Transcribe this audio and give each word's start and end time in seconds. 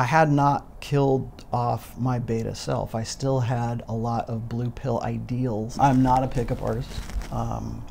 I 0.00 0.04
had 0.04 0.32
not 0.32 0.80
killed 0.80 1.44
off 1.52 1.94
my 1.98 2.18
beta 2.18 2.54
self. 2.54 2.94
I 2.94 3.02
still 3.02 3.40
had 3.40 3.82
a 3.86 3.92
lot 3.92 4.30
of 4.30 4.48
blue 4.48 4.70
pill 4.70 4.98
ideals. 5.02 5.78
I'm 5.78 6.02
not 6.02 6.22
a 6.22 6.26
pickup 6.26 6.62
artist. 6.62 6.88
Um, 7.30 7.84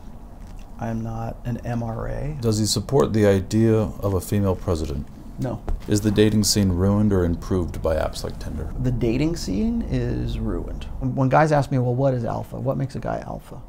I'm 0.79 1.01
not 1.01 1.37
an 1.45 1.59
MRA. 1.59 2.41
Does 2.41 2.57
he 2.57 2.65
support 2.65 3.13
the 3.13 3.27
idea 3.27 3.75
of 3.75 4.15
a 4.15 4.19
female 4.19 4.55
president? 4.55 5.05
No. 5.37 5.61
Is 5.87 6.01
the 6.01 6.09
dating 6.09 6.45
scene 6.45 6.69
ruined 6.71 7.13
or 7.13 7.25
improved 7.25 7.79
by 7.83 7.95
apps 7.97 8.23
like 8.23 8.39
Tinder? 8.39 8.73
The 8.79 8.91
dating 8.91 9.35
scene 9.35 9.83
is 9.83 10.39
ruined. 10.39 10.85
When 11.01 11.29
guys 11.29 11.51
ask 11.51 11.69
me, 11.69 11.77
well, 11.77 11.93
what 11.93 12.15
is 12.15 12.25
alpha? 12.25 12.59
What 12.59 12.75
makes 12.75 12.95
a 12.95 12.99
guy 12.99 13.19
alpha? 13.19 13.61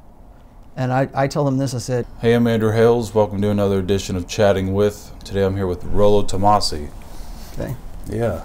And 0.77 0.95
I, 0.95 1.11
I 1.13 1.27
tell 1.27 1.45
them 1.45 1.59
this 1.59 1.75
I 1.75 1.79
said, 1.79 2.07
Hey, 2.23 2.33
I'm 2.33 2.47
Andrew 2.47 2.73
Hales. 2.73 3.15
Welcome 3.15 3.43
to 3.43 3.51
another 3.51 3.79
edition 3.79 4.17
of 4.17 4.27
Chatting 4.27 4.73
With. 4.73 5.13
Today 5.25 5.45
I'm 5.45 5.57
here 5.57 5.67
with 5.67 5.85
Rollo 5.85 6.23
Tomassi. 6.23 6.89
okay, 7.53 7.77
Yeah. 8.11 8.43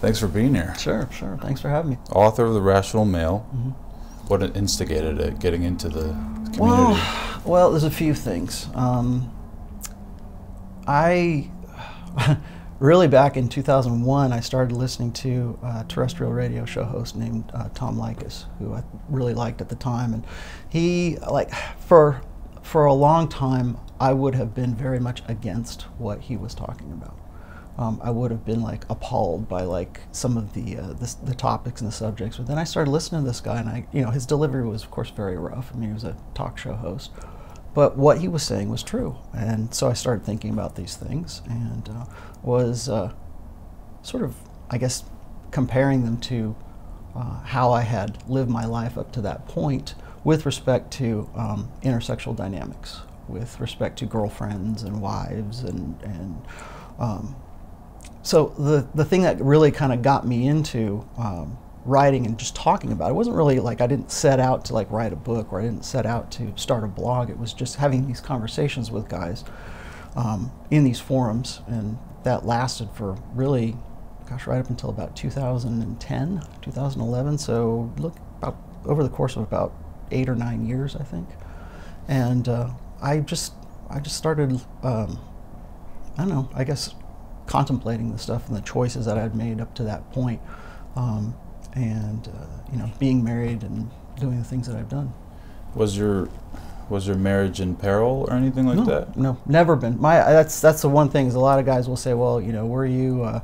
Thanks 0.00 0.18
for 0.18 0.28
being 0.28 0.54
here. 0.54 0.74
sure, 0.78 1.08
sure, 1.10 1.38
thanks 1.40 1.60
for 1.60 1.70
having 1.70 1.92
me. 1.92 1.98
Author 2.12 2.44
of 2.44 2.54
The 2.54 2.60
Rational 2.60 3.04
Male. 3.04 3.46
Mm-hmm. 3.48 3.70
What 4.28 4.42
instigated 4.56 5.20
it, 5.20 5.38
getting 5.38 5.62
into 5.62 5.88
the 5.88 6.08
community? 6.52 6.60
Well, 6.60 7.40
well, 7.44 7.70
there's 7.70 7.84
a 7.84 7.90
few 7.90 8.12
things. 8.12 8.68
Um, 8.74 9.32
I 10.86 11.50
really 12.78 13.08
back 13.08 13.36
in 13.36 13.48
2001, 13.48 14.32
I 14.32 14.40
started 14.40 14.74
listening 14.74 15.12
to 15.12 15.58
a 15.62 15.84
terrestrial 15.88 16.32
radio 16.32 16.64
show 16.64 16.84
host 16.84 17.16
named 17.16 17.50
uh, 17.54 17.68
Tom 17.74 17.96
Leykis, 17.96 18.44
who 18.58 18.74
I 18.74 18.82
really 19.08 19.34
liked 19.34 19.60
at 19.60 19.68
the 19.68 19.76
time, 19.76 20.12
and 20.12 20.26
he 20.68 21.16
like 21.30 21.54
for 21.78 22.20
for 22.62 22.84
a 22.84 22.92
long 22.92 23.28
time 23.28 23.78
I 24.00 24.12
would 24.12 24.34
have 24.34 24.54
been 24.54 24.74
very 24.74 25.00
much 25.00 25.22
against 25.28 25.82
what 25.98 26.22
he 26.22 26.36
was 26.36 26.54
talking 26.54 26.92
about. 26.92 27.16
Um, 27.78 28.00
I 28.02 28.10
would 28.10 28.30
have 28.30 28.44
been 28.44 28.62
like 28.62 28.84
appalled 28.88 29.48
by 29.48 29.62
like 29.62 30.00
some 30.10 30.36
of 30.38 30.54
the, 30.54 30.78
uh, 30.78 30.86
the 30.94 31.14
the 31.24 31.34
topics 31.34 31.80
and 31.82 31.88
the 31.88 31.94
subjects. 31.94 32.38
But 32.38 32.46
then 32.46 32.58
I 32.58 32.64
started 32.64 32.90
listening 32.90 33.22
to 33.22 33.26
this 33.26 33.40
guy, 33.40 33.60
and 33.60 33.68
I, 33.68 33.86
you 33.92 34.02
know, 34.02 34.10
his 34.10 34.24
delivery 34.24 34.66
was 34.66 34.82
of 34.82 34.90
course 34.90 35.10
very 35.10 35.36
rough. 35.36 35.72
I 35.74 35.78
mean, 35.78 35.90
he 35.90 35.94
was 35.94 36.04
a 36.04 36.16
talk 36.34 36.56
show 36.56 36.72
host, 36.72 37.10
but 37.74 37.98
what 37.98 38.18
he 38.18 38.28
was 38.28 38.42
saying 38.42 38.70
was 38.70 38.82
true. 38.82 39.16
And 39.34 39.74
so 39.74 39.88
I 39.88 39.92
started 39.92 40.24
thinking 40.24 40.52
about 40.52 40.76
these 40.76 40.96
things, 40.96 41.42
and 41.48 41.88
uh, 41.90 42.06
was 42.42 42.88
uh, 42.88 43.12
sort 44.02 44.22
of, 44.22 44.36
I 44.70 44.78
guess, 44.78 45.04
comparing 45.50 46.04
them 46.04 46.18
to 46.20 46.56
uh, 47.14 47.40
how 47.42 47.72
I 47.72 47.82
had 47.82 48.26
lived 48.28 48.48
my 48.50 48.64
life 48.64 48.96
up 48.96 49.12
to 49.12 49.20
that 49.22 49.46
point 49.48 49.94
with 50.24 50.46
respect 50.46 50.90
to 50.92 51.28
um, 51.36 51.70
intersexual 51.82 52.34
dynamics, 52.34 53.00
with 53.28 53.60
respect 53.60 53.98
to 53.98 54.06
girlfriends 54.06 54.82
and 54.82 55.00
wives 55.02 55.62
and 55.62 56.00
and 56.02 56.42
um, 56.98 57.36
so 58.26 58.52
the 58.58 58.88
the 58.94 59.04
thing 59.04 59.22
that 59.22 59.40
really 59.40 59.70
kind 59.70 59.92
of 59.92 60.02
got 60.02 60.26
me 60.26 60.48
into 60.48 61.06
um, 61.16 61.56
writing 61.84 62.26
and 62.26 62.36
just 62.36 62.56
talking 62.56 62.90
about 62.90 63.10
it 63.10 63.14
wasn't 63.14 63.36
really 63.36 63.60
like 63.60 63.80
I 63.80 63.86
didn't 63.86 64.10
set 64.10 64.40
out 64.40 64.64
to 64.64 64.74
like 64.74 64.90
write 64.90 65.12
a 65.12 65.16
book 65.16 65.52
or 65.52 65.60
I 65.60 65.62
didn't 65.62 65.84
set 65.84 66.06
out 66.06 66.32
to 66.32 66.52
start 66.56 66.82
a 66.82 66.88
blog. 66.88 67.30
It 67.30 67.38
was 67.38 67.52
just 67.52 67.76
having 67.76 68.08
these 68.08 68.20
conversations 68.20 68.90
with 68.90 69.08
guys 69.08 69.44
um, 70.16 70.50
in 70.72 70.82
these 70.82 70.98
forums, 70.98 71.60
and 71.68 71.98
that 72.24 72.44
lasted 72.44 72.90
for 72.90 73.16
really, 73.32 73.76
gosh, 74.28 74.48
right 74.48 74.58
up 74.58 74.70
until 74.70 74.90
about 74.90 75.14
2010, 75.14 76.42
2011. 76.62 77.38
So 77.38 77.92
look, 77.96 78.16
about 78.38 78.56
over 78.86 79.04
the 79.04 79.08
course 79.08 79.36
of 79.36 79.42
about 79.42 79.72
eight 80.10 80.28
or 80.28 80.34
nine 80.34 80.66
years, 80.66 80.96
I 80.96 81.04
think, 81.04 81.28
and 82.08 82.48
uh, 82.48 82.70
I 83.00 83.20
just 83.20 83.52
I 83.88 84.00
just 84.00 84.16
started. 84.16 84.60
Um, 84.82 85.20
I 86.18 86.22
don't 86.22 86.30
know. 86.30 86.50
I 86.54 86.64
guess 86.64 86.92
contemplating 87.46 88.12
the 88.12 88.18
stuff 88.18 88.48
and 88.48 88.56
the 88.56 88.62
choices 88.62 89.06
that 89.06 89.18
I'd 89.18 89.34
made 89.34 89.60
up 89.60 89.74
to 89.76 89.84
that 89.84 90.10
point, 90.12 90.40
um, 90.94 91.34
and 91.74 92.28
uh, 92.28 92.70
you 92.72 92.78
know, 92.78 92.90
being 92.98 93.22
married 93.22 93.62
and 93.62 93.90
doing 94.18 94.38
the 94.38 94.44
things 94.44 94.66
that 94.66 94.76
I've 94.76 94.88
done. 94.88 95.12
Was 95.74 95.96
your 95.96 96.28
was 96.88 97.06
your 97.06 97.16
marriage 97.16 97.60
in 97.60 97.74
peril 97.74 98.26
or 98.28 98.34
anything 98.34 98.66
like 98.66 98.76
no, 98.76 98.84
that? 98.84 99.16
no, 99.16 99.38
never 99.46 99.76
been. 99.76 100.00
My 100.00 100.16
that's 100.16 100.60
that's 100.60 100.82
the 100.82 100.88
one 100.88 101.10
thing 101.10 101.26
is 101.26 101.34
a 101.34 101.40
lot 101.40 101.58
of 101.58 101.66
guys 101.66 101.88
will 101.88 101.96
say, 101.96 102.14
well, 102.14 102.40
you 102.40 102.52
know, 102.52 102.66
were 102.66 102.86
you 102.86 103.22
uh, 103.24 103.40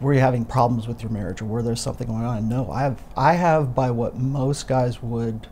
were 0.00 0.14
you 0.14 0.20
having 0.20 0.44
problems 0.44 0.86
with 0.86 1.02
your 1.02 1.10
marriage 1.10 1.40
or 1.42 1.46
were 1.46 1.62
there 1.62 1.76
something 1.76 2.06
going 2.06 2.24
on? 2.24 2.48
No, 2.48 2.70
I 2.70 2.82
have 2.82 3.02
I 3.16 3.34
have 3.34 3.74
by 3.74 3.90
what 3.90 4.16
most 4.16 4.68
guys 4.68 5.02
would 5.02 5.46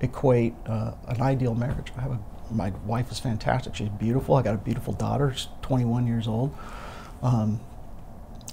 equate 0.00 0.54
uh, 0.66 0.92
an 1.08 1.20
ideal 1.20 1.54
marriage. 1.54 1.92
I 1.96 2.02
have 2.02 2.12
a 2.12 2.20
my 2.52 2.70
wife 2.84 3.10
is 3.10 3.18
fantastic. 3.18 3.74
She's 3.74 3.88
beautiful. 3.88 4.34
I 4.34 4.42
got 4.42 4.54
a 4.54 4.58
beautiful 4.58 4.92
daughter. 4.92 5.32
She's 5.32 5.48
21 5.62 6.06
years 6.06 6.26
old. 6.26 6.54
Um, 7.22 7.60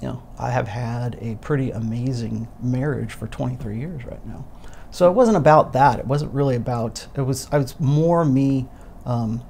you 0.00 0.08
know, 0.08 0.22
I 0.38 0.50
have 0.50 0.68
had 0.68 1.18
a 1.20 1.36
pretty 1.36 1.70
amazing 1.70 2.48
marriage 2.62 3.12
for 3.12 3.26
23 3.26 3.78
years 3.78 4.04
right 4.04 4.24
now. 4.26 4.44
So 4.90 5.08
it 5.08 5.12
wasn't 5.12 5.36
about 5.36 5.72
that. 5.72 5.98
It 5.98 6.06
wasn't 6.06 6.32
really 6.32 6.56
about. 6.56 7.06
It 7.14 7.22
was. 7.22 7.48
I 7.52 7.58
was 7.58 7.78
more 7.78 8.24
me, 8.24 8.68
um, 9.04 9.42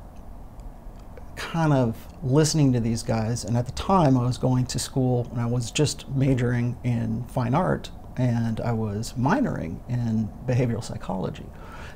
kind 1.37 1.73
of 1.73 1.97
listening 2.23 2.73
to 2.73 2.81
these 2.81 3.03
guys. 3.03 3.45
And 3.45 3.57
at 3.57 3.67
the 3.67 3.73
time, 3.73 4.17
I 4.17 4.27
was 4.27 4.39
going 4.39 4.67
to 4.67 4.79
school 4.79 5.29
and 5.31 5.41
I 5.41 5.47
was 5.47 5.71
just 5.71 6.09
majoring 6.11 6.77
in 6.83 7.25
fine 7.25 7.55
art 7.55 7.91
and 8.17 8.61
I 8.61 8.73
was 8.73 9.13
minoring 9.13 9.79
in 9.89 10.29
behavioral 10.47 10.83
psychology. 10.83 11.47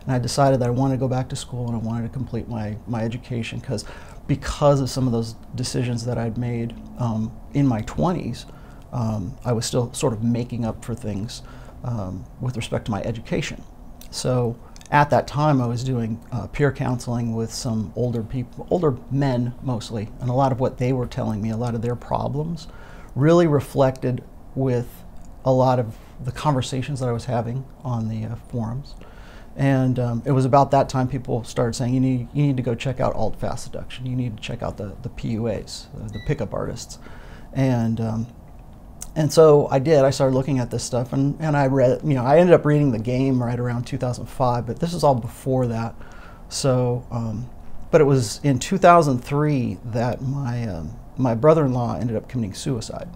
And 0.05 0.13
I 0.13 0.19
decided 0.19 0.61
that 0.61 0.69
I 0.69 0.71
wanted 0.71 0.95
to 0.95 1.01
go 1.01 1.09
back 1.09 1.29
to 1.31 1.37
school 1.37 1.67
and 1.67 1.75
I 1.75 1.79
wanted 1.79 2.03
to 2.05 2.09
complete 2.09 2.49
my, 2.49 2.77
my 2.87 3.03
education 3.03 3.59
because 3.59 3.85
because 4.27 4.81
of 4.81 4.89
some 4.89 5.07
of 5.07 5.13
those 5.13 5.35
decisions 5.55 6.05
that 6.05 6.19
I'd 6.19 6.39
made 6.39 6.75
um, 6.99 7.33
in 7.55 7.67
my 7.67 7.83
20s, 7.83 8.47
um, 8.93 9.37
I 9.45 9.53
was 9.53 9.67
still 9.67 9.93
sort 9.93 10.13
of 10.13 10.23
making 10.23 10.65
up 10.65 10.85
for 10.85 10.95
things 10.95 11.43
um, 11.85 12.25
with 12.41 12.57
respect 12.57 12.87
to 12.87 12.91
my 12.91 13.03
education. 13.03 13.63
So 14.11 14.57
at 14.91 15.11
that 15.11 15.27
time, 15.27 15.61
I 15.61 15.67
was 15.67 15.83
doing 15.83 16.21
uh, 16.31 16.47
peer 16.49 16.71
counseling 16.71 17.35
with 17.35 17.53
some 17.53 17.93
older 17.97 18.23
people, 18.23 18.67
older 18.71 18.97
men 19.11 19.55
mostly, 19.63 20.11
and 20.21 20.29
a 20.29 20.35
lot 20.35 20.53
of 20.53 20.61
what 20.61 20.79
they 20.79 20.93
were 20.93 21.07
telling 21.07 21.41
me, 21.41 21.51
a 21.51 21.57
lot 21.57 21.75
of 21.75 21.83
their 21.83 21.97
problems, 21.97 22.69
really 23.15 23.47
reflected 23.47 24.23
with 24.55 25.03
a 25.45 25.53
lot 25.53 25.79
of 25.79 25.97
the 26.23 26.31
conversations 26.31 27.01
that 27.01 27.09
I 27.09 27.13
was 27.13 27.25
having 27.25 27.65
on 27.83 28.09
the 28.09 28.27
uh, 28.27 28.37
forums. 28.49 28.95
And 29.57 29.99
um, 29.99 30.23
it 30.25 30.33
was 30.33 30.45
about 30.45 30.71
that 30.71 30.89
time 30.89 31.09
people 31.09 31.45
started 31.45 31.75
saying, 31.75 31.93
you 31.93 32.01
need, 32.01 32.29
you 32.33 32.47
need 32.47 32.57
to 32.57 32.63
go 32.63 32.75
check 32.75 33.01
out 33.01 33.15
alt 33.15 33.39
fast 33.39 33.65
seduction. 33.65 34.07
You 34.07 34.17
need 34.17 34.37
to 34.37 34.43
check 34.43 34.63
out 34.63 34.77
the, 34.77 34.97
the 35.03 35.11
PUAs, 35.11 35.87
the, 35.95 36.13
the 36.13 36.21
pickup 36.27 36.55
artists. 36.55 36.99
And, 37.53 38.01
um, 38.01 38.27
and 39.15 39.31
so 39.31 39.69
I 39.71 39.79
did. 39.79 40.05
I 40.05 40.11
started 40.11 40.35
looking 40.35 40.59
at 40.59 40.71
this 40.71 40.83
stuff 40.83 41.13
and, 41.13 41.39
and 41.39 41.55
I 41.57 41.67
read, 41.67 42.01
you 42.03 42.15
know, 42.15 42.25
I 42.25 42.39
ended 42.39 42.55
up 42.55 42.65
reading 42.65 42.93
the 42.93 42.99
game 42.99 43.43
right 43.43 43.59
around 43.59 43.87
2005, 43.87 44.67
but 44.67 44.81
this 44.81 44.95
is 44.95 45.05
all 45.05 45.15
before 45.15 45.67
that. 45.67 45.95
So, 46.49 47.07
um, 47.11 47.51
but 47.91 48.01
it 48.01 48.05
was 48.05 48.41
in 48.43 48.59
2003 48.59 49.79
that 49.85 50.23
my, 50.23 50.67
um, 50.67 50.97
my 51.19 51.35
brother 51.35 51.67
in 51.67 51.75
law 51.75 51.95
ended 51.99 52.17
up 52.17 52.27
committing 52.27 52.55
suicide 52.55 53.09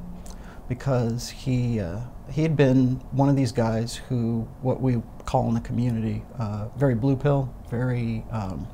because 0.68 1.30
he, 1.30 1.80
uh, 1.80 2.00
he 2.30 2.42
had 2.42 2.56
been 2.56 2.96
one 3.12 3.30
of 3.30 3.36
these 3.36 3.52
guys 3.52 3.96
who, 3.96 4.46
what 4.60 4.82
we 4.82 5.00
call 5.26 5.48
in 5.48 5.54
the 5.54 5.60
community, 5.60 6.22
uh, 6.38 6.68
very 6.76 6.94
blue 6.94 7.16
pill, 7.16 7.52
very, 7.68 8.24
um, 8.30 8.66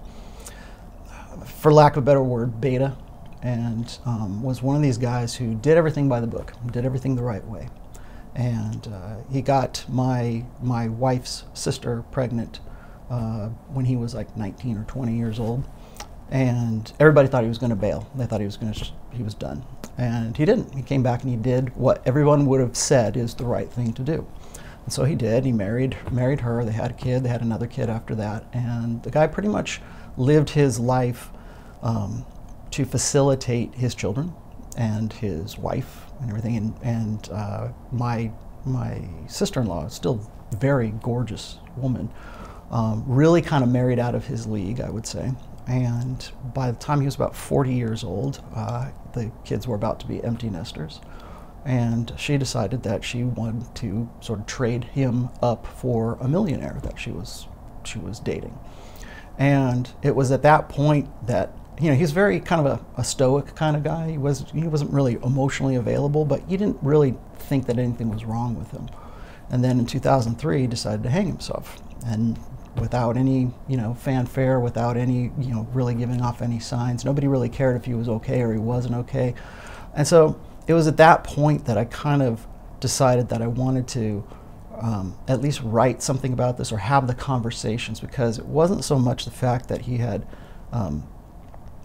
for 1.47 1.73
lack 1.73 1.97
of 1.97 2.05
a 2.05 2.07
better 2.07 2.23
word, 2.23 2.61
beta, 2.61 2.97
and 3.43 3.99
um, 4.05 4.43
was 4.43 4.63
one 4.63 4.77
of 4.77 4.83
these 4.83 4.99
guys 4.99 5.35
who 5.35 5.55
did 5.57 5.77
everything 5.77 6.09
by 6.09 6.21
the 6.21 6.27
book, 6.27 6.53
did 6.71 6.85
everything 6.85 7.17
the 7.17 7.23
right 7.23 7.45
way. 7.47 7.69
And 8.35 8.87
uh, 8.87 9.17
he 9.31 9.43
got 9.43 9.85
my, 9.89 10.45
my 10.63 10.89
wife's 10.89 11.45
sister 11.55 12.05
pregnant 12.13 12.61
uh, 13.11 13.49
when 13.69 13.85
he 13.85 13.97
was 13.97 14.15
like 14.15 14.37
19 14.37 14.79
or 14.79 14.85
20 14.85 15.17
years 15.17 15.41
old. 15.41 15.65
And 16.31 16.91
everybody 16.99 17.29
thought 17.29 17.43
he 17.43 17.49
was 17.49 17.59
going 17.59 17.71
to 17.71 17.77
bail. 17.77 18.09
They 18.15 18.25
thought 18.25 18.41
he 18.41 18.47
was 18.47 18.57
going 18.57 18.73
to, 18.73 18.87
he 19.13 19.23
was 19.23 19.35
done. 19.35 19.65
And 19.99 20.35
he 20.37 20.47
didn't. 20.47 20.75
He 20.75 20.83
came 20.83 21.03
back 21.03 21.23
and 21.23 21.31
he 21.31 21.37
did 21.37 21.77
what 21.77 22.01
everyone 22.07 22.47
would 22.47 22.61
have 22.61 22.77
said 22.77 23.17
is 23.17 23.35
the 23.35 23.45
right 23.45 23.71
thing 23.71 23.93
to 23.95 24.03
do. 24.03 24.27
And 24.85 24.93
so 24.93 25.05
he 25.05 25.15
did. 25.15 25.45
He 25.45 25.53
married 25.53 25.97
married 26.11 26.41
her. 26.41 26.65
They 26.65 26.73
had 26.73 26.91
a 26.91 26.95
kid. 26.95 27.23
They 27.23 27.29
had 27.29 27.43
another 27.43 27.67
kid 27.67 27.89
after 27.89 28.15
that. 28.17 28.45
And 28.53 29.03
the 29.03 29.11
guy 29.11 29.27
pretty 29.27 29.49
much 29.49 29.81
lived 30.17 30.51
his 30.51 30.79
life 30.79 31.31
um, 31.83 32.25
to 32.73 32.85
facilitate 32.85 33.75
his 33.75 33.95
children 33.95 34.33
and 34.77 35.13
his 35.13 35.59
wife 35.59 36.07
and 36.21 36.31
everything. 36.31 36.57
And, 36.57 36.75
and 36.83 37.29
uh, 37.33 37.69
my 37.91 38.33
my 38.65 39.03
sister-in-law, 39.27 39.89
still 39.89 40.21
very 40.59 40.93
gorgeous 41.03 41.59
woman, 41.77 42.11
um, 42.71 43.05
really 43.07 43.43
kind 43.43 43.65
of 43.65 43.71
married 43.71 43.99
out 43.99 44.15
of 44.15 44.27
his 44.27 44.47
league, 44.47 44.81
I 44.81 44.91
would 44.91 45.07
say. 45.07 45.33
And 45.67 46.31
by 46.55 46.71
the 46.71 46.79
time 46.79 47.01
he 47.01 47.07
was 47.07 47.15
about 47.15 47.37
40 47.37 47.73
years 47.73 48.05
old, 48.05 48.43
uh, 48.55 48.91
the 49.13 49.31
kids 49.45 49.67
were 49.67 49.77
about 49.77 50.01
to 50.01 50.07
be 50.07 50.23
empty 50.25 50.51
nesters. 50.51 51.01
And 51.65 52.13
she 52.17 52.39
decided 52.39 52.83
that 52.83 53.05
she 53.05 53.23
wanted 53.23 53.75
to 53.77 54.11
sort 54.21 54.41
of 54.41 54.47
trade 54.47 54.85
him 54.85 55.29
up 55.41 55.67
for 55.67 56.19
a 56.21 56.29
millionaire 56.29 56.79
that 56.83 56.99
she 56.99 57.11
was, 57.11 57.47
she 57.85 57.99
was 57.99 58.19
dating. 58.19 58.59
And 59.39 59.91
it 60.03 60.15
was 60.17 60.33
at 60.33 60.43
that 60.43 60.69
point 60.69 61.09
that, 61.27 61.53
you 61.81 61.89
know, 61.89 61.97
he's 61.97 62.11
very 62.11 62.41
kind 62.41 62.67
of 62.67 62.81
a, 62.81 63.01
a 63.01 63.05
stoic 63.05 63.55
kind 63.55 63.77
of 63.77 63.85
guy. 63.85 64.11
He, 64.11 64.19
was, 64.19 64.45
he 64.53 64.67
wasn't 64.67 64.93
really 64.93 65.15
emotionally 65.23 65.77
available, 65.77 66.25
but 66.25 66.49
you 66.51 66.59
didn't 66.59 66.79
really 66.83 67.15
think 67.37 67.67
that 67.67 67.79
anything 67.79 68.11
was 68.11 68.25
wrong 68.25 68.57
with 68.57 68.71
him. 68.73 68.89
And 69.51 69.63
then 69.63 69.79
in 69.79 69.87
2003, 69.87 70.61
he 70.61 70.67
decided 70.67 71.03
to 71.05 71.11
hang 71.11 71.27
himself. 71.27 71.81
And 72.07 72.39
without 72.77 73.17
any, 73.17 73.51
you 73.69 73.77
know, 73.77 73.95
fanfare, 73.95 74.59
without 74.59 74.97
any, 74.97 75.31
you 75.39 75.53
know, 75.53 75.67
really 75.73 75.95
giving 75.95 76.21
off 76.23 76.41
any 76.43 76.59
signs. 76.59 77.05
Nobody 77.05 77.29
really 77.29 77.49
cared 77.49 77.77
if 77.77 77.85
he 77.85 77.95
was 77.95 78.09
okay 78.09 78.41
or 78.41 78.53
he 78.53 78.59
wasn't 78.59 78.95
okay. 78.95 79.35
And 79.95 80.07
so 80.07 80.41
it 80.67 80.75
was 80.75 80.87
at 80.87 80.97
that 80.99 81.25
point 81.25 81.65
that 81.67 81.77
I 81.77 81.85
kind 81.85 82.23
of 82.23 82.47
decided 82.81 83.29
that 83.31 83.43
I 83.43 83.47
wanted 83.47 83.89
to 83.89 84.25
um, 84.81 85.17
at 85.29 85.41
least 85.41 85.61
write 85.63 86.03
something 86.03 86.33
about 86.33 86.59
this 86.59 86.73
or 86.73 86.79
have 86.79 87.07
the 87.07 87.15
conversations 87.15 88.01
because 88.01 88.39
it 88.39 88.47
wasn't 88.47 88.85
so 88.85 88.99
much 88.99 89.25
the 89.25 89.31
fact 89.31 89.69
that 89.69 89.83
he 89.83 89.99
had 89.99 90.27
um, 90.73 91.07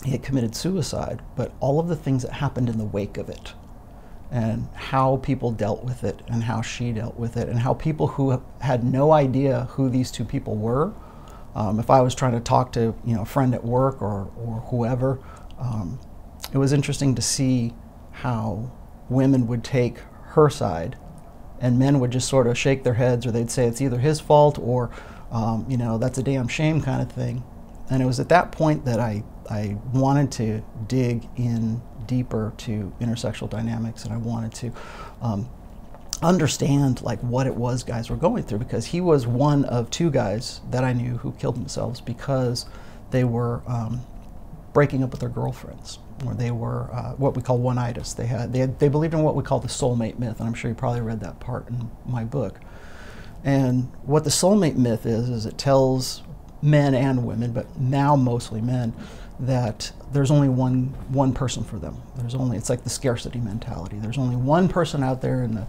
he 0.03 0.11
had 0.11 0.23
committed 0.23 0.55
suicide, 0.55 1.21
but 1.35 1.51
all 1.59 1.79
of 1.79 1.87
the 1.87 1.95
things 1.95 2.23
that 2.23 2.33
happened 2.33 2.69
in 2.69 2.77
the 2.77 2.85
wake 2.85 3.17
of 3.17 3.29
it 3.29 3.53
and 4.31 4.67
how 4.73 5.17
people 5.17 5.51
dealt 5.51 5.83
with 5.83 6.03
it 6.03 6.21
and 6.27 6.43
how 6.43 6.61
she 6.61 6.91
dealt 6.91 7.17
with 7.17 7.35
it 7.37 7.49
and 7.49 7.59
how 7.59 7.73
people 7.73 8.07
who 8.07 8.41
had 8.61 8.83
no 8.83 9.11
idea 9.11 9.67
who 9.71 9.89
these 9.89 10.11
two 10.11 10.25
people 10.25 10.55
were. 10.55 10.93
Um, 11.55 11.79
if 11.79 11.89
i 11.89 12.01
was 12.01 12.13
trying 12.13 12.33
to 12.33 12.39
talk 12.39 12.71
to 12.73 12.93
you 13.03 13.15
know 13.15 13.23
a 13.23 13.25
friend 13.25 13.55
at 13.55 13.63
work 13.65 13.99
or, 13.99 14.29
or 14.37 14.63
whoever 14.69 15.19
um, 15.57 15.99
it 16.53 16.59
was 16.59 16.71
interesting 16.71 17.15
to 17.15 17.21
see 17.23 17.73
how 18.21 18.71
women 19.09 19.47
would 19.47 19.63
take 19.63 19.99
her 20.29 20.49
side 20.49 20.97
and 21.59 21.77
men 21.79 21.99
would 21.99 22.11
just 22.11 22.27
sort 22.27 22.47
of 22.47 22.57
shake 22.57 22.83
their 22.83 22.95
heads 22.95 23.25
or 23.25 23.31
they'd 23.31 23.49
say 23.49 23.65
it's 23.65 23.81
either 23.81 23.99
his 23.99 24.19
fault 24.19 24.57
or 24.59 24.89
um, 25.31 25.65
you 25.67 25.77
know 25.77 25.97
that's 25.97 26.17
a 26.17 26.23
damn 26.23 26.47
shame 26.47 26.81
kind 26.81 27.01
of 27.01 27.11
thing. 27.11 27.43
And 27.89 28.01
it 28.01 28.05
was 28.05 28.19
at 28.19 28.29
that 28.29 28.51
point 28.51 28.85
that 28.85 28.99
i, 28.99 29.23
I 29.49 29.77
wanted 29.93 30.31
to 30.33 30.63
dig 30.87 31.27
in 31.37 31.81
deeper 32.05 32.53
to 32.57 32.93
intersexual 32.99 33.49
dynamics 33.49 34.03
and 34.03 34.13
I 34.13 34.17
wanted 34.17 34.53
to 34.55 34.71
um, 35.21 35.49
understand 36.21 37.01
like 37.01 37.19
what 37.19 37.47
it 37.47 37.55
was 37.55 37.83
guys 37.83 38.09
were 38.09 38.15
going 38.15 38.43
through 38.43 38.59
because 38.59 38.85
he 38.85 39.01
was 39.01 39.27
one 39.27 39.65
of 39.65 39.89
two 39.89 40.09
guys 40.09 40.61
that 40.71 40.83
I 40.83 40.93
knew 40.93 41.17
who 41.17 41.33
killed 41.33 41.55
themselves 41.55 42.01
because 42.01 42.65
they 43.11 43.23
were 43.23 43.61
um, 43.67 44.01
breaking 44.73 45.03
up 45.03 45.11
with 45.11 45.19
their 45.19 45.29
girlfriends 45.29 45.99
or 46.25 46.33
they 46.33 46.51
were 46.51 46.89
uh, 46.91 47.13
what 47.13 47.35
we 47.35 47.41
call 47.41 47.57
one-itis. 47.57 48.13
They 48.13 48.25
had, 48.25 48.53
they 48.53 48.59
had 48.59 48.79
they 48.79 48.87
believed 48.87 49.13
in 49.13 49.21
what 49.21 49.35
we 49.35 49.43
call 49.43 49.59
the 49.59 49.67
soulmate 49.67 50.17
myth 50.17 50.39
and 50.39 50.47
I'm 50.47 50.53
sure 50.53 50.69
you 50.69 50.75
probably 50.75 51.01
read 51.01 51.19
that 51.21 51.39
part 51.39 51.69
in 51.69 51.89
my 52.05 52.23
book. 52.23 52.59
And 53.43 53.91
what 54.03 54.23
the 54.23 54.29
soulmate 54.29 54.75
myth 54.75 55.05
is 55.05 55.29
is 55.29 55.45
it 55.45 55.57
tells 55.57 56.23
men 56.61 56.95
and 56.95 57.25
women, 57.25 57.51
but 57.51 57.79
now 57.79 58.15
mostly 58.15 58.61
men, 58.61 58.93
that 59.39 59.91
there's 60.11 60.31
only 60.31 60.49
one 60.49 60.87
one 61.09 61.33
person 61.33 61.63
for 61.63 61.77
them. 61.77 62.01
There's 62.15 62.35
only 62.35 62.57
it's 62.57 62.69
like 62.69 62.83
the 62.83 62.89
scarcity 62.89 63.39
mentality. 63.39 63.97
There's 63.99 64.17
only 64.17 64.35
one 64.35 64.67
person 64.67 65.03
out 65.03 65.21
there 65.21 65.43
in 65.43 65.53
the 65.53 65.67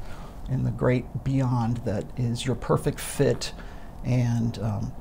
in 0.49 0.65
the 0.65 0.71
great 0.71 1.25
beyond 1.25 1.79
that 1.79 2.05
is 2.17 2.47
your 2.47 2.55
perfect 2.55 2.99
fit, 2.99 3.53
and 4.05 4.59
um, 4.61 4.93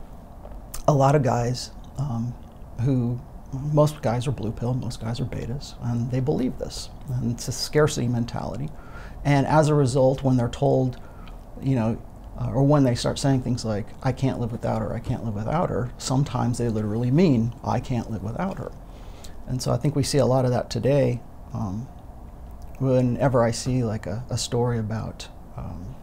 a 0.88 0.94
lot 0.94 1.16
of 1.16 1.24
guys 1.24 1.72
um, 1.98 2.36
who 2.82 3.20
most 3.54 4.02
guys 4.02 4.28
are 4.28 4.32
blue 4.32 4.52
pill, 4.52 4.74
most 4.74 5.00
guys 5.02 5.20
are 5.20 5.26
betas, 5.26 5.76
and 5.84 6.12
they 6.12 6.20
believe 6.20 6.58
this. 6.60 6.90
And 7.10 7.32
it's 7.32 7.48
a 7.48 7.52
scarcity 7.52 8.08
mentality, 8.08 8.70
and 9.24 9.46
as 9.48 9.70
a 9.70 9.74
result, 9.74 10.24
when 10.24 10.38
they're 10.38 10.50
told, 10.50 11.00
you 11.62 11.76
know, 11.76 12.02
uh, 12.40 12.52
or 12.52 12.64
when 12.64 12.84
they 12.84 12.94
start 12.94 13.18
saying 13.18 13.42
things 13.42 13.66
like, 13.66 13.88
I 14.04 14.12
can't 14.12 14.40
live 14.40 14.52
without 14.52 14.82
her, 14.82 14.94
I 14.94 15.00
can't 15.00 15.26
live 15.26 15.34
without 15.34 15.70
her, 15.70 15.92
sometimes 15.98 16.58
they 16.58 16.70
literally 16.70 17.12
mean, 17.12 17.54
I 17.64 17.80
can't 17.80 18.12
live 18.12 18.24
without 18.24 18.60
her. 18.60 18.72
And 19.48 19.62
so 19.62 19.72
I 19.72 19.78
think 19.78 19.96
we 19.96 20.04
see 20.04 20.18
a 20.18 20.26
lot 20.26 20.46
of 20.46 20.52
that 20.52 20.70
today. 20.70 21.22
Um, 21.54 21.88
whenever 22.80 23.44
I 23.44 23.52
see 23.52 23.84
like 23.84 24.06
a, 24.06 24.24
a 24.30 24.38
story 24.38 24.78
about, 24.78 25.30
um, 25.56 25.96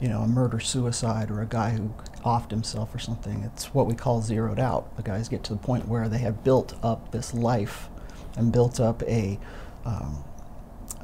you 0.00 0.08
know, 0.08 0.20
a 0.20 0.28
murder 0.28 0.60
suicide 0.60 1.30
or 1.30 1.40
a 1.40 1.46
guy 1.46 1.70
who 1.70 1.94
offed 2.24 2.50
himself 2.50 2.94
or 2.94 2.98
something, 2.98 3.42
it's 3.44 3.74
what 3.74 3.86
we 3.86 3.94
call 3.94 4.20
zeroed 4.20 4.58
out. 4.58 4.96
The 4.96 5.02
guys 5.02 5.28
get 5.28 5.44
to 5.44 5.52
the 5.52 5.58
point 5.58 5.88
where 5.88 6.08
they 6.08 6.18
have 6.18 6.42
built 6.44 6.74
up 6.82 7.12
this 7.12 7.32
life 7.32 7.88
and 8.36 8.52
built 8.52 8.80
up 8.80 9.02
a, 9.04 9.38
um, 9.84 10.24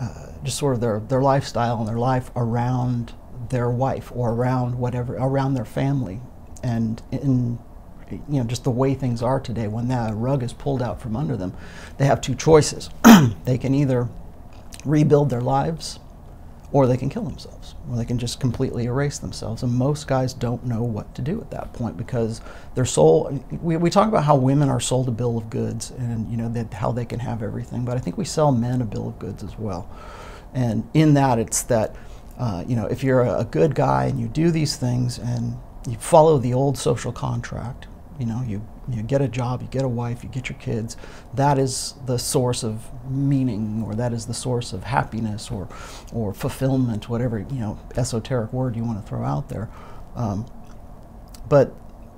uh, 0.00 0.32
just 0.42 0.58
sort 0.58 0.74
of 0.74 0.80
their, 0.80 1.00
their 1.00 1.22
lifestyle 1.22 1.78
and 1.78 1.88
their 1.88 1.98
life 1.98 2.30
around 2.34 3.12
their 3.48 3.70
wife 3.70 4.12
or 4.14 4.32
around 4.32 4.78
whatever 4.78 5.16
around 5.16 5.54
their 5.54 5.64
family 5.64 6.20
and 6.62 7.02
in 7.10 7.58
you 8.10 8.38
know 8.38 8.44
just 8.44 8.64
the 8.64 8.70
way 8.70 8.94
things 8.94 9.22
are 9.22 9.40
today 9.40 9.66
when 9.66 9.88
that 9.88 10.14
rug 10.14 10.42
is 10.42 10.52
pulled 10.52 10.82
out 10.82 11.00
from 11.00 11.16
under 11.16 11.36
them 11.36 11.54
they 11.96 12.04
have 12.04 12.20
two 12.20 12.34
choices 12.34 12.90
they 13.44 13.56
can 13.56 13.74
either 13.74 14.08
rebuild 14.84 15.30
their 15.30 15.40
lives 15.40 16.00
or 16.72 16.86
they 16.86 16.96
can 16.96 17.08
kill 17.08 17.24
themselves. 17.24 17.74
Or 17.90 17.96
they 17.96 18.04
can 18.04 18.18
just 18.18 18.40
completely 18.40 18.84
erase 18.84 19.18
themselves. 19.18 19.62
And 19.62 19.72
most 19.72 20.06
guys 20.06 20.32
don't 20.32 20.64
know 20.64 20.82
what 20.82 21.14
to 21.16 21.22
do 21.22 21.40
at 21.40 21.50
that 21.50 21.72
point 21.72 21.96
because 21.96 22.40
their 22.74 22.84
soul 22.84 23.44
we, 23.62 23.76
we 23.76 23.90
talk 23.90 24.08
about 24.08 24.24
how 24.24 24.36
women 24.36 24.68
are 24.68 24.80
sold 24.80 25.08
a 25.08 25.12
bill 25.12 25.38
of 25.38 25.50
goods 25.50 25.90
and 25.92 26.30
you 26.30 26.36
know 26.36 26.48
that 26.48 26.72
how 26.72 26.92
they 26.92 27.04
can 27.04 27.20
have 27.20 27.42
everything. 27.42 27.84
But 27.84 27.96
i 27.96 28.00
think 28.00 28.16
we 28.16 28.24
sell 28.24 28.52
men 28.52 28.80
a 28.82 28.84
bill 28.84 29.08
of 29.08 29.18
goods 29.18 29.42
as 29.42 29.58
well. 29.58 29.88
And 30.54 30.88
in 30.94 31.14
that 31.14 31.38
it's 31.38 31.62
that 31.64 31.94
uh, 32.40 32.64
you 32.66 32.74
know, 32.74 32.86
if 32.86 33.04
you're 33.04 33.20
a, 33.20 33.44
good 33.44 33.74
guy 33.74 34.06
and 34.06 34.18
you 34.18 34.26
do 34.26 34.50
these 34.50 34.74
things 34.74 35.18
and 35.18 35.58
you 35.86 35.94
follow 35.98 36.38
the 36.38 36.54
old 36.54 36.78
social 36.78 37.12
contract, 37.12 37.86
you 38.18 38.24
know, 38.24 38.42
you, 38.46 38.66
you 38.94 39.02
get 39.02 39.20
a 39.20 39.28
job, 39.28 39.62
you 39.62 39.68
get 39.68 39.84
a 39.84 39.88
wife, 39.88 40.22
you 40.22 40.28
get 40.28 40.48
your 40.48 40.58
kids, 40.58 40.96
that 41.34 41.58
is 41.58 41.94
the 42.06 42.18
source 42.18 42.62
of 42.62 42.88
meaning 43.10 43.82
or 43.86 43.94
that 43.94 44.12
is 44.12 44.26
the 44.26 44.34
source 44.34 44.72
of 44.72 44.84
happiness 44.84 45.50
or, 45.50 45.68
or 46.12 46.32
fulfillment, 46.32 47.08
whatever, 47.08 47.38
you 47.38 47.58
know, 47.58 47.78
esoteric 47.96 48.52
word 48.52 48.76
you 48.76 48.84
want 48.84 49.00
to 49.00 49.08
throw 49.08 49.24
out 49.24 49.48
there. 49.48 49.68
Um, 50.16 50.46
but 51.48 51.74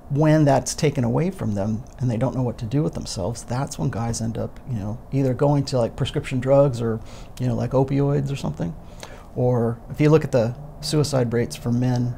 when 0.09 0.45
that's 0.45 0.75
taken 0.75 1.03
away 1.03 1.31
from 1.31 1.55
them 1.55 1.83
and 1.99 2.09
they 2.09 2.17
don't 2.17 2.35
know 2.35 2.43
what 2.43 2.57
to 2.59 2.65
do 2.65 2.83
with 2.83 2.93
themselves, 2.93 3.43
that's 3.43 3.79
when 3.79 3.89
guys 3.89 4.21
end 4.21 4.37
up, 4.37 4.59
you 4.69 4.77
know, 4.77 4.99
either 5.11 5.33
going 5.33 5.65
to 5.65 5.77
like 5.77 5.95
prescription 5.95 6.39
drugs 6.39 6.81
or, 6.81 6.99
you 7.39 7.47
know, 7.47 7.55
like 7.55 7.71
opioids 7.71 8.31
or 8.31 8.35
something, 8.35 8.75
or 9.35 9.79
if 9.89 9.99
you 9.99 10.09
look 10.09 10.23
at 10.23 10.31
the 10.31 10.55
suicide 10.81 11.33
rates 11.33 11.55
for 11.55 11.71
men 11.71 12.15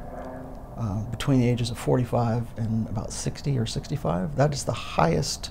uh, 0.76 1.02
between 1.04 1.40
the 1.40 1.48
ages 1.48 1.70
of 1.70 1.78
45 1.78 2.46
and 2.58 2.88
about 2.88 3.12
60 3.12 3.58
or 3.58 3.66
65, 3.66 4.36
that 4.36 4.52
is 4.52 4.64
the 4.64 4.72
highest 4.72 5.50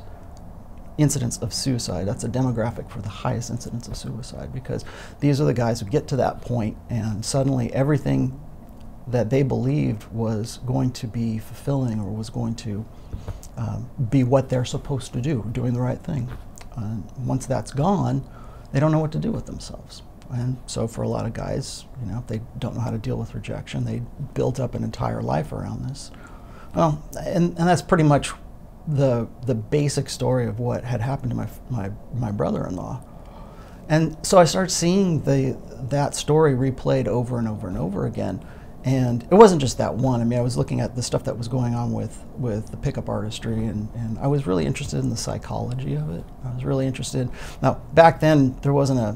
incidence 0.98 1.38
of 1.38 1.54
suicide. 1.54 2.08
That's 2.08 2.24
a 2.24 2.30
demographic 2.30 2.90
for 2.90 3.02
the 3.02 3.10
highest 3.10 3.50
incidence 3.50 3.88
of 3.88 3.98
suicide 3.98 4.54
because 4.54 4.86
these 5.20 5.42
are 5.42 5.46
the 5.46 5.54
guys 5.54 5.80
who 5.80 5.88
get 5.88 6.08
to 6.10 6.16
that 6.18 6.42
point 6.42 6.78
and 6.90 7.26
suddenly 7.26 7.74
everything 7.74 8.40
that 9.08 9.30
they 9.30 9.44
believed 9.44 10.12
was 10.12 10.60
going 10.66 10.92
to 10.92 11.08
be 11.08 11.38
fulfilling 11.38 12.00
or 12.00 12.12
was 12.12 12.30
going 12.30 12.56
to 12.56 12.86
um, 13.58 13.90
be 14.10 14.24
what 14.24 14.50
they're 14.50 14.66
supposed 14.66 15.14
to 15.14 15.22
do, 15.22 15.48
doing 15.52 15.74
the 15.74 15.82
right 15.82 16.00
thing. 16.00 16.30
And 16.76 17.04
once 17.20 17.46
that's 17.46 17.72
gone, 17.72 18.28
they 18.72 18.80
don't 18.80 18.92
know 18.92 19.00
what 19.00 19.12
to 19.14 19.20
do 19.20 19.32
with 19.32 19.46
themselves. 19.46 20.02
And 20.32 20.58
so 20.66 20.88
for 20.88 21.04
a 21.04 21.08
lot 21.08 21.26
of 21.26 21.34
guys, 21.34 21.86
you 22.02 22.12
know, 22.12 22.24
they 22.28 22.42
don't 22.60 22.76
know 22.76 22.82
how 22.82 22.92
to 22.92 22.98
deal 22.98 23.18
with 23.18 23.36
rejection. 23.36 23.86
They 23.86 24.02
built 24.34 24.60
up 24.60 24.76
an 24.76 24.84
entire 24.84 25.22
life 25.22 25.52
around 25.52 25.88
this. 25.88 26.12
Well, 26.76 27.04
and, 27.20 27.58
and 27.58 27.68
that's 27.68 27.82
pretty 27.82 28.04
much 28.04 28.32
the 28.88 29.28
the 29.46 29.56
basic 29.56 30.10
story 30.10 30.46
of 30.46 30.60
what 30.60 30.84
had 30.84 31.02
happened 31.02 31.32
to 31.32 31.36
my 31.36 31.48
my, 31.70 31.92
my 32.14 32.32
brother-in-law. 32.32 33.02
And 33.88 34.18
so 34.26 34.38
I 34.38 34.46
started 34.46 34.72
seeing 34.72 35.22
the 35.22 35.58
that 35.90 36.16
story 36.16 36.54
replayed 36.54 37.08
over 37.08 37.38
and 37.38 37.48
over 37.48 37.68
and 37.68 37.78
over 37.78 38.06
again. 38.06 38.44
And 38.84 39.24
it 39.24 39.34
wasn't 39.34 39.62
just 39.62 39.80
that 39.80 39.96
one. 39.96 40.22
I 40.22 40.26
mean, 40.26 40.38
I 40.38 40.44
was 40.44 40.58
looking 40.58 40.80
at 40.80 40.96
the 40.96 41.02
stuff 41.02 41.24
that 41.24 41.36
was 41.36 41.48
going 41.48 41.74
on 41.74 41.92
with, 41.92 42.24
with 42.38 42.70
the 42.70 42.78
pickup 42.78 43.10
artistry, 43.10 43.66
and, 43.66 43.90
and 43.96 44.20
I 44.20 44.28
was 44.28 44.46
really 44.46 44.64
interested 44.64 45.00
in 45.00 45.10
the 45.10 45.18
psychology 45.18 45.96
of 45.96 46.12
it. 46.12 46.24
I 46.44 46.54
was 46.54 46.64
really 46.64 46.86
interested. 46.86 47.28
Now, 47.64 47.82
back 47.96 48.20
then, 48.20 48.56
there 48.62 48.74
wasn't 48.74 49.00
a 49.00 49.16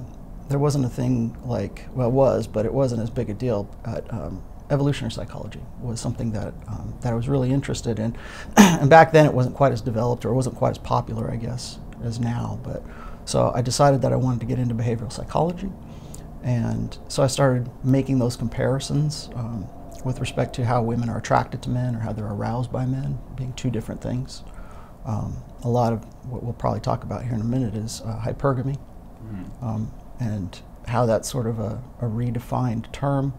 there 0.49 0.59
wasn't 0.59 0.85
a 0.85 0.89
thing 0.89 1.37
like, 1.45 1.85
well, 1.93 2.07
it 2.07 2.13
was, 2.13 2.47
but 2.47 2.65
it 2.65 2.73
wasn't 2.73 3.01
as 3.01 3.09
big 3.09 3.29
a 3.29 3.33
deal. 3.33 3.69
But, 3.83 4.11
um, 4.13 4.43
evolutionary 4.69 5.11
psychology 5.11 5.61
was 5.81 5.99
something 5.99 6.31
that, 6.31 6.53
um, 6.67 6.93
that 7.01 7.11
I 7.11 7.15
was 7.15 7.27
really 7.27 7.51
interested 7.51 7.99
in. 7.99 8.15
and 8.57 8.89
back 8.89 9.11
then 9.11 9.25
it 9.25 9.33
wasn't 9.33 9.55
quite 9.55 9.71
as 9.71 9.81
developed 9.81 10.25
or 10.25 10.29
it 10.29 10.35
wasn't 10.35 10.55
quite 10.55 10.71
as 10.71 10.77
popular, 10.77 11.31
I 11.31 11.35
guess, 11.37 11.79
as 12.03 12.19
now. 12.19 12.59
But 12.63 12.83
so 13.25 13.51
I 13.53 13.61
decided 13.61 14.01
that 14.01 14.13
I 14.13 14.15
wanted 14.15 14.39
to 14.41 14.45
get 14.45 14.59
into 14.59 14.75
behavioral 14.75 15.11
psychology. 15.11 15.71
And 16.43 16.97
so 17.07 17.21
I 17.21 17.27
started 17.27 17.69
making 17.83 18.19
those 18.19 18.35
comparisons 18.35 19.29
um, 19.35 19.67
with 20.05 20.19
respect 20.19 20.55
to 20.55 20.65
how 20.65 20.81
women 20.81 21.09
are 21.09 21.17
attracted 21.17 21.61
to 21.63 21.69
men 21.69 21.95
or 21.95 21.99
how 21.99 22.13
they're 22.13 22.25
aroused 22.25 22.71
by 22.71 22.85
men, 22.85 23.19
being 23.35 23.53
two 23.53 23.69
different 23.69 24.01
things. 24.01 24.43
Um, 25.05 25.35
a 25.63 25.69
lot 25.69 25.91
of 25.91 26.03
what 26.25 26.43
we'll 26.43 26.53
probably 26.53 26.79
talk 26.79 27.03
about 27.03 27.23
here 27.23 27.33
in 27.33 27.41
a 27.41 27.45
minute 27.45 27.75
is 27.75 28.01
uh, 28.05 28.19
hypergamy. 28.23 28.77
Mm-hmm. 28.77 29.65
Um, 29.65 29.91
and 30.19 30.61
how 30.88 31.05
that's 31.05 31.29
sort 31.29 31.47
of 31.47 31.59
a, 31.59 31.81
a 32.01 32.05
redefined 32.05 32.91
term. 32.91 33.33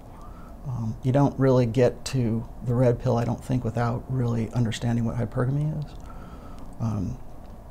Um, 0.67 0.97
you 1.03 1.13
don't 1.13 1.39
really 1.39 1.67
get 1.67 2.05
to 2.07 2.47
the 2.65 2.75
red 2.75 3.01
pill, 3.01 3.17
I 3.17 3.25
don't 3.25 3.43
think, 3.43 3.65
without 3.65 4.05
really 4.09 4.51
understanding 4.53 5.05
what 5.05 5.17
hypergamy 5.17 5.79
is. 5.79 5.93
Um, 6.81 7.19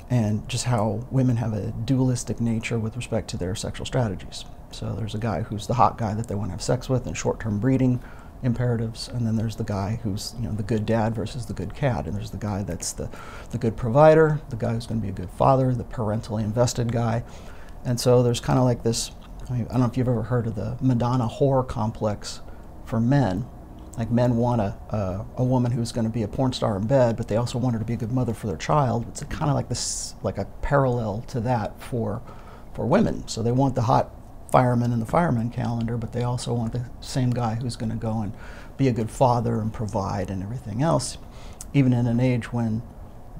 and 0.10 0.48
just 0.50 0.66
how 0.66 1.06
women 1.12 1.38
have 1.38 1.54
a 1.54 1.72
dualistic 1.72 2.42
nature 2.42 2.80
with 2.80 2.96
respect 2.96 3.30
to 3.30 3.38
their 3.38 3.56
sexual 3.56 3.86
strategies. 3.86 4.44
So 4.72 4.94
there's 4.94 5.16
a 5.16 5.20
guy 5.20 5.42
who's 5.42 5.68
the 5.68 5.76
hot 5.76 5.98
guy 5.98 6.14
that 6.16 6.28
they 6.28 6.36
want 6.36 6.50
to 6.50 6.54
have 6.54 6.62
sex 6.62 6.90
with 6.90 7.06
and 7.06 7.16
short-term 7.16 7.60
breeding 7.60 8.02
imperatives, 8.42 9.08
and 9.10 9.26
then 9.26 9.36
there's 9.36 9.58
the 9.58 9.64
guy 9.64 10.00
who's 10.04 10.34
you 10.40 10.48
know 10.48 10.54
the 10.54 10.64
good 10.64 10.86
dad 10.86 11.14
versus 11.14 11.46
the 11.46 11.54
good 11.54 11.76
cat, 11.76 12.06
and 12.06 12.16
there's 12.16 12.32
the 12.32 12.38
guy 12.38 12.64
that's 12.64 12.94
the 12.94 13.10
the 13.52 13.58
good 13.58 13.76
provider, 13.76 14.40
the 14.50 14.56
guy 14.56 14.74
who's 14.74 14.88
going 14.88 15.00
to 15.00 15.06
be 15.06 15.12
a 15.12 15.16
good 15.16 15.30
father, 15.32 15.74
the 15.76 15.84
parentally 15.84 16.44
invested 16.44 16.92
guy, 16.92 17.24
and 17.86 18.00
so 18.00 18.24
there's 18.24 18.40
kind 18.40 18.60
of 18.60 18.66
like 18.66 18.84
this. 18.84 19.12
I, 19.50 19.54
mean, 19.54 19.66
I 19.70 19.72
don't 19.74 19.80
know 19.82 19.86
if 19.88 19.98
you've 19.98 20.08
ever 20.08 20.24
heard 20.24 20.48
of 20.48 20.56
the 20.56 20.78
Madonna 20.80 21.28
whore 21.28 21.68
complex 21.68 22.42
for 22.86 23.00
men. 23.00 23.46
Like 23.98 24.12
men 24.12 24.38
want 24.38 24.62
a, 24.62 24.78
a, 24.90 25.26
a 25.38 25.44
woman 25.44 25.72
who's 25.72 25.92
going 25.92 26.06
to 26.06 26.12
be 26.12 26.24
a 26.24 26.28
porn 26.28 26.54
star 26.54 26.78
in 26.78 26.88
bed, 26.88 27.18
but 27.18 27.28
they 27.28 27.36
also 27.36 27.58
want 27.58 27.74
her 27.74 27.80
to 27.80 27.86
be 27.86 27.94
a 27.94 27.98
good 27.98 28.12
mother 28.12 28.34
for 28.34 28.48
their 28.48 28.58
child. 28.58 29.06
It's 29.10 29.24
kind 29.24 29.50
of 29.50 29.56
like 29.56 29.68
this, 29.68 30.14
like 30.24 30.38
a 30.38 30.46
parallel 30.62 31.24
to 31.28 31.40
that 31.42 31.82
for 31.82 32.22
for 32.74 32.86
women. 32.86 33.28
So 33.28 33.44
they 33.44 33.52
want 33.52 33.76
the 33.76 33.82
hot 33.82 34.12
fireman 34.52 34.94
in 34.94 35.00
the 35.00 35.06
fireman 35.06 35.50
calendar, 35.50 35.98
but 35.98 36.14
they 36.14 36.24
also 36.24 36.54
want 36.54 36.74
the 36.74 36.86
same 37.02 37.32
guy 37.32 37.56
who's 37.56 37.76
going 37.76 37.92
to 37.92 37.98
go 37.98 38.22
and 38.22 38.34
be 38.78 38.88
a 38.88 38.94
good 38.94 39.12
father 39.12 39.60
and 39.60 39.74
provide 39.74 40.30
and 40.30 40.42
everything 40.42 40.82
else, 40.82 41.18
even 41.74 41.92
in 41.92 42.08
an 42.08 42.20
age 42.20 42.54
when 42.54 42.82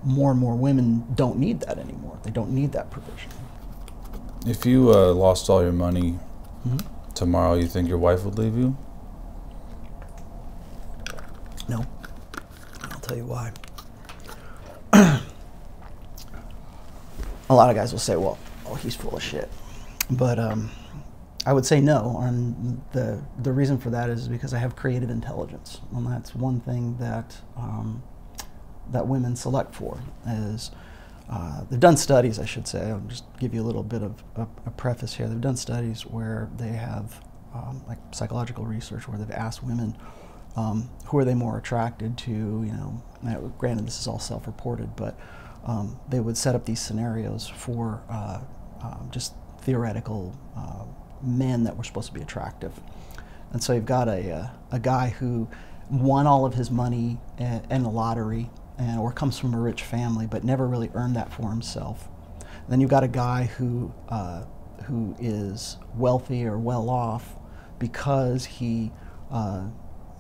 more 0.04 0.32
and 0.32 0.40
more 0.40 0.56
women 0.56 1.06
don't 1.16 1.38
need 1.38 1.62
that 1.62 1.78
anymore. 1.78 2.20
They 2.24 2.32
don't 2.32 2.52
need 2.52 2.72
that 2.74 2.92
provision. 2.92 3.32
If 4.48 4.66
you 4.66 4.92
uh, 4.92 5.14
lost 5.14 5.50
all 5.50 5.62
your 5.62 5.74
money 5.74 6.18
mm-hmm. 6.68 7.14
tomorrow, 7.14 7.56
you 7.56 7.68
think 7.68 7.90
your 7.90 7.98
wife 7.98 8.24
would 8.24 8.38
leave 8.38 8.58
you? 8.58 8.78
No. 11.68 11.86
I'll 12.84 13.00
tell 13.02 13.18
you 13.18 13.26
why. 13.26 13.52
a 14.94 15.22
lot 17.50 17.70
of 17.70 17.76
guys 17.76 17.92
will 17.92 18.00
say, 18.00 18.16
well, 18.16 18.38
oh, 18.66 18.76
he's 18.76 18.96
full 18.96 19.16
of 19.16 19.22
shit. 19.22 19.50
But 20.10 20.40
um, 20.40 20.72
I 21.46 21.54
would 21.54 21.66
say 21.66 21.80
no, 21.80 22.20
and 22.22 22.82
the 22.92 23.22
the 23.40 23.52
reason 23.52 23.78
for 23.78 23.90
that 23.92 24.10
is 24.10 24.28
because 24.28 24.54
I 24.54 24.58
have 24.58 24.76
creative 24.76 25.10
intelligence, 25.10 25.82
and 25.96 26.06
that's 26.06 26.34
one 26.34 26.60
thing 26.62 26.98
that 26.98 27.38
um, 27.56 28.02
that 28.92 29.08
women 29.08 29.36
select 29.36 29.76
for. 29.76 30.00
Is 30.28 30.72
uh, 31.30 31.64
they've 31.70 31.80
done 31.80 31.98
studies, 31.98 32.40
I 32.40 32.46
should 32.46 32.68
say. 32.68 32.90
I'll 32.90 33.00
just 33.02 33.24
give 33.40 33.54
you 33.54 33.62
a 33.62 33.68
little 33.68 33.84
bit 33.84 34.02
of 34.02 34.24
a, 34.36 34.48
a 34.66 34.72
preface 34.72 35.14
here. 35.14 35.28
They've 35.28 35.40
done 35.40 35.58
studies 35.58 36.04
where 36.04 36.50
they 36.58 36.70
have 36.70 37.24
um, 37.54 37.84
like 37.88 38.00
psychological 38.12 38.66
research 38.66 39.08
where 39.08 39.18
they've 39.18 39.32
asked 39.32 39.64
women 39.64 39.96
um, 40.56 40.90
who 41.06 41.18
are 41.20 41.26
they 41.26 41.36
more 41.36 41.58
attracted 41.58 42.18
to. 42.20 42.32
You 42.32 42.72
know, 42.72 43.04
now, 43.22 43.40
granted 43.58 43.86
this 43.86 44.00
is 44.00 44.08
all 44.08 44.20
self-reported, 44.20 44.96
but 44.96 45.20
um, 45.66 46.00
they 46.10 46.20
would 46.20 46.38
set 46.38 46.56
up 46.56 46.66
these 46.66 46.80
scenarios 46.80 47.48
for 47.48 48.02
uh, 48.10 48.42
uh, 48.82 48.98
just 49.12 49.34
theoretical 49.62 50.36
uh, 50.58 50.86
men 51.22 51.64
that 51.66 51.78
were 51.78 51.84
supposed 51.84 52.08
to 52.08 52.14
be 52.14 52.22
attractive. 52.22 52.80
And 53.52 53.62
so 53.62 53.74
you've 53.74 53.86
got 53.86 54.08
a, 54.08 54.32
uh, 54.32 54.48
a 54.72 54.80
guy 54.80 55.10
who 55.10 55.48
won 55.92 56.28
all 56.28 56.46
of 56.46 56.54
his 56.54 56.72
money 56.72 57.20
in, 57.38 57.66
in 57.70 57.84
the 57.84 57.90
lottery 57.90 58.50
and, 58.80 59.00
or 59.00 59.12
comes 59.12 59.38
from 59.38 59.54
a 59.54 59.60
rich 59.60 59.84
family 59.84 60.26
but 60.26 60.44
never 60.44 60.68
really 60.68 60.90
earned 60.96 61.16
that 61.16 61.32
for 61.32 61.50
himself. 61.50 62.08
And 62.40 62.70
then 62.70 62.82
you've 62.82 62.90
got 62.90 63.04
a 63.04 63.08
guy 63.08 63.44
who, 63.44 63.94
uh, 64.08 64.46
who 64.86 65.16
is 65.20 65.78
wealthy 65.96 66.46
or 66.46 66.58
well 66.58 66.90
off 66.90 67.36
because 67.78 68.46
he, 68.46 68.92
uh, 69.30 69.66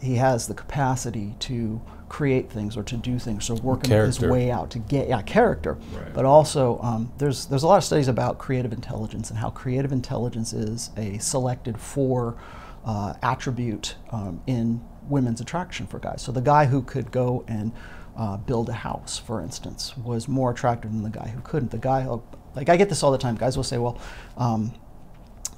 he 0.01 0.15
has 0.15 0.47
the 0.47 0.53
capacity 0.53 1.35
to 1.39 1.81
create 2.09 2.49
things 2.51 2.75
or 2.75 2.83
to 2.83 2.97
do 2.97 3.19
things 3.19 3.49
or 3.49 3.55
work 3.55 3.85
his 3.85 4.19
way 4.19 4.49
out 4.49 4.71
to 4.71 4.79
get 4.79 5.07
yeah 5.07 5.21
character 5.21 5.77
right. 5.93 6.13
but 6.13 6.25
also 6.25 6.79
um, 6.81 7.11
there's 7.19 7.45
there's 7.45 7.63
a 7.63 7.67
lot 7.67 7.77
of 7.77 7.83
studies 7.83 8.07
about 8.07 8.39
creative 8.39 8.73
intelligence 8.73 9.29
and 9.29 9.37
how 9.37 9.49
creative 9.49 9.91
intelligence 9.91 10.51
is 10.51 10.89
a 10.97 11.17
selected 11.19 11.79
for 11.79 12.35
uh, 12.83 13.13
attribute 13.21 13.95
um, 14.11 14.41
in 14.47 14.81
women's 15.07 15.39
attraction 15.39 15.85
for 15.85 15.99
guys 15.99 16.21
so 16.21 16.31
the 16.31 16.41
guy 16.41 16.65
who 16.65 16.81
could 16.81 17.11
go 17.11 17.45
and 17.47 17.71
uh, 18.19 18.35
build 18.35 18.67
a 18.67 18.73
house 18.73 19.17
for 19.17 19.41
instance 19.41 19.95
was 19.97 20.27
more 20.27 20.51
attractive 20.51 20.91
than 20.91 21.03
the 21.03 21.09
guy 21.09 21.29
who 21.29 21.39
couldn't. 21.39 21.71
The 21.71 21.77
guy 21.77 22.05
like 22.53 22.67
I 22.67 22.75
get 22.75 22.89
this 22.89 23.01
all 23.01 23.13
the 23.13 23.17
time. 23.17 23.35
Guys 23.35 23.55
will 23.55 23.63
say 23.63 23.77
well 23.77 23.97
um, 24.35 24.73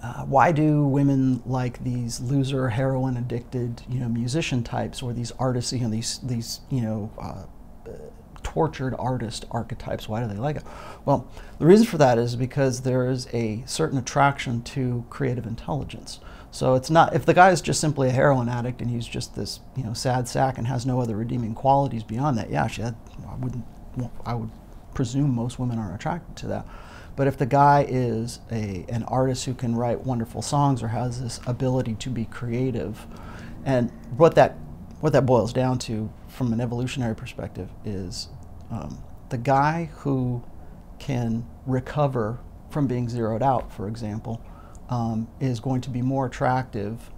uh, 0.04 0.26
why 0.26 0.52
do 0.52 0.86
women 0.86 1.42
like 1.48 1.84
these 1.84 2.20
loser 2.20 2.70
heroin 2.70 3.18
addicted 3.18 3.82
you 3.90 4.00
know 4.00 4.08
musician 4.08 4.64
types 4.64 5.02
or 5.02 5.12
these 5.12 5.32
artists 5.40 5.74
you 5.74 5.80
know 5.80 5.90
these 5.90 6.20
these 6.20 6.62
you 6.70 6.82
know 6.82 7.12
uh, 7.20 7.92
tortured 8.44 8.94
artist 9.00 9.46
archetypes? 9.50 10.08
Why 10.08 10.22
do 10.22 10.28
they 10.28 10.40
like 10.40 10.58
it? 10.58 10.64
Well 11.04 11.28
the 11.58 11.66
reason 11.66 11.88
for 11.88 11.98
that 11.98 12.20
is 12.20 12.36
because 12.36 12.82
there 12.82 13.10
is 13.10 13.28
a 13.34 13.64
certain 13.66 13.98
attraction 13.98 14.62
to 14.64 15.04
creative 15.10 15.48
intelligence 15.48 16.20
so 16.52 16.76
it's 16.76 16.90
not 16.90 17.16
if 17.16 17.26
the 17.26 17.34
guy 17.34 17.50
is 17.50 17.62
just 17.62 17.80
simply 17.80 18.10
a 18.10 18.12
heroin 18.12 18.50
addict 18.50 18.82
and 18.82 18.92
he's 18.92 19.08
just 19.08 19.36
this 19.36 19.62
you 19.76 19.84
know 19.84 19.94
sad 19.94 20.28
sack 20.28 20.58
and 20.58 20.68
has 20.68 20.86
no 20.86 21.00
other 21.02 21.16
redeeming 21.16 21.56
qualities 21.56 22.04
beyond 22.04 22.38
that 22.38 22.50
yeah 22.50 22.68
she 22.68 22.84
I 22.84 22.94
wouldn't 23.40 23.66
I 24.26 24.36
would 24.36 24.50
presume 24.94 25.34
most 25.34 25.60
women 25.60 25.80
are 25.80 25.94
attracted 25.96 26.36
to 26.38 26.48
that. 26.48 26.66
But 27.16 27.28
if 27.28 27.38
the 27.38 27.46
guy 27.46 27.86
is 27.88 28.40
a, 28.52 28.86
an 28.90 29.04
artist 29.04 29.46
who 29.46 29.54
can 29.54 29.76
write 29.76 30.02
wonderful 30.02 30.42
songs 30.42 30.82
or 30.82 30.90
has 30.90 31.22
this 31.22 31.40
ability 31.46 31.96
to 31.96 32.10
be 32.10 32.26
creative, 32.26 33.06
and 33.66 33.92
what 34.18 34.36
that, 34.36 34.58
what 35.02 35.14
that 35.14 35.26
boils 35.26 35.54
down 35.54 35.78
to 35.80 36.12
from 36.28 36.54
an 36.54 36.62
evolutionary 36.62 37.16
perspective 37.16 37.70
is 37.84 38.30
um, 38.70 39.04
the 39.30 39.38
guy 39.38 39.90
who 39.98 40.44
can 41.00 41.46
recover 41.66 42.40
from 42.70 42.88
being 42.88 43.10
zeroed 43.10 43.44
out, 43.44 43.72
for 43.74 43.88
example, 43.88 44.42
um, 44.92 45.28
is 45.40 45.60
going 45.60 45.82
to 45.82 45.90
be 45.90 46.02
more 46.02 46.28
attractive 46.28 47.10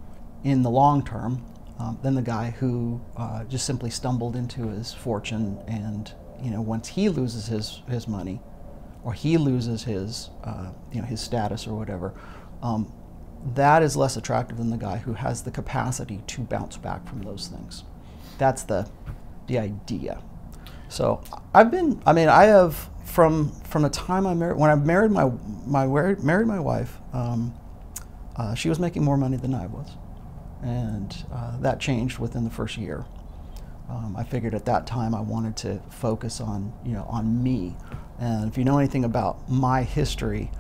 in 0.44 0.62
the 0.62 0.70
long 0.70 1.04
term 1.04 1.44
um, 1.80 2.00
than 2.02 2.16
the 2.16 2.22
guy 2.22 2.52
who 2.52 3.02
uh, 3.18 3.44
just 3.46 3.66
simply 3.66 3.90
stumbled 3.90 4.36
into 4.36 4.70
his 4.70 4.94
fortune 4.94 5.60
and 5.68 6.14
you 6.42 6.52
know 6.52 6.62
once 6.62 6.88
he 6.88 7.10
loses 7.10 7.48
his, 7.48 7.82
his 7.90 8.08
money 8.08 8.40
or 9.04 9.14
he 9.14 9.38
loses 9.38 9.84
his, 9.84 10.30
uh, 10.44 10.72
you 10.92 11.02
know, 11.02 11.08
his 11.08 11.20
status 11.20 11.68
or 11.68 11.78
whatever, 11.78 12.14
um, 12.62 12.92
that 13.54 13.84
is 13.84 13.98
less 13.98 14.16
attractive 14.16 14.58
than 14.58 14.70
the 14.70 14.78
guy 14.78 14.98
who 14.98 15.14
has 15.14 15.44
the 15.44 15.52
capacity 15.52 16.22
to 16.28 16.42
bounce 16.42 16.78
back 16.78 17.06
from 17.08 17.22
those 17.24 17.48
things. 17.48 17.84
That's 18.38 18.64
the, 18.64 18.90
the 19.48 19.60
idea. 19.60 20.22
So 20.88 21.22
I've 21.54 21.70
been, 21.70 22.02
I 22.06 22.14
mean, 22.14 22.30
I 22.30 22.46
have 22.46 22.90
from 23.04 23.52
from 23.64 23.82
the 23.82 23.90
time 23.90 24.26
I 24.26 24.34
married, 24.34 24.58
when 24.58 24.70
I 24.70 24.76
married 24.76 25.12
my 25.12 25.30
my 25.66 25.86
married 25.86 26.48
my 26.48 26.60
wife, 26.60 26.98
um, 27.12 27.54
uh, 28.36 28.56
she 28.56 28.70
was 28.70 28.80
making 28.80 29.04
more 29.04 29.18
money 29.18 29.38
than 29.38 29.54
I 29.54 29.68
was, 29.68 29.90
and 30.62 31.26
uh, 31.32 31.58
that 31.60 31.80
changed 31.80 32.20
within 32.20 32.44
the 32.44 32.50
first 32.50 32.78
year. 32.78 33.06
Um, 33.90 34.16
I 34.18 34.24
figured 34.24 34.56
at 34.56 34.66
that 34.66 34.88
time 34.88 35.14
I 35.14 35.22
wanted 35.22 35.58
to 35.58 35.82
focus 35.90 36.40
on 36.42 36.74
you 36.86 36.94
know 36.94 37.04
on 37.04 37.44
me 37.44 37.76
and 38.20 38.50
if 38.50 38.58
you 38.58 38.64
know 38.64 38.78
anything 38.78 39.04
about 39.04 39.50
my 39.50 39.84
history, 39.84 40.52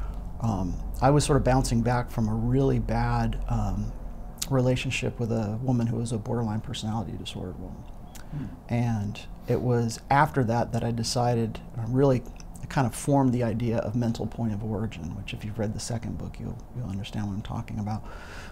um, 0.41 0.75
I 1.01 1.11
was 1.11 1.23
sort 1.23 1.37
of 1.37 1.43
bouncing 1.43 1.81
back 1.81 2.11
from 2.11 2.27
a 2.27 2.33
really 2.33 2.79
bad 2.79 3.39
um, 3.47 3.91
relationship 4.49 5.19
with 5.19 5.31
a 5.31 5.57
woman 5.61 5.87
who 5.87 5.97
was 5.97 6.11
a 6.11 6.17
borderline 6.17 6.61
personality 6.61 7.13
disorder 7.13 7.53
woman. 7.53 7.83
Mm. 8.35 8.49
And 8.69 9.19
it 9.47 9.61
was 9.61 9.99
after 10.09 10.43
that 10.45 10.73
that 10.73 10.83
I 10.83 10.91
decided, 10.91 11.59
I 11.77 11.85
really 11.87 12.23
kind 12.73 12.87
of 12.87 12.95
formed 12.95 13.31
the 13.31 13.43
idea 13.43 13.77
of 13.77 13.95
mental 13.95 14.25
point 14.25 14.51
of 14.51 14.63
origin, 14.63 15.15
which 15.15 15.31
if 15.31 15.45
you've 15.45 15.59
read 15.59 15.75
the 15.75 15.79
second 15.79 16.17
book, 16.17 16.37
you'll, 16.39 16.57
you'll 16.75 16.89
understand 16.89 17.27
what 17.27 17.33
I'm 17.33 17.43
talking 17.43 17.77
about. 17.77 18.03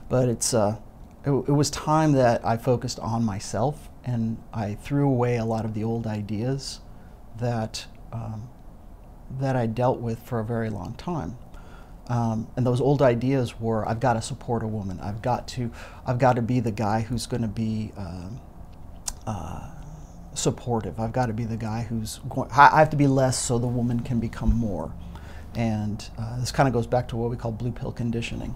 But 0.09 0.29
it's, 0.29 0.53
uh, 0.53 0.77
it, 1.25 1.31
it 1.31 1.51
was 1.51 1.71
time 1.71 2.11
that 2.11 2.45
I 2.45 2.55
focused 2.57 2.99
on 2.99 3.23
myself 3.23 3.89
and 4.03 4.37
I 4.53 4.75
threw 4.75 5.09
away 5.09 5.37
a 5.37 5.45
lot 5.45 5.65
of 5.65 5.73
the 5.73 5.83
old 5.83 6.05
ideas 6.05 6.81
that 7.39 7.87
um, 8.13 8.47
that 9.39 9.55
I 9.55 9.65
dealt 9.65 9.99
with 9.99 10.19
for 10.19 10.39
a 10.39 10.43
very 10.43 10.69
long 10.69 10.93
time. 10.95 11.37
Um, 12.07 12.47
and 12.55 12.63
those 12.65 12.79
old 12.79 13.01
ideas 13.01 13.59
were 13.59 13.87
I've 13.89 13.99
got 13.99 14.13
to 14.13 14.21
support 14.21 14.61
a 14.61 14.67
woman. 14.67 14.99
I've 14.99 15.23
got 15.23 15.47
to, 15.49 15.71
I've 16.05 16.19
got 16.19 16.35
to 16.35 16.43
be 16.43 16.59
the 16.59 16.71
guy 16.71 17.01
who's 17.01 17.25
going 17.25 17.41
to 17.41 17.47
be 17.47 17.91
uh, 17.97 18.29
uh, 19.25 19.71
supportive. 20.33 20.99
I've 20.99 21.11
got 21.11 21.27
to 21.27 21.33
be 21.33 21.43
the 21.43 21.57
guy 21.57 21.81
who's 21.83 22.19
going, 22.29 22.49
I 22.51 22.79
have 22.79 22.89
to 22.91 22.97
be 22.97 23.07
less 23.07 23.37
so 23.37 23.57
the 23.57 23.67
woman 23.67 24.01
can 24.01 24.19
become 24.19 24.53
more. 24.55 24.93
And 25.55 26.07
uh, 26.17 26.39
this 26.39 26.51
kind 26.51 26.67
of 26.67 26.73
goes 26.73 26.87
back 26.87 27.09
to 27.09 27.17
what 27.17 27.29
we 27.29 27.35
call 27.35 27.51
blue 27.51 27.71
pill 27.71 27.91
conditioning. 27.91 28.55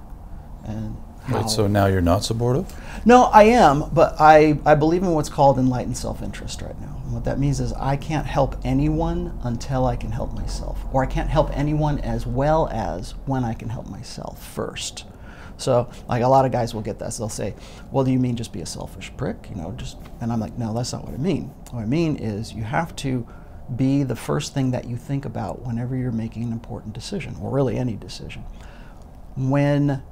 And 0.63 0.97
Wait, 1.31 1.49
so 1.49 1.67
now 1.67 1.87
you're 1.87 2.01
not 2.01 2.23
supportive? 2.23 2.71
No, 3.03 3.23
I 3.25 3.43
am, 3.43 3.89
but 3.91 4.15
I, 4.19 4.59
I 4.65 4.75
believe 4.75 5.01
in 5.01 5.11
what's 5.11 5.29
called 5.29 5.57
enlightened 5.57 5.97
self 5.97 6.21
interest 6.21 6.61
right 6.61 6.79
now. 6.79 7.01
And 7.03 7.13
what 7.13 7.25
that 7.25 7.39
means 7.39 7.59
is 7.59 7.73
I 7.73 7.97
can't 7.97 8.27
help 8.27 8.55
anyone 8.63 9.37
until 9.43 9.85
I 9.85 9.95
can 9.95 10.11
help 10.11 10.33
myself, 10.33 10.79
or 10.93 11.03
I 11.03 11.07
can't 11.07 11.29
help 11.29 11.55
anyone 11.57 11.99
as 11.99 12.27
well 12.27 12.69
as 12.69 13.15
when 13.25 13.43
I 13.43 13.53
can 13.53 13.69
help 13.69 13.89
myself 13.89 14.43
first. 14.43 15.05
So, 15.57 15.89
like 16.07 16.23
a 16.23 16.27
lot 16.27 16.45
of 16.45 16.51
guys 16.51 16.73
will 16.73 16.81
get 16.81 16.99
this. 16.99 17.17
They'll 17.17 17.29
say, 17.29 17.55
"Well, 17.91 18.03
do 18.03 18.11
you 18.11 18.19
mean 18.19 18.35
just 18.35 18.51
be 18.51 18.61
a 18.61 18.65
selfish 18.65 19.11
prick?" 19.15 19.47
You 19.49 19.55
know, 19.55 19.71
just 19.71 19.97
and 20.21 20.31
I'm 20.31 20.39
like, 20.39 20.57
"No, 20.57 20.73
that's 20.73 20.91
not 20.91 21.05
what 21.05 21.13
I 21.13 21.17
mean. 21.17 21.53
What 21.71 21.81
I 21.81 21.85
mean 21.85 22.17
is 22.17 22.53
you 22.53 22.63
have 22.63 22.95
to 22.97 23.27
be 23.75 24.03
the 24.03 24.15
first 24.15 24.53
thing 24.53 24.71
that 24.71 24.85
you 24.85 24.95
think 24.95 25.25
about 25.25 25.61
whenever 25.65 25.95
you're 25.95 26.11
making 26.11 26.43
an 26.43 26.51
important 26.51 26.93
decision, 26.93 27.35
or 27.41 27.49
really 27.51 27.77
any 27.77 27.95
decision. 27.95 28.43
When 29.35 30.03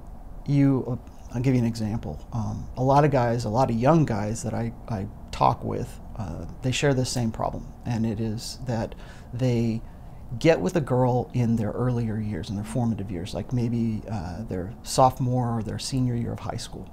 you, 0.46 1.00
I'll 1.34 1.42
give 1.42 1.54
you 1.54 1.62
an 1.62 1.68
example. 1.68 2.26
Um, 2.34 2.68
a 2.78 2.84
lot 2.84 3.06
of 3.06 3.12
guys, 3.12 3.46
a 3.46 3.50
lot 3.50 3.70
of 3.70 3.76
young 3.76 4.06
guys 4.06 4.44
that 4.44 4.54
I, 4.54 4.74
I 4.90 5.08
talk 5.32 5.64
with, 5.64 6.00
uh, 6.18 6.46
they 6.62 6.72
share 6.72 6.94
the 6.94 7.06
same 7.06 7.32
problem, 7.32 7.72
and 7.86 8.06
it 8.06 8.20
is 8.20 8.60
that 8.66 8.96
they 9.34 9.82
get 10.40 10.60
with 10.60 10.76
a 10.76 10.82
girl 10.82 11.30
in 11.34 11.56
their 11.56 11.72
earlier 11.72 12.18
years, 12.18 12.50
in 12.50 12.56
their 12.56 12.64
formative 12.64 13.12
years, 13.12 13.34
like 13.34 13.54
maybe 13.54 14.02
uh, 14.12 14.44
their 14.44 14.74
sophomore 14.84 15.60
or 15.60 15.64
their 15.64 15.80
senior 15.80 16.16
year 16.16 16.34
of 16.34 16.40
high 16.40 16.58
school. 16.58 16.90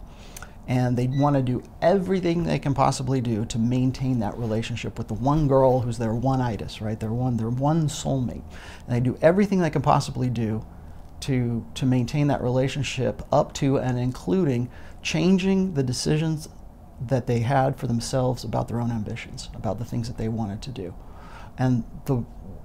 And 0.68 0.96
they 0.96 1.08
want 1.08 1.34
to 1.34 1.42
do 1.42 1.62
everything 1.82 2.44
they 2.44 2.58
can 2.58 2.74
possibly 2.74 3.20
do 3.20 3.44
to 3.46 3.58
maintain 3.58 4.20
that 4.20 4.38
relationship 4.38 4.98
with 4.98 5.08
the 5.08 5.14
one 5.14 5.48
girl 5.48 5.80
who's 5.80 5.98
their 5.98 6.14
one 6.14 6.40
itis, 6.40 6.80
right? 6.80 6.98
Their 7.00 7.12
one, 7.12 7.36
their 7.36 7.50
one 7.50 7.88
soulmate. 7.88 8.44
And 8.86 8.96
they 8.96 9.00
do 9.00 9.18
everything 9.20 9.58
they 9.58 9.70
can 9.70 9.82
possibly 9.82 10.30
do 10.30 10.64
to, 11.20 11.66
to 11.74 11.86
maintain 11.86 12.28
that 12.28 12.40
relationship 12.40 13.22
up 13.32 13.52
to 13.54 13.78
and 13.78 13.98
including 13.98 14.70
changing 15.02 15.74
the 15.74 15.82
decisions 15.82 16.48
that 17.00 17.26
they 17.26 17.40
had 17.40 17.76
for 17.76 17.86
themselves 17.86 18.44
about 18.44 18.68
their 18.68 18.80
own 18.80 18.90
ambitions, 18.90 19.48
about 19.54 19.78
the 19.78 19.84
things 19.84 20.06
that 20.08 20.18
they 20.18 20.28
wanted 20.28 20.62
to 20.62 20.70
do. 20.70 20.94
And 21.58 21.84
the 22.04 22.24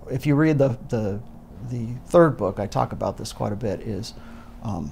if 0.10 0.26
you 0.26 0.36
read 0.36 0.58
the, 0.58 0.78
the, 0.90 1.22
the 1.70 1.96
third 2.06 2.38
book, 2.38 2.60
I 2.60 2.68
talk 2.68 2.92
about 2.92 3.18
this 3.18 3.34
quite 3.34 3.54
a 3.54 3.56
bit, 3.56 3.82
is 3.82 4.14
um, 4.64 4.92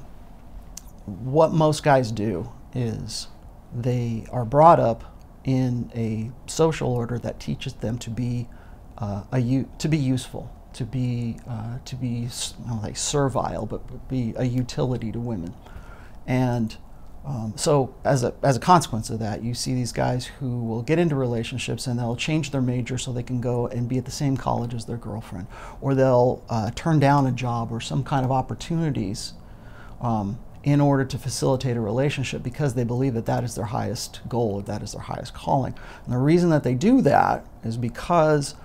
what 1.06 1.52
most 1.52 1.84
guys 1.84 2.12
do 2.12 2.50
is 2.74 3.28
they 3.74 4.26
are 4.32 4.46
brought 4.46 4.80
up 4.80 5.16
in 5.44 5.92
a 5.94 6.32
social 6.50 6.90
order 6.90 7.20
that 7.20 7.40
teaches 7.40 7.74
them 7.74 7.98
to 7.98 8.10
be 8.10 8.48
uh, 8.98 9.24
a 9.34 9.66
to 9.80 9.88
be 9.88 9.98
useful, 9.98 10.54
to 10.74 10.86
be 10.86 11.38
uh, 11.48 11.80
to 11.84 11.96
be 11.96 12.30
I 12.66 12.70
don't 12.70 12.82
like 12.82 12.96
servile, 12.96 13.66
but 13.66 14.08
be 14.08 14.34
a 14.38 14.46
utility 14.46 15.12
to 15.12 15.20
women, 15.20 15.54
and 16.26 16.78
um, 17.26 17.54
so 17.56 17.96
as 18.04 18.24
a, 18.24 18.34
as 18.44 18.58
a 18.58 18.60
consequence 18.60 19.10
of 19.10 19.20
that, 19.20 19.44
you 19.44 19.54
see 19.54 19.74
these 19.74 19.94
guys 19.94 20.26
who 20.26 20.62
will 20.64 20.82
get 20.82 21.00
into 21.00 21.16
relationships 21.16 21.88
and 21.88 21.98
they'll 21.98 22.18
change 22.18 22.52
their 22.52 22.62
major 22.62 22.98
so 22.98 23.14
they 23.14 23.24
can 23.24 23.40
go 23.40 23.68
and 23.68 23.88
be 23.88 23.98
at 23.98 24.04
the 24.06 24.12
same 24.12 24.36
college 24.36 24.74
as 24.74 24.86
their 24.86 24.98
girlfriend, 24.98 25.48
or 25.80 25.96
they'll 25.96 26.44
uh, 26.50 26.70
turn 26.72 27.00
down 27.00 27.26
a 27.26 27.32
job 27.32 27.72
or 27.72 27.80
some 27.80 28.04
kind 28.04 28.26
of 28.26 28.32
opportunities 28.32 29.34
um, 30.02 30.38
in 30.64 30.82
order 30.82 31.06
to 31.06 31.18
facilitate 31.18 31.78
a 31.78 31.82
relationship 31.82 32.44
because 32.44 32.74
they 32.74 32.84
believe 32.84 33.14
that 33.14 33.26
that 33.26 33.44
is 33.46 33.56
their 33.56 33.66
highest 33.66 34.20
goal, 34.28 34.60
that 34.62 34.82
is 34.82 34.92
their 34.92 35.02
highest 35.02 35.34
calling. 35.34 35.74
And 36.04 36.14
the 36.14 36.20
reason 36.20 36.50
that 36.50 36.64
they 36.64 36.74
do 36.74 37.02
that 37.02 37.46
is 37.64 37.78
because 37.78 38.56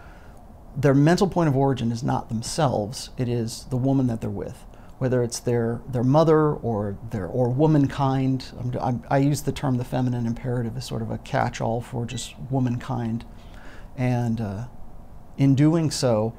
their 0.77 0.95
mental 0.95 1.29
point 1.29 1.49
of 1.49 1.57
origin 1.57 1.93
is 1.93 2.03
not 2.03 2.29
themselves; 2.29 3.11
it 3.17 3.29
is 3.29 3.67
the 3.71 3.77
woman 3.77 4.09
that 4.09 4.21
they're 4.21 4.31
with 4.31 4.65
whether 4.99 5.23
it's 5.23 5.39
their, 5.39 5.81
their 5.89 6.03
mother 6.05 6.53
or 6.53 6.99
their 7.11 7.27
or 7.27 7.49
womankind. 7.49 8.53
I'm, 8.81 9.03
i 9.09 9.19
use 9.19 9.43
the 9.43 9.53
term 9.53 9.77
the 9.77 9.85
feminine 9.85 10.27
imperative 10.27 10.77
as 10.77 10.85
sort 10.85 11.03
of 11.03 11.11
a 11.11 11.19
catch-all 11.19 11.81
for 11.81 12.05
just 12.05 12.35
womankind, 12.51 13.25
and 13.97 14.41
uh, 14.41 14.65
in 15.37 15.55
doing 15.55 15.91
so, 15.91 16.35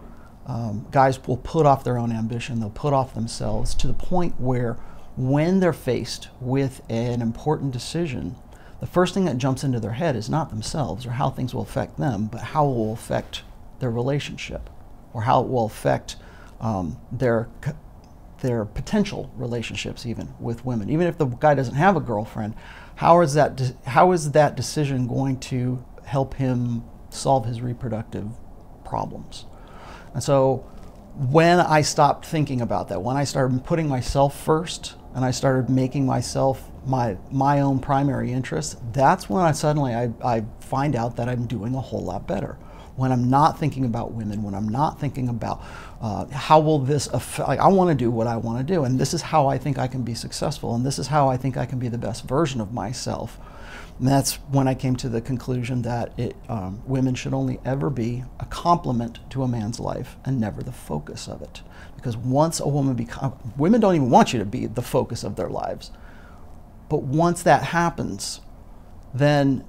um, 0.46 0.88
guys 0.92 1.26
will 1.28 1.38
put 1.38 1.66
off 1.66 1.84
their 1.84 1.98
own 1.98 2.12
ambition. 2.12 2.60
They'll 2.60 2.70
put 2.70 2.94
off 2.94 3.14
themselves 3.14 3.74
to 3.76 3.88
the 3.88 3.94
point 3.94 4.40
where, 4.40 4.74
when 5.16 5.60
they're 5.60 5.74
faced 5.74 6.30
with 6.40 6.82
an 6.90 7.22
important 7.22 7.72
decision, 7.72 8.36
the 8.80 8.88
first 8.88 9.14
thing 9.14 9.26
that 9.26 9.38
jumps 9.38 9.64
into 9.64 9.80
their 9.80 9.94
head 9.94 10.16
is 10.16 10.30
not 10.30 10.50
themselves 10.50 11.06
or 11.06 11.12
how 11.12 11.30
things 11.30 11.54
will 11.54 11.62
affect 11.62 11.98
them, 11.98 12.28
but 12.28 12.42
how 12.42 12.66
it 12.66 12.76
will 12.76 12.94
affect 12.94 13.44
their 13.80 13.92
relationship 13.92 14.70
or 15.14 15.24
how 15.24 15.42
it 15.42 15.50
will 15.50 15.66
affect 15.66 16.16
um, 16.62 16.98
their 17.12 17.50
their 18.42 18.66
potential 18.66 19.32
relationships 19.36 20.06
even 20.06 20.34
with 20.40 20.66
women. 20.66 20.90
Even 20.90 21.08
if 21.08 21.18
the 21.18 21.26
guy 21.26 21.54
doesn't 21.54 21.76
have 21.76 21.96
a 21.96 22.00
girlfriend, 22.00 22.56
how 22.96 23.22
is 23.22 23.34
that 23.34 23.56
de- 23.56 23.76
how 23.86 24.12
is 24.12 24.32
that 24.32 24.56
decision 24.56 25.08
going 25.08 25.40
to 25.40 25.84
help 26.06 26.36
him 26.36 26.84
solve 27.10 27.46
his 27.46 27.62
reproductive 27.62 28.28
problems? 28.84 29.46
And 30.14 30.24
so 30.24 30.66
when 31.16 31.60
I 31.60 31.82
stopped 31.82 32.26
thinking 32.26 32.62
about 32.62 32.88
that, 32.90 33.02
when 33.02 33.18
I 33.18 33.24
started 33.24 33.64
putting 33.66 33.88
myself 33.88 34.40
first 34.40 34.96
and 35.14 35.26
I 35.26 35.32
started 35.32 35.70
making 35.70 36.06
myself 36.06 36.70
my 36.86 37.18
my 37.32 37.62
own 37.62 37.80
primary 37.80 38.32
interest, 38.32 38.78
that's 38.94 39.30
when 39.30 39.44
I 39.44 39.52
suddenly 39.52 39.94
I, 39.94 40.12
I 40.24 40.46
find 40.60 40.96
out 40.96 41.18
that 41.18 41.28
I'm 41.30 41.46
doing 41.46 41.76
a 41.76 41.82
whole 41.82 42.04
lot 42.04 42.28
better 42.28 42.58
when 43.00 43.14
I'm 43.14 43.30
not 43.30 43.58
thinking 43.58 43.86
about 43.86 44.12
women, 44.12 44.44
when 44.44 44.54
I'm 44.54 44.68
not 44.68 45.00
thinking 45.00 45.30
about 45.30 45.64
uh, 46.02 46.26
how 46.26 46.60
will 46.60 46.80
this 46.80 47.08
affect, 47.08 47.48
like 47.48 47.60
I 47.60 47.70
want 47.70 47.90
to 47.90 47.96
do 47.96 48.12
what 48.12 48.28
I 48.28 48.36
want 48.36 48.58
to 48.58 48.74
do, 48.74 48.84
and 48.84 49.00
this 49.00 49.14
is 49.14 49.22
how 49.22 49.48
I 49.48 49.58
think 49.58 49.80
I 49.80 49.88
can 49.88 50.02
be 50.02 50.14
successful, 50.14 50.76
and 50.76 50.86
this 50.86 51.00
is 51.00 51.08
how 51.08 51.30
I 51.30 51.38
think 51.38 51.56
I 51.56 51.66
can 51.66 51.80
be 51.80 51.88
the 51.88 51.98
best 51.98 52.26
version 52.26 52.60
of 52.60 52.74
myself. 52.74 53.40
And 54.00 54.08
that's 54.08 54.36
when 54.52 54.68
I 54.68 54.74
came 54.74 54.98
to 54.98 55.08
the 55.08 55.22
conclusion 55.22 55.82
that 55.84 56.12
it, 56.20 56.36
um, 56.50 56.82
women 56.86 57.16
should 57.16 57.34
only 57.34 57.62
ever 57.64 57.90
be 57.90 58.26
a 58.38 58.46
complement 58.46 59.20
to 59.30 59.44
a 59.44 59.48
man's 59.48 59.80
life 59.80 60.18
and 60.26 60.38
never 60.38 60.62
the 60.62 60.74
focus 60.74 61.30
of 61.30 61.42
it. 61.42 61.62
Because 61.96 62.18
once 62.18 62.60
a 62.60 62.68
woman 62.68 62.96
becomes, 62.96 63.36
women 63.56 63.80
don't 63.80 63.96
even 63.96 64.10
want 64.10 64.34
you 64.34 64.40
to 64.40 64.46
be 64.46 64.66
the 64.66 64.82
focus 64.82 65.24
of 65.24 65.38
their 65.38 65.50
lives. 65.50 65.92
But 66.90 67.04
once 67.04 67.44
that 67.44 67.64
happens, 67.64 68.42
then 69.14 69.64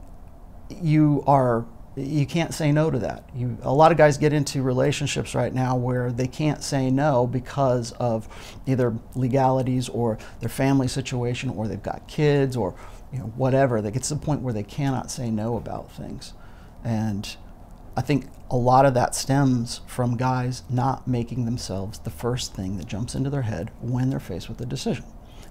you 0.69 1.23
are 1.29 1.65
you 1.97 2.25
can't 2.25 2.55
say 2.55 2.71
no 2.71 2.91
to 2.91 2.99
that. 3.01 3.29
You, 3.35 3.59
a 3.63 3.73
lot 3.73 3.91
of 3.91 3.99
guys 3.99 4.17
get 4.17 4.33
into 4.33 4.63
relationships 4.63 5.35
right 5.35 5.53
now 5.53 5.77
where 5.77 6.13
they 6.13 6.29
can't 6.29 6.63
say 6.63 6.91
no 6.91 7.27
because 7.27 7.93
of 7.93 8.29
either 8.67 8.95
legalities 9.15 9.89
or 9.89 10.19
their 10.41 10.49
family 10.49 10.89
situation 10.89 11.51
or 11.51 11.67
they've 11.67 11.83
got 11.83 12.07
kids 12.07 12.57
or 12.57 12.75
you 13.13 13.19
know, 13.19 13.27
whatever. 13.37 13.83
They 13.83 13.91
get 13.91 14.05
to 14.05 14.15
the 14.15 14.21
point 14.21 14.43
where 14.43 14.55
they 14.55 14.63
cannot 14.63 15.11
say 15.11 15.31
no 15.31 15.57
about 15.57 15.91
things. 15.91 16.33
And 16.85 17.37
I 17.97 18.03
think 18.03 18.27
a 18.51 18.57
lot 18.57 18.87
of 18.87 18.95
that 18.95 19.15
stems 19.15 19.81
from 19.87 20.17
guys 20.17 20.63
not 20.71 21.09
making 21.09 21.45
themselves 21.45 21.99
the 21.99 22.11
first 22.11 22.55
thing 22.55 22.79
that 22.79 22.87
jumps 22.87 23.15
into 23.15 23.31
their 23.31 23.43
head 23.43 23.71
when 23.81 24.11
they're 24.11 24.21
faced 24.21 24.49
with 24.49 24.61
a 24.61 24.67
decision. 24.67 25.05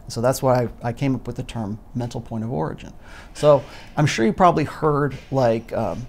So 0.08 0.21
that's 0.21 0.41
why 0.41 0.63
I, 0.63 0.89
I, 0.89 0.93
came 0.93 1.13
up 1.13 1.28
with 1.28 1.36
the 1.36 1.43
term 1.43 1.78
mental 1.93 2.19
point 2.19 2.43
of 2.43 2.52
origin. 2.52 2.93
So 3.36 3.63
I'm 3.95 4.08
sure 4.08 4.25
you 4.25 4.34
probably 4.34 4.63
heard 4.63 5.15
like 5.30 5.71
um, 5.73 6.08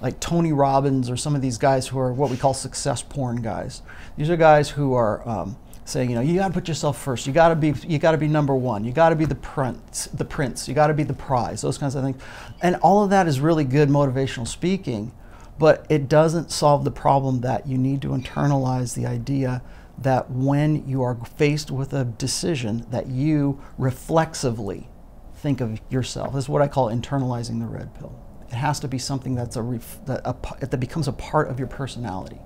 like 0.00 0.20
Tony 0.20 0.52
Robbins 0.52 1.10
or 1.10 1.16
some 1.16 1.34
of 1.34 1.42
these 1.42 1.58
guys 1.58 1.88
who 1.88 1.98
are 1.98 2.12
what 2.12 2.30
we 2.30 2.36
call 2.36 2.54
success 2.54 3.02
porn 3.02 3.42
guys. 3.42 3.82
These 4.16 4.30
are 4.30 4.36
guys 4.36 4.70
who 4.70 4.94
are 4.94 5.26
um, 5.28 5.56
saying, 5.84 6.10
you 6.10 6.16
know, 6.16 6.22
you 6.22 6.36
got 6.36 6.48
to 6.48 6.54
put 6.54 6.68
yourself 6.68 7.00
first. 7.00 7.26
You 7.26 7.32
got 7.32 7.48
to 7.48 7.56
be, 7.56 7.74
you 7.86 7.98
got 7.98 8.12
to 8.12 8.18
be 8.18 8.28
number 8.28 8.54
one. 8.54 8.84
You 8.84 8.92
got 8.92 9.08
to 9.08 9.16
be 9.16 9.24
the 9.24 9.34
prince, 9.34 10.06
the 10.06 10.24
prince. 10.24 10.68
You 10.68 10.74
got 10.74 10.88
to 10.88 10.94
be 10.94 11.02
the 11.02 11.14
prize. 11.14 11.62
Those 11.62 11.78
kinds 11.78 11.94
of 11.94 12.04
things, 12.04 12.22
and 12.60 12.76
all 12.76 13.02
of 13.02 13.10
that 13.10 13.26
is 13.26 13.40
really 13.40 13.64
good 13.64 13.88
motivational 13.88 14.46
speaking, 14.46 15.12
but 15.58 15.86
it 15.88 16.08
doesn't 16.08 16.50
solve 16.50 16.84
the 16.84 16.90
problem 16.90 17.40
that 17.40 17.66
you 17.66 17.78
need 17.78 18.02
to 18.02 18.08
internalize 18.08 18.94
the 18.94 19.06
idea 19.06 19.62
that 19.96 20.30
when 20.30 20.86
you 20.88 21.02
are 21.02 21.16
faced 21.36 21.70
with 21.72 21.92
a 21.92 22.04
decision, 22.04 22.86
that 22.90 23.08
you 23.08 23.60
reflexively 23.76 24.88
think 25.34 25.60
of 25.60 25.80
yourself. 25.90 26.34
This 26.34 26.44
is 26.44 26.48
what 26.48 26.62
I 26.62 26.68
call 26.68 26.88
internalizing 26.88 27.58
the 27.58 27.66
red 27.66 27.92
pill. 27.98 28.14
It 28.50 28.54
has 28.54 28.80
to 28.80 28.88
be 28.88 28.98
something 28.98 29.34
that's 29.34 29.56
a, 29.56 29.62
ref, 29.62 29.98
that, 30.06 30.22
a 30.24 30.66
that 30.66 30.78
becomes 30.78 31.08
a 31.08 31.12
part 31.12 31.48
of 31.50 31.58
your 31.58 31.68
personality. 31.68 32.38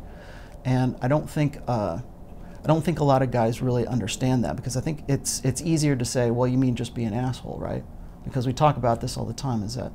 And 0.65 0.97
I 1.01 1.09
don't 1.09 1.29
think 1.29 1.59
uh, 1.67 2.01
I 2.63 2.67
don't 2.67 2.85
think 2.85 3.01
a 3.01 3.05
lot 3.05 3.23
of 3.23 3.31
guys 3.31 3.61
really 3.61 3.87
understand 3.87 4.45
that 4.45 4.57
because 4.57 4.77
I 4.77 4.81
think 4.81 5.05
it's 5.09 5.41
it's 5.45 5.61
easier 5.61 5.97
to 5.97 6.05
say, 6.05 6.31
well, 6.31 6.47
you 6.47 6.59
mean 6.59 6.77
just 6.77 6.95
be 6.95 7.05
an 7.05 7.15
asshole, 7.15 7.59
right? 7.59 7.85
Because 8.25 8.47
we 8.47 8.53
talk 8.53 8.77
about 8.77 9.01
this 9.01 9.17
all 9.17 9.25
the 9.25 9.35
time. 9.35 9.65
Is 9.65 9.75
that 9.75 9.93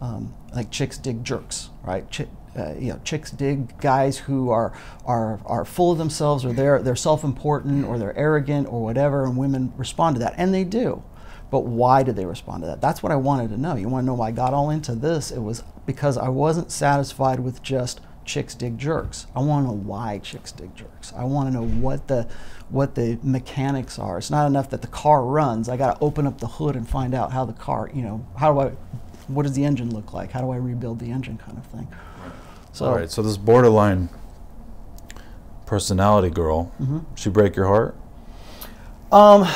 um, 0.00 0.34
like 0.54 0.70
chicks 0.70 0.98
dig 0.98 1.24
jerks, 1.24 1.70
right? 1.82 2.10
Ch- 2.10 2.28
uh, 2.56 2.74
you 2.78 2.92
know, 2.92 3.00
chicks 3.04 3.30
dig 3.30 3.78
guys 3.80 4.18
who 4.18 4.50
are 4.50 4.72
are 5.06 5.40
are 5.46 5.64
full 5.64 5.92
of 5.92 5.98
themselves, 5.98 6.44
or 6.44 6.52
they're 6.52 6.82
they're 6.82 6.96
self-important, 6.96 7.86
or 7.86 7.98
they're 7.98 8.16
arrogant, 8.18 8.68
or 8.68 8.82
whatever, 8.82 9.24
and 9.24 9.36
women 9.36 9.72
respond 9.76 10.16
to 10.16 10.20
that, 10.20 10.34
and 10.36 10.52
they 10.52 10.64
do. 10.64 11.02
But 11.50 11.60
why 11.64 12.02
did 12.02 12.16
they 12.16 12.26
respond 12.26 12.62
to 12.62 12.68
that? 12.68 12.80
That's 12.80 13.02
what 13.02 13.12
I 13.12 13.16
wanted 13.16 13.50
to 13.50 13.56
know. 13.56 13.74
You 13.74 13.88
want 13.88 14.04
to 14.04 14.06
know 14.06 14.14
why 14.14 14.28
I 14.28 14.32
got 14.32 14.54
all 14.54 14.70
into 14.70 14.94
this? 14.94 15.30
It 15.30 15.40
was 15.40 15.64
because 15.84 16.16
I 16.16 16.28
wasn't 16.28 16.70
satisfied 16.70 17.40
with 17.40 17.62
just 17.62 18.00
chicks 18.24 18.54
dig 18.54 18.78
jerks. 18.78 19.26
I 19.34 19.40
want 19.40 19.66
to 19.66 19.72
know 19.72 19.78
why 19.78 20.18
chicks 20.18 20.52
dig 20.52 20.74
jerks. 20.76 21.12
I 21.16 21.24
want 21.24 21.48
to 21.48 21.54
know 21.54 21.66
what 21.66 22.06
the 22.06 22.28
what 22.68 22.94
the 22.94 23.18
mechanics 23.22 23.98
are. 23.98 24.18
It's 24.18 24.30
not 24.30 24.46
enough 24.46 24.70
that 24.70 24.82
the 24.82 24.88
car 24.88 25.24
runs. 25.24 25.68
I 25.68 25.76
got 25.76 25.98
to 25.98 26.04
open 26.04 26.26
up 26.26 26.38
the 26.38 26.46
hood 26.46 26.76
and 26.76 26.88
find 26.88 27.14
out 27.14 27.32
how 27.32 27.44
the 27.44 27.52
car, 27.52 27.90
you 27.92 28.02
know, 28.02 28.24
how 28.36 28.52
do 28.52 28.60
I 28.60 28.68
what 29.26 29.44
does 29.44 29.54
the 29.54 29.64
engine 29.64 29.92
look 29.92 30.12
like? 30.12 30.30
How 30.30 30.40
do 30.40 30.50
I 30.50 30.56
rebuild 30.56 30.98
the 30.98 31.10
engine 31.10 31.38
kind 31.38 31.58
of 31.58 31.66
thing. 31.66 31.88
So 32.72 32.86
All 32.86 32.94
right, 32.94 33.10
so 33.10 33.22
this 33.22 33.36
borderline 33.36 34.08
personality 35.66 36.30
girl, 36.30 36.72
mm-hmm. 36.80 37.00
she 37.16 37.30
break 37.30 37.56
your 37.56 37.66
heart? 37.66 37.96
Um 39.10 39.48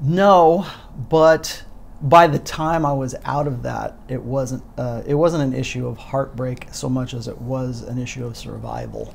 no, 0.00 0.66
but 0.96 1.64
by 2.02 2.26
the 2.26 2.38
time 2.38 2.84
I 2.84 2.92
was 2.92 3.14
out 3.24 3.46
of 3.46 3.62
that, 3.62 3.94
it 4.08 4.22
wasn't 4.22 4.62
uh, 4.76 5.02
it 5.06 5.14
wasn't 5.14 5.42
an 5.42 5.58
issue 5.58 5.86
of 5.86 5.96
heartbreak 5.96 6.68
so 6.72 6.88
much 6.88 7.14
as 7.14 7.28
it 7.28 7.40
was 7.40 7.82
an 7.82 7.98
issue 7.98 8.26
of 8.26 8.36
survival 8.36 9.14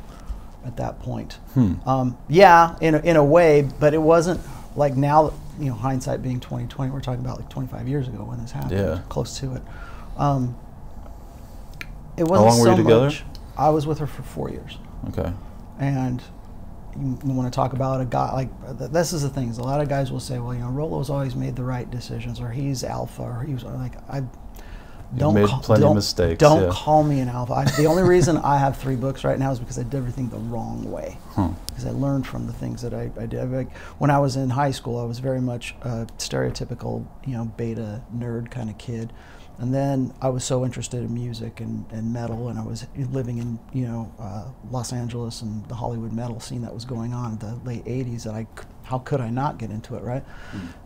at 0.65 0.78
that 0.78 1.00
point. 1.00 1.34
Hmm. 1.54 1.74
Um, 1.88 2.18
yeah, 2.28 2.76
in 2.82 2.96
a, 2.96 3.00
in 3.00 3.15
a 3.15 3.24
way, 3.24 3.62
but 3.80 3.94
it 3.94 4.02
wasn't 4.02 4.42
like 4.76 4.96
now. 4.96 5.34
You 5.60 5.65
know, 5.65 5.74
hindsight 5.76 6.24
being 6.24 6.39
2020, 6.39 6.89
we're 6.89 7.02
talking 7.02 7.20
about 7.20 7.38
like 7.38 7.50
25 7.50 7.86
years 7.89 8.08
ago 8.08 8.24
when 8.24 8.39
this 8.39 8.52
happened, 8.52 8.72
Yeah. 8.80 9.02
close 9.10 9.38
to 9.39 9.56
it. 9.56 9.62
Um, 10.18 10.56
it 12.15 12.24
wasn't 12.24 12.48
long 12.50 12.60
were 12.60 12.65
so 12.65 12.72
you 12.72 12.78
together? 12.78 13.06
much. 13.08 13.24
I 13.58 13.68
was 13.70 13.86
with 13.86 14.00
her 14.00 14.08
for 14.08 14.24
four 14.24 14.50
years 14.50 14.78
Okay. 15.10 15.34
and 15.78 16.22
you, 17.00 17.34
want 17.34 17.52
to 17.52 17.56
talk 17.56 17.74
about 17.74 18.02
a 18.02 18.06
guy 18.06 18.32
like 18.34 18.92
this 18.92 19.14
is 19.14 19.22
the 19.22 19.30
thing 19.30 19.50
is 19.50 19.58
a 19.58 19.64
lot 19.64 19.82
of 19.82 19.88
guys 19.90 20.12
will 20.12 20.20
say 20.20 20.40
well 20.40 20.54
you 20.54 20.60
know 20.60 20.70
Rollo's 20.70 21.10
always 21.10 21.36
made 21.36 21.56
the 21.56 21.64
right 21.64 21.90
decisions 21.90 22.40
or 22.40 22.50
he's 22.50 22.84
alpha 22.84 23.24
or 23.24 23.44
he 23.44 23.54
was 23.54 23.64
uh, 23.64 23.70
like 23.74 23.94
I 24.10 24.24
don't 25.18 25.34
made 25.34 25.48
call, 25.48 25.60
plenty 25.62 25.82
don't, 25.82 25.96
mistakes, 25.96 26.38
don't 26.38 26.64
yeah. 26.64 26.70
call 26.72 27.04
me 27.04 27.20
an 27.20 27.30
alpha 27.30 27.54
I, 27.54 27.66
the 27.66 27.86
only 27.88 28.04
reason 28.04 28.38
I 28.44 28.58
have 28.60 28.78
three 28.78 28.96
books 28.96 29.24
right 29.24 29.40
now 29.40 29.52
is 29.52 29.60
because 29.60 29.80
I 29.80 29.84
did 29.84 29.96
everything 29.96 30.30
the 30.30 30.38
wrong 30.38 30.90
way 30.92 31.18
Huh. 31.32 31.50
because 31.68 31.86
I 31.86 31.92
learned 31.92 32.28
from 32.28 32.46
the 32.46 32.54
things 32.54 32.82
that 32.84 32.94
I, 32.94 33.10
I 33.20 33.26
did 33.26 33.52
like 33.52 33.76
when 33.98 34.12
I 34.12 34.20
was 34.20 34.36
in 34.36 34.52
high 34.52 34.72
school 34.72 35.00
I 35.00 35.06
was 35.06 35.18
very 35.20 35.42
much 35.42 35.74
a 35.82 36.06
stereotypical 36.18 37.06
you 37.26 37.34
know 37.34 37.46
beta 37.46 38.02
nerd 38.16 38.52
kind 38.52 38.70
of 38.70 38.78
kid 38.78 39.12
and 39.60 39.74
then 39.74 40.13
I 40.22 40.30
was 40.30 40.45
so 40.45 40.63
interested 40.63 41.04
in 41.04 41.13
music 41.13 41.60
and, 41.60 41.86
and 41.91 42.13
metal, 42.13 42.48
and 42.48 42.58
I 42.58 42.63
was 42.63 42.88
living 42.95 43.39
in 43.39 43.60
you 43.74 43.86
know 43.88 44.12
uh, 44.17 44.45
Los 44.72 44.93
Angeles 44.93 45.41
and 45.41 45.67
the 45.67 45.76
Hollywood 45.76 46.13
metal 46.13 46.39
scene 46.39 46.62
that 46.62 46.74
was 46.74 46.86
going 46.86 47.13
on 47.13 47.34
in 47.34 47.39
the 47.39 47.56
late 47.65 47.84
'80s. 47.84 48.24
That 48.24 48.36
I, 48.36 48.48
how 48.84 49.00
could 49.00 49.19
I 49.19 49.30
not 49.30 49.58
get 49.58 49.69
into 49.69 49.95
it, 49.95 50.04
right? 50.04 50.24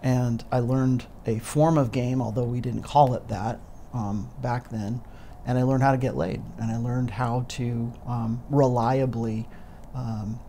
And 0.01 0.43
I 0.51 0.59
learned 0.59 1.05
a 1.25 1.39
form 1.39 1.77
of 1.77 1.91
game, 1.91 2.21
although 2.21 2.45
we 2.45 2.62
didn't 2.62 2.83
call 2.83 3.13
it 3.13 3.27
that 3.27 3.59
um, 3.93 4.31
back 4.41 4.69
then. 4.69 5.01
And 5.45 5.57
I 5.57 5.63
learned 5.63 5.83
how 5.83 5.91
to 5.91 5.97
get 5.97 6.15
laid, 6.15 6.41
and 6.57 6.71
I 6.71 6.77
learned 6.77 7.12
how 7.12 7.45
to 7.49 7.93
um, 8.07 8.41
reliably 8.49 9.47
um, 9.93 10.39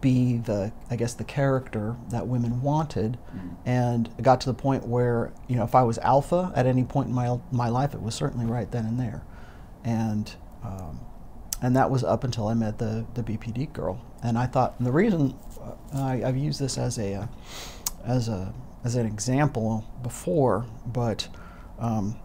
be 0.00 0.36
the 0.36 0.72
I 0.90 0.96
guess 0.96 1.14
the 1.14 1.24
character 1.24 1.96
that 2.10 2.26
women 2.26 2.60
wanted, 2.62 3.18
and 3.64 4.08
it 4.18 4.22
got 4.22 4.40
to 4.42 4.46
the 4.46 4.54
point 4.54 4.86
where 4.86 5.32
you 5.48 5.56
know 5.56 5.64
if 5.64 5.74
I 5.74 5.82
was 5.82 5.98
alpha 5.98 6.52
at 6.54 6.66
any 6.66 6.84
point 6.84 7.08
in 7.08 7.14
my 7.14 7.38
my 7.50 7.68
life, 7.68 7.94
it 7.94 8.02
was 8.02 8.14
certainly 8.14 8.46
right 8.46 8.70
then 8.70 8.84
and 8.84 9.00
there, 9.00 9.22
and 9.84 10.34
um, 10.62 11.00
and 11.62 11.76
that 11.76 11.90
was 11.90 12.04
up 12.04 12.24
until 12.24 12.48
I 12.48 12.54
met 12.54 12.78
the 12.78 13.06
the 13.14 13.22
BPD 13.22 13.72
girl, 13.72 14.04
and 14.22 14.36
I 14.36 14.46
thought 14.46 14.74
and 14.78 14.86
the 14.86 14.92
reason 14.92 15.34
uh, 15.60 15.72
I, 15.94 16.22
I've 16.24 16.36
used 16.36 16.60
this 16.60 16.76
as 16.76 16.98
a 16.98 17.14
uh, 17.14 17.26
as 18.04 18.28
a 18.28 18.52
as 18.84 18.96
an 18.96 19.06
example 19.06 19.84
before, 20.02 20.66
but. 20.86 21.28
Um, 21.78 22.18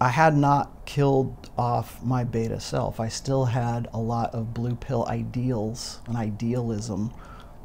I 0.00 0.08
had 0.08 0.34
not 0.34 0.86
killed 0.86 1.50
off 1.58 2.02
my 2.02 2.24
beta 2.24 2.58
self. 2.58 2.98
I 2.98 3.08
still 3.08 3.44
had 3.44 3.86
a 3.92 3.98
lot 3.98 4.34
of 4.34 4.54
blue 4.54 4.74
pill 4.74 5.06
ideals 5.06 6.00
and 6.06 6.16
idealism 6.16 7.12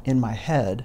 in 0.04 0.20
my 0.20 0.32
head. 0.32 0.84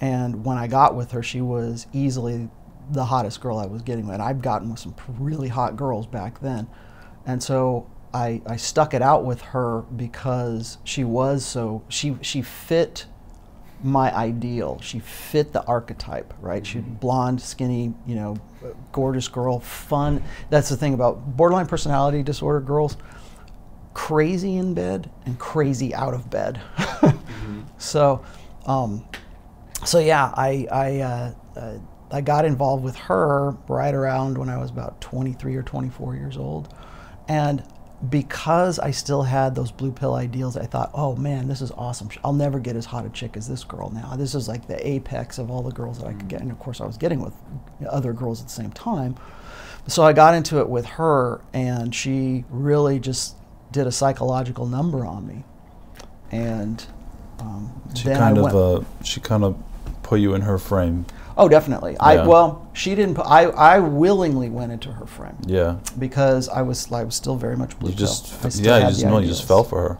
And 0.00 0.44
when 0.44 0.58
I 0.58 0.68
got 0.68 0.94
with 0.94 1.10
her, 1.10 1.22
she 1.22 1.40
was 1.40 1.88
easily 1.92 2.48
the 2.90 3.06
hottest 3.06 3.40
girl 3.40 3.58
I 3.58 3.66
was 3.66 3.82
getting 3.82 4.06
with. 4.06 4.14
And 4.14 4.22
I've 4.22 4.42
gotten 4.42 4.70
with 4.70 4.78
some 4.78 4.94
really 5.18 5.48
hot 5.48 5.76
girls 5.76 6.06
back 6.06 6.40
then. 6.40 6.68
And 7.26 7.42
so 7.42 7.90
I, 8.14 8.40
I 8.46 8.56
stuck 8.56 8.94
it 8.94 9.02
out 9.02 9.24
with 9.24 9.40
her 9.40 9.82
because 9.82 10.78
she 10.84 11.02
was 11.02 11.44
so, 11.44 11.82
she, 11.88 12.16
she 12.22 12.42
fit 12.42 13.06
my 13.82 14.14
ideal. 14.14 14.80
She 14.80 15.00
fit 15.00 15.52
the 15.52 15.64
archetype, 15.64 16.32
right? 16.40 16.64
She 16.64 16.78
mm-hmm. 16.78 16.94
blonde, 16.94 17.42
skinny, 17.42 17.92
you 18.06 18.14
know, 18.14 18.36
gorgeous 18.92 19.28
girl, 19.28 19.60
fun. 19.60 20.22
That's 20.50 20.68
the 20.68 20.76
thing 20.76 20.94
about 20.94 21.36
borderline 21.36 21.66
personality 21.66 22.22
disorder 22.22 22.60
girls. 22.60 22.96
Crazy 23.94 24.56
in 24.56 24.74
bed 24.74 25.10
and 25.24 25.38
crazy 25.38 25.94
out 25.94 26.14
of 26.14 26.28
bed. 26.30 26.60
So, 27.78 28.24
um, 28.66 29.04
so 29.84 29.98
yeah, 29.98 30.32
I 30.34 30.66
I, 30.70 31.00
uh, 31.00 31.34
uh, 31.56 31.78
I 32.10 32.20
got 32.20 32.44
involved 32.44 32.84
with 32.84 32.96
her 32.96 33.52
right 33.68 33.94
around 33.94 34.38
when 34.38 34.48
I 34.48 34.58
was 34.58 34.70
about 34.70 35.00
23 35.00 35.56
or 35.56 35.62
24 35.62 36.16
years 36.16 36.36
old, 36.36 36.72
and 37.28 37.62
because 38.10 38.78
I 38.78 38.90
still 38.90 39.22
had 39.22 39.54
those 39.54 39.70
blue 39.70 39.92
pill 39.92 40.14
ideals, 40.14 40.56
I 40.56 40.66
thought, 40.66 40.90
oh 40.94 41.16
man, 41.16 41.48
this 41.48 41.60
is 41.60 41.70
awesome. 41.72 42.08
I'll 42.24 42.32
never 42.32 42.58
get 42.58 42.76
as 42.76 42.84
hot 42.84 43.06
a 43.06 43.08
chick 43.10 43.36
as 43.36 43.48
this 43.48 43.64
girl 43.64 43.90
now. 43.90 44.16
This 44.16 44.34
is 44.34 44.48
like 44.48 44.66
the 44.66 44.86
apex 44.86 45.38
of 45.38 45.50
all 45.50 45.62
the 45.62 45.72
girls 45.72 45.98
that 45.98 46.06
I 46.06 46.12
could 46.12 46.28
get. 46.28 46.40
And 46.40 46.50
of 46.50 46.58
course, 46.58 46.80
I 46.80 46.86
was 46.86 46.96
getting 46.96 47.20
with 47.20 47.34
other 47.88 48.12
girls 48.12 48.40
at 48.40 48.48
the 48.48 48.52
same 48.52 48.70
time. 48.72 49.16
So 49.86 50.02
I 50.02 50.12
got 50.12 50.34
into 50.34 50.58
it 50.58 50.68
with 50.68 50.84
her, 50.84 51.40
and 51.52 51.94
she 51.94 52.44
really 52.50 52.98
just 52.98 53.36
did 53.70 53.86
a 53.86 53.92
psychological 53.92 54.66
number 54.66 55.06
on 55.06 55.26
me. 55.26 55.44
And 56.32 56.84
um, 57.38 57.82
She 57.94 58.04
kind 58.04 58.38
I 58.38 58.42
of 58.42 58.56
uh, 58.56 58.84
she 59.04 59.20
kind 59.20 59.44
of 59.44 59.56
put 60.02 60.20
you 60.20 60.34
in 60.34 60.42
her 60.42 60.58
frame. 60.58 61.06
Oh, 61.36 61.48
definitely. 61.48 61.96
I 61.98 62.26
well, 62.26 62.68
she 62.72 62.94
didn't. 62.94 63.18
I 63.18 63.44
I 63.44 63.78
willingly 63.78 64.48
went 64.50 64.72
into 64.72 64.92
her 64.92 65.06
frame 65.06 65.36
Yeah. 65.46 65.78
because 65.98 66.48
I 66.48 66.62
was 66.62 66.90
I 66.92 67.04
was 67.04 67.14
still 67.14 67.36
very 67.36 67.56
much 67.56 67.78
blue 67.78 67.90
You 67.90 67.96
just 67.96 68.44
I 68.44 68.48
still 68.48 68.66
yeah, 68.66 68.78
you 68.78 68.88
just 68.88 69.00
the 69.02 69.06
know 69.10 69.18
you 69.18 69.28
just 69.28 69.46
fell 69.46 69.64
for 69.64 69.80
her. 69.88 69.98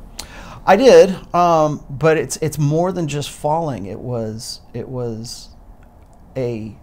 I 0.68 0.74
did, 0.76 1.10
um, 1.34 1.84
but 1.88 2.16
it's 2.16 2.36
it's 2.38 2.58
more 2.58 2.90
than 2.90 3.06
just 3.06 3.30
falling. 3.30 3.86
It 3.86 4.00
was 4.00 4.60
it 4.74 4.88
was 4.88 5.50
a 6.36 6.76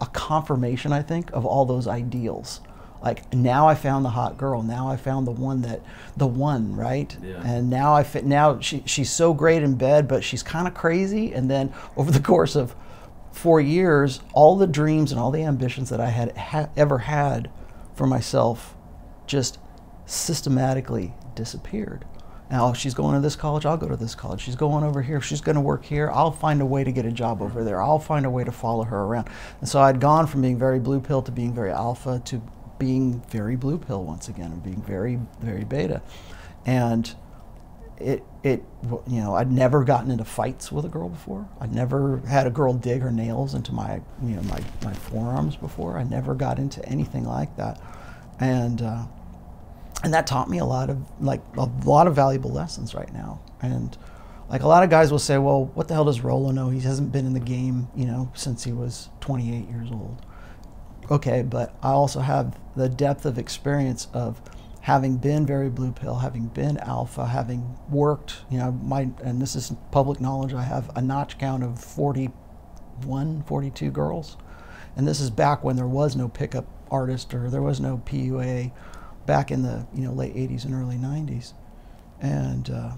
a 0.00 0.06
confirmation, 0.06 0.92
I 0.92 1.02
think, 1.02 1.32
of 1.32 1.44
all 1.46 1.64
those 1.64 1.86
ideals. 1.88 2.60
Like 3.02 3.32
now 3.34 3.68
I 3.68 3.74
found 3.74 4.04
the 4.04 4.10
hot 4.10 4.36
girl. 4.38 4.62
Now 4.62 4.88
I 4.88 4.96
found 4.96 5.26
the 5.26 5.32
one 5.32 5.62
that 5.62 5.80
the 6.16 6.26
one, 6.26 6.74
right? 6.74 7.16
Yeah. 7.22 7.42
And 7.44 7.68
now 7.68 7.94
I 7.94 8.02
fit. 8.02 8.24
Now 8.24 8.58
she 8.60 8.82
she's 8.86 9.10
so 9.10 9.34
great 9.34 9.62
in 9.62 9.74
bed, 9.74 10.08
but 10.08 10.24
she's 10.24 10.42
kind 10.42 10.66
of 10.66 10.74
crazy. 10.74 11.32
And 11.32 11.50
then 11.50 11.72
over 11.96 12.10
the 12.10 12.20
course 12.20 12.56
of 12.56 12.74
four 13.36 13.60
years, 13.60 14.20
all 14.32 14.56
the 14.56 14.66
dreams 14.66 15.12
and 15.12 15.20
all 15.20 15.30
the 15.30 15.44
ambitions 15.44 15.90
that 15.90 16.00
I 16.00 16.08
had 16.08 16.36
ha- 16.36 16.70
ever 16.76 16.98
had 16.98 17.50
for 17.94 18.06
myself 18.06 18.74
just 19.26 19.58
systematically 20.06 21.12
disappeared. 21.34 22.06
Now, 22.50 22.68
oh, 22.68 22.72
she's 22.72 22.94
going 22.94 23.14
to 23.14 23.20
this 23.20 23.36
college, 23.36 23.66
I'll 23.66 23.76
go 23.76 23.88
to 23.88 23.96
this 23.96 24.14
college. 24.14 24.40
She's 24.40 24.56
going 24.56 24.84
over 24.84 25.02
here, 25.02 25.20
she's 25.20 25.40
going 25.42 25.56
to 25.56 25.60
work 25.60 25.84
here, 25.84 26.10
I'll 26.10 26.30
find 26.30 26.62
a 26.62 26.66
way 26.66 26.82
to 26.82 26.90
get 26.90 27.04
a 27.04 27.12
job 27.12 27.42
over 27.42 27.62
there. 27.62 27.82
I'll 27.82 27.98
find 27.98 28.24
a 28.24 28.30
way 28.30 28.42
to 28.42 28.52
follow 28.52 28.84
her 28.84 29.02
around. 29.02 29.28
And 29.60 29.68
so 29.68 29.80
I'd 29.80 30.00
gone 30.00 30.26
from 30.26 30.40
being 30.40 30.58
very 30.58 30.78
blue 30.78 31.00
pill 31.00 31.20
to 31.22 31.32
being 31.32 31.52
very 31.52 31.70
alpha 31.70 32.22
to 32.26 32.42
being 32.78 33.20
very 33.28 33.56
blue 33.56 33.78
pill 33.78 34.04
once 34.04 34.28
again 34.28 34.52
and 34.52 34.62
being 34.62 34.82
very, 34.82 35.18
very 35.40 35.64
beta. 35.64 36.00
And 36.64 37.14
it, 37.98 38.22
it, 38.42 38.62
you 39.06 39.20
know, 39.20 39.34
I'd 39.34 39.50
never 39.50 39.84
gotten 39.84 40.10
into 40.10 40.24
fights 40.24 40.70
with 40.70 40.84
a 40.84 40.88
girl 40.88 41.08
before. 41.08 41.48
I'd 41.60 41.74
never 41.74 42.18
had 42.18 42.46
a 42.46 42.50
girl 42.50 42.74
dig 42.74 43.02
her 43.02 43.10
nails 43.10 43.54
into 43.54 43.72
my, 43.72 44.00
you 44.22 44.36
know, 44.36 44.42
my, 44.42 44.60
my 44.82 44.92
forearms 44.92 45.56
before. 45.56 45.98
I 45.98 46.02
never 46.02 46.34
got 46.34 46.58
into 46.58 46.84
anything 46.86 47.24
like 47.24 47.56
that. 47.56 47.80
And, 48.38 48.82
uh, 48.82 49.06
and 50.04 50.12
that 50.14 50.26
taught 50.26 50.48
me 50.48 50.58
a 50.58 50.64
lot 50.64 50.90
of 50.90 50.98
like 51.20 51.40
a 51.56 51.64
lot 51.84 52.06
of 52.06 52.14
valuable 52.14 52.52
lessons 52.52 52.94
right 52.94 53.12
now 53.12 53.40
and 53.62 53.96
like 54.48 54.62
a 54.62 54.68
lot 54.68 54.82
of 54.82 54.90
guys 54.90 55.10
will 55.10 55.18
say 55.18 55.38
well 55.38 55.66
what 55.74 55.88
the 55.88 55.94
hell 55.94 56.04
does 56.04 56.20
rollo 56.20 56.50
know 56.50 56.68
he 56.68 56.80
hasn't 56.80 57.10
been 57.10 57.26
in 57.26 57.32
the 57.32 57.40
game 57.40 57.88
you 57.96 58.04
know 58.04 58.30
since 58.34 58.64
he 58.64 58.72
was 58.72 59.08
28 59.20 59.68
years 59.68 59.90
old 59.90 60.24
okay 61.10 61.42
but 61.42 61.74
i 61.82 61.90
also 61.90 62.20
have 62.20 62.58
the 62.76 62.88
depth 62.88 63.24
of 63.24 63.38
experience 63.38 64.08
of 64.12 64.40
having 64.86 65.16
been 65.16 65.44
very 65.44 65.68
blue 65.68 65.90
pill 65.90 66.16
having 66.16 66.46
been 66.46 66.78
alpha 66.78 67.26
having 67.26 67.76
worked 67.90 68.36
you 68.48 68.56
know 68.56 68.70
my 68.70 69.08
and 69.24 69.42
this 69.42 69.56
is 69.56 69.72
public 69.90 70.20
knowledge 70.20 70.54
i 70.54 70.62
have 70.62 70.90
a 70.94 71.02
notch 71.02 71.38
count 71.38 71.62
of 71.62 71.78
41 71.78 73.42
42 73.46 73.90
girls. 73.90 74.36
And 74.96 75.06
this 75.06 75.20
is 75.20 75.30
back 75.30 75.62
when 75.62 75.76
there 75.76 75.86
was 75.86 76.16
no 76.16 76.28
pickup 76.28 76.66
artist 76.90 77.34
or 77.34 77.50
there 77.50 77.62
was 77.62 77.80
no 77.80 77.98
pua 78.06 78.72
back 79.26 79.50
in 79.50 79.62
the 79.62 79.86
you 79.94 80.02
know 80.02 80.12
late 80.12 80.34
80s 80.34 80.64
and 80.64 80.74
early 80.74 80.96
90s 80.96 81.52
and 82.20 82.70
uh, 82.70 82.92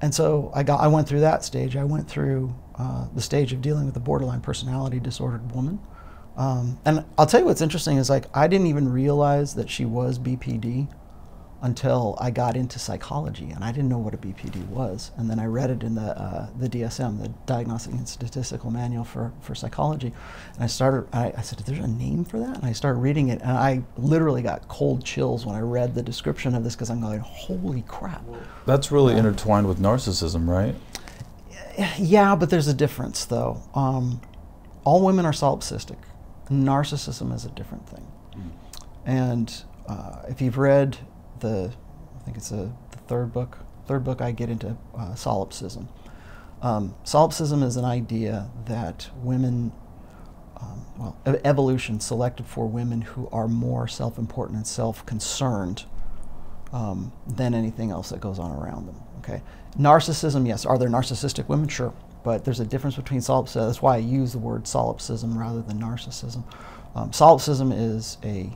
and 0.00 0.14
so 0.14 0.50
I 0.54 0.62
got 0.62 0.80
I 0.80 0.88
went 0.88 1.08
through 1.08 1.20
that 1.20 1.44
stage. 1.44 1.76
I 1.76 1.84
went 1.84 2.08
through 2.10 2.54
uh, 2.76 3.06
the 3.14 3.22
stage 3.22 3.52
of 3.52 3.62
dealing 3.62 3.86
with 3.86 3.96
a 3.96 4.00
borderline 4.00 4.40
personality 4.40 5.00
disordered 5.00 5.52
woman 5.52 5.80
um, 6.36 6.78
and 6.84 7.04
I'll 7.16 7.26
tell 7.26 7.40
you 7.40 7.46
what's 7.46 7.60
interesting 7.60 7.96
is 7.96 8.10
like 8.10 8.26
I 8.34 8.48
didn't 8.48 8.66
even 8.66 8.90
realize 8.90 9.54
that 9.54 9.70
she 9.70 9.84
was 9.84 10.18
BPD 10.18 10.88
until 11.64 12.14
I 12.20 12.30
got 12.30 12.56
into 12.56 12.78
psychology 12.78 13.50
and 13.50 13.64
I 13.64 13.72
didn't 13.72 13.88
know 13.88 13.96
what 13.96 14.12
a 14.12 14.18
BPD 14.18 14.66
was. 14.68 15.12
And 15.16 15.30
then 15.30 15.38
I 15.38 15.46
read 15.46 15.70
it 15.70 15.82
in 15.82 15.94
the 15.94 16.20
uh, 16.20 16.50
the 16.58 16.68
DSM 16.68 17.22
the 17.22 17.28
Diagnostic 17.46 17.94
and 17.94 18.06
Statistical 18.06 18.70
Manual 18.70 19.04
for, 19.04 19.32
for 19.40 19.54
Psychology. 19.54 20.12
And 20.54 20.62
I 20.62 20.66
started 20.66 21.08
I, 21.14 21.32
I 21.36 21.40
said 21.40 21.60
there's 21.60 21.78
a 21.78 21.88
name 21.88 22.24
for 22.26 22.38
that? 22.38 22.56
And 22.56 22.66
I 22.66 22.72
started 22.72 22.98
reading 22.98 23.28
it 23.28 23.40
and 23.40 23.52
I 23.52 23.82
literally 23.96 24.42
got 24.42 24.68
cold 24.68 25.04
chills 25.04 25.46
when 25.46 25.56
I 25.56 25.60
read 25.60 25.94
the 25.94 26.02
description 26.02 26.54
of 26.54 26.64
this 26.64 26.74
because 26.74 26.90
I'm 26.90 27.00
going 27.00 27.20
holy 27.20 27.82
crap. 27.88 28.24
That's 28.66 28.92
really 28.92 29.16
intertwined 29.16 29.66
with 29.66 29.78
narcissism, 29.78 30.46
right? 30.46 30.74
yeah 31.98 32.36
but 32.36 32.50
there's 32.50 32.68
a 32.68 32.74
difference 32.74 33.24
though. 33.24 33.62
Um, 33.74 34.20
all 34.84 35.02
women 35.02 35.24
are 35.24 35.32
solipsistic. 35.32 35.96
Narcissism 36.50 37.34
is 37.34 37.44
a 37.44 37.50
different 37.50 37.88
thing. 37.88 38.06
And 39.06 39.64
uh, 39.86 40.22
if 40.28 40.40
you've 40.40 40.58
read 40.58 40.98
the, 41.40 41.72
I 42.16 42.24
think 42.24 42.36
it's 42.36 42.50
a, 42.50 42.72
the 42.90 42.98
third 43.06 43.32
book, 43.32 43.58
third 43.86 44.02
book 44.04 44.20
I 44.20 44.32
get 44.32 44.48
into 44.48 44.76
uh, 44.96 45.14
solipsism. 45.14 45.88
Um, 46.62 46.94
solipsism 47.04 47.62
is 47.62 47.76
an 47.76 47.84
idea 47.84 48.50
that 48.64 49.10
women, 49.22 49.72
um, 50.58 50.86
well, 50.98 51.16
evolution 51.44 52.00
selected 52.00 52.46
for 52.46 52.66
women 52.66 53.02
who 53.02 53.28
are 53.30 53.48
more 53.48 53.86
self-important 53.86 54.56
and 54.56 54.66
self-concerned 54.66 55.84
um, 56.72 57.12
than 57.26 57.54
anything 57.54 57.90
else 57.90 58.08
that 58.08 58.20
goes 58.20 58.38
on 58.38 58.50
around 58.50 58.86
them. 58.86 58.96
Okay, 59.18 59.42
narcissism, 59.78 60.46
yes. 60.46 60.64
Are 60.64 60.78
there 60.78 60.88
narcissistic 60.88 61.48
women? 61.48 61.68
Sure, 61.68 61.92
but 62.24 62.44
there's 62.44 62.60
a 62.60 62.64
difference 62.64 62.96
between 62.96 63.20
solipsism. 63.20 63.66
That's 63.66 63.82
why 63.82 63.94
I 63.94 63.98
use 63.98 64.32
the 64.32 64.38
word 64.38 64.66
solipsism 64.66 65.38
rather 65.38 65.62
than 65.62 65.78
narcissism. 65.80 66.42
Um, 66.94 67.12
solipsism 67.12 67.70
is 67.70 68.18
a 68.24 68.50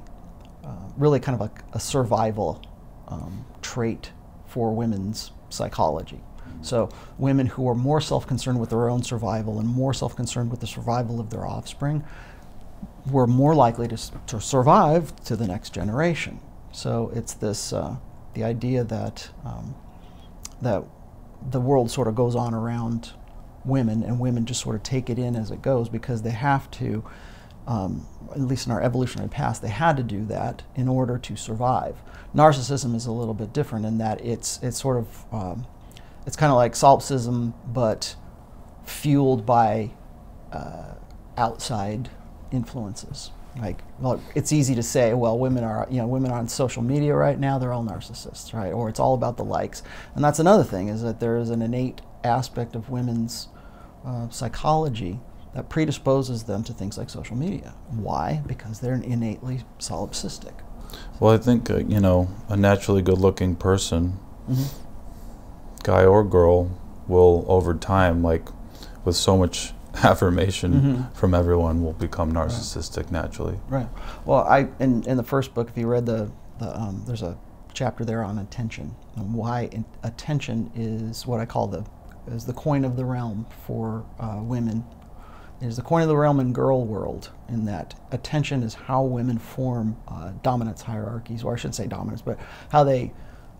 uh, 0.64 0.74
really 0.96 1.20
kind 1.20 1.40
of 1.40 1.48
a, 1.48 1.76
a 1.76 1.80
survival 1.80 2.62
um, 3.06 3.44
trait 3.62 4.10
for 4.46 4.74
women's 4.74 5.30
psychology. 5.50 6.20
So 6.62 6.88
women 7.18 7.46
who 7.46 7.68
are 7.68 7.74
more 7.74 8.00
self-concerned 8.00 8.58
with 8.58 8.70
their 8.70 8.88
own 8.88 9.02
survival 9.02 9.60
and 9.60 9.68
more 9.68 9.94
self-concerned 9.94 10.50
with 10.50 10.60
the 10.60 10.66
survival 10.66 11.20
of 11.20 11.30
their 11.30 11.46
offspring 11.46 12.04
were 13.10 13.26
more 13.26 13.54
likely 13.54 13.86
to, 13.88 13.96
to 14.26 14.40
survive 14.40 15.14
to 15.24 15.36
the 15.36 15.46
next 15.46 15.70
generation. 15.70 16.40
So 16.72 17.12
it's 17.14 17.34
this 17.34 17.72
uh, 17.72 17.96
the 18.34 18.44
idea 18.44 18.84
that 18.84 19.30
um, 19.44 19.74
that 20.62 20.84
the 21.50 21.60
world 21.60 21.90
sort 21.90 22.08
of 22.08 22.14
goes 22.14 22.34
on 22.34 22.54
around 22.54 23.12
women 23.64 24.02
and 24.02 24.20
women 24.20 24.46
just 24.46 24.60
sort 24.60 24.76
of 24.76 24.82
take 24.82 25.10
it 25.10 25.18
in 25.18 25.36
as 25.36 25.50
it 25.50 25.62
goes 25.62 25.88
because 25.88 26.22
they 26.22 26.30
have 26.30 26.70
to 26.72 27.04
um, 27.68 28.06
at 28.32 28.40
least 28.40 28.66
in 28.66 28.72
our 28.72 28.80
evolutionary 28.80 29.28
past, 29.28 29.60
they 29.60 29.68
had 29.68 29.98
to 29.98 30.02
do 30.02 30.24
that 30.24 30.62
in 30.74 30.88
order 30.88 31.18
to 31.18 31.36
survive. 31.36 31.96
Narcissism 32.34 32.94
is 32.94 33.04
a 33.04 33.12
little 33.12 33.34
bit 33.34 33.52
different 33.52 33.84
in 33.84 33.98
that 33.98 34.24
it's 34.24 34.58
it's 34.62 34.80
sort 34.80 34.96
of 34.96 35.34
um, 35.34 35.66
it's 36.26 36.34
kind 36.34 36.50
of 36.50 36.56
like 36.56 36.74
solipsism, 36.74 37.52
but 37.66 38.16
fueled 38.84 39.44
by 39.44 39.90
uh, 40.50 40.94
outside 41.36 42.08
influences. 42.50 43.32
Like, 43.60 43.82
well, 43.98 44.22
it's 44.34 44.52
easy 44.52 44.74
to 44.74 44.82
say, 44.82 45.12
well, 45.12 45.38
women 45.38 45.62
are 45.62 45.86
you 45.90 45.98
know 45.98 46.06
women 46.06 46.30
are 46.30 46.38
on 46.38 46.48
social 46.48 46.82
media 46.82 47.14
right 47.14 47.38
now; 47.38 47.58
they're 47.58 47.74
all 47.74 47.84
narcissists, 47.84 48.54
right? 48.54 48.72
Or 48.72 48.88
it's 48.88 49.00
all 49.00 49.12
about 49.12 49.36
the 49.36 49.44
likes, 49.44 49.82
and 50.14 50.24
that's 50.24 50.38
another 50.38 50.64
thing 50.64 50.88
is 50.88 51.02
that 51.02 51.20
there 51.20 51.36
is 51.36 51.50
an 51.50 51.60
innate 51.60 52.00
aspect 52.28 52.76
of 52.76 52.90
women's 52.90 53.48
uh, 54.06 54.28
psychology 54.28 55.20
that 55.54 55.68
predisposes 55.68 56.44
them 56.44 56.62
to 56.64 56.72
things 56.72 56.96
like 56.96 57.10
social 57.10 57.36
media. 57.36 57.74
Why? 57.90 58.42
Because 58.46 58.80
they're 58.80 58.94
innately 58.94 59.64
solipsistic. 59.78 60.54
Well, 61.20 61.34
I 61.34 61.38
think, 61.38 61.70
uh, 61.70 61.78
you 61.78 62.00
know, 62.00 62.28
a 62.48 62.56
naturally 62.56 63.02
good 63.02 63.18
looking 63.18 63.56
person, 63.56 64.18
mm-hmm. 64.48 65.82
guy 65.82 66.04
or 66.04 66.22
girl, 66.24 66.78
will 67.08 67.44
over 67.48 67.74
time, 67.74 68.22
like 68.22 68.48
with 69.04 69.16
so 69.16 69.36
much 69.36 69.72
affirmation 69.94 70.72
mm-hmm. 70.72 71.14
from 71.14 71.34
everyone, 71.34 71.82
will 71.82 71.94
become 71.94 72.32
narcissistic 72.32 73.04
right. 73.04 73.12
naturally. 73.12 73.58
Right. 73.68 73.88
Well, 74.24 74.44
I 74.44 74.68
in, 74.78 75.02
in 75.04 75.16
the 75.16 75.24
first 75.24 75.54
book, 75.54 75.70
if 75.70 75.76
you 75.76 75.86
read 75.86 76.06
the, 76.06 76.30
the 76.58 76.78
um, 76.78 77.02
there's 77.06 77.22
a 77.22 77.36
chapter 77.72 78.04
there 78.04 78.22
on 78.24 78.38
attention 78.38 78.94
and 79.16 79.34
why 79.34 79.68
in, 79.72 79.84
attention 80.02 80.70
is 80.74 81.26
what 81.26 81.40
I 81.40 81.46
call 81.46 81.68
the 81.68 81.84
is 82.32 82.44
the 82.44 82.52
coin 82.52 82.84
of 82.84 82.96
the 82.96 83.04
realm 83.04 83.46
for 83.66 84.04
uh, 84.18 84.40
women 84.42 84.84
is 85.60 85.76
the 85.76 85.82
coin 85.82 86.02
of 86.02 86.08
the 86.08 86.16
realm 86.16 86.38
in 86.40 86.52
girl 86.52 86.84
world 86.84 87.30
in 87.48 87.64
that 87.64 87.94
attention 88.12 88.62
is 88.62 88.74
how 88.74 89.02
women 89.02 89.38
form 89.38 89.96
uh, 90.06 90.32
dominance 90.42 90.82
hierarchies, 90.82 91.42
or 91.42 91.54
I 91.54 91.56
shouldn't 91.56 91.74
say 91.74 91.86
dominance, 91.86 92.22
but 92.22 92.38
how 92.70 92.84
they 92.84 93.12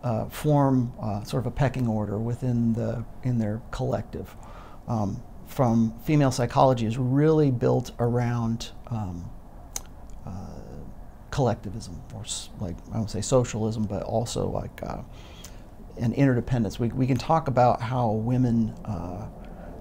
uh, 0.03 0.25
form 0.29 0.93
uh, 1.01 1.23
sort 1.23 1.43
of 1.43 1.47
a 1.47 1.51
pecking 1.51 1.87
order 1.87 2.17
within 2.17 2.73
the 2.73 3.03
in 3.23 3.37
their 3.37 3.61
collective. 3.71 4.35
Um, 4.87 5.21
from 5.45 5.93
female 6.03 6.31
psychology 6.31 6.85
is 6.85 6.97
really 6.97 7.51
built 7.51 7.91
around 7.99 8.69
um, 8.87 9.29
uh, 10.25 10.31
collectivism, 11.31 12.01
or 12.13 12.23
like 12.61 12.77
I 12.93 12.97
don't 12.97 13.09
say 13.09 13.21
socialism, 13.21 13.83
but 13.83 14.03
also 14.03 14.47
like 14.47 14.81
uh, 15.99 16.05
an 16.05 16.13
interdependence. 16.13 16.79
We, 16.79 16.89
we 16.89 17.07
can 17.07 17.17
talk 17.17 17.47
about 17.47 17.81
how 17.81 18.11
women 18.11 18.69
uh, 18.85 19.27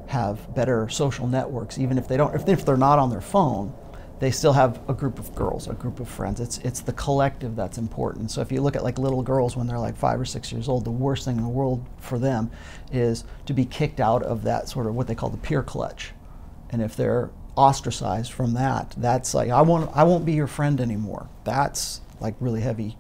have 0.07 0.55
better 0.55 0.89
social 0.89 1.27
networks, 1.27 1.79
even 1.79 1.99
if 1.99 2.09
they 2.09 2.17
don't, 2.17 2.35
if, 2.35 2.49
if 2.49 2.65
they're 2.65 2.77
not 2.77 2.99
on 2.99 3.11
their 3.11 3.21
phone, 3.21 3.75
they 4.21 4.31
still 4.31 4.53
have 4.53 4.81
a 4.89 4.95
group 4.95 5.19
of 5.19 5.35
girls, 5.35 5.69
a 5.69 5.75
group 5.75 6.01
of 6.01 6.09
friends. 6.09 6.41
It's 6.41 6.59
it's 6.59 6.81
the 6.81 6.93
collective 6.93 7.55
that's 7.55 7.79
important. 7.79 8.31
So 8.31 8.41
if 8.41 8.51
you 8.51 8.61
look 8.61 8.75
at 8.75 8.83
like 8.83 8.99
little 8.99 9.23
girls 9.23 9.57
when 9.57 9.67
they're 9.67 9.79
like 9.79 9.97
five 9.97 10.21
or 10.21 10.25
six 10.25 10.51
years 10.51 10.69
old, 10.69 10.85
the 10.85 10.91
worst 10.91 11.25
thing 11.25 11.37
in 11.37 11.43
the 11.43 11.49
world 11.49 11.87
for 11.99 12.19
them 12.19 12.51
is 12.91 13.25
to 13.47 13.53
be 13.53 13.65
kicked 13.65 14.01
out 14.01 14.23
of 14.23 14.43
that 14.43 14.69
sort 14.69 14.87
of 14.87 14.95
what 14.95 15.07
they 15.07 15.15
call 15.15 15.31
the 15.31 15.37
peer 15.37 15.63
clutch. 15.63 16.13
And 16.71 16.83
if 16.83 16.97
they're 16.97 17.31
ostracized 17.55 18.33
from 18.33 18.55
that, 18.55 18.95
that's 18.97 19.35
like 19.35 19.51
I 19.51 19.63
won't 19.63 19.97
I 19.97 20.05
won't 20.05 20.25
be 20.25 20.33
your 20.33 20.49
friend 20.49 20.81
anymore. 20.81 21.29
That's 21.45 22.01
like 22.21 22.35
really 22.41 22.61
heavy 22.61 22.97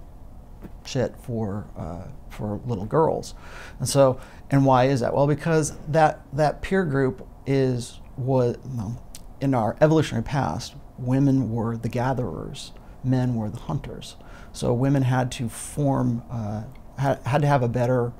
shit 0.85 1.15
for 1.17 1.67
uh, 1.77 2.05
for 2.31 2.61
little 2.67 2.87
girls. 2.87 3.35
And 3.79 3.89
so, 3.89 4.21
and 4.51 4.65
why 4.65 4.85
is 4.85 5.01
that? 5.01 5.15
Well, 5.15 5.27
because 5.27 5.77
that 5.89 6.21
that 6.33 6.63
peer 6.63 6.85
group 6.85 7.27
is 7.47 8.01
what 8.17 8.59
well, 8.67 9.03
in 9.41 9.55
our 9.55 9.77
evolutionary 9.81 10.25
past, 10.25 10.75
women 10.99 11.51
were 11.51 11.77
the 11.77 11.89
gatherers, 11.89 12.73
men 13.05 13.35
were 13.35 13.51
the 13.51 13.61
hunters. 13.61 14.17
So 14.53 14.73
women 14.73 15.03
had 15.03 15.31
to 15.33 15.49
form, 15.49 16.23
uh, 16.31 16.65
had, 16.99 17.21
had 17.25 17.43
to 17.43 17.49
have 17.49 17.63
a 17.63 17.69
better. 17.69 18.13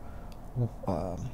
Um, 0.87 1.31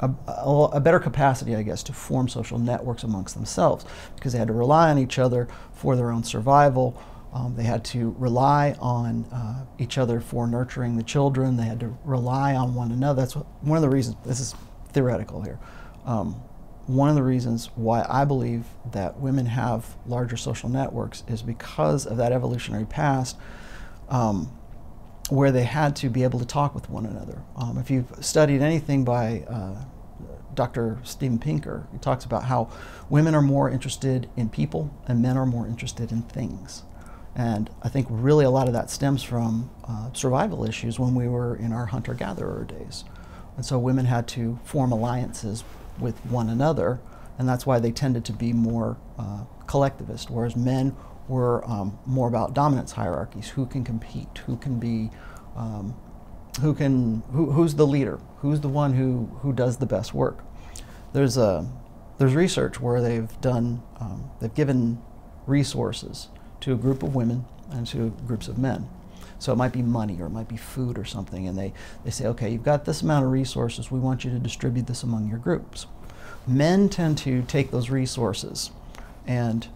a, 0.00 0.08
a, 0.28 0.64
a, 0.74 0.80
better 0.80 1.00
capacity, 1.00 1.56
I 1.56 1.62
guess, 1.62 1.82
to 1.84 1.92
form 1.92 2.28
social 2.28 2.56
networks 2.56 3.02
amongst 3.02 3.34
themselves 3.34 3.84
because 4.14 4.32
they 4.32 4.38
had 4.38 4.46
to 4.46 4.54
rely 4.54 4.90
on 4.90 4.98
each 4.98 5.18
other 5.18 5.48
for 5.72 5.96
their 5.96 6.12
own 6.12 6.22
survival 6.22 7.02
um, 7.32 7.54
they 7.56 7.64
had 7.64 7.84
to 7.86 8.14
rely 8.18 8.74
on 8.80 9.24
uh, 9.26 9.66
each 9.78 9.98
other 9.98 10.20
for 10.20 10.46
nurturing 10.46 10.96
the 10.96 11.02
children. 11.02 11.56
They 11.56 11.64
had 11.64 11.80
to 11.80 11.96
rely 12.04 12.54
on 12.54 12.74
one 12.74 12.90
another. 12.90 13.20
That's 13.20 13.36
what, 13.36 13.46
one 13.62 13.76
of 13.76 13.82
the 13.82 13.90
reasons, 13.90 14.16
this 14.24 14.40
is 14.40 14.54
theoretical 14.92 15.42
here. 15.42 15.58
Um, 16.06 16.42
one 16.86 17.10
of 17.10 17.14
the 17.14 17.22
reasons 17.22 17.66
why 17.74 18.04
I 18.08 18.24
believe 18.24 18.64
that 18.92 19.18
women 19.20 19.44
have 19.44 19.94
larger 20.06 20.38
social 20.38 20.70
networks 20.70 21.22
is 21.28 21.42
because 21.42 22.06
of 22.06 22.16
that 22.16 22.32
evolutionary 22.32 22.86
past 22.86 23.36
um, 24.08 24.50
where 25.28 25.52
they 25.52 25.64
had 25.64 25.94
to 25.96 26.08
be 26.08 26.22
able 26.22 26.38
to 26.38 26.46
talk 26.46 26.74
with 26.74 26.88
one 26.88 27.04
another. 27.04 27.42
Um, 27.56 27.76
if 27.76 27.90
you've 27.90 28.10
studied 28.20 28.62
anything 28.62 29.04
by 29.04 29.44
uh, 29.50 29.84
Dr. 30.54 30.98
Steven 31.02 31.38
Pinker, 31.38 31.86
he 31.92 31.98
talks 31.98 32.24
about 32.24 32.44
how 32.44 32.70
women 33.10 33.34
are 33.34 33.42
more 33.42 33.70
interested 33.70 34.30
in 34.34 34.48
people 34.48 34.90
and 35.06 35.20
men 35.20 35.36
are 35.36 35.46
more 35.46 35.66
interested 35.66 36.10
in 36.10 36.22
things. 36.22 36.84
And 37.38 37.70
I 37.82 37.88
think 37.88 38.08
really 38.10 38.44
a 38.44 38.50
lot 38.50 38.66
of 38.66 38.74
that 38.74 38.90
stems 38.90 39.22
from 39.22 39.70
uh, 39.88 40.12
survival 40.12 40.64
issues 40.64 40.98
when 40.98 41.14
we 41.14 41.28
were 41.28 41.54
in 41.54 41.72
our 41.72 41.86
hunter 41.86 42.12
gatherer 42.12 42.64
days. 42.64 43.04
And 43.56 43.64
so 43.64 43.78
women 43.78 44.06
had 44.06 44.26
to 44.28 44.58
form 44.64 44.90
alliances 44.90 45.62
with 46.00 46.18
one 46.26 46.48
another, 46.48 47.00
and 47.38 47.48
that's 47.48 47.64
why 47.64 47.78
they 47.78 47.92
tended 47.92 48.24
to 48.24 48.32
be 48.32 48.52
more 48.52 48.96
uh, 49.18 49.44
collectivist, 49.68 50.30
whereas 50.30 50.56
men 50.56 50.96
were 51.28 51.64
um, 51.70 51.96
more 52.06 52.26
about 52.26 52.54
dominance 52.54 52.92
hierarchies 52.92 53.50
who 53.50 53.66
can 53.66 53.84
compete, 53.84 54.38
who 54.46 54.56
can 54.56 54.78
be. 54.78 55.10
Um, 55.56 55.94
who 56.60 56.74
can 56.74 57.22
who, 57.32 57.52
who's 57.52 57.76
the 57.76 57.86
leader 57.86 58.18
who's 58.38 58.60
the 58.60 58.68
one 58.68 58.94
who 58.94 59.26
who 59.42 59.52
does 59.52 59.76
the 59.76 59.86
best 59.86 60.12
work 60.12 60.44
there's 61.12 61.36
a 61.36 61.70
there's 62.18 62.34
research 62.34 62.80
where 62.80 63.00
they've 63.00 63.40
done 63.40 63.80
um, 64.00 64.28
they've 64.40 64.54
given 64.54 65.00
resources 65.46 66.28
to 66.60 66.72
a 66.72 66.76
group 66.76 67.02
of 67.02 67.14
women 67.14 67.44
and 67.70 67.86
to 67.88 68.10
groups 68.26 68.48
of 68.48 68.58
men. 68.58 68.88
So 69.38 69.52
it 69.52 69.56
might 69.56 69.72
be 69.72 69.82
money 69.82 70.20
or 70.20 70.26
it 70.26 70.30
might 70.30 70.48
be 70.48 70.56
food 70.56 70.98
or 70.98 71.04
something, 71.04 71.46
and 71.46 71.56
they, 71.56 71.72
they 72.04 72.10
say, 72.10 72.26
okay, 72.26 72.50
you've 72.50 72.64
got 72.64 72.84
this 72.84 73.02
amount 73.02 73.24
of 73.24 73.30
resources, 73.30 73.90
we 73.90 74.00
want 74.00 74.24
you 74.24 74.30
to 74.30 74.38
distribute 74.38 74.86
this 74.86 75.02
among 75.02 75.28
your 75.28 75.38
groups. 75.38 75.86
Men 76.46 76.88
tend 76.88 77.18
to 77.18 77.42
take 77.42 77.70
those 77.70 77.90
resources 77.90 78.70
and 79.26 79.68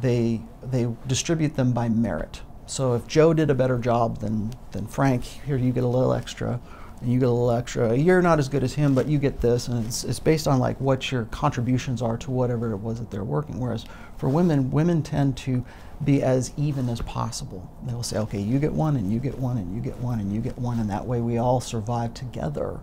they, 0.00 0.40
they 0.62 0.88
distribute 1.06 1.56
them 1.56 1.72
by 1.72 1.88
merit. 1.88 2.40
So 2.66 2.94
if 2.94 3.06
Joe 3.06 3.32
did 3.32 3.48
a 3.50 3.54
better 3.54 3.78
job 3.78 4.18
than, 4.18 4.52
than 4.72 4.86
Frank, 4.86 5.22
here 5.22 5.56
you 5.56 5.72
get 5.72 5.84
a 5.84 5.88
little 5.88 6.12
extra, 6.12 6.60
and 7.00 7.12
you 7.12 7.20
get 7.20 7.28
a 7.28 7.30
little 7.30 7.52
extra. 7.52 7.96
You're 7.96 8.22
not 8.22 8.38
as 8.38 8.48
good 8.48 8.64
as 8.64 8.74
him, 8.74 8.94
but 8.94 9.06
you 9.06 9.18
get 9.18 9.40
this, 9.40 9.68
and 9.68 9.86
it's, 9.86 10.02
it's 10.02 10.18
based 10.18 10.48
on 10.48 10.58
like 10.58 10.80
what 10.80 11.12
your 11.12 11.26
contributions 11.26 12.02
are 12.02 12.16
to 12.18 12.30
whatever 12.30 12.72
it 12.72 12.78
was 12.78 12.98
that 12.98 13.10
they're 13.10 13.24
working. 13.24 13.60
Whereas 13.60 13.84
for 14.16 14.28
women, 14.28 14.70
women 14.70 15.02
tend 15.02 15.36
to 15.38 15.64
be 16.04 16.22
as 16.22 16.52
even 16.56 16.88
as 16.88 17.00
possible. 17.02 17.70
They'll 17.84 18.02
say, 18.02 18.18
okay, 18.18 18.40
you 18.40 18.58
get 18.58 18.72
one, 18.72 18.96
and 18.96 19.12
you 19.12 19.18
get 19.18 19.38
one, 19.38 19.56
and 19.56 19.74
you 19.74 19.80
get 19.80 19.98
one, 19.98 20.20
and 20.20 20.32
you 20.32 20.40
get 20.40 20.58
one, 20.58 20.78
and 20.78 20.90
that 20.90 21.06
way 21.06 21.20
we 21.20 21.38
all 21.38 21.60
survive 21.60 22.14
together 22.14 22.80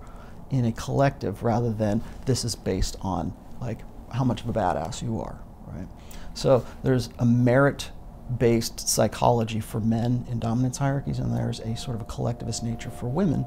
in 0.49 0.65
a 0.65 0.71
collective 0.71 1.43
rather 1.43 1.71
than 1.71 2.01
this 2.25 2.43
is 2.43 2.55
based 2.55 2.95
on 3.01 3.33
like 3.59 3.79
how 4.11 4.23
much 4.23 4.41
of 4.41 4.49
a 4.49 4.53
badass 4.53 5.01
you 5.01 5.19
are. 5.19 5.39
right? 5.67 5.87
So 6.33 6.65
there's 6.83 7.09
a 7.19 7.25
merit 7.25 7.91
based 8.37 8.87
psychology 8.87 9.59
for 9.59 9.79
men 9.79 10.25
in 10.29 10.39
dominance 10.39 10.77
hierarchies, 10.77 11.19
and 11.19 11.35
there's 11.35 11.59
a 11.59 11.75
sort 11.75 11.95
of 11.95 12.01
a 12.01 12.05
collectivist 12.05 12.63
nature 12.63 12.89
for 12.89 13.07
women. 13.07 13.45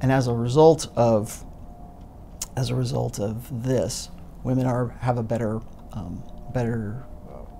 And 0.00 0.12
as 0.12 0.26
a 0.26 0.34
result 0.34 0.88
of 0.96 1.44
as 2.56 2.70
a 2.70 2.74
result 2.74 3.18
of 3.18 3.62
this, 3.62 4.10
women 4.44 4.66
are 4.66 4.88
have 5.00 5.18
a 5.18 5.22
better 5.22 5.60
um, 5.92 6.22
better 6.52 7.04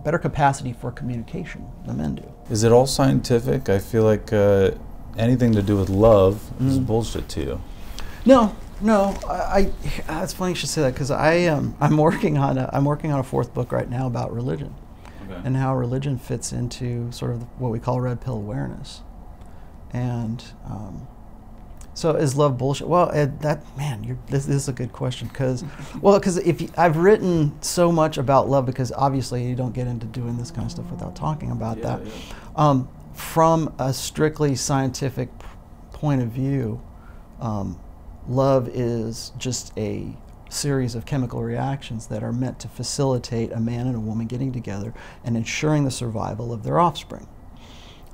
better 0.04 0.18
capacity 0.18 0.72
for 0.72 0.90
communication 0.90 1.66
than 1.86 1.96
men 1.98 2.14
do. 2.16 2.24
Is 2.50 2.64
it 2.64 2.72
all 2.72 2.86
scientific? 2.86 3.68
I 3.68 3.78
feel 3.78 4.02
like 4.04 4.32
uh, 4.32 4.72
anything 5.16 5.52
to 5.52 5.62
do 5.62 5.76
with 5.76 5.88
love 5.88 6.50
is 6.60 6.78
Mm. 6.78 6.86
bullshit 6.86 7.28
to 7.30 7.40
you. 7.40 7.60
No, 8.26 8.54
no. 8.80 9.16
I, 9.28 9.32
I 9.32 9.70
that's 10.06 10.32
funny 10.32 10.52
you 10.52 10.56
should 10.56 10.68
say 10.68 10.82
that 10.82 10.94
because 10.94 11.10
I 11.10 11.44
um, 11.46 11.76
I'm 11.80 11.96
working 11.96 12.38
on 12.38 12.58
a 12.58 12.68
I'm 12.72 12.84
working 12.84 13.12
on 13.12 13.20
a 13.20 13.24
fourth 13.24 13.52
book 13.54 13.70
right 13.72 13.88
now 13.88 14.06
about 14.06 14.32
religion 14.32 14.74
and 15.44 15.56
how 15.56 15.74
religion 15.74 16.18
fits 16.18 16.52
into 16.52 17.10
sort 17.10 17.30
of 17.30 17.42
what 17.58 17.70
we 17.72 17.78
call 17.78 18.00
red 18.00 18.20
pill 18.20 18.34
awareness. 18.34 19.00
And 19.92 20.44
um, 20.66 21.06
so 21.94 22.12
is 22.16 22.36
love 22.36 22.56
bullshit? 22.58 22.88
Well, 22.88 23.10
Ed, 23.12 23.40
that 23.42 23.64
man, 23.76 24.02
you're, 24.04 24.18
this, 24.28 24.46
this 24.46 24.56
is 24.56 24.68
a 24.68 24.72
good 24.72 24.92
question 24.92 25.28
because, 25.28 25.64
well, 26.00 26.18
because 26.18 26.38
if 26.38 26.60
you, 26.60 26.68
I've 26.76 26.96
written 26.96 27.60
so 27.62 27.92
much 27.92 28.16
about 28.18 28.48
love 28.48 28.64
because 28.66 28.92
obviously 28.92 29.46
you 29.46 29.54
don't 29.54 29.72
get 29.74 29.86
into 29.86 30.06
doing 30.06 30.36
this 30.38 30.50
kind 30.50 30.64
of 30.66 30.70
stuff 30.72 30.90
without 30.90 31.14
talking 31.14 31.50
about 31.50 31.78
Yeah, 31.78 31.96
that. 31.98 32.06
yeah. 32.06 32.12
Um, 32.56 32.88
from 33.14 33.74
a 33.78 33.92
strictly 33.92 34.54
scientific 34.56 35.38
p- 35.38 35.46
point 35.92 36.22
of 36.22 36.28
view, 36.28 36.80
um, 37.40 37.78
love 38.26 38.68
is 38.72 39.32
just 39.36 39.76
a 39.76 40.16
series 40.48 40.94
of 40.94 41.04
chemical 41.06 41.42
reactions 41.42 42.06
that 42.08 42.22
are 42.22 42.32
meant 42.32 42.58
to 42.60 42.68
facilitate 42.68 43.52
a 43.52 43.60
man 43.60 43.86
and 43.86 43.96
a 43.96 44.00
woman 44.00 44.26
getting 44.26 44.52
together 44.52 44.92
and 45.24 45.36
ensuring 45.36 45.84
the 45.84 45.90
survival 45.90 46.52
of 46.52 46.62
their 46.62 46.78
offspring. 46.78 47.26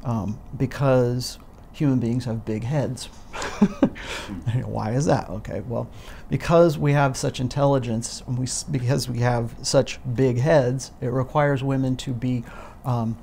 Um, 0.04 0.38
because 0.56 1.38
human 1.78 2.00
beings 2.00 2.24
have 2.24 2.44
big 2.44 2.64
heads. 2.64 3.06
Why 4.64 4.92
is 4.92 5.06
that? 5.06 5.30
Okay, 5.30 5.60
well, 5.60 5.88
because 6.28 6.76
we 6.76 6.92
have 6.92 7.16
such 7.16 7.38
intelligence, 7.38 8.22
we, 8.26 8.46
because 8.70 9.08
we 9.08 9.20
have 9.20 9.54
such 9.62 10.00
big 10.14 10.38
heads, 10.38 10.90
it 11.00 11.08
requires 11.08 11.62
women 11.62 11.96
to 11.98 12.12
be 12.12 12.44
um, 12.84 13.16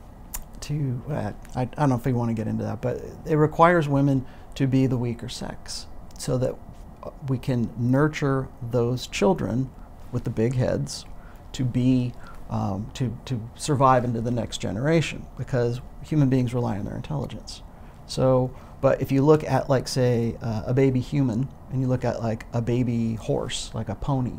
to 0.61 1.01
uh, 1.09 1.33
I, 1.53 1.61
I 1.61 1.65
don't 1.65 1.89
know 1.89 1.95
if 1.95 2.05
we 2.05 2.13
want 2.13 2.29
to 2.29 2.33
get 2.33 2.47
into 2.47 2.63
that, 2.63 2.81
but 2.81 3.01
it 3.25 3.35
requires 3.35 3.89
women 3.89 4.25
to 4.55 4.67
be 4.67 4.87
the 4.87 4.97
weaker 4.97 5.27
sex 5.27 5.87
so 6.17 6.37
that 6.37 6.55
uh, 7.03 7.09
we 7.27 7.37
can 7.37 7.69
nurture 7.77 8.47
those 8.71 9.05
children 9.05 9.69
with 10.13 10.23
the 10.23 10.29
big 10.29 10.55
heads 10.55 11.05
to 11.51 11.65
be 11.65 12.13
um, 12.49 12.89
to 12.93 13.17
to 13.25 13.41
survive 13.55 14.05
into 14.05 14.21
the 14.21 14.31
next 14.31 14.59
generation 14.59 15.25
because 15.37 15.81
human 16.03 16.29
beings 16.29 16.53
rely 16.53 16.77
on 16.77 16.85
their 16.85 16.95
intelligence. 16.95 17.61
So, 18.07 18.51
but 18.81 19.01
if 19.01 19.11
you 19.11 19.23
look 19.23 19.43
at 19.43 19.69
like 19.69 19.87
say 19.87 20.35
uh, 20.41 20.63
a 20.67 20.73
baby 20.73 20.99
human 20.99 21.47
and 21.71 21.81
you 21.81 21.87
look 21.87 22.05
at 22.05 22.21
like 22.21 22.45
a 22.53 22.61
baby 22.61 23.15
horse, 23.15 23.71
like 23.73 23.89
a 23.89 23.95
pony, 23.95 24.33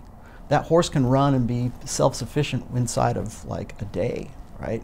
that 0.48 0.64
horse 0.66 0.88
can 0.88 1.06
run 1.06 1.34
and 1.34 1.46
be 1.46 1.72
self-sufficient 1.84 2.64
inside 2.74 3.16
of 3.16 3.44
like 3.46 3.80
a 3.82 3.84
day, 3.86 4.30
right? 4.60 4.82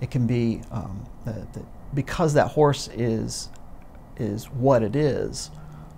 It 0.00 0.10
can 0.10 0.26
be 0.26 0.62
um, 0.70 1.06
the, 1.24 1.32
the, 1.52 1.64
because 1.94 2.34
that 2.34 2.48
horse 2.48 2.88
is 2.88 3.48
is 4.16 4.46
what 4.46 4.82
it 4.82 4.94
is. 4.94 5.50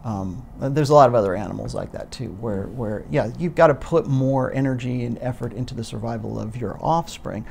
Um, 0.05 0.47
there's 0.59 0.91
a 0.91 0.95
lot 0.95 1.09
of 1.09 1.15
other 1.15 1.35
animals 1.35 1.75
like 1.75 1.93
that 1.93 2.11
too, 2.11 2.29
where 2.41 2.65
where 2.65 3.05
yeah, 3.11 3.31
you've 3.39 3.55
got 3.55 3.69
to 3.69 3.75
put 3.75 4.07
more 4.07 4.53
energy 4.53 5.05
and 5.05 5.19
effort 5.21 5.53
into 5.53 5.75
the 5.75 5.85
survival 5.85 6.39
of 6.39 6.57
your 6.57 6.79
offspring. 6.83 7.47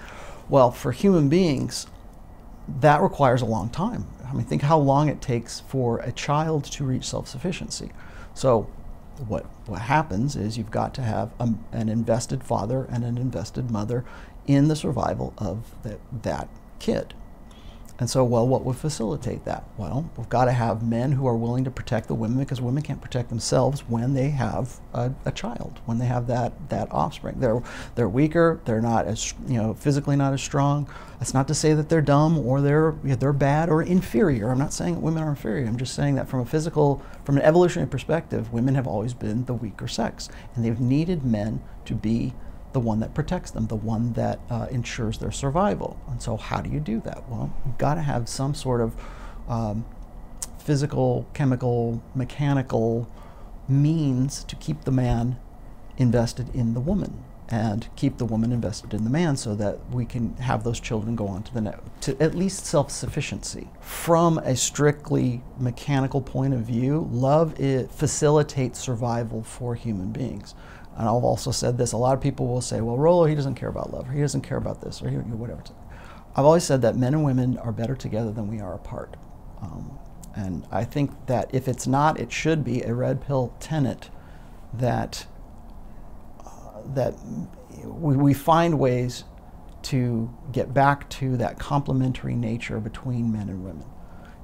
Well, 0.50 0.72
for 0.72 0.92
human 0.92 1.30
beings, 1.30 1.88
that 2.80 3.02
requires 3.02 3.42
a 3.42 3.46
long 3.46 3.70
time. 3.70 4.06
I 4.34 4.36
mean, 4.36 4.46
think 4.46 4.64
how 4.64 4.80
long 4.80 5.10
it 5.10 5.22
takes 5.22 5.60
for 5.60 6.00
a 6.00 6.12
child 6.12 6.64
to 6.66 6.84
reach 6.84 7.06
self-sufficiency. 7.06 7.92
So, 8.34 8.68
what 9.28 9.46
what 9.68 9.82
happens 9.82 10.36
is 10.36 10.58
you've 10.58 10.72
got 10.72 10.96
to 10.96 11.04
have 11.04 11.32
a, 11.40 11.54
an 11.72 11.88
invested 11.88 12.44
father 12.44 12.88
and 12.90 13.04
an 13.04 13.20
invested 13.20 13.70
mother 13.70 14.04
in 14.48 14.70
the 14.70 14.76
survival 14.76 15.34
of 15.38 15.76
that 15.84 16.00
that 16.24 16.50
kid. 16.80 17.14
And 18.04 18.10
so, 18.10 18.26
well, 18.26 18.46
what 18.46 18.66
would 18.66 18.76
facilitate 18.76 19.46
that? 19.46 19.64
Well, 19.78 20.12
we've 20.18 20.28
got 20.28 20.44
to 20.44 20.52
have 20.52 20.84
men 20.84 21.14
who 21.14 21.26
are 21.26 21.38
willing 21.38 21.64
to 21.64 21.72
protect 21.72 22.10
the 22.10 22.14
women 22.14 22.40
because 22.40 22.60
women 22.60 22.84
can't 22.84 23.00
protect 23.00 23.30
themselves 23.30 23.88
when 23.88 24.14
they 24.14 24.30
have 24.32 24.82
a, 24.94 25.14
a 25.24 25.32
child, 25.32 25.80
when 25.86 26.00
they 26.00 26.06
have 26.08 26.28
that, 26.28 26.52
that 26.68 26.92
offspring. 26.92 27.40
They're, 27.40 27.64
they're 27.96 28.10
weaker, 28.10 28.60
they're 28.66 28.82
not 28.82 29.08
as, 29.08 29.34
you 29.48 29.56
know, 29.56 29.74
physically 29.74 30.18
not 30.18 30.34
as 30.34 30.42
strong. 30.42 30.90
That's 31.20 31.34
not 31.34 31.48
to 31.48 31.54
say 31.54 31.74
that 31.76 31.88
they're 31.88 32.02
dumb 32.02 32.38
or 32.40 32.60
they're, 32.60 32.94
you 33.04 33.12
know, 33.12 33.16
they're 33.16 33.32
bad 33.32 33.70
or 33.70 33.82
inferior. 33.82 34.50
I'm 34.50 34.60
not 34.60 34.74
saying 34.74 34.96
that 34.96 35.00
women 35.00 35.24
are 35.24 35.30
inferior. 35.30 35.66
I'm 35.66 35.78
just 35.78 35.96
saying 35.96 36.16
that 36.16 36.28
from 36.28 36.42
a 36.42 36.46
physical, 36.46 37.02
from 37.24 37.38
an 37.38 37.44
evolutionary 37.44 37.90
perspective, 37.90 38.52
women 38.52 38.76
have 38.76 38.86
always 38.86 39.14
been 39.14 39.46
the 39.46 39.54
weaker 39.54 39.88
sex. 39.88 40.28
And 40.56 40.66
they've 40.66 40.78
needed 40.78 41.24
men 41.24 41.62
to 41.86 41.94
be 41.96 42.34
the 42.74 42.80
one 42.80 43.00
that 43.00 43.14
protects 43.14 43.52
them, 43.52 43.68
the 43.68 43.76
one 43.76 44.14
that 44.14 44.40
uh, 44.50 44.68
ensures 44.70 45.20
their 45.20 45.32
survival. 45.32 46.00
And 46.10 46.22
so, 46.22 46.38
how 46.38 46.62
do 46.62 46.70
you 46.70 46.80
do 46.80 47.00
that? 47.02 47.30
Well, 47.30 47.54
you've 47.66 47.78
got 47.78 47.96
to 47.96 48.02
have 48.02 48.28
some 48.28 48.54
sort 48.54 48.82
of 48.82 48.96
um, 49.48 49.86
physical, 50.58 51.28
chemical, 51.34 52.02
mechanical 52.16 53.10
means 53.68 54.44
to 54.46 54.56
keep 54.56 54.84
the 54.84 54.92
man 54.92 55.38
invested 55.98 56.54
in 56.54 56.74
the 56.74 56.80
woman 56.80 57.24
and 57.50 57.88
keep 57.96 58.18
the 58.18 58.26
woman 58.26 58.52
invested 58.52 58.94
in 58.94 59.04
the 59.04 59.10
man 59.10 59.36
so 59.36 59.54
that 59.54 59.78
we 59.92 60.06
can 60.06 60.36
have 60.38 60.64
those 60.64 60.80
children 60.80 61.16
go 61.16 61.28
on 61.28 61.44
to 61.44 61.54
the 61.54 61.62
net 61.62 61.80
to 62.02 62.20
at 62.22 62.34
least 62.34 62.66
self-sufficiency 62.66 63.68
from 63.82 64.38
a 64.40 64.56
strictly 64.56 65.42
mechanical 65.60 66.22
point 66.22 66.54
of 66.54 66.62
view 66.62 67.08
love 67.12 67.60
it 67.60 67.92
facilitates 67.92 68.80
survival 68.80 69.44
for 69.44 69.76
human 69.76 70.10
beings 70.12 70.56
and 70.98 71.08
I've 71.08 71.24
also 71.24 71.52
said 71.52 71.78
this. 71.78 71.92
A 71.92 71.98
lot 71.98 72.14
of 72.14 72.22
people 72.22 72.48
will 72.48 72.62
say, 72.62 72.82
"Well, 72.82 72.98
Rollo, 72.98 73.26
he 73.26 73.36
doesn't 73.36 73.56
care 73.56 73.70
about 73.70 73.94
love, 73.94 74.10
or 74.10 74.12
he 74.14 74.22
doesn't 74.22 74.42
care 74.42 74.58
about 74.58 74.82
this, 74.82 75.02
or 75.02 75.10
he, 75.10 75.18
whatever." 75.18 75.64
I've 76.36 76.46
always 76.46 76.64
said 76.64 76.82
that 76.82 76.96
men 76.96 77.14
and 77.14 77.24
women 77.24 77.58
are 77.60 77.72
better 77.72 77.96
together 77.96 78.32
than 78.32 78.48
we 78.48 78.60
are 78.60 78.74
apart, 78.74 79.16
um, 79.62 79.98
and 80.36 80.66
I 80.72 80.84
think 80.84 81.28
that 81.28 81.54
if 81.54 81.68
it's 81.68 81.86
not, 81.88 82.20
it 82.20 82.32
should 82.32 82.64
be 82.64 82.82
a 82.82 82.94
red 82.94 83.22
pill 83.22 83.54
tenet 83.60 84.10
that 84.74 85.28
uh, 86.46 86.82
that 86.94 87.16
we, 87.84 88.16
we 88.16 88.34
find 88.34 88.80
ways 88.80 89.26
to 89.84 90.34
get 90.52 90.74
back 90.74 91.10
to 91.10 91.38
that 91.38 91.60
complementary 91.60 92.36
nature 92.36 92.80
between 92.80 93.32
men 93.32 93.50
and 93.50 93.64
women. 93.64 93.86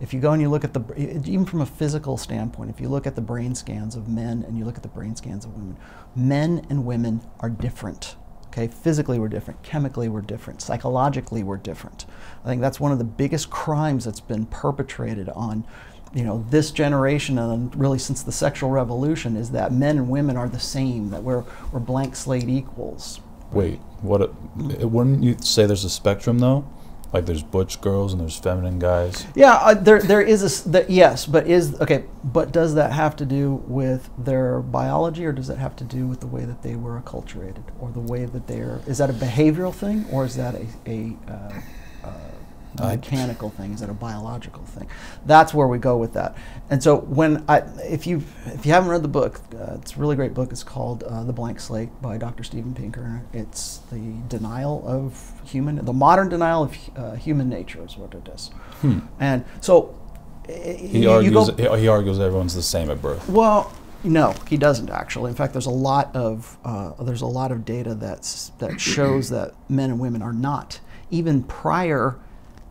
If 0.02 0.14
you 0.14 0.22
go 0.22 0.32
and 0.32 0.42
you 0.42 0.50
look 0.50 0.64
at 0.64 0.74
the, 0.74 0.84
even 0.98 1.46
from 1.46 1.62
a 1.62 1.66
physical 1.66 2.18
standpoint, 2.18 2.70
if 2.70 2.80
you 2.80 2.88
look 2.88 3.06
at 3.06 3.16
the 3.16 3.22
brain 3.22 3.54
scans 3.54 3.96
of 3.96 4.08
men 4.08 4.44
and 4.48 4.58
you 4.58 4.64
look 4.64 4.78
at 4.78 4.84
the 4.84 4.90
brain 4.90 5.16
scans 5.16 5.46
of 5.46 5.54
women, 5.54 5.78
men 6.16 6.66
and 6.70 6.86
women 6.86 7.22
are 7.42 7.50
different. 7.50 8.16
Okay, 8.48 8.68
physically 8.68 9.20
we're 9.20 9.28
different, 9.28 9.62
chemically 9.62 10.10
we're 10.10 10.22
different, 10.22 10.62
psychologically 10.62 11.44
we're 11.44 11.58
different. 11.58 12.06
I 12.44 12.48
think 12.48 12.62
that's 12.62 12.80
one 12.80 12.92
of 12.92 12.98
the 12.98 13.04
biggest 13.04 13.50
crimes 13.50 14.06
that's 14.06 14.22
been 14.22 14.46
perpetrated 14.48 15.30
on, 15.30 15.66
you 16.16 16.24
know, 16.24 16.44
this 16.50 16.72
generation 16.72 17.38
and 17.38 17.76
really 17.76 18.00
since 18.00 18.24
the 18.24 18.32
sexual 18.32 18.72
revolution 18.72 19.36
is 19.38 19.52
that 19.52 19.72
men 19.72 19.98
and 19.98 20.10
women 20.10 20.36
are 20.36 20.50
the 20.50 20.60
same, 20.60 21.12
that 21.12 21.24
we're, 21.24 21.44
we're 21.72 21.80
blank 21.80 22.16
slate 22.16 22.50
equals. 22.50 23.20
Wait, 23.52 23.80
what? 24.02 24.34
Wouldn't 24.56 25.24
you 25.24 25.36
say 25.42 25.66
there's 25.66 25.86
a 25.86 25.90
spectrum 25.90 26.40
though? 26.40 26.66
Like 27.12 27.26
there's 27.26 27.42
butch 27.42 27.82
girls 27.82 28.14
and 28.14 28.22
there's 28.22 28.38
feminine 28.38 28.78
guys. 28.78 29.26
Yeah, 29.36 29.54
uh, 29.56 29.74
there 29.74 30.00
there 30.02 30.22
is 30.22 30.66
a 30.66 30.70
that 30.70 30.90
yes, 30.92 31.26
but 31.26 31.48
is 31.48 31.80
okay. 31.82 32.04
But 32.24 32.52
does 32.52 32.76
that 32.76 32.92
have 32.92 33.16
to 33.16 33.26
do 33.26 33.64
with 33.68 34.10
their 34.18 34.60
biology, 34.60 35.26
or 35.26 35.32
does 35.32 35.48
that 35.48 35.58
have 35.58 35.76
to 35.78 35.84
do 35.84 36.06
with 36.06 36.20
the 36.20 36.28
way 36.28 36.46
that 36.46 36.62
they 36.62 36.76
were 36.76 37.02
acculturated, 37.02 37.64
or 37.80 37.90
the 37.92 38.00
way 38.00 38.26
that 38.26 38.46
they're? 38.46 38.82
Is 38.86 39.00
that 39.00 39.10
a 39.10 39.14
behavioral 39.14 39.74
thing, 39.74 40.06
or 40.12 40.26
is 40.26 40.36
that 40.36 40.54
a 40.54 40.68
a, 40.86 41.18
uh, 41.28 41.62
I- 42.78 42.96
mechanical 42.96 43.50
thing? 43.50 43.74
Is 43.74 43.80
that 43.82 43.90
a 43.90 43.94
biological 43.94 44.64
thing? 44.64 44.88
That's 45.26 45.54
where 45.54 45.68
we 45.68 45.78
go 45.80 45.98
with 45.98 46.14
that. 46.14 46.38
And 46.70 46.82
so 46.84 46.98
when 46.98 47.44
I, 47.48 47.64
if 47.84 48.06
you 48.06 48.24
if 48.48 48.66
you 48.66 48.72
haven't 48.74 48.90
read 48.90 49.02
the 49.02 49.08
book, 49.08 49.42
uh, 49.60 49.78
it's 49.82 49.96
a 49.96 50.00
really 50.00 50.16
great 50.16 50.34
book. 50.34 50.52
It's 50.52 50.64
called 50.64 51.04
uh, 51.04 51.24
The 51.24 51.34
Blank 51.34 51.60
Slate 51.60 51.90
by 52.02 52.18
Dr. 52.18 52.44
Steven 52.44 52.74
Pinker. 52.76 53.24
It's 53.34 53.78
the 53.92 54.14
denial 54.28 54.84
of 54.88 55.32
human, 55.46 55.84
the 55.84 55.94
modern 55.94 56.30
denial 56.30 56.64
of 56.64 56.78
uh, 56.96 57.16
human 57.16 57.50
nature 57.50 57.84
is 57.86 57.98
what 57.98 58.14
it 58.14 58.30
is. 58.34 58.50
Hmm. 58.82 59.00
And 59.20 59.46
so 59.62 59.96
He 60.48 61.06
argues. 61.08 61.50
go, 61.50 61.76
he 61.76 61.88
argues 61.88 62.20
everyone's 62.20 62.56
the 62.56 62.62
same 62.64 62.90
at 62.90 63.02
birth. 63.02 63.28
well, 63.30 63.72
no, 64.04 64.34
he 64.48 64.56
doesn't 64.56 64.90
actually. 64.90 65.30
In 65.30 65.36
fact, 65.36 65.52
there's 65.54 65.66
a 65.66 65.70
lot 65.72 66.16
of 66.16 66.58
uh, 66.64 66.94
there's 67.04 67.22
a 67.22 67.26
lot 67.26 67.52
of 67.52 67.66
data 67.66 67.94
that's 67.96 68.50
that 68.60 68.80
shows 68.80 69.30
that 69.32 69.54
men 69.70 69.90
and 69.90 70.00
women 70.00 70.22
are 70.22 70.32
not 70.32 70.80
even 71.12 71.44
prior 71.44 72.16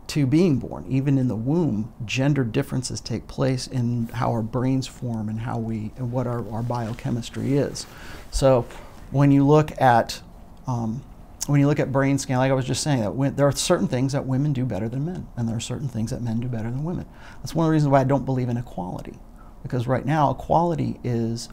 to 0.09 0.25
being 0.25 0.57
born, 0.57 0.85
even 0.89 1.17
in 1.17 1.27
the 1.27 1.35
womb. 1.35 1.93
Gender 2.05 2.43
differences 2.43 2.99
take 2.99 3.27
place 3.27 3.67
in 3.67 4.07
how 4.09 4.31
our 4.31 4.41
brains 4.41 4.87
form 4.87 5.29
and 5.29 5.39
how 5.39 5.57
we 5.57 5.91
and 5.97 6.11
what 6.11 6.27
our, 6.27 6.47
our 6.51 6.63
biochemistry 6.63 7.57
is. 7.57 7.85
So, 8.31 8.65
when 9.11 9.31
you 9.31 9.45
look 9.45 9.79
at 9.81 10.21
um, 10.67 11.03
when 11.47 11.59
you 11.59 11.67
look 11.67 11.79
at 11.79 11.91
brain 11.91 12.17
scan, 12.19 12.37
like 12.37 12.51
I 12.51 12.53
was 12.53 12.65
just 12.65 12.83
saying, 12.83 13.01
that 13.01 13.15
when, 13.15 13.35
there 13.35 13.47
are 13.47 13.51
certain 13.51 13.87
things 13.87 14.13
that 14.13 14.25
women 14.25 14.53
do 14.53 14.65
better 14.65 14.87
than 14.87 15.05
men, 15.05 15.27
and 15.35 15.47
there 15.49 15.55
are 15.55 15.61
certain 15.61 15.87
things 15.87 16.11
that 16.11 16.21
men 16.21 16.39
do 16.39 16.47
better 16.47 16.69
than 16.69 16.83
women. 16.83 17.07
That's 17.37 17.55
one 17.55 17.65
of 17.65 17.69
the 17.69 17.73
reasons 17.73 17.91
why 17.91 18.01
I 18.01 18.03
don't 18.03 18.25
believe 18.25 18.49
in 18.49 18.57
equality, 18.57 19.17
because 19.63 19.87
right 19.87 20.05
now 20.05 20.31
equality 20.31 20.99
is 21.03 21.49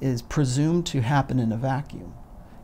is 0.00 0.22
presumed 0.22 0.86
to 0.86 1.00
happen 1.00 1.38
in 1.38 1.52
a 1.52 1.56
vacuum. 1.56 2.14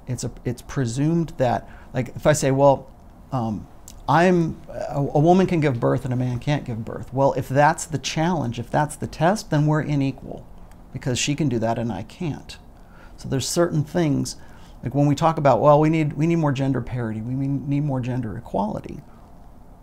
It's 0.06 0.22
a, 0.24 0.30
it's 0.44 0.62
presumed 0.62 1.32
that 1.38 1.68
like 1.94 2.08
if 2.14 2.26
I 2.26 2.32
say, 2.32 2.50
well, 2.50 2.90
um, 3.32 3.66
I'm 4.08 4.60
a, 4.68 4.98
a 4.98 5.18
woman 5.18 5.46
can 5.46 5.60
give 5.60 5.80
birth 5.80 6.04
and 6.04 6.12
a 6.12 6.16
man 6.16 6.38
can't 6.38 6.64
give 6.64 6.84
birth. 6.84 7.12
Well, 7.12 7.32
if 7.34 7.48
that's 7.48 7.86
the 7.86 7.98
challenge, 7.98 8.58
if 8.58 8.70
that's 8.70 8.96
the 8.96 9.06
test, 9.06 9.50
then 9.50 9.66
we're 9.66 9.80
unequal, 9.80 10.46
because 10.92 11.18
she 11.18 11.34
can 11.34 11.48
do 11.48 11.58
that 11.60 11.78
and 11.78 11.90
I 11.92 12.02
can't. 12.02 12.58
So 13.16 13.28
there's 13.28 13.48
certain 13.48 13.84
things 13.84 14.36
like 14.82 14.94
when 14.94 15.06
we 15.06 15.14
talk 15.14 15.38
about, 15.38 15.62
well, 15.62 15.80
we 15.80 15.88
need, 15.88 16.12
we 16.12 16.26
need 16.26 16.36
more 16.36 16.52
gender 16.52 16.82
parity, 16.82 17.22
we 17.22 17.34
need 17.34 17.84
more 17.84 18.00
gender 18.00 18.36
equality. 18.36 19.00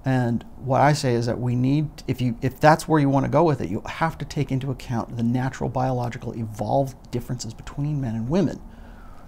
And 0.06 0.44
what 0.58 0.82
I 0.82 0.94
say 0.94 1.14
is 1.14 1.26
that 1.26 1.40
we 1.40 1.56
need, 1.56 1.90
if, 2.08 2.22
you, 2.22 2.38
if 2.42 2.60
that's 2.60 2.88
where 2.88 3.00
you 3.00 3.10
want 3.10 3.26
to 3.26 3.32
go 3.32 3.44
with 3.44 3.62
it, 3.62 3.70
you 3.70 3.82
have 3.86 4.18
to 4.20 4.26
take 4.26 4.52
into 4.52 4.70
account 4.72 5.18
the 5.18 5.24
natural, 5.24 5.70
biological, 5.70 6.34
evolved 6.34 7.12
differences 7.12 7.54
between 7.54 8.02
men 8.02 8.16
and 8.16 8.30
women. 8.30 8.62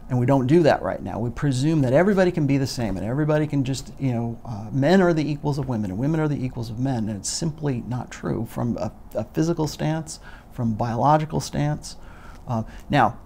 And 0.10 0.20
we 0.20 0.26
don't 0.26 0.48
do 0.48 0.64
that 0.64 0.82
right 0.82 1.02
now. 1.02 1.18
We 1.18 1.30
presume 1.30 1.82
that 1.82 1.94
everybody 1.94 2.32
can 2.32 2.46
be 2.46 2.58
the 2.58 2.68
same 2.68 2.98
and 2.98 3.06
everybody 3.06 3.48
can 3.48 3.64
just, 3.64 3.94
you 4.00 4.12
know, 4.12 4.40
uh, 4.46 4.68
men 4.72 5.02
are 5.02 5.14
the 5.14 5.28
equals 5.30 5.58
of 5.58 5.68
women 5.68 5.92
and 5.92 6.00
women 6.00 6.20
are 6.20 6.28
the 6.28 6.44
equals 6.44 6.70
of 6.70 6.78
men. 6.78 7.10
And 7.10 7.18
it's 7.18 7.30
simply 7.30 7.84
not 7.88 8.12
true 8.12 8.46
from 8.46 8.78
a, 8.78 8.92
a 9.16 9.24
physical 9.24 9.66
stance, 9.66 10.20
from 10.52 10.74
biological 10.74 11.40
stance. 11.40 11.96
Uh, 12.48 12.64
now, 12.90 13.18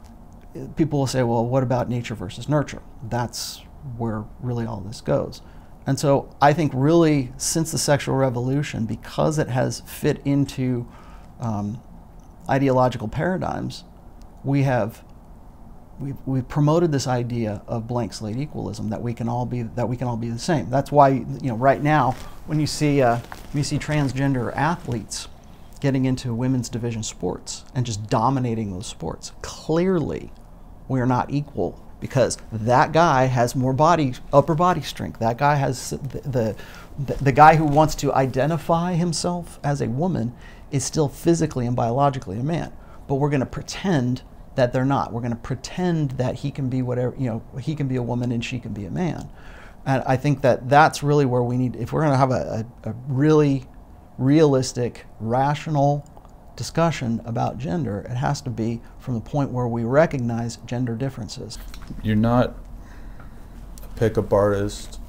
people 0.75 0.99
will 0.99 1.07
say, 1.07 1.23
well, 1.23 1.45
what 1.45 1.63
about 1.63 1.89
nature 1.89 2.15
versus 2.15 2.47
nurture? 2.47 2.81
That's 3.03 3.63
where 3.97 4.25
really 4.39 4.65
all 4.65 4.81
this 4.81 5.01
goes. 5.01 5.41
And 5.85 5.99
so 5.99 6.35
I 6.41 6.53
think 6.53 6.73
really 6.75 7.31
since 7.37 7.71
the 7.71 7.77
sexual 7.77 8.15
revolution, 8.15 8.85
because 8.85 9.39
it 9.39 9.47
has 9.47 9.81
fit 9.81 10.21
into 10.25 10.87
um, 11.39 11.81
ideological 12.49 13.07
paradigms, 13.07 13.85
we 14.43 14.63
have 14.63 15.03
we've, 15.99 16.15
we've 16.25 16.47
promoted 16.47 16.91
this 16.91 17.07
idea 17.07 17.61
of 17.67 17.87
blank 17.87 18.13
slate 18.13 18.37
equalism 18.37 18.89
that 18.89 19.01
we 19.01 19.13
can 19.13 19.27
all 19.27 19.45
be 19.45 19.63
that 19.63 19.87
we 19.87 19.97
can 19.97 20.07
all 20.07 20.17
be 20.17 20.29
the 20.29 20.39
same. 20.39 20.69
That's 20.69 20.91
why 20.91 21.09
you 21.09 21.49
know 21.49 21.55
right 21.55 21.81
now 21.81 22.11
when 22.45 22.59
you 22.59 22.67
see 22.67 23.01
uh, 23.01 23.17
when 23.17 23.59
you 23.59 23.63
see 23.63 23.77
transgender 23.77 24.55
athletes 24.55 25.27
getting 25.79 26.05
into 26.05 26.33
women's 26.33 26.69
division 26.69 27.03
sports 27.03 27.63
and 27.75 27.85
just 27.85 28.07
dominating 28.09 28.71
those 28.71 28.87
sports, 28.87 29.31
clearly 29.41 30.31
we 30.87 30.99
are 30.99 31.05
not 31.05 31.29
equal 31.31 31.83
because 31.99 32.37
that 32.51 32.91
guy 32.91 33.25
has 33.25 33.55
more 33.55 33.73
body 33.73 34.13
upper 34.31 34.55
body 34.55 34.81
strength. 34.81 35.19
That 35.19 35.37
guy 35.37 35.55
has 35.55 35.91
the, 35.91 36.55
the 36.97 37.15
the 37.21 37.31
guy 37.31 37.55
who 37.55 37.65
wants 37.65 37.95
to 37.95 38.13
identify 38.13 38.93
himself 38.93 39.59
as 39.63 39.81
a 39.81 39.87
woman 39.87 40.33
is 40.71 40.83
still 40.83 41.07
physically 41.07 41.65
and 41.65 41.75
biologically 41.75 42.39
a 42.39 42.43
man. 42.43 42.73
But 43.07 43.15
we're 43.15 43.29
going 43.29 43.39
to 43.39 43.45
pretend 43.45 44.21
that 44.57 44.73
they're 44.73 44.85
not. 44.85 45.13
We're 45.13 45.21
going 45.21 45.31
to 45.31 45.37
pretend 45.37 46.11
that 46.11 46.35
he 46.35 46.51
can 46.51 46.67
be 46.67 46.81
whatever, 46.81 47.15
you 47.17 47.29
know, 47.29 47.59
he 47.59 47.75
can 47.75 47.87
be 47.87 47.95
a 47.95 48.03
woman 48.03 48.31
and 48.31 48.43
she 48.43 48.59
can 48.59 48.73
be 48.73 48.85
a 48.85 48.91
man. 48.91 49.29
And 49.85 50.03
I 50.05 50.17
think 50.17 50.41
that 50.41 50.67
that's 50.67 51.01
really 51.01 51.25
where 51.25 51.43
we 51.43 51.57
need, 51.57 51.77
if 51.77 51.93
we're 51.93 52.01
going 52.01 52.11
to 52.11 52.17
have 52.17 52.31
a, 52.31 52.65
a, 52.83 52.89
a 52.89 52.93
really 53.07 53.65
realistic, 54.17 55.05
rational 55.19 56.05
discussion 56.55 57.21
about 57.23 57.59
gender, 57.59 57.99
it 58.09 58.15
has 58.15 58.41
to 58.41 58.49
be 58.49 58.81
from 58.99 59.13
the 59.13 59.21
point 59.21 59.51
where 59.51 59.67
we 59.67 59.83
recognize 59.83 60.57
gender 60.65 60.95
differences. 60.95 61.57
You're 62.03 62.15
not 62.15 62.55
a 63.83 63.87
pickup 63.95 64.33
artist. 64.33 64.99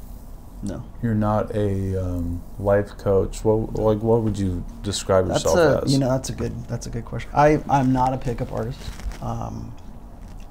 No. 0.62 0.84
You're 1.02 1.14
not 1.14 1.54
a 1.54 1.96
um, 1.96 2.42
life 2.58 2.98
coach. 2.98 3.44
What 3.44 3.76
like 3.76 4.02
what 4.02 4.22
would 4.22 4.36
you 4.36 4.64
describe 4.82 5.28
That's 5.28 5.44
yourself 5.44 5.82
a, 5.82 5.84
as? 5.84 5.92
You 5.92 6.00
know, 6.00 6.10
that's 6.10 6.30
a 6.30 6.32
good 6.32 6.64
that's 6.66 6.86
a 6.86 6.90
good 6.90 7.04
question. 7.04 7.30
I 7.32 7.62
I'm 7.70 7.92
not 7.92 8.12
a 8.12 8.18
pickup 8.18 8.52
artist. 8.52 8.80
Um, 9.22 9.74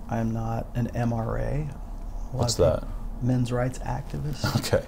I'm 0.09 0.32
not 0.32 0.68
an 0.76 0.88
MRA. 0.88 1.70
What's 2.32 2.55
that? 2.55 2.84
Men's 3.22 3.51
rights 3.51 3.80
activist. 3.80 4.55
Okay. 4.57 4.86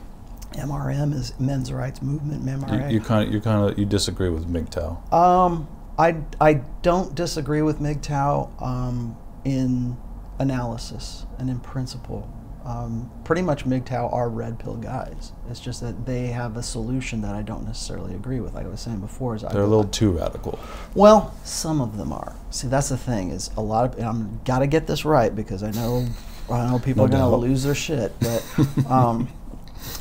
MRM 0.54 1.14
is 1.14 1.40
men's 1.40 1.72
rights 1.72 2.02
movement. 2.02 2.44
MRA. 2.44 2.92
You, 2.92 3.02
kind 3.02 3.28
of 3.28 3.34
you 3.34 3.40
kind 3.40 3.70
of 3.70 3.78
you 3.78 3.86
disagree 3.86 4.30
with 4.30 4.52
MGTOW. 4.52 5.14
Um, 5.14 5.68
I, 5.98 6.18
I 6.42 6.54
don't 6.82 7.14
disagree 7.14 7.62
with 7.62 7.80
MGTOW 7.80 8.62
um, 8.62 9.18
in 9.46 9.98
analysis 10.40 11.26
and 11.38 11.50
in 11.50 11.60
principle. 11.60 12.28
Um, 12.66 13.10
pretty 13.24 13.42
much 13.42 13.66
MGTOW 13.66 14.14
are 14.14 14.30
red 14.30 14.60
pill 14.60 14.76
guys. 14.76 15.32
It's 15.50 15.60
just 15.62 15.82
that 15.82 16.06
they 16.06 16.28
have 16.28 16.58
a 16.58 16.62
solution 16.64 17.22
that 17.22 17.34
I 17.34 17.42
don't 17.42 17.66
necessarily 17.66 18.14
agree 18.14 18.42
with. 18.42 18.54
Like 18.54 18.66
I 18.66 18.70
was 18.70 18.82
saying 18.82 19.00
before, 19.00 19.36
is 19.36 19.42
They're 19.44 19.62
I, 19.62 19.66
a 19.66 19.68
little 19.68 19.86
too 19.86 20.12
radical. 20.12 20.60
well, 20.94 21.34
some 21.44 21.80
of 21.82 21.98
them 21.98 22.12
are. 22.12 22.36
See, 22.52 22.68
that's 22.68 22.90
the 22.90 22.98
thing 22.98 23.30
is 23.32 23.50
a 23.58 23.62
lot 23.62 23.98
of 23.98 24.04
I'm 24.06 24.42
got 24.44 24.60
to 24.60 24.68
get 24.68 24.88
this 24.88 25.06
right 25.06 25.34
because 25.34 25.64
I 25.64 25.72
know 25.72 26.06
I 26.52 26.70
know 26.70 26.80
people 26.84 27.04
No 27.04 27.06
are 27.06 27.10
going 27.10 27.24
to 27.24 27.30
doubt. 27.32 27.40
lose 27.40 27.64
their 27.64 27.76
shit, 27.76 28.14
but 28.20 28.46
um, 28.92 29.30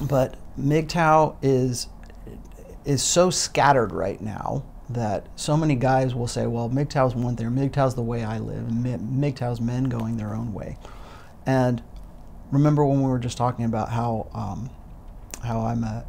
but 0.02 0.36
MGTOW 0.60 1.36
is 1.42 1.86
is 2.84 3.02
so 3.02 3.30
scattered 3.30 3.92
right 3.92 4.20
now 4.20 4.64
that 4.90 5.26
so 5.36 5.56
many 5.56 5.74
guys 5.74 6.14
will 6.14 6.26
say, 6.26 6.46
well, 6.46 6.68
MGTOW's 6.70 7.14
one 7.14 7.36
thing, 7.36 7.46
MGTOW's 7.46 7.94
the 7.94 8.02
way 8.02 8.24
I 8.24 8.38
live, 8.38 8.66
and 8.66 8.84
MGTOW's 8.84 9.60
men 9.60 9.84
going 9.84 10.16
their 10.16 10.34
own 10.34 10.52
way. 10.54 10.76
And 11.46 11.82
remember 12.50 12.84
when 12.84 13.02
we 13.02 13.10
were 13.10 13.18
just 13.18 13.36
talking 13.36 13.64
about 13.64 13.90
how 13.90 14.28
um, 14.34 14.70
how 15.42 15.60
I'm 15.60 15.84
a 15.84 16.04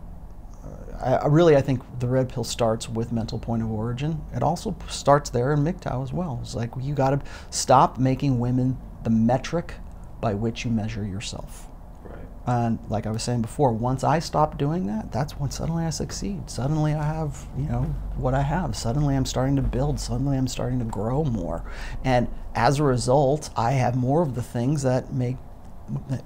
I, 1.02 1.16
I 1.16 1.28
really 1.28 1.56
I 1.56 1.62
think 1.62 1.82
the 2.00 2.08
red 2.08 2.30
pill 2.30 2.44
starts 2.44 2.90
with 2.90 3.12
mental 3.12 3.40
point 3.40 3.64
of 3.64 3.72
origin. 3.72 4.22
It 4.36 4.44
also 4.44 4.76
starts 4.88 5.30
there 5.30 5.54
in 5.54 5.64
MGTOW 5.64 6.04
as 6.04 6.14
well. 6.14 6.40
It's 6.42 6.56
like 6.56 6.72
you 6.80 6.94
got 6.94 7.12
to 7.12 7.22
stop 7.50 7.98
making 7.98 8.40
women 8.40 8.78
the 9.04 9.10
metric 9.10 9.76
by 10.22 10.34
which 10.34 10.66
you 10.66 10.72
measure 10.72 11.06
yourself. 11.06 11.68
Right. 12.04 12.20
And 12.46 12.80
like 12.90 13.06
I 13.08 13.12
was 13.12 13.24
saying 13.24 13.42
before, 13.42 13.72
once 13.72 14.04
I 14.04 14.20
stop 14.20 14.58
doing 14.58 14.88
that, 14.88 15.12
that's 15.12 15.34
when 15.34 15.52
suddenly 15.52 15.86
I 15.86 15.90
succeed. 15.90 16.50
Suddenly 16.50 16.94
I 16.94 17.04
have, 17.04 17.46
you 17.58 17.66
know, 17.66 17.84
what 18.18 18.34
I 18.34 18.42
have. 18.42 18.76
Suddenly 18.76 19.16
I'm 19.16 19.26
starting 19.26 19.56
to 19.56 19.62
build. 19.62 20.00
Suddenly 20.00 20.38
I'm 20.38 20.48
starting 20.48 20.80
to 20.80 20.86
grow 20.86 21.24
more. 21.24 21.64
And 22.04 22.28
as 22.56 22.80
a 22.80 22.84
result, 22.84 23.50
I 23.56 23.72
have 23.74 23.96
more 23.96 24.22
of 24.22 24.36
the 24.36 24.44
things 24.44 24.84
that 24.84 25.14
make 25.14 25.38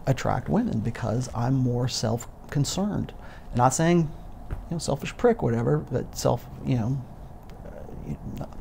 attract 0.06 0.50
women 0.50 0.80
because 0.80 1.30
I'm 1.36 1.56
more 1.56 1.88
self-concerned. 1.88 3.14
Not 3.56 3.74
saying, 3.74 4.12
you 4.50 4.56
know, 4.72 4.78
selfish 4.78 5.16
prick, 5.18 5.42
whatever, 5.42 5.80
but 5.92 6.18
self, 6.18 6.46
you 6.66 6.76
know, 6.76 7.04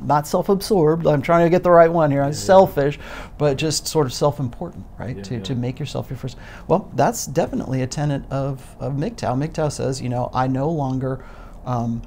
not 0.01 0.27
self-absorbed. 0.27 1.05
I'm 1.07 1.21
trying 1.21 1.45
to 1.45 1.49
get 1.49 1.63
the 1.63 1.71
right 1.71 1.91
one 1.91 2.11
here. 2.11 2.23
I'm 2.23 2.33
selfish, 2.33 2.99
but 3.37 3.57
just 3.57 3.87
sort 3.87 4.07
of 4.07 4.13
self-important, 4.13 4.85
right? 4.97 5.17
Yeah, 5.17 5.23
to, 5.23 5.33
yeah. 5.35 5.43
to 5.43 5.55
make 5.55 5.79
yourself 5.79 6.09
your 6.09 6.17
first. 6.17 6.37
Well, 6.67 6.89
that's 6.95 7.25
definitely 7.25 7.81
a 7.81 7.87
tenet 7.87 8.23
of, 8.31 8.75
of 8.79 8.93
MGTOW. 8.93 9.47
MGTOW 9.47 9.71
says, 9.71 10.01
you 10.01 10.09
know, 10.09 10.29
I 10.33 10.47
no 10.47 10.69
longer 10.69 11.25
um, 11.65 12.01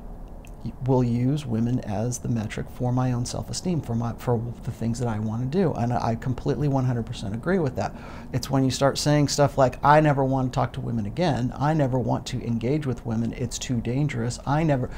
will 0.87 1.05
use 1.05 1.47
women 1.47 1.81
as 1.81 2.19
the 2.19 2.29
metric 2.29 2.67
for 2.75 2.93
my 2.93 3.13
own 3.13 3.25
self-esteem, 3.25 3.81
for 3.83 3.95
my 3.95 4.13
for 4.15 4.41
the 4.65 4.71
things 4.71 4.99
that 4.99 5.09
I 5.09 5.19
want 5.19 5.51
to 5.51 5.59
do, 5.59 5.73
and 5.75 5.93
I 5.93 6.15
completely 6.17 6.69
100% 6.69 7.35
agree 7.35 7.59
with 7.59 7.77
that. 7.77 7.95
It's 8.33 8.51
when 8.51 8.65
you 8.65 8.71
start 8.71 8.99
saying 8.99 9.29
stuff 9.29 9.59
like, 9.59 9.83
I 9.85 10.01
never 10.01 10.25
want 10.25 10.53
to 10.53 10.55
talk 10.55 10.73
to 10.75 10.81
women 10.81 11.07
again. 11.07 11.53
I 11.57 11.75
never 11.75 11.99
want 11.99 12.27
to 12.27 12.45
engage 12.47 12.87
with 12.87 13.05
women. 13.07 13.33
It's 13.35 13.59
too 13.59 13.81
dangerous. 13.81 14.39
I 14.47 14.63
never 14.63 14.91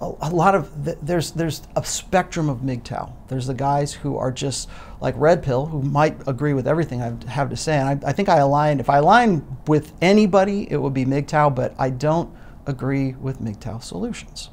a, 0.00 0.30
lot 0.30 0.54
of 0.54 0.70
there's 1.06 1.30
there's 1.32 1.62
a 1.76 1.84
spectrum 1.84 2.48
of 2.48 2.58
MGTOW. 2.58 3.12
There's 3.28 3.46
the 3.46 3.54
guys 3.54 3.92
who 3.92 4.16
are 4.16 4.32
just 4.32 4.68
like 5.00 5.14
red 5.16 5.42
pill 5.42 5.66
who 5.66 5.82
might 5.82 6.16
agree 6.26 6.52
with 6.52 6.66
everything 6.66 7.00
I 7.02 7.14
have 7.30 7.50
to 7.50 7.56
say, 7.56 7.78
and 7.78 8.04
I, 8.04 8.08
I 8.08 8.12
think 8.12 8.28
I 8.28 8.38
align. 8.38 8.80
If 8.80 8.90
I 8.90 8.98
align 8.98 9.46
with 9.66 9.92
anybody, 10.02 10.70
it 10.70 10.76
would 10.76 10.94
be 10.94 11.04
MGTOW, 11.04 11.54
but 11.54 11.74
I 11.78 11.90
don't 11.90 12.34
agree 12.66 13.12
with 13.12 13.40
MGTOW 13.40 13.82
solutions 13.82 14.50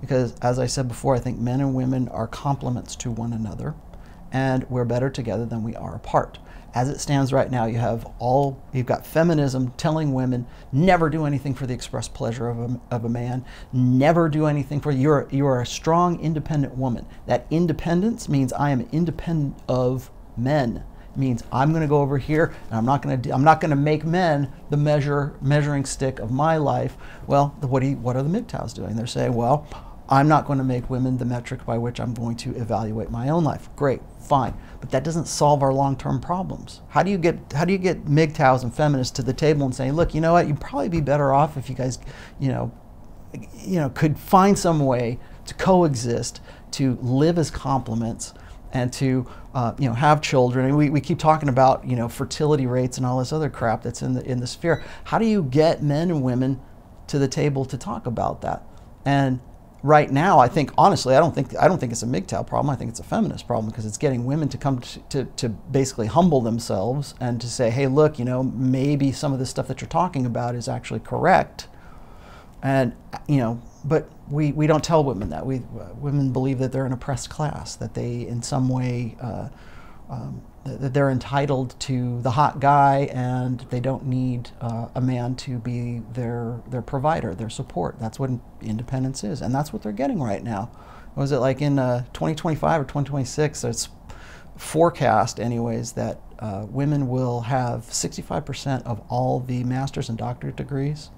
because, 0.00 0.34
as 0.40 0.58
I 0.58 0.66
said 0.66 0.88
before, 0.88 1.14
I 1.14 1.18
think 1.18 1.38
men 1.38 1.60
and 1.60 1.74
women 1.74 2.08
are 2.08 2.26
complements 2.26 2.96
to 2.96 3.10
one 3.10 3.32
another, 3.32 3.74
and 4.32 4.68
we're 4.70 4.84
better 4.84 5.10
together 5.10 5.46
than 5.46 5.62
we 5.62 5.74
are 5.76 5.94
apart. 5.94 6.38
As 6.72 6.88
it 6.88 7.00
stands 7.00 7.32
right 7.32 7.50
now, 7.50 7.66
you 7.66 7.78
have 7.78 8.06
all 8.20 8.62
you've 8.72 8.86
got 8.86 9.04
feminism 9.04 9.72
telling 9.76 10.14
women 10.14 10.46
never 10.70 11.10
do 11.10 11.24
anything 11.24 11.52
for 11.52 11.66
the 11.66 11.74
express 11.74 12.06
pleasure 12.06 12.48
of 12.48 12.58
a, 12.60 12.80
of 12.92 13.04
a 13.04 13.08
man, 13.08 13.44
never 13.72 14.28
do 14.28 14.46
anything 14.46 14.80
for 14.80 14.92
you're 14.92 15.26
you're 15.32 15.60
a 15.60 15.66
strong, 15.66 16.20
independent 16.20 16.76
woman. 16.76 17.06
That 17.26 17.46
independence 17.50 18.28
means 18.28 18.52
I 18.52 18.70
am 18.70 18.88
independent 18.92 19.58
of 19.68 20.12
men. 20.36 20.84
Means 21.16 21.42
I'm 21.52 21.70
going 21.70 21.82
to 21.82 21.88
go 21.88 22.00
over 22.00 22.18
here 22.18 22.54
and 22.68 22.74
I'm 22.78 22.84
not 22.84 23.02
going 23.02 23.20
to 23.20 23.30
I'm 23.30 23.42
not 23.42 23.60
going 23.60 23.70
to 23.70 23.76
make 23.76 24.04
men 24.04 24.52
the 24.70 24.76
measure 24.76 25.34
measuring 25.40 25.84
stick 25.84 26.18
of 26.20 26.30
my 26.30 26.56
life. 26.56 26.96
Well, 27.26 27.48
what 27.60 27.82
you, 27.82 27.96
what 27.96 28.16
are 28.16 28.22
the 28.22 28.28
MGTOWs 28.28 28.74
doing? 28.74 28.94
They're 28.94 29.06
saying, 29.06 29.34
well, 29.34 29.66
I'm 30.10 30.26
not 30.26 30.44
going 30.44 30.58
to 30.58 30.64
make 30.64 30.90
women 30.90 31.18
the 31.18 31.24
metric 31.24 31.64
by 31.64 31.78
which 31.78 32.00
I'm 32.00 32.14
going 32.14 32.36
to 32.38 32.54
evaluate 32.56 33.10
my 33.10 33.28
own 33.28 33.44
life. 33.44 33.68
Great, 33.76 34.00
fine, 34.20 34.54
but 34.80 34.90
that 34.90 35.04
doesn't 35.04 35.26
solve 35.26 35.62
our 35.62 35.72
long-term 35.72 36.20
problems. 36.20 36.80
How 36.88 37.04
do 37.04 37.12
you 37.12 37.18
get 37.18 37.52
how 37.52 37.64
do 37.64 37.72
you 37.72 37.78
get 37.78 38.04
MGTOWs 38.06 38.64
and 38.64 38.74
feminists 38.74 39.12
to 39.16 39.22
the 39.22 39.32
table 39.32 39.64
and 39.64 39.74
saying, 39.74 39.92
look, 39.92 40.12
you 40.12 40.20
know 40.20 40.32
what, 40.32 40.48
you'd 40.48 40.60
probably 40.60 40.88
be 40.88 41.00
better 41.00 41.32
off 41.32 41.56
if 41.56 41.68
you 41.68 41.76
guys, 41.76 42.00
you 42.40 42.48
know, 42.48 42.72
you 43.58 43.78
know, 43.78 43.88
could 43.90 44.18
find 44.18 44.58
some 44.58 44.80
way 44.80 45.20
to 45.46 45.54
coexist, 45.54 46.40
to 46.72 46.98
live 47.00 47.38
as 47.38 47.50
complements, 47.50 48.34
and 48.72 48.92
to 48.94 49.26
uh, 49.54 49.74
you 49.78 49.88
know 49.88 49.94
have 49.94 50.20
children. 50.20 50.66
And 50.66 50.76
we, 50.76 50.90
we 50.90 51.00
keep 51.00 51.18
talking 51.18 51.48
about 51.48 51.86
you 51.86 51.96
know 51.96 52.08
fertility 52.08 52.66
rates 52.66 52.96
and 52.96 53.06
all 53.06 53.18
this 53.18 53.32
other 53.32 53.50
crap 53.50 53.82
that's 53.82 54.02
in 54.02 54.14
the 54.14 54.24
in 54.24 54.40
the 54.40 54.46
sphere. 54.46 54.84
How 55.04 55.18
do 55.18 55.26
you 55.26 55.42
get 55.42 55.82
men 55.82 56.10
and 56.10 56.22
women 56.22 56.60
to 57.08 57.18
the 57.18 57.28
table 57.28 57.64
to 57.66 57.76
talk 57.76 58.06
about 58.06 58.42
that? 58.42 58.62
And 59.04 59.40
right 59.82 60.10
now, 60.10 60.38
I 60.38 60.48
think 60.48 60.72
honestly, 60.76 61.14
I 61.16 61.20
don't 61.20 61.34
think 61.34 61.56
I 61.58 61.68
don't 61.68 61.78
think 61.78 61.92
it's 61.92 62.02
a 62.02 62.06
MGTOW 62.06 62.46
problem. 62.46 62.70
I 62.70 62.76
think 62.76 62.90
it's 62.90 63.00
a 63.00 63.04
feminist 63.04 63.46
problem 63.46 63.70
because 63.70 63.86
it's 63.86 63.98
getting 63.98 64.24
women 64.24 64.48
to 64.50 64.58
come 64.58 64.80
to, 64.80 65.00
to, 65.00 65.24
to, 65.24 65.48
basically 65.48 66.06
humble 66.06 66.40
themselves 66.40 67.14
and 67.20 67.40
to 67.40 67.48
say, 67.48 67.70
hey, 67.70 67.86
look, 67.86 68.18
you 68.18 68.24
know, 68.24 68.42
maybe 68.42 69.12
some 69.12 69.32
of 69.32 69.38
the 69.38 69.46
stuff 69.46 69.68
that 69.68 69.80
you're 69.80 69.88
talking 69.88 70.26
about 70.26 70.54
is 70.54 70.68
actually 70.68 71.00
correct. 71.00 71.68
And 72.62 72.94
you 73.26 73.38
know, 73.38 73.62
but 73.84 74.10
we, 74.28 74.52
we 74.52 74.66
don't 74.66 74.84
tell 74.84 75.02
women 75.04 75.30
that. 75.30 75.44
We 75.44 75.56
uh, 75.56 75.94
women 75.94 76.32
believe 76.32 76.58
that 76.58 76.72
they're 76.72 76.86
an 76.86 76.92
oppressed 76.92 77.30
class, 77.30 77.76
that 77.76 77.94
they 77.94 78.26
in 78.26 78.42
some 78.42 78.68
way. 78.68 79.16
Uh, 79.20 79.48
um, 80.08 80.42
that 80.64 80.92
they're 80.92 81.10
entitled 81.10 81.78
to 81.80 82.20
the 82.20 82.32
hot 82.32 82.60
guy 82.60 83.08
and 83.12 83.60
they 83.70 83.80
don't 83.80 84.04
need 84.04 84.50
uh, 84.60 84.88
a 84.94 85.00
man 85.00 85.34
to 85.34 85.58
be 85.58 86.02
their 86.12 86.60
their 86.68 86.82
provider, 86.82 87.34
their 87.34 87.48
support. 87.48 87.98
That's 87.98 88.18
what 88.18 88.30
independence 88.60 89.24
is, 89.24 89.40
and 89.40 89.54
that's 89.54 89.72
what 89.72 89.82
they're 89.82 89.92
getting 89.92 90.20
right 90.20 90.42
now. 90.42 90.70
Was 91.16 91.32
it 91.32 91.38
like 91.38 91.62
in 91.62 91.78
uh, 91.78 92.04
2025 92.12 92.82
or 92.82 92.84
2026? 92.84 93.64
It's 93.64 93.88
forecast, 94.56 95.40
anyways, 95.40 95.92
that 95.92 96.20
uh, 96.38 96.66
women 96.68 97.08
will 97.08 97.42
have 97.42 97.82
65% 97.82 98.82
of 98.84 99.00
all 99.08 99.40
the 99.40 99.64
master's 99.64 100.08
and 100.08 100.18
doctorate 100.18 100.56
degrees. 100.56 101.10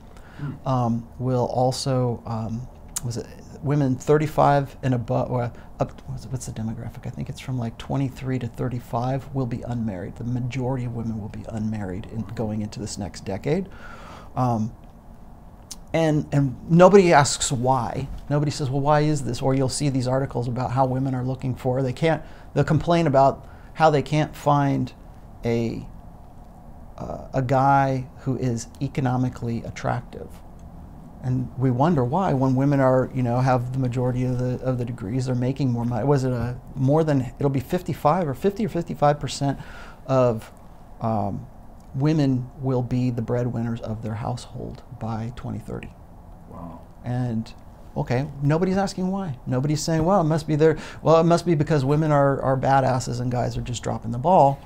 Um, 0.67 1.09
will 1.19 1.47
also 1.47 2.23
um, 2.27 2.67
was 3.05 3.17
it 3.17 3.27
women 3.63 3.97
35 3.97 4.77
and 4.83 4.95
above, 4.95 5.31
or 5.31 5.53
up, 5.81 6.01
what's 6.07 6.47
the 6.47 6.53
demographic? 6.53 7.07
I 7.07 7.11
think 7.11 7.29
it's 7.29 7.41
from 7.41 7.59
like 7.59 7.77
23 7.79 8.39
to 8.41 8.47
35 8.47 9.35
will 9.35 9.47
be 9.47 9.63
unmarried. 9.63 10.17
The 10.17 10.25
majority 10.25 10.85
of 10.85 10.95
women 10.95 11.21
will 11.21 11.29
be 11.29 11.45
unmarried 11.49 12.07
in 12.13 12.23
going 12.35 12.63
into 12.63 12.81
this 12.81 12.99
next 12.99 13.25
decade. 13.25 13.69
Um, 14.37 14.73
and, 15.93 16.27
and 16.33 16.57
nobody 16.71 17.13
asks 17.13 17.53
why. 17.53 18.09
Nobody 18.31 18.51
says, 18.51 18.71
well, 18.71 18.81
why 18.81 19.01
is 19.01 19.25
this? 19.25 19.43
Or 19.43 19.55
you'll 19.55 19.69
see 19.69 19.89
these 19.89 20.09
articles 20.09 20.49
about 20.49 20.73
how 20.73 20.87
women 20.87 21.15
are 21.15 21.25
looking 21.25 21.55
for, 21.55 21.83
they 21.83 21.93
can't, 21.93 22.23
they'll 22.55 22.65
complain 22.65 23.07
about 23.07 23.47
how 23.75 23.91
they 23.91 24.03
can't 24.03 24.35
find 24.35 24.93
a, 25.45 25.87
uh, 26.99 27.29
a 27.33 27.43
guy 27.43 28.07
who 28.21 28.37
is 28.37 28.69
economically 28.81 29.63
attractive. 29.65 30.29
And 31.23 31.57
we 31.57 31.71
wonder 31.71 32.05
why 32.05 32.33
when 32.33 32.57
women 32.57 32.81
are 32.81 33.09
you 33.15 33.23
know 33.23 33.39
have 33.39 33.73
the 33.73 33.79
majority 33.79 34.25
of 34.25 34.39
the 34.39 34.61
of 34.65 34.79
the 34.79 34.85
degrees 34.85 35.27
they're 35.27 35.35
making 35.37 35.71
more 35.71 35.85
money. 35.85 36.05
Was 36.05 36.25
it 36.25 36.33
a 36.33 36.59
more 36.75 37.05
than 37.05 37.33
it'll 37.39 37.51
be 37.51 37.61
55 37.61 38.29
or 38.29 38.35
50 38.35 38.67
or 38.67 38.69
55 38.69 39.21
percent 39.21 39.59
of 40.07 40.53
um, 41.01 41.47
women 41.95 42.51
will 42.61 42.83
be 42.83 43.11
the 43.11 43.23
breadwinners 43.23 43.81
of 43.81 44.03
their 44.03 44.15
household 44.15 44.83
by 44.99 45.33
2030 45.37 45.89
wow. 46.51 46.81
And 47.05 47.53
okay 47.97 48.27
nobody's 48.43 48.79
asking 48.79 49.09
why. 49.09 49.39
Nobody's 49.47 49.83
saying 49.83 50.05
well 50.05 50.21
it 50.23 50.25
must 50.25 50.49
be 50.49 50.57
there 50.57 50.79
well 51.03 51.21
it 51.21 51.25
must 51.25 51.47
be 51.47 51.55
because 51.55 51.85
women 51.85 52.11
are, 52.11 52.41
are 52.43 52.57
badasses 52.57 53.21
and 53.21 53.31
guys 53.31 53.57
are 53.57 53.63
just 53.63 53.83
dropping 53.83 54.11
the 54.11 54.19
ball 54.19 54.61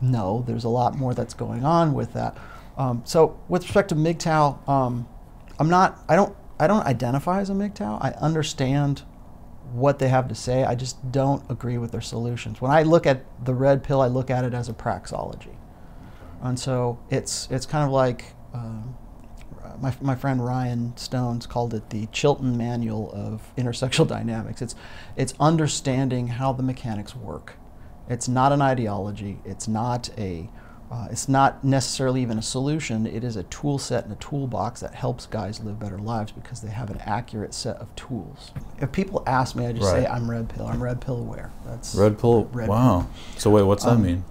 no 0.00 0.44
there's 0.46 0.64
a 0.64 0.68
lot 0.68 0.96
more 0.96 1.14
that's 1.14 1.34
going 1.34 1.64
on 1.64 1.94
with 1.94 2.12
that 2.12 2.36
um, 2.76 3.02
so 3.04 3.38
with 3.48 3.62
respect 3.62 3.88
to 3.90 3.94
MGTOW, 3.94 4.68
um, 4.68 5.08
I'm 5.58 5.68
not. 5.68 5.98
I 6.08 6.16
don't. 6.16 6.36
I 6.58 6.66
don't 6.66 6.86
identify 6.86 7.40
as 7.40 7.50
a 7.50 7.54
MGTOW. 7.54 7.98
I 8.02 8.10
understand 8.20 9.02
what 9.72 9.98
they 9.98 10.08
have 10.08 10.28
to 10.28 10.34
say. 10.34 10.64
I 10.64 10.74
just 10.74 11.10
don't 11.10 11.42
agree 11.50 11.78
with 11.78 11.92
their 11.92 12.00
solutions. 12.00 12.60
When 12.60 12.70
I 12.70 12.82
look 12.82 13.06
at 13.06 13.24
the 13.44 13.54
red 13.54 13.82
pill, 13.82 14.00
I 14.00 14.08
look 14.08 14.30
at 14.30 14.44
it 14.44 14.52
as 14.54 14.68
a 14.68 14.74
praxology, 14.74 15.56
and 16.42 16.58
so 16.58 16.98
it's 17.10 17.48
it's 17.50 17.64
kind 17.64 17.84
of 17.84 17.90
like 17.90 18.34
uh, 18.54 18.82
my 19.80 19.94
my 20.02 20.14
friend 20.14 20.40
Rian 20.40 20.98
Stone's 20.98 21.46
called 21.46 21.72
it 21.72 21.88
the 21.88 22.06
Chilton 22.12 22.58
Manual 22.58 23.10
of 23.12 23.54
Intersexual 23.56 24.06
Dynamics. 24.16 24.60
It's 24.60 24.74
it's 25.16 25.32
understanding 25.40 26.28
how 26.28 26.52
the 26.52 26.62
mechanics 26.62 27.16
work. 27.16 27.54
It's 28.08 28.28
not 28.28 28.52
an 28.52 28.62
ideology. 28.62 29.38
It's 29.44 29.68
not 29.68 30.10
a 30.18 30.48
uh, 30.88 31.08
it's 31.10 31.28
not 31.28 31.64
necessarily 31.64 32.22
even 32.22 32.38
a 32.38 32.42
solution. 32.42 33.06
It 33.06 33.24
is 33.24 33.34
a 33.34 33.42
tool 33.44 33.76
set 33.76 34.04
and 34.04 34.12
a 34.12 34.16
toolbox 34.16 34.80
that 34.82 34.94
helps 34.94 35.26
guys 35.26 35.60
live 35.60 35.80
better 35.80 35.98
lives 35.98 36.30
because 36.30 36.60
they 36.60 36.70
have 36.70 36.90
an 36.90 36.98
accurate 37.00 37.54
set 37.54 37.76
of 37.78 37.92
tools. 37.96 38.52
If 38.78 38.92
people 38.92 39.24
ask 39.26 39.56
me, 39.56 39.66
I 39.66 39.72
just 39.72 39.92
right. 39.92 40.04
say 40.04 40.06
I'm 40.06 40.30
red 40.30 40.48
pill. 40.48 40.66
I'm 40.66 40.80
red 40.80 41.00
pill 41.00 41.18
aware. 41.18 41.50
That's 41.66 41.94
red 41.96 42.20
pill. 42.20 42.44
Red 42.52 42.68
wow. 42.68 43.00
Pill. 43.00 43.10
So 43.40 43.50
wait, 43.50 43.64
what's 43.64 43.84
um, 43.84 44.00
that 44.00 44.08
mean? 44.08 44.24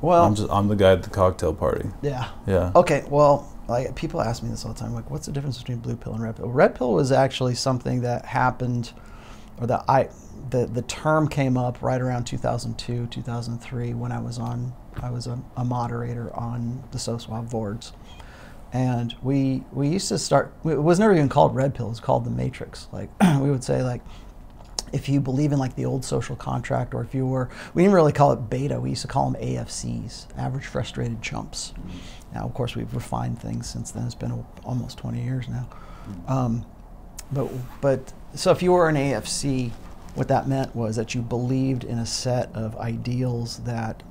Well, 0.00 0.24
I'm 0.24 0.34
just 0.34 0.50
I'm 0.50 0.68
the 0.68 0.76
guy 0.76 0.92
at 0.92 1.02
the 1.02 1.10
cocktail 1.10 1.52
party. 1.52 1.88
Yeah. 2.02 2.28
Yeah. 2.46 2.70
Okay. 2.76 3.04
Well, 3.08 3.52
like 3.68 3.94
people 3.94 4.20
ask 4.20 4.42
me 4.42 4.48
this 4.48 4.64
all 4.64 4.72
the 4.72 4.78
time. 4.78 4.94
Like, 4.94 5.10
what's 5.10 5.26
the 5.26 5.32
difference 5.32 5.58
between 5.58 5.78
blue 5.78 5.96
pill 5.96 6.14
and 6.14 6.22
red 6.22 6.36
pill? 6.36 6.48
Red 6.48 6.74
pill 6.74 6.92
was 6.92 7.12
actually 7.12 7.54
something 7.54 8.02
that 8.02 8.24
happened, 8.24 8.92
or 9.60 9.66
that 9.66 9.84
I 9.88 10.08
the 10.50 10.66
the 10.66 10.82
term 10.82 11.28
came 11.28 11.56
up 11.56 11.82
right 11.82 12.00
around 12.00 12.24
2002, 12.24 13.06
2003 13.06 13.94
when 13.94 14.12
I 14.12 14.20
was 14.20 14.38
on 14.38 14.72
I 14.96 15.10
was 15.10 15.26
a, 15.26 15.40
a 15.56 15.64
moderator 15.64 16.34
on 16.34 16.82
the 16.90 16.98
SoSuave 16.98 17.50
boards. 17.50 17.92
And 18.72 19.14
we 19.22 19.64
we 19.72 19.88
used 19.88 20.08
to 20.08 20.18
start. 20.18 20.54
It 20.64 20.80
was 20.82 21.00
never 21.00 21.12
even 21.12 21.28
called 21.28 21.54
red 21.54 21.74
pill. 21.74 21.86
It 21.86 21.90
was 21.90 22.00
called 22.00 22.24
the 22.24 22.30
matrix. 22.30 22.86
Like 22.92 23.10
we 23.40 23.50
would 23.50 23.64
say, 23.64 23.82
like 23.82 24.00
if 24.92 25.08
you 25.08 25.20
believe 25.20 25.52
in 25.52 25.58
like 25.58 25.74
the 25.74 25.84
old 25.84 26.04
social 26.04 26.36
contract, 26.36 26.94
or 26.94 27.02
if 27.02 27.14
you 27.14 27.26
were, 27.26 27.48
we 27.74 27.82
didn't 27.82 27.94
really 27.94 28.12
call 28.12 28.32
it 28.32 28.48
beta. 28.48 28.80
We 28.80 28.90
used 28.90 29.02
to 29.02 29.08
call 29.08 29.30
them 29.30 29.42
AFCs, 29.42 30.26
average 30.36 30.66
frustrated 30.66 31.20
chumps. 31.20 31.74
Now, 32.32 32.44
of 32.44 32.54
course, 32.54 32.76
we've 32.76 32.92
refined 32.94 33.40
things 33.40 33.68
since 33.68 33.90
then. 33.90 34.04
It's 34.04 34.14
been 34.14 34.44
almost 34.64 34.98
20 34.98 35.22
years 35.22 35.48
now. 35.48 35.68
Mm-hmm. 36.08 36.32
Um, 36.32 36.66
but 37.32 37.50
but 37.80 38.12
so 38.34 38.50
if 38.50 38.62
you 38.62 38.72
were 38.72 38.88
an 38.88 38.96
AFC, 38.96 39.70
what 40.14 40.28
that 40.28 40.48
meant 40.48 40.74
was 40.74 40.96
that 40.96 41.14
you 41.14 41.22
believed 41.22 41.84
in 41.84 41.98
a 41.98 42.06
set 42.06 42.54
of 42.54 42.76
ideals 42.76 43.58
that 43.58 44.02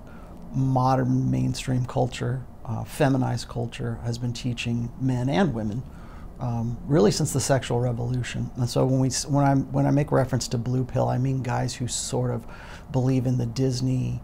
modern 0.54 1.30
mainstream 1.30 1.86
culture, 1.86 2.42
uh, 2.66 2.84
feminized 2.84 3.48
culture, 3.48 4.00
has 4.04 4.18
been 4.18 4.34
teaching 4.34 4.92
men 5.00 5.30
and 5.30 5.54
women. 5.54 5.84
Um, 6.40 6.78
really 6.86 7.12
since 7.12 7.34
the 7.34 7.42
sexual 7.42 7.82
revolution. 7.82 8.50
And 8.56 8.70
so 8.70 8.86
when 8.86 9.02
we 9.02 9.10
when 9.28 9.44
I 9.44 9.56
when 9.56 9.86
I 9.86 9.92
make 9.92 10.10
reference 10.10 10.48
to 10.50 10.58
blue 10.58 10.86
pill, 10.86 11.10
I 11.10 11.18
mean 11.18 11.44
guys 11.44 11.76
who 11.76 11.90
sort 11.90 12.32
of 12.32 12.48
believe 12.94 13.26
in 13.26 13.38
the 13.38 13.46
Disney 13.46 14.22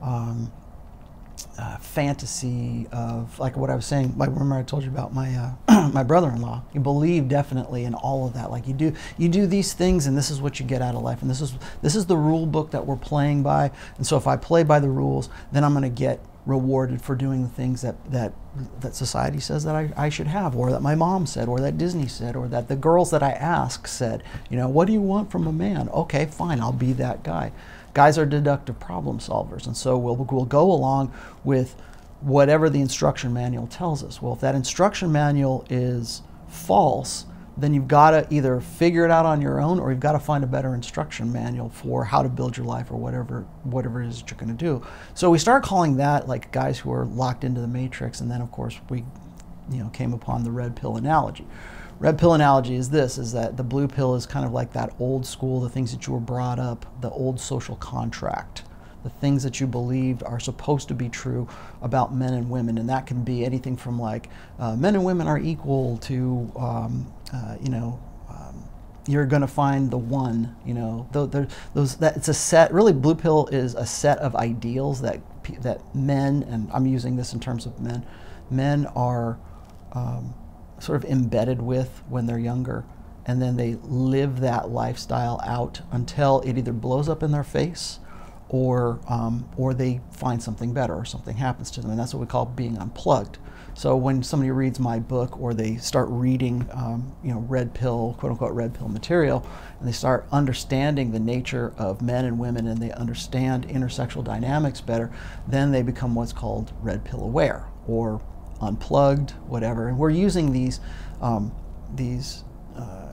um, 0.00 0.52
uh, 1.58 1.76
fantasy 1.78 2.86
of 2.92 3.38
like 3.38 3.56
what 3.56 3.70
I 3.70 3.74
was 3.74 3.86
saying. 3.86 4.14
Like 4.16 4.30
remember 4.30 4.56
I 4.56 4.62
told 4.62 4.84
you 4.84 4.90
about 4.90 5.14
my 5.14 5.56
uh, 5.68 5.90
my 5.92 6.02
brother-in-law. 6.02 6.62
You 6.72 6.80
believe 6.80 7.28
definitely 7.28 7.84
in 7.84 7.94
all 7.94 8.26
of 8.26 8.34
that. 8.34 8.50
Like 8.50 8.66
you 8.66 8.74
do 8.74 8.92
you 9.18 9.28
do 9.28 9.46
these 9.46 9.72
things, 9.72 10.06
and 10.06 10.16
this 10.16 10.30
is 10.30 10.40
what 10.40 10.60
you 10.60 10.66
get 10.66 10.82
out 10.82 10.94
of 10.94 11.02
life. 11.02 11.22
And 11.22 11.30
this 11.30 11.40
is 11.40 11.54
this 11.82 11.94
is 11.94 12.06
the 12.06 12.16
rule 12.16 12.46
book 12.46 12.70
that 12.70 12.86
we're 12.86 12.96
playing 12.96 13.42
by. 13.42 13.70
And 13.96 14.06
so 14.06 14.16
if 14.16 14.26
I 14.26 14.36
play 14.36 14.62
by 14.62 14.80
the 14.80 14.88
rules, 14.88 15.28
then 15.52 15.64
I'm 15.64 15.72
going 15.72 15.82
to 15.82 15.88
get 15.88 16.20
rewarded 16.46 17.02
for 17.02 17.16
doing 17.16 17.42
the 17.42 17.48
things 17.48 17.82
that 17.82 17.96
that 18.10 18.32
that 18.80 18.94
society 18.94 19.40
says 19.40 19.64
that 19.64 19.74
I, 19.74 19.92
I 19.96 20.08
should 20.08 20.28
have, 20.28 20.56
or 20.56 20.70
that 20.70 20.80
my 20.80 20.94
mom 20.94 21.26
said, 21.26 21.48
or 21.48 21.60
that 21.60 21.76
Disney 21.76 22.06
said, 22.06 22.36
or 22.36 22.48
that 22.48 22.68
the 22.68 22.76
girls 22.76 23.10
that 23.10 23.22
I 23.22 23.32
ask 23.32 23.86
said. 23.86 24.22
You 24.48 24.56
know, 24.56 24.68
what 24.68 24.86
do 24.86 24.92
you 24.92 25.00
want 25.00 25.30
from 25.30 25.46
a 25.46 25.52
man? 25.52 25.88
Okay, 25.90 26.26
fine, 26.26 26.60
I'll 26.60 26.72
be 26.72 26.92
that 26.94 27.22
guy. 27.22 27.52
Guys 27.96 28.18
are 28.18 28.26
deductive 28.26 28.78
problem 28.78 29.18
solvers, 29.18 29.66
and 29.66 29.74
so 29.74 29.96
we'll, 29.96 30.16
we'll 30.16 30.44
go 30.44 30.70
along 30.70 31.10
with 31.44 31.74
whatever 32.20 32.68
the 32.68 32.82
instruction 32.82 33.32
manual 33.32 33.66
tells 33.66 34.04
us. 34.04 34.20
Well, 34.20 34.34
if 34.34 34.40
that 34.40 34.54
instruction 34.54 35.10
manual 35.10 35.64
is 35.70 36.20
false, 36.46 37.24
then 37.56 37.72
you've 37.72 37.88
got 37.88 38.10
to 38.10 38.26
either 38.28 38.60
figure 38.60 39.06
it 39.06 39.10
out 39.10 39.24
on 39.24 39.40
your 39.40 39.62
own 39.62 39.80
or 39.80 39.90
you've 39.90 40.00
got 40.00 40.12
to 40.12 40.18
find 40.18 40.44
a 40.44 40.46
better 40.46 40.74
instruction 40.74 41.32
manual 41.32 41.70
for 41.70 42.04
how 42.04 42.22
to 42.22 42.28
build 42.28 42.54
your 42.54 42.66
life 42.66 42.90
or 42.90 42.96
whatever 42.96 43.46
whatever 43.62 44.02
it 44.02 44.08
is 44.08 44.20
that 44.20 44.30
you're 44.30 44.38
going 44.38 44.54
to 44.54 44.62
do. 44.62 44.86
So 45.14 45.30
we 45.30 45.38
start 45.38 45.64
calling 45.64 45.96
that 45.96 46.28
like 46.28 46.52
guys 46.52 46.78
who 46.78 46.92
are 46.92 47.06
locked 47.06 47.44
into 47.44 47.62
the 47.62 47.66
matrix 47.66 48.20
and 48.20 48.30
then 48.30 48.42
of 48.42 48.52
course 48.52 48.78
we 48.90 49.06
you 49.70 49.82
know 49.82 49.88
came 49.88 50.12
upon 50.12 50.44
the 50.44 50.50
red 50.50 50.76
pill 50.76 50.98
analogy. 50.98 51.46
Red 51.98 52.18
pill 52.18 52.34
analogy 52.34 52.74
is 52.74 52.90
this, 52.90 53.16
is 53.16 53.32
that 53.32 53.56
the 53.56 53.62
blue 53.62 53.88
pill 53.88 54.14
is 54.14 54.26
kind 54.26 54.44
of 54.44 54.52
like 54.52 54.72
that 54.74 54.94
old 54.98 55.24
school, 55.24 55.60
the 55.60 55.70
things 55.70 55.92
that 55.92 56.06
you 56.06 56.12
were 56.12 56.20
brought 56.20 56.58
up, 56.58 56.84
the 57.00 57.08
old 57.10 57.40
social 57.40 57.76
contract, 57.76 58.64
the 59.02 59.08
things 59.08 59.42
that 59.44 59.60
you 59.60 59.66
believed 59.66 60.22
are 60.24 60.38
supposed 60.38 60.88
to 60.88 60.94
be 60.94 61.08
true 61.08 61.48
about 61.80 62.14
men 62.14 62.34
and 62.34 62.50
women. 62.50 62.76
And 62.76 62.88
that 62.90 63.06
can 63.06 63.22
be 63.22 63.46
anything 63.46 63.78
from 63.78 63.98
like 63.98 64.28
uh, 64.58 64.76
men 64.76 64.94
and 64.94 65.04
women 65.04 65.26
are 65.26 65.38
equal 65.38 65.96
to, 65.98 66.52
um, 66.56 67.10
uh, 67.32 67.56
you 67.62 67.70
know, 67.70 67.98
um, 68.28 68.68
you're 69.06 69.24
going 69.24 69.42
to 69.42 69.48
find 69.48 69.90
the 69.90 69.96
one. 69.96 70.54
You 70.66 70.74
know, 70.74 71.08
those, 71.12 71.48
those 71.72 71.96
that 71.96 72.16
it's 72.16 72.28
a 72.28 72.34
set. 72.34 72.74
Really, 72.74 72.92
blue 72.92 73.14
pill 73.14 73.46
is 73.46 73.74
a 73.74 73.86
set 73.86 74.18
of 74.18 74.36
ideals 74.36 75.00
that 75.00 75.20
that 75.62 75.94
men 75.94 76.42
and 76.42 76.68
I'm 76.72 76.86
using 76.86 77.16
this 77.16 77.32
in 77.32 77.40
terms 77.40 77.64
of 77.64 77.80
men. 77.80 78.04
Men 78.50 78.86
are 78.96 79.38
um, 79.92 80.34
sort 80.78 81.02
of 81.02 81.10
embedded 81.10 81.62
with 81.62 82.02
when 82.08 82.26
they're 82.26 82.38
younger, 82.38 82.84
and 83.24 83.42
then 83.42 83.56
they 83.56 83.74
live 83.82 84.40
that 84.40 84.70
lifestyle 84.70 85.40
out 85.44 85.80
until 85.90 86.40
it 86.40 86.56
either 86.56 86.72
blows 86.72 87.08
up 87.08 87.22
in 87.22 87.32
their 87.32 87.44
face 87.44 87.98
or, 88.48 89.00
um, 89.08 89.48
or 89.56 89.74
they 89.74 90.00
find 90.12 90.42
something 90.42 90.72
better 90.72 90.94
or 90.94 91.04
something 91.04 91.36
happens 91.36 91.70
to 91.72 91.80
them. 91.80 91.90
And 91.90 91.98
that's 91.98 92.14
what 92.14 92.20
we 92.20 92.26
call 92.26 92.46
being 92.46 92.78
unplugged. 92.78 93.38
So 93.74 93.94
when 93.94 94.22
somebody 94.22 94.50
reads 94.52 94.80
my 94.80 94.98
book 94.98 95.38
or 95.38 95.52
they 95.52 95.76
start 95.76 96.08
reading, 96.08 96.66
um, 96.72 97.14
you 97.22 97.30
know, 97.30 97.40
red 97.40 97.74
pill, 97.74 98.16
quote 98.18 98.32
unquote, 98.32 98.52
red 98.52 98.72
pill 98.72 98.88
material, 98.88 99.46
and 99.78 99.86
they 99.86 99.92
start 99.92 100.26
understanding 100.32 101.10
the 101.10 101.20
nature 101.20 101.74
of 101.76 102.00
men 102.00 102.24
and 102.24 102.38
women 102.38 102.66
and 102.68 102.80
they 102.80 102.90
understand 102.92 103.68
intersexual 103.68 104.24
dynamics 104.24 104.80
better, 104.80 105.12
then 105.46 105.72
they 105.72 105.82
become 105.82 106.14
what's 106.14 106.32
called 106.32 106.72
red 106.80 107.04
pill 107.04 107.22
aware 107.22 107.66
or 107.86 108.22
unplugged, 108.60 109.32
whatever. 109.46 109.88
And 109.88 109.98
we're 109.98 110.10
using 110.10 110.52
these, 110.52 110.80
um, 111.20 111.52
these 111.94 112.44
uh, 112.76 113.08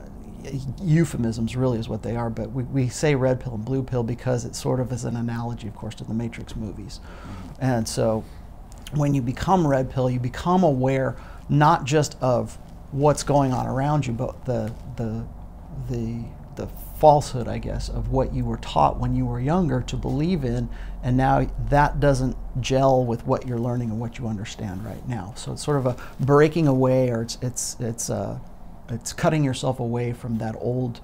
euphemisms 0.82 1.56
really 1.56 1.78
is 1.78 1.88
what 1.88 2.02
they 2.02 2.16
are, 2.16 2.30
but 2.30 2.52
we, 2.52 2.62
we 2.64 2.88
say 2.88 3.14
red 3.14 3.40
pill 3.40 3.54
and 3.54 3.64
blue 3.64 3.82
pill 3.82 4.02
because 4.02 4.44
it 4.44 4.54
sort 4.54 4.80
of 4.80 4.92
is 4.92 5.04
an 5.04 5.16
analogy, 5.16 5.68
of 5.68 5.74
course, 5.74 5.94
to 5.96 6.04
the 6.04 6.14
Matrix 6.14 6.56
movies. 6.56 7.00
And 7.60 7.88
so 7.88 8.24
when 8.94 9.14
you 9.14 9.22
become 9.22 9.66
red 9.66 9.90
pill, 9.90 10.10
you 10.10 10.20
become 10.20 10.62
aware 10.62 11.16
not 11.48 11.84
just 11.84 12.16
of 12.20 12.58
what's 12.92 13.22
going 13.22 13.52
on 13.52 13.66
around 13.66 14.06
you, 14.06 14.12
but 14.12 14.44
the, 14.44 14.72
the, 14.96 15.24
the, 15.88 16.24
the 16.56 16.68
falsehood, 17.04 17.46
I 17.46 17.58
guess, 17.58 17.90
of 17.90 18.12
what 18.12 18.32
you 18.32 18.46
were 18.46 18.56
taught 18.56 18.98
when 18.98 19.14
you 19.14 19.26
were 19.26 19.38
younger 19.38 19.82
to 19.82 19.94
believe 19.94 20.42
in, 20.42 20.70
and 21.02 21.18
now 21.18 21.46
that 21.68 22.00
doesn't 22.00 22.34
gel 22.62 23.04
with 23.04 23.26
what 23.26 23.46
you're 23.46 23.58
learning 23.58 23.90
and 23.90 24.00
what 24.00 24.18
you 24.18 24.26
understand 24.26 24.82
right 24.86 25.06
now. 25.06 25.34
So 25.36 25.52
it's 25.52 25.62
sort 25.62 25.76
of 25.76 25.84
a 25.84 25.96
breaking 26.18 26.66
away, 26.66 27.10
or 27.10 27.20
it's 27.20 27.36
it's 27.42 27.76
it's 27.78 28.08
uh, 28.08 28.38
it's 28.88 29.12
cutting 29.12 29.44
yourself 29.44 29.80
away 29.80 30.14
from 30.14 30.38
that 30.38 30.56
old 30.58 31.02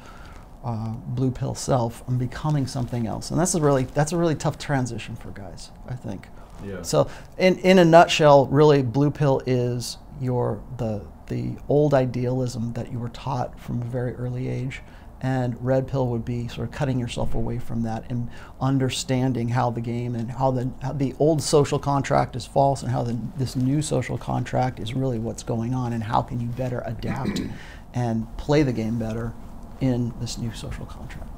uh, 0.65 0.89
blue 0.89 1.31
pill 1.31 1.55
self 1.55 2.03
and 2.09 2.19
becoming 2.19 2.67
something 2.67 3.07
else. 3.07 3.31
And 3.31 3.39
that's 3.39 3.55
a 3.55 3.61
really 3.61 3.85
that's 3.85 4.13
a 4.13 4.17
really 4.17 4.37
tough 4.37 4.57
transition 4.57 5.17
for 5.17 5.33
guys, 5.33 5.71
I 5.87 5.97
think. 5.97 6.29
Yeah. 6.65 6.81
So 6.81 7.11
in 7.37 7.59
in 7.59 7.79
a 7.79 7.85
nutshell, 7.85 8.47
really 8.47 8.83
blue 8.83 9.11
pill 9.11 9.43
is 9.45 9.99
your 10.19 10.63
the 10.79 11.03
the 11.27 11.57
old 11.69 11.93
idealism 11.93 12.73
that 12.73 12.91
you 12.91 12.99
were 12.99 13.11
taught 13.11 13.61
from 13.61 13.83
a 13.83 13.85
very 13.85 14.15
early 14.15 14.49
age 14.49 14.81
and 15.21 15.63
red 15.65 15.87
pill 15.87 16.07
would 16.09 16.25
be 16.25 16.49
sort 16.49 16.69
of 16.69 16.75
cutting 16.75 16.99
yourself 16.99 17.35
away 17.35 17.59
from 17.59 17.83
that 17.83 18.11
and 18.11 18.29
understanding 18.61 19.51
how 19.51 19.71
the 19.71 19.81
game 19.81 20.15
and 20.15 20.31
how 20.33 20.51
the 20.51 20.71
how 20.83 20.93
the 20.93 21.15
old 21.19 21.43
social 21.43 21.79
contract 21.79 22.35
is 22.35 22.47
false 22.47 22.83
and 22.83 22.91
how 22.91 23.03
the, 23.03 23.19
this 23.37 23.55
new 23.55 23.83
social 23.83 24.17
contract 24.17 24.81
is 24.81 24.95
really 24.95 25.19
what's 25.19 25.43
going 25.43 25.75
on 25.75 25.93
and 25.93 26.05
how 26.05 26.23
can 26.23 26.41
you 26.41 26.49
better 26.49 26.83
adapt 26.87 27.41
and 27.95 28.27
play 28.39 28.63
the 28.63 28.73
game 28.73 28.99
better 28.99 29.33
in 29.81 30.13
this 30.21 30.39
new 30.39 30.53
social 30.53 30.87
contract. 30.87 31.29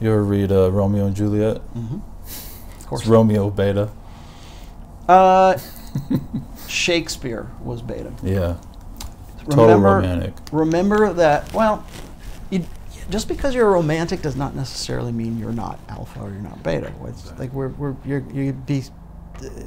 You 0.00 0.10
ever 0.10 0.24
read 0.24 0.50
uh, 0.50 0.70
Romeo 0.70 1.06
and 1.06 1.14
Juliet? 1.14 1.56
Mm-hmm. 1.74 1.96
Of 2.78 2.86
course. 2.86 3.02
It's 3.02 3.08
Romeo 3.08 3.50
beta. 3.50 3.90
Uh, 5.08 5.58
Shakespeare 6.68 7.50
was 7.62 7.82
beta. 7.82 8.12
Yeah. 8.22 8.56
Remember, 9.46 9.56
Total 9.56 9.78
romantic. 9.78 10.34
Remember 10.52 11.12
that. 11.12 11.52
Well, 11.52 11.84
you, 12.50 12.64
just 13.10 13.28
because 13.28 13.54
you're 13.54 13.68
a 13.68 13.70
romantic 13.70 14.22
does 14.22 14.36
not 14.36 14.54
necessarily 14.54 15.12
mean 15.12 15.38
you're 15.38 15.52
not 15.52 15.78
alpha 15.88 16.20
or 16.20 16.30
you're 16.30 16.40
not 16.40 16.62
beta. 16.62 16.92
It's 17.04 17.32
like 17.38 17.52
we're, 17.52 17.68
we're 17.68 17.96
you're, 18.04 18.24
you'd 18.32 18.66
be 18.66 18.84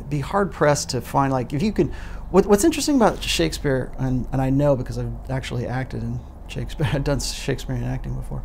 be 0.09 0.19
hard 0.19 0.51
pressed 0.51 0.89
to 0.89 1.01
find 1.01 1.31
like 1.31 1.53
if 1.53 1.61
you 1.61 1.71
can. 1.71 1.91
What, 2.31 2.47
what's 2.47 2.63
interesting 2.63 2.95
about 2.95 3.21
Shakespeare, 3.21 3.91
and, 3.99 4.27
and 4.31 4.41
I 4.41 4.49
know 4.49 4.75
because 4.75 4.97
I've 4.97 5.11
actually 5.29 5.67
acted 5.67 6.01
in 6.01 6.19
Shakespeare, 6.47 6.89
I've 6.93 7.03
done 7.03 7.19
Shakespearean 7.19 7.83
acting 7.83 8.15
before, 8.15 8.43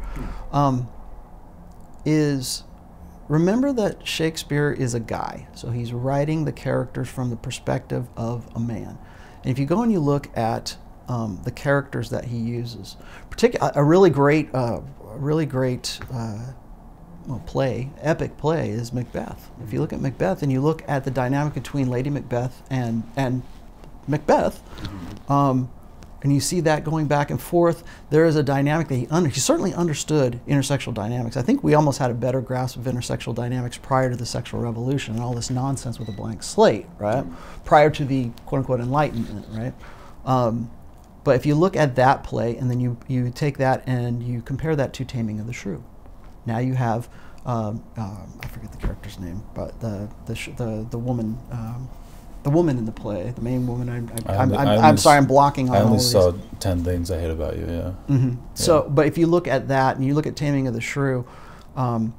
um, 0.53 0.89
is 2.05 2.65
remember 3.29 3.73
that 3.73 4.07
Shakespeare 4.07 4.73
is 4.73 4.95
a 4.95 5.01
guy, 5.01 5.49
so 5.55 5.71
he's 5.71 5.93
writing 5.93 6.45
the 6.45 6.53
characters 6.53 7.09
from 7.09 7.31
the 7.31 7.37
perspective 7.37 8.09
of 8.17 8.47
a 8.55 8.61
man. 8.61 8.99
And 9.43 9.51
if 9.51 9.59
you 9.59 9.67
go 9.67 9.83
and 9.83 9.91
you 9.91 10.01
look 10.01 10.37
at 10.37 10.77
um, 11.09 11.41
the 11.45 11.51
characters 11.51 12.11
that 12.11 12.27
he 12.27 12.37
uses. 12.37 12.97
Particular, 13.31 13.73
a 13.75 13.83
really 13.83 14.11
great, 14.11 14.55
uh, 14.55 14.81
really 15.17 15.47
great 15.47 15.99
uh, 16.13 16.53
well, 17.27 17.43
play, 17.47 17.91
epic 18.01 18.37
play 18.37 18.71
is 18.71 18.93
Macbeth. 18.93 19.51
If 19.63 19.73
you 19.73 19.81
look 19.81 19.93
at 19.93 20.01
Macbeth 20.01 20.43
and 20.43 20.51
you 20.51 20.61
look 20.61 20.83
at 20.89 21.05
the 21.05 21.11
dynamic 21.11 21.55
between 21.55 21.89
Lady 21.89 22.11
Macbeth 22.11 22.63
and 22.71 23.03
and 23.17 23.43
Macbeth, 24.07 24.63
mm-hmm. 24.81 25.33
um, 25.33 25.71
and 26.23 26.33
you 26.33 26.41
see 26.41 26.61
that 26.61 26.85
going 26.85 27.07
back 27.07 27.31
and 27.31 27.41
forth, 27.41 27.85
there 28.11 28.25
is 28.25 28.35
a 28.37 28.43
dynamic 28.43 28.89
that 28.89 28.97
he 28.97 29.07
under, 29.09 29.29
he 29.29 29.41
certainly 29.41 29.75
understood 29.75 30.41
intersexual 30.49 30.95
dynamics. 30.95 31.37
I 31.37 31.43
think 31.43 31.63
we 31.63 31.75
almost 31.75 31.99
had 31.99 32.11
a 32.11 32.15
better 32.15 32.41
grasp 32.41 32.77
of 32.77 32.85
intersexual 32.85 33.35
dynamics 33.35 33.77
prior 33.77 34.11
to 34.11 34.17
the 34.17 34.27
sexual 34.27 34.61
revolution 34.61 35.15
and 35.15 35.23
all 35.23 35.35
this 35.35 35.51
nonsense 35.51 35.99
with 35.99 36.09
a 36.09 36.13
blank 36.13 36.43
slate, 36.43 36.87
right? 36.99 37.25
Prior 37.65 37.91
to 37.91 38.05
the 38.05 38.31
quote 38.47 38.61
unquote 38.61 38.81
enlightenment, 38.81 39.47
right? 39.51 39.75
Um, 40.25 40.71
but 41.29 41.37
if 41.37 41.45
you 41.45 41.55
look 41.55 41.77
at 41.77 41.95
that 41.97 42.25
play 42.25 42.57
and 42.57 42.71
then 42.71 42.81
you, 42.81 42.97
you 43.07 43.31
take 43.31 43.59
that 43.59 43.87
and 43.87 44.23
you 44.23 44.41
compare 44.41 44.75
that 44.75 44.95
to 44.95 45.05
Taming 45.05 45.39
of 45.41 45.47
the 45.47 45.53
Shrew, 45.53 45.85
now 46.47 46.57
you 46.57 46.73
have, 46.73 47.07
um, 47.45 47.85
um, 47.99 48.41
I 48.43 48.47
forget 48.47 48.73
the 48.73 48.79
character's 48.79 49.19
name, 49.19 49.43
but 49.55 49.79
the, 49.79 50.09
the, 50.25 50.33
the, 50.57 50.87
the 50.91 50.99
woman, 50.99 51.39
um, 51.51 51.91
the 52.45 52.49
woman 52.49 52.79
in 52.79 52.87
the 52.87 52.93
play, 52.93 53.31
the 53.37 53.43
main 53.43 53.67
woman. 53.67 53.91
I, 54.27 54.33
I, 54.33 54.47
I, 54.47 54.89
am 54.89 54.97
sorry, 54.97 55.19
I'm 55.19 55.27
blocking 55.27 55.69
on 55.69 55.77
I 55.77 55.81
only 55.81 55.97
all 55.97 55.99
saw 55.99 56.31
these. 56.31 56.43
ten 56.61 56.83
things 56.83 57.11
I 57.11 57.21
hate 57.21 57.31
about 57.31 57.59
you. 57.59 57.67
Yeah. 57.67 57.93
Mm-hmm. 58.09 58.29
yeah. 58.31 58.37
So, 58.55 58.89
but 58.89 59.07
if 59.07 59.19
you 59.19 59.27
look 59.27 59.47
at 59.47 59.69
that 59.69 59.97
and 59.97 60.07
you 60.07 60.15
look 60.15 60.27
at 60.27 60.35
Taming 60.35 60.67
of 60.67 60.73
the 60.73 60.81
Shrew, 60.81 61.27
um, 61.77 62.15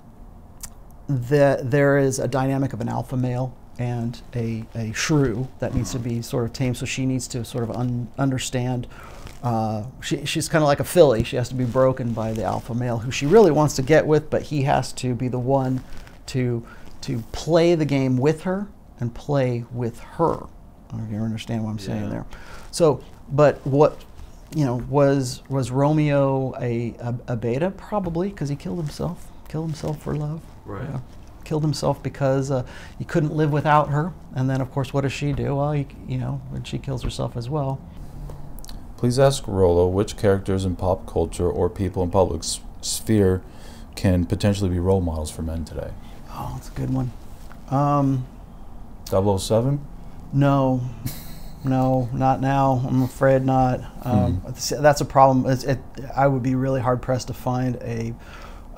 the, 1.07 1.61
there 1.63 1.97
is 1.97 2.19
a 2.19 2.27
dynamic 2.27 2.73
of 2.73 2.81
an 2.81 2.89
alpha 2.89 3.17
male 3.17 3.57
and 3.79 4.21
a, 4.35 4.65
a 4.75 4.91
shrew 4.91 5.47
that 5.59 5.73
needs 5.73 5.93
to 5.93 5.99
be 5.99 6.21
sort 6.21 6.43
of 6.43 6.53
tamed. 6.53 6.77
So 6.77 6.85
she 6.85 7.05
needs 7.05 7.27
to 7.29 7.43
sort 7.45 7.63
of 7.63 7.71
un- 7.71 8.09
understand. 8.17 8.85
Uh, 9.41 9.85
she, 10.01 10.25
she's 10.25 10.49
kind 10.49 10.61
of 10.61 10.67
like 10.67 10.81
a 10.81 10.83
filly. 10.83 11.23
She 11.23 11.37
has 11.37 11.47
to 11.49 11.55
be 11.55 11.63
broken 11.63 12.11
by 12.11 12.33
the 12.33 12.43
alpha 12.43 12.75
male 12.75 12.97
who 12.97 13.09
she 13.09 13.25
really 13.25 13.51
wants 13.51 13.77
to 13.77 13.81
get 13.81 14.05
with, 14.05 14.29
but 14.29 14.43
he 14.43 14.63
has 14.63 14.91
to 14.93 15.15
be 15.15 15.29
the 15.29 15.39
one 15.39 15.81
to 16.27 16.65
to 17.01 17.19
play 17.31 17.75
the 17.75 17.85
game 17.85 18.17
with 18.17 18.43
her 18.43 18.67
and 18.99 19.15
play 19.15 19.63
with 19.71 19.99
her. 20.01 20.35
I 20.35 20.91
don't 20.91 20.99
know 20.99 21.05
if 21.05 21.11
you 21.13 21.19
understand 21.19 21.63
what 21.63 21.69
I'm 21.69 21.79
saying 21.79 22.09
there. 22.09 22.25
So, 22.71 23.01
but 23.31 23.65
what 23.65 24.03
you 24.53 24.65
know 24.65 24.75
was 24.89 25.41
was 25.47 25.71
Romeo 25.71 26.53
a 26.59 26.93
a, 26.99 27.15
a 27.29 27.35
beta 27.37 27.71
probably 27.71 28.27
because 28.27 28.49
he 28.49 28.57
killed 28.57 28.79
himself, 28.79 29.25
killed 29.47 29.67
himself 29.67 30.03
for 30.03 30.15
love. 30.15 30.41
Right. 30.65 30.83
Yeah 30.83 30.99
killed 31.49 31.63
himself 31.63 32.01
because 32.03 32.51
uh, 32.51 32.63
he 32.99 33.03
couldn't 33.03 33.33
live 33.33 33.51
without 33.51 33.89
her. 33.89 34.13
And 34.35 34.47
then, 34.47 34.61
of 34.61 34.69
course, 34.71 34.93
what 34.93 35.01
does 35.01 35.11
she 35.11 35.33
do? 35.33 35.55
Well, 35.55 35.71
he, 35.71 35.87
you 36.07 36.19
know, 36.19 36.41
and 36.53 36.65
she 36.65 36.77
kills 36.77 37.01
herself 37.01 37.35
as 37.35 37.49
well. 37.49 37.81
Please 38.97 39.17
ask 39.17 39.47
Rollo 39.47 39.87
which 39.87 40.15
characters 40.15 40.63
in 40.63 40.75
pop 40.75 41.07
culture 41.07 41.49
or 41.49 41.67
people 41.67 42.03
in 42.03 42.11
public 42.11 42.41
s- 42.41 42.59
sphere 42.81 43.41
can 43.95 44.25
potentially 44.27 44.69
be 44.69 44.77
role 44.77 45.01
models 45.01 45.31
for 45.31 45.41
men 45.41 45.65
today. 45.65 45.89
Oh, 46.29 46.51
that's 46.53 46.69
a 46.69 46.73
good 46.73 46.93
one. 46.93 47.11
Um, 47.71 48.27
007? 49.09 49.83
No. 50.31 50.81
No, 51.65 52.09
not 52.13 52.41
now. 52.41 52.85
I'm 52.87 53.01
afraid 53.01 53.43
not. 53.43 53.81
Um, 54.03 54.41
mm. 54.41 54.81
That's 54.81 55.01
a 55.01 55.05
problem. 55.05 55.51
It, 55.51 55.79
I 56.15 56.27
would 56.27 56.43
be 56.43 56.55
really 56.55 56.79
hard 56.79 57.01
pressed 57.01 57.27
to 57.27 57.33
find 57.33 57.75
a 57.81 58.13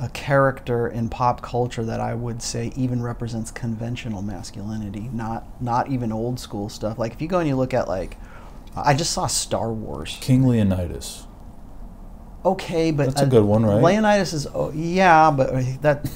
a 0.01 0.09
character 0.09 0.87
in 0.87 1.07
pop 1.09 1.43
culture 1.43 1.83
that 1.83 1.99
I 1.99 2.15
would 2.15 2.41
say 2.41 2.73
even 2.75 3.03
represents 3.03 3.51
conventional 3.51 4.23
masculinity, 4.23 5.09
not 5.13 5.61
not 5.61 5.89
even 5.89 6.11
old 6.11 6.39
school 6.39 6.69
stuff. 6.69 6.97
Like 6.97 7.13
if 7.13 7.21
you 7.21 7.27
go 7.27 7.37
and 7.37 7.47
you 7.47 7.55
look 7.55 7.73
at 7.73 7.87
like, 7.87 8.17
I 8.75 8.95
just 8.95 9.13
saw 9.13 9.27
Star 9.27 9.71
Wars. 9.71 10.17
King 10.19 10.47
Leonidas. 10.47 11.27
Okay, 12.43 12.89
but 12.89 13.05
that's 13.07 13.21
a, 13.21 13.25
a 13.25 13.27
good 13.27 13.43
one, 13.43 13.63
right? 13.63 13.81
Leonidas 13.81 14.33
is 14.33 14.47
oh, 14.47 14.71
yeah, 14.73 15.29
but 15.29 15.51
uh, 15.51 15.61
that 15.81 16.09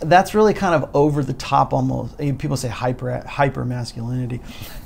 that's 0.00 0.34
really 0.34 0.52
kind 0.52 0.74
of 0.74 0.94
over 0.94 1.24
the 1.24 1.32
top 1.32 1.72
almost. 1.72 2.18
People 2.18 2.58
say 2.58 2.68
hyper 2.68 3.26
hyper 3.26 3.64
masculinity. 3.64 4.40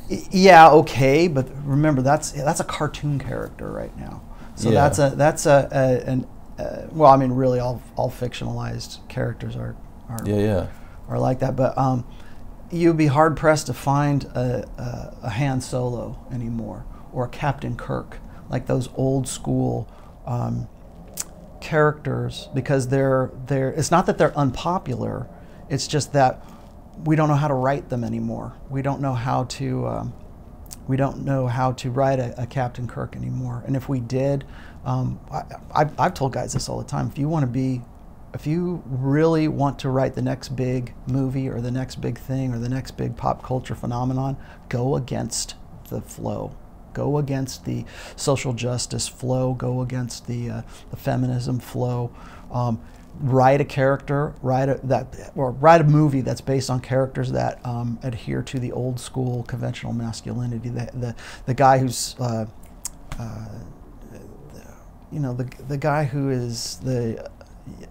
Yeah, 0.08 0.70
okay, 0.70 1.26
but 1.26 1.48
remember 1.64 2.00
that's 2.00 2.30
that's 2.30 2.60
a 2.60 2.64
cartoon 2.64 3.18
character 3.18 3.68
right 3.68 3.96
now. 3.98 4.22
So 4.54 4.70
yeah. 4.70 4.88
that's 4.88 4.98
a 5.00 5.16
that's 5.16 5.46
a, 5.46 5.68
a 5.72 6.08
an 6.08 6.26
uh, 6.59 6.86
well, 6.90 7.12
I 7.12 7.16
mean, 7.16 7.32
really, 7.32 7.59
all 7.59 7.82
all 7.96 8.11
fictionalized 8.11 9.07
characters 9.09 9.57
are 9.57 9.76
are 10.09 10.20
yeah, 10.24 10.36
yeah. 10.36 10.66
are 11.09 11.18
like 11.18 11.40
that. 11.40 11.57
But 11.57 11.76
um, 11.76 12.07
you'd 12.70 12.96
be 12.96 13.07
hard 13.07 13.36
pressed 13.36 13.66
to 13.66 13.74
find 13.74 14.24
a, 14.24 14.68
a, 14.78 15.26
a, 15.26 15.30
Han 15.30 15.61
Solo 15.61 16.18
anymore 16.32 16.84
or 17.12 17.26
a 17.26 17.28
Captain 17.28 17.76
Kirk, 17.76 18.18
like 18.48 18.66
those 18.66 18.88
old 18.94 19.28
school 19.28 19.88
um, 20.26 20.68
characters 21.61 22.48
because 22.54 22.88
they're 22.88 23.30
they're 23.46 23.70
it's 23.70 23.90
not 23.90 24.07
that 24.07 24.18
they're 24.18 24.36
unpopular 24.38 25.26
it's 25.68 25.88
just 25.88 26.12
that 26.12 26.44
we 27.04 27.16
don't 27.16 27.28
know 27.28 27.34
how 27.34 27.48
to 27.48 27.54
write 27.54 27.88
them 27.88 28.04
anymore 28.04 28.54
we 28.70 28.82
don't 28.82 29.00
know 29.00 29.14
how 29.14 29.42
to 29.44 29.86
um, 29.86 30.12
we 30.86 30.96
don't 30.96 31.24
know 31.24 31.48
how 31.48 31.72
to 31.72 31.90
write 31.90 32.20
a, 32.20 32.40
a, 32.42 32.46
Captain 32.46 32.86
Kirk 32.86 33.16
anymore 33.16 33.64
and 33.66 33.74
if 33.74 33.88
we 33.88 33.98
did 33.98 34.44
um, 34.87 35.20
I, 35.30 35.43
I've, 35.74 36.01
I've 36.01 36.14
told 36.14 36.32
guys 36.32 36.55
this 36.55 36.68
all 36.68 36.78
the 36.78 36.89
time 36.89 37.09
if 37.09 37.18
you 37.18 37.28
want 37.28 37.43
to 37.43 37.47
be 37.47 37.82
if 38.32 38.47
you 38.47 38.82
really 38.87 39.49
want 39.49 39.78
to 39.80 39.89
write 39.89 40.14
the 40.14 40.22
next 40.22 40.51
big 40.51 40.95
movie 41.07 41.49
or 41.49 41.61
the 41.61 41.70
next 41.70 41.97
big 41.97 42.18
thing 42.18 42.55
or 42.55 42.59
the 42.59 42.68
next 42.68 42.93
big 42.93 43.16
pop 43.16 43.43
culture 43.43 43.74
phenomenon 43.74 44.37
go 44.68 44.97
against 44.97 45.55
the 45.91 46.01
flow 46.01 46.57
go 46.97 47.18
against 47.18 47.66
the 47.66 47.84
social 48.16 48.55
justice 48.55 49.07
flow, 49.07 49.53
go 49.53 49.82
against 49.82 50.26
the, 50.26 50.49
uh, 50.49 50.62
the 50.91 50.97
feminism 50.97 51.61
flow. 51.61 52.11
Um, 52.51 52.80
write 53.20 53.61
a 53.61 53.66
character, 53.66 54.34
write 54.41 54.70
a, 54.70 54.80
that, 54.84 55.32
or 55.34 55.51
write 55.53 55.82
a 55.82 55.84
movie 55.84 56.22
that's 56.22 56.41
based 56.41 56.70
on 56.70 56.80
characters 56.80 57.32
that 57.32 57.64
um, 57.66 57.99
adhere 58.03 58.43
to 58.43 58.59
the 58.59 58.72
old 58.72 58.99
school 58.99 59.43
conventional 59.43 59.93
masculinity. 59.93 60.70
The, 60.70 60.91
the, 60.95 61.16
the 61.45 61.55
guy 61.55 61.78
who's, 61.78 62.16
uh, 62.18 62.47
uh, 63.18 63.49
you 65.12 65.20
know, 65.20 65.32
the, 65.32 65.44
the 65.68 65.76
guy 65.76 66.04
who 66.04 66.30
is 66.30 66.76
the 66.82 67.30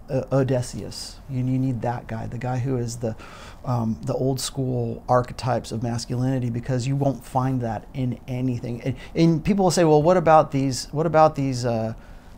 uh, 0.08 0.22
Odysseus. 0.32 1.20
You, 1.28 1.38
you 1.38 1.58
need 1.58 1.82
that 1.82 2.06
guy, 2.06 2.26
the 2.26 2.38
guy 2.38 2.58
who 2.58 2.76
is 2.76 2.96
the 2.96 3.16
um, 3.64 3.98
the 4.02 4.14
old 4.14 4.38
school 4.38 5.02
archetypes 5.08 5.72
of 5.72 5.82
masculinity, 5.82 6.50
because 6.50 6.86
you 6.86 6.94
won't 6.94 7.24
find 7.24 7.60
that 7.62 7.86
in 7.94 8.20
anything. 8.28 8.80
And, 8.82 8.96
and 9.14 9.44
people 9.44 9.64
will 9.64 9.72
say, 9.72 9.84
well, 9.84 10.02
what 10.02 10.16
about 10.16 10.52
these? 10.52 10.86
What 10.92 11.06
about 11.06 11.34
these? 11.36 11.64
Uh, 11.64 11.94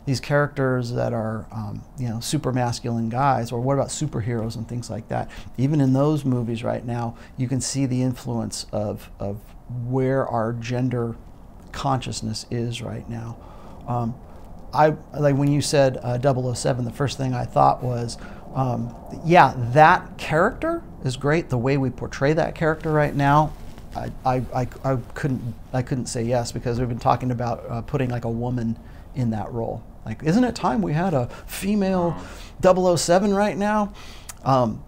these 0.07 0.21
characters 0.21 0.93
that 0.93 1.13
are, 1.13 1.47
um, 1.53 1.85
you 1.99 2.09
know, 2.09 2.19
super 2.19 2.51
masculine 2.51 3.11
guys, 3.11 3.53
or 3.53 3.61
what 3.61 3.75
about 3.75 3.89
superheroes 3.89 4.57
and 4.57 4.67
things 4.67 4.89
like 4.89 5.07
that? 5.09 5.31
Even 5.59 5.83
in 5.83 5.93
those 5.93 6.25
movies 6.25 6.65
right 6.65 6.83
now, 6.87 7.15
you 7.37 7.47
can 7.47 7.61
see 7.61 7.85
the 7.85 8.01
influence 8.03 8.65
of, 8.73 9.11
of 9.21 9.39
where 9.85 10.27
our 10.27 10.55
gender 10.55 11.15
consciousness 11.73 12.47
is 12.51 12.81
right 12.81 13.07
now. 13.11 13.37
Um, 13.87 14.15
I 14.79 14.95
like 15.19 15.35
when 15.35 15.51
you 15.51 15.61
said 15.61 15.99
uh, 16.03 16.55
007, 16.55 16.85
the 16.85 16.93
first 16.93 17.19
thing 17.19 17.35
I 17.35 17.45
thought 17.45 17.83
was, 17.83 18.17
um, 18.55 18.95
yeah, 19.25 19.53
that 19.73 20.17
character 20.19 20.85
is 21.05 21.17
great. 21.17 21.49
The 21.49 21.59
way 21.59 21.77
we 21.77 21.91
portray 21.91 22.33
that 22.35 22.55
character 22.55 22.93
right 22.93 23.15
now, 23.15 23.53
I, 23.97 24.13
I, 24.25 24.37
I, 24.55 24.69
I 24.85 24.97
couldn't 25.15 25.55
I 25.73 25.83
couldn't 25.83 26.07
say 26.07 26.23
yes 26.23 26.53
because 26.53 26.79
we've 26.79 26.89
been 26.89 27.01
talking 27.01 27.33
about 27.33 27.69
uh, 27.69 27.83
putting 27.83 28.09
like 28.09 28.25
a 28.25 28.31
woman 28.31 28.79
in 29.17 29.31
that 29.31 29.51
role. 29.53 29.83
Like, 30.07 30.23
isn't 30.23 30.45
it 30.45 30.55
time 30.55 30.81
we 30.81 30.93
had 30.93 31.13
a 31.13 31.27
female 31.47 32.17
007 32.63 33.35
right 33.35 33.57
now? 33.57 33.93
Um, 34.45 34.83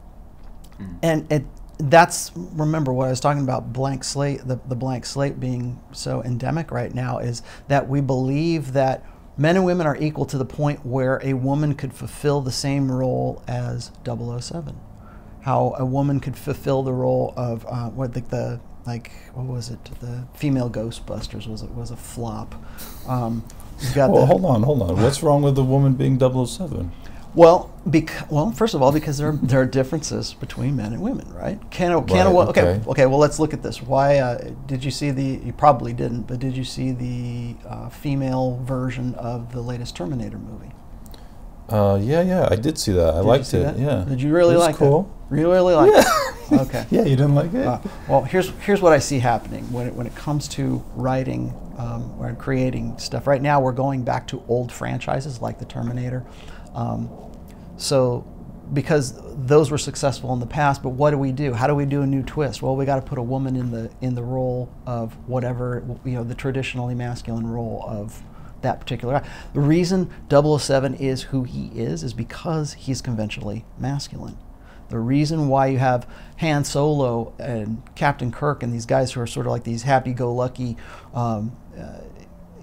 mm. 0.79 0.99
and 1.03 1.33
it 1.33 1.45
that's 1.79 2.31
remember 2.37 2.93
what 2.93 3.07
I 3.07 3.11
was 3.11 3.21
talking 3.21 3.43
about 3.43 3.73
blank 3.73 4.05
slate 4.05 4.47
the, 4.47 4.61
the 4.69 4.77
blank 4.77 5.07
slate 5.07 5.41
being 5.41 5.81
so 5.93 6.23
endemic 6.23 6.71
right 6.71 6.95
now 6.95 7.19
is 7.19 7.43
that 7.69 7.89
we 7.89 8.03
believe 8.03 8.75
that 8.75 9.03
men 9.41 9.57
and 9.57 9.65
women 9.65 9.87
are 9.87 9.97
equal 9.97 10.27
to 10.27 10.37
the 10.37 10.45
point 10.45 10.85
where 10.85 11.19
a 11.25 11.33
woman 11.33 11.75
could 11.75 11.95
fulfill 11.95 12.43
the 12.43 12.53
same 12.53 12.93
role 12.93 13.43
as 13.49 13.91
007. 14.05 14.79
How 15.41 15.75
a 15.79 15.85
woman 15.87 16.21
could 16.21 16.37
fulfill 16.37 16.83
the 16.83 16.93
role 16.93 17.33
of 17.39 17.65
uh, 17.67 17.89
what 17.89 18.13
the, 18.13 18.21
the 18.21 18.61
like 18.87 19.11
what 19.33 19.47
was 19.47 19.71
it 19.71 19.83
the 20.01 20.27
female 20.35 20.69
Ghostbusters 20.69 21.47
was 21.47 21.63
it 21.63 21.71
was 21.71 21.91
a 21.91 21.97
flop. 21.97 22.55
Um, 23.09 23.43
well, 23.97 24.13
the, 24.13 24.27
hold 24.27 24.45
on, 24.45 24.63
hold 24.63 24.83
on. 24.83 25.03
What's 25.03 25.23
wrong 25.23 25.41
with 25.41 25.55
the 25.55 25.65
woman 25.65 25.95
being 25.95 26.19
007? 26.19 26.93
Well, 27.35 27.73
bec- 27.87 28.27
well, 28.29 28.51
first 28.51 28.75
of 28.75 28.83
all, 28.83 28.91
because 28.91 29.19
there 29.19 29.29
are, 29.29 29.37
there 29.37 29.61
are 29.61 29.67
differences 29.67 30.35
between 30.35 30.77
men 30.77 30.93
and 30.93 31.01
women, 31.01 31.33
right? 31.33 31.59
Can 31.71 31.93
a, 31.93 32.03
can 32.03 32.27
right, 32.27 32.27
a, 32.27 32.49
okay, 32.51 32.63
okay, 32.63 32.91
okay. 32.91 33.07
Well, 33.07 33.19
let's 33.19 33.39
look 33.39 33.53
at 33.53 33.63
this. 33.63 33.81
Why 33.81 34.19
uh, 34.19 34.51
did 34.67 34.85
you 34.85 34.91
see 34.91 35.13
the? 35.13 35.41
You 35.45 35.53
probably 35.53 35.93
didn't, 35.93 36.23
but 36.23 36.41
did 36.41 36.57
you 36.57 36.65
see 36.65 36.91
the 36.91 37.55
uh, 37.69 37.89
female 37.89 38.61
version 38.65 39.15
of 39.15 39.53
the 39.53 39.61
latest 39.61 39.95
Terminator 39.97 40.39
movie? 40.39 40.73
Uh, 41.69 42.01
yeah, 42.03 42.21
yeah, 42.23 42.49
I 42.51 42.57
did 42.57 42.79
see 42.79 42.93
that. 42.93 43.15
I 43.15 43.19
did 43.19 43.27
liked 43.27 43.55
it. 43.55 43.59
That? 43.59 43.79
Yeah. 43.79 44.05
Did 44.09 44.21
you 44.21 44.33
really 44.33 44.57
like 44.57 44.77
cool. 44.77 45.09
it? 45.31 45.35
Really, 45.35 45.53
really 45.53 45.75
like 45.75 45.93
yeah. 45.93 46.01
it. 46.01 46.37
Okay. 46.53 46.85
yeah, 46.91 47.03
you 47.03 47.15
didn't 47.15 47.37
like 47.37 47.55
it. 47.55 47.65
Uh, 47.65 47.79
well, 48.09 48.25
here's 48.25 48.49
here's 48.65 48.83
what 48.83 48.93
I 48.93 48.99
see 48.99 49.21
happening 49.21 49.73
when 49.73 49.87
it 49.87 49.95
when 49.95 50.09
it 50.09 50.17
comes 50.17 50.49
to 50.49 50.83
writing 50.97 51.55
um, 51.79 52.13
or 52.19 52.35
creating 52.35 52.99
stuff. 52.99 53.29
Right 53.29 53.41
now, 53.41 53.61
we're 53.61 53.71
going 53.71 54.03
back 54.03 54.27
to 54.29 54.43
old 54.49 54.73
franchises 54.73 55.41
like 55.41 55.61
the 55.61 55.65
Terminator. 55.65 56.25
Um, 56.75 57.11
so 57.77 58.27
because 58.73 59.15
those 59.47 59.71
were 59.71 59.79
successful 59.79 60.33
in 60.33 60.41
the 60.41 60.47
past, 60.47 60.83
but 60.83 60.91
what 60.91 61.11
do 61.11 61.19
we 61.19 61.33
do? 61.33 61.53
How 61.53 61.67
do 61.67 61.75
we 61.75 61.87
do 61.87 62.03
a 62.03 62.07
new 62.07 62.23
twist? 62.23 62.63
Well, 62.63 62.77
we 62.77 62.85
got 62.85 62.97
to 62.97 63.03
put 63.03 63.19
a 63.19 63.23
woman 63.23 63.57
in 63.57 63.71
the 63.71 63.91
in 64.01 64.15
the 64.15 64.23
role 64.23 64.73
of 64.87 65.15
whatever 65.29 65.83
you 66.05 66.13
know 66.13 66.25
the 66.25 66.35
traditionally 66.35 66.95
masculine 66.95 67.47
role 67.47 67.85
of 67.87 68.23
that 68.63 68.81
particular. 68.81 69.21
Guy. 69.21 69.29
The 69.55 69.61
reason 69.61 70.11
007 70.31 70.95
is 70.95 71.23
who 71.23 71.45
he 71.45 71.69
is 71.69 72.03
is 72.03 72.13
because 72.13 72.75
he's 72.75 73.01
conventionally 73.01 73.65
masculine. 73.79 74.37
The 74.91 74.99
reason 74.99 75.49
why 75.49 75.69
you 75.69 75.79
have 75.79 76.07
Han 76.41 76.65
Solo 76.65 77.33
and 77.39 77.83
Captain 77.95 78.33
Kirk 78.33 78.63
and 78.63 78.73
these 78.73 78.87
guys 78.87 79.13
who 79.13 79.21
are 79.21 79.27
sort 79.27 79.47
of 79.47 79.53
like 79.53 79.63
these 79.63 79.85
happy-go-lucky, 79.85 80.77
um, 81.15 81.57
uh, 81.79 82.01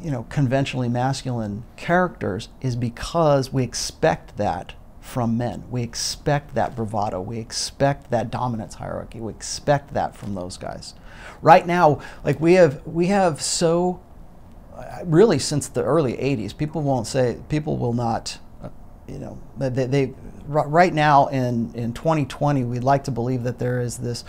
you 0.02 0.12
know, 0.12 0.26
conventionally 0.30 0.90
masculine 0.90 1.64
characters 1.76 2.50
is 2.62 2.76
because 2.76 3.52
we 3.52 3.64
expect 3.64 4.38
that 4.38 4.74
from 5.02 5.38
men. 5.38 5.64
We 5.72 5.84
expect 5.84 6.54
that 6.56 6.76
bravado. 6.76 7.22
We 7.22 7.40
expect 7.40 8.12
that 8.12 8.30
dominance 8.30 8.76
hierarchy. 8.76 9.22
We 9.22 9.32
expect 9.32 9.94
that 9.94 10.16
from 10.16 10.36
those 10.36 10.58
guys. 10.58 10.94
Right 11.42 11.66
now, 11.66 12.02
like 12.24 12.40
we 12.40 12.54
have, 12.54 12.86
we 12.86 13.08
have 13.08 13.42
so, 13.42 14.02
really 15.06 15.40
since 15.40 15.68
the 15.70 15.84
early 15.84 16.14
'80s, 16.14 16.56
people 16.56 16.82
won't 16.82 17.08
say, 17.08 17.38
people 17.48 17.78
will 17.78 17.94
not, 17.94 18.38
uh, 18.62 18.70
you 19.08 19.18
know, 19.18 19.40
they, 19.58 19.86
they 19.86 20.14
right 20.46 20.94
now 20.94 21.28
in 21.28 21.74
in 21.74 21.94
2020, 21.94 22.64
we'd 22.66 22.84
like 22.84 23.06
to 23.06 23.12
believe 23.12 23.44
that 23.44 23.60
there 23.60 23.80
is 23.80 23.98
this 23.98 24.26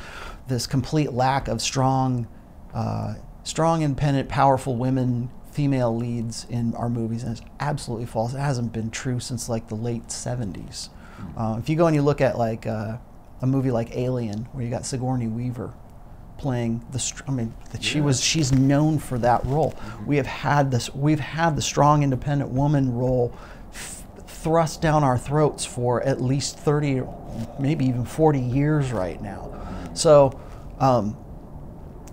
this 0.47 0.67
complete 0.67 1.13
lack 1.13 1.49
of 1.49 1.61
strong, 1.61 2.27
uh, 2.73 3.15
strong, 3.43 3.83
independent, 3.83 4.29
powerful 4.29 4.77
women 4.77 5.31
female 5.59 5.97
leads 5.97 6.47
in 6.51 6.73
our 6.77 6.89
movies, 6.89 7.25
and 7.25 7.33
it's 7.33 7.43
absolutely 7.59 8.07
false. 8.07 8.33
It 8.33 8.39
hasn't 8.39 8.73
been 8.73 8.93
true 8.93 9.19
since 9.19 9.49
like 9.49 9.67
the 9.67 9.75
late 9.75 10.07
70s. 10.07 10.89
Hmm. 11.17 11.37
Uh, 11.37 11.59
if 11.59 11.69
you 11.69 11.75
go 11.75 11.89
and 11.89 11.97
you 11.97 12.03
look 12.03 12.21
at 12.21 12.39
like 12.39 12.65
uh, 12.65 12.99
a 13.43 13.47
movie 13.47 13.73
like 13.73 13.97
Alien, 13.97 14.45
where 14.53 14.65
you 14.65 14.71
got 14.71 14.87
Sigourney 14.87 15.27
Weaver 15.27 15.75
playing 16.37 16.87
the, 16.93 17.23
I 17.27 17.33
mean, 17.33 17.53
that 17.73 17.83
she 17.83 18.01
was, 18.01 18.23
she's 18.23 18.53
known 18.53 19.01
for 19.01 19.19
that 19.19 19.45
role. 19.47 19.73
Mm-hmm. 19.73 20.07
We 20.07 20.17
have 20.19 20.29
had 20.29 20.71
this, 20.71 20.95
we've 20.95 21.19
had 21.19 21.57
the 21.57 21.63
strong, 21.63 22.05
independent 22.05 22.51
woman 22.51 22.95
role 22.95 23.35
f- 23.73 24.05
thrust 24.29 24.81
down 24.81 25.03
our 25.03 25.19
throats 25.19 25.65
for 25.65 26.01
at 26.05 26.21
least 26.21 26.57
30, 26.57 27.03
maybe 27.59 27.85
even 27.87 28.05
40 28.05 28.39
years 28.39 28.93
right 28.93 29.21
now. 29.21 29.51
Mm-hmm. 29.53 29.95
So. 29.97 30.41
Um, 30.79 31.17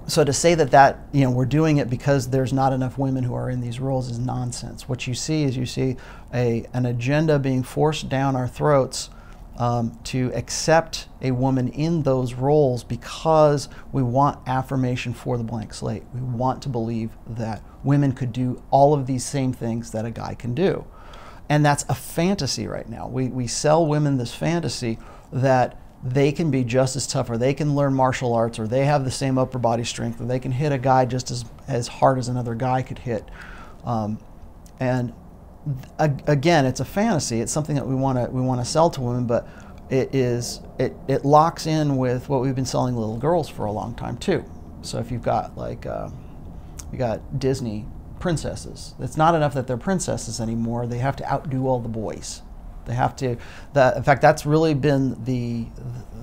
so 0.08 0.24
to 0.24 0.34
say 0.34 0.56
that 0.56 0.72
that 0.72 1.00
you 1.12 1.24
know 1.24 1.32
we're 1.32 1.46
doing 1.46 1.78
it 1.78 1.90
because 1.90 2.30
there's 2.30 2.54
not 2.54 2.74
enough 2.74 2.98
women 2.98 3.24
who 3.24 3.34
are 3.34 3.50
in 3.50 3.62
these 3.62 3.80
roles 3.80 4.10
is 4.10 4.20
nonsense. 4.20 4.88
What 4.88 5.08
you 5.08 5.14
see 5.14 5.44
is 5.44 5.58
you 5.58 5.66
see 5.66 5.98
a 6.34 6.66
an 6.74 6.86
agenda 6.86 7.40
being 7.40 7.64
forced 7.64 8.10
down 8.10 8.36
our 8.36 8.48
throats 8.48 9.10
um, 9.58 9.98
to 10.04 10.32
accept 10.36 11.08
a 11.22 11.32
woman 11.32 11.70
in 11.70 12.04
those 12.04 12.34
roles 12.34 12.84
because 12.84 13.70
we 13.92 14.04
want 14.04 14.40
affirmation 14.48 15.14
for 15.14 15.38
the 15.38 15.44
blank 15.44 15.74
slate. 15.74 16.04
We 16.14 16.20
want 16.20 16.62
to 16.64 16.70
believe 16.70 17.12
that 17.28 17.64
women 17.84 18.12
could 18.12 18.34
do 18.34 18.62
all 18.70 18.94
of 18.94 19.08
these 19.08 19.24
same 19.24 19.54
things 19.54 19.92
that 19.92 20.06
a 20.06 20.12
guy 20.12 20.36
can 20.36 20.54
do, 20.54 20.86
and 21.50 21.66
that's 21.66 21.86
a 21.90 21.96
fantasy 21.96 22.68
right 22.68 22.88
now. 22.88 23.08
We 23.08 23.30
we 23.30 23.48
sell 23.48 23.86
women 23.86 24.18
this 24.18 24.36
fantasy 24.36 25.00
that 25.32 25.80
they 26.06 26.32
can 26.32 26.52
be 26.52 26.64
just 26.64 26.96
as 26.96 27.08
tough 27.08 27.30
or 27.32 27.38
they 27.38 27.54
can 27.54 27.76
learn 27.76 27.94
martial 27.94 28.34
arts 28.34 28.60
or 28.60 28.68
they 28.68 28.86
have 28.86 29.04
the 29.04 29.12
same 29.12 29.40
upper 29.40 29.58
body 29.58 29.84
strength 29.84 30.22
or 30.22 30.26
they 30.26 30.40
can 30.40 30.52
hit 30.52 30.72
a 30.72 30.78
guy 30.78 31.04
just 31.04 31.32
as, 31.32 31.46
as 31.68 31.88
hard 31.88 32.20
as 32.20 32.28
another 32.28 32.54
guy 32.54 32.84
could 32.84 33.00
hit. 33.00 33.26
Um, 33.84 34.20
and 34.80 35.14
th- 35.98 36.12
again, 36.28 36.66
it's 36.66 36.80
a 36.80 36.86
fantasy. 36.86 37.42
It's 37.42 37.52
something 37.52 37.76
that 37.76 37.88
we 37.88 37.96
want 37.96 38.20
to 38.20 38.32
we 38.32 38.42
want 38.42 38.62
to 38.62 38.66
sell 38.66 38.92
to 38.92 39.02
women, 39.02 39.26
but 39.26 39.48
it 39.90 40.14
is 40.14 40.62
it, 40.78 40.96
it 41.08 41.26
locks 41.26 41.66
in 41.66 41.98
with 41.98 42.30
what 42.30 42.42
we've 42.42 42.56
been 42.56 42.66
selling 42.66 42.96
little 42.96 43.18
girls 43.18 43.50
for 43.50 43.66
a 43.66 43.72
long 43.72 43.96
time 43.96 44.18
too. 44.18 44.46
So 44.84 45.00
if 45.00 45.12
you've 45.12 45.24
got 45.24 45.58
like 45.58 45.88
uh, 45.88 46.10
you 46.92 47.00
got 47.00 47.40
Disney 47.40 47.88
princesses, 48.20 48.94
it's 49.00 49.18
not 49.18 49.34
enough 49.34 49.56
that 49.56 49.66
they're 49.66 49.76
princesses 49.76 50.40
anymore. 50.40 50.86
They 50.86 51.00
have 51.00 51.16
to 51.16 51.32
outdo 51.32 51.68
all 51.68 51.80
the 51.80 51.90
boys. 51.90 52.44
They 52.86 52.94
have 52.94 53.16
to. 53.18 53.38
That 53.74 53.98
in 53.98 54.04
fact, 54.04 54.22
that's 54.22 54.46
really 54.46 54.74
been 54.74 55.24
the 55.24 55.66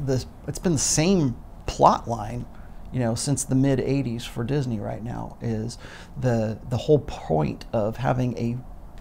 the. 0.05 0.25
It's 0.47 0.59
been 0.59 0.73
the 0.73 0.79
same 0.79 1.37
plot 1.67 2.09
line, 2.09 2.47
you 2.93 3.01
know, 3.01 3.15
since 3.15 3.45
the 3.45 3.55
mid 3.55 3.79
'80s 3.79 4.27
for 4.27 4.45
Disney. 4.45 4.81
Right 4.81 5.03
now 5.03 5.37
is 5.41 5.79
the 6.21 6.59
the 6.71 6.77
whole 6.77 7.01
point 7.01 7.67
of 7.73 7.97
having 7.97 8.37
a 8.39 8.57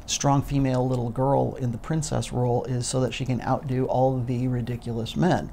strong 0.05 0.41
female 0.41 0.88
little 0.88 1.09
girl 1.09 1.55
in 1.55 1.72
the 1.72 1.78
princess 1.78 2.32
role 2.32 2.64
is 2.66 2.86
so 2.86 2.99
that 2.99 3.14
she 3.14 3.26
can 3.26 3.41
outdo 3.41 3.86
all 3.86 4.20
the 4.20 4.47
ridiculous 4.47 5.16
men. 5.16 5.51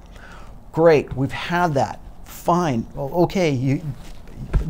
Great, 0.72 1.16
we've 1.16 1.32
had 1.32 1.74
that. 1.74 2.00
Fine, 2.24 2.86
okay, 2.96 3.50
you, 3.50 3.82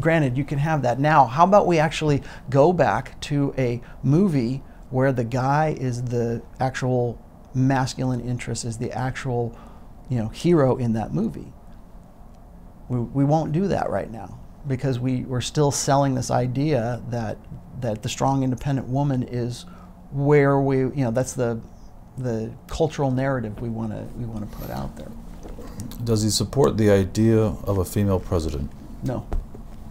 granted, 0.01 0.37
you 0.37 0.45
can 0.45 0.59
have 0.59 0.83
that. 0.83 1.01
Now, 1.01 1.25
how 1.27 1.45
about 1.45 1.67
we 1.67 1.79
actually 1.79 2.23
go 2.51 2.73
back 2.73 3.19
to 3.23 3.55
a 3.59 3.81
movie 4.03 4.63
where 4.91 5.13
the 5.13 5.25
guy 5.25 5.77
is 5.79 6.05
the 6.05 6.43
actual 6.61 7.21
masculine 7.59 8.21
interest, 8.21 8.65
is 8.65 8.79
the 8.79 8.93
actual 8.93 9.59
you 10.09 10.19
know, 10.19 10.29
hero 10.29 10.77
in 10.77 10.93
that 10.95 11.13
movie? 11.13 11.53
We, 12.89 13.01
we 13.01 13.25
won't 13.25 13.53
do 13.53 13.69
that 13.69 13.91
right 13.91 14.11
now 14.11 14.39
because 14.67 14.99
we, 14.99 15.23
we're 15.23 15.41
still 15.41 15.71
selling 15.71 16.15
this 16.15 16.31
idea 16.31 17.03
that, 17.09 17.37
that 17.81 18.03
the 18.03 18.09
strong 18.09 18.43
independent 18.43 18.89
woman 18.89 19.23
is 19.23 19.67
where 20.11 20.59
we, 20.59 20.79
you 20.79 20.93
know, 20.97 21.11
that's 21.11 21.35
the, 21.35 21.61
the 22.17 22.51
cultural 22.67 23.11
narrative 23.11 23.61
we 23.61 23.69
want 23.69 23.93
to 23.93 24.03
we 24.19 24.25
want 24.25 24.51
to 24.51 24.57
put 24.57 24.71
out 24.71 24.97
there. 24.97 25.11
Does 26.03 26.23
he 26.23 26.31
support 26.31 26.77
the 26.77 26.91
idea 26.91 27.39
of 27.41 27.79
a 27.79 27.85
female 27.85 28.19
president? 28.21 28.71
No, 29.03 29.27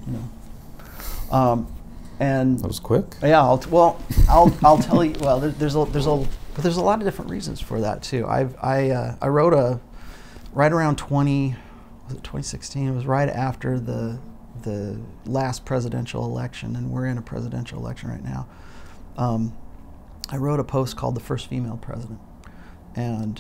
no. 0.05 1.35
Um, 1.35 1.73
and 2.19 2.59
that 2.59 2.67
was 2.67 2.79
quick. 2.79 3.05
Yeah. 3.21 3.41
I'll 3.41 3.57
t- 3.57 3.69
well, 3.69 4.01
I'll 4.29 4.55
I'll 4.63 4.77
tell 4.77 5.03
you. 5.03 5.15
Well, 5.19 5.39
there, 5.39 5.51
there's 5.51 5.75
a 5.75 5.85
there's 5.85 6.07
a 6.07 6.27
but 6.57 6.63
there's 6.63 6.77
a 6.77 6.81
lot 6.81 6.97
of 6.97 7.05
different 7.05 7.29
reasons 7.29 7.61
for 7.61 7.79
that 7.81 8.01
too. 8.01 8.25
I've 8.25 8.55
I 8.59 8.89
uh, 8.89 9.15
I 9.21 9.27
wrote 9.27 9.53
a 9.53 9.79
right 10.53 10.73
around 10.73 10.97
20 10.97 11.55
was 12.07 12.15
it 12.15 12.23
2016? 12.23 12.87
It 12.87 12.91
was 12.95 13.05
right 13.05 13.29
after 13.29 13.79
the 13.79 14.17
the 14.63 14.99
last 15.27 15.65
presidential 15.65 16.25
election, 16.25 16.75
and 16.75 16.89
we're 16.89 17.05
in 17.05 17.19
a 17.19 17.21
presidential 17.21 17.77
election 17.77 18.09
right 18.09 18.23
now. 18.23 18.47
Um, 19.17 19.55
I 20.29 20.37
wrote 20.37 20.59
a 20.59 20.63
post 20.63 20.97
called 20.97 21.15
"The 21.15 21.19
First 21.19 21.45
Female 21.47 21.77
President," 21.77 22.19
and 22.95 23.39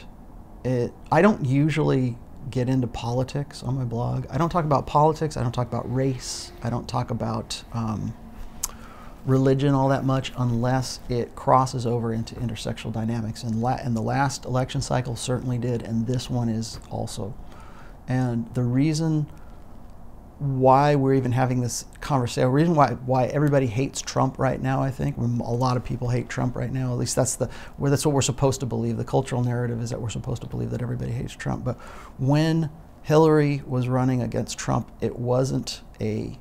it. 0.63 0.93
I 1.11 1.23
don't 1.23 1.43
usually 1.43 2.19
get 2.51 2.69
into 2.69 2.85
politics 2.85 3.63
on 3.63 3.73
my 3.73 3.83
blog. 3.83 4.27
I 4.29 4.37
don't 4.37 4.49
talk 4.49 4.63
about 4.63 4.85
politics. 4.85 5.37
I 5.37 5.41
don't 5.41 5.51
talk 5.51 5.67
about 5.67 5.91
race. 5.91 6.51
I 6.61 6.69
don't 6.69 6.87
talk 6.87 7.09
about 7.09 7.63
um, 7.73 8.13
religion 9.27 9.75
all 9.75 9.89
that 9.89 10.05
much 10.05 10.31
unless 10.37 10.99
it 11.09 11.35
crosses 11.35 11.85
over 11.85 12.13
into 12.13 12.33
intersectional 12.35 12.91
dynamics. 12.91 13.43
And, 13.43 13.61
la- 13.61 13.77
and 13.81 13.95
the 13.95 14.01
last 14.01 14.45
election 14.45 14.81
cycle 14.81 15.15
certainly 15.15 15.57
did, 15.57 15.83
and 15.83 16.07
this 16.07 16.29
one 16.29 16.49
is 16.49 16.79
also. 16.89 17.35
And 18.07 18.51
the 18.55 18.63
reason 18.63 19.27
why 20.39 20.95
we're 20.95 21.15
even 21.15 21.31
having 21.31 21.61
this 21.61 21.85
conversation. 21.99 22.43
The 22.43 22.49
reason 22.49 22.75
why 22.75 22.91
why 23.05 23.25
everybody 23.25 23.65
hates 23.65 24.01
Trump 24.01 24.37
right 24.37 24.61
now, 24.61 24.83
I 24.83 24.91
think, 24.91 25.17
a 25.17 25.21
lot 25.21 25.77
of 25.77 25.83
people 25.83 26.09
hate 26.09 26.29
Trump 26.29 26.55
right 26.55 26.71
now. 26.71 26.91
At 26.91 26.99
least 26.99 27.15
that's 27.15 27.35
the 27.35 27.47
where 27.77 27.89
that's 27.89 28.05
what 28.05 28.13
we're 28.13 28.21
supposed 28.21 28.59
to 28.59 28.65
believe. 28.65 28.97
The 28.97 29.03
cultural 29.03 29.43
narrative 29.43 29.81
is 29.81 29.89
that 29.89 29.99
we're 29.99 30.09
supposed 30.09 30.43
to 30.43 30.47
believe 30.47 30.69
that 30.71 30.81
everybody 30.81 31.11
hates 31.11 31.33
Trump. 31.33 31.63
But 31.65 31.77
when 32.19 32.69
Hillary 33.01 33.63
was 33.65 33.87
running 33.87 34.21
against 34.21 34.59
Trump, 34.59 34.91
it 35.01 35.17
wasn't 35.17 35.81
a 35.99 36.39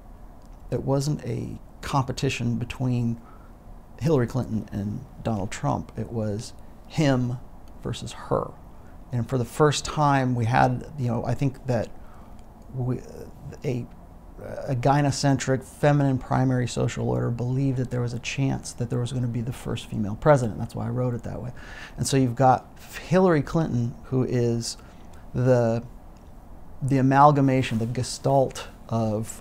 it 0.71 0.83
wasn't 0.83 1.25
a 1.25 1.59
competition 1.87 2.57
between 2.57 3.19
Hillary 4.01 4.27
Clinton 4.27 4.69
and 4.73 5.05
Donald 5.23 5.51
Trump. 5.53 5.93
It 5.97 6.11
was 6.11 6.53
him 6.89 7.39
versus 7.83 8.13
her. 8.13 8.51
And 9.13 9.29
for 9.29 9.39
the 9.39 9.45
first 9.45 9.85
time, 9.85 10.35
we 10.35 10.47
had, 10.47 10.85
you 10.99 11.07
know, 11.07 11.25
I 11.25 11.35
think 11.35 11.65
that 11.67 11.89
we, 12.75 12.99
a, 13.65 13.87
a 14.67 14.75
gynocentric, 14.75 15.63
feminine 15.63 16.19
primary 16.19 16.67
social 16.67 17.09
order 17.09 17.31
believed 17.31 17.79
that 17.79 17.93
there 17.93 18.01
was 18.01 18.13
a 18.13 18.19
chance 18.19 18.73
that 18.73 18.91
there 18.91 18.99
was 18.99 19.13
going 19.13 19.23
to 19.23 19.29
be 19.29 19.41
the 19.41 19.53
first 19.53 19.87
female 19.87 20.17
president. 20.17 20.59
That's 20.59 20.75
why 20.75 20.87
I 20.87 20.91
wrote 20.91 21.15
it 21.15 21.23
that 21.23 21.41
way. 21.41 21.53
And 21.97 22.05
so 22.05 22.17
you've 22.17 22.35
got 22.35 22.67
Hillary 23.09 23.43
Clinton, 23.43 23.95
who 24.07 24.25
is 24.25 24.77
the, 25.33 25.85
the 26.83 26.99
amalgamation, 26.99 27.79
the 27.79 27.87
gestalt 27.87 28.67
of 28.89 29.41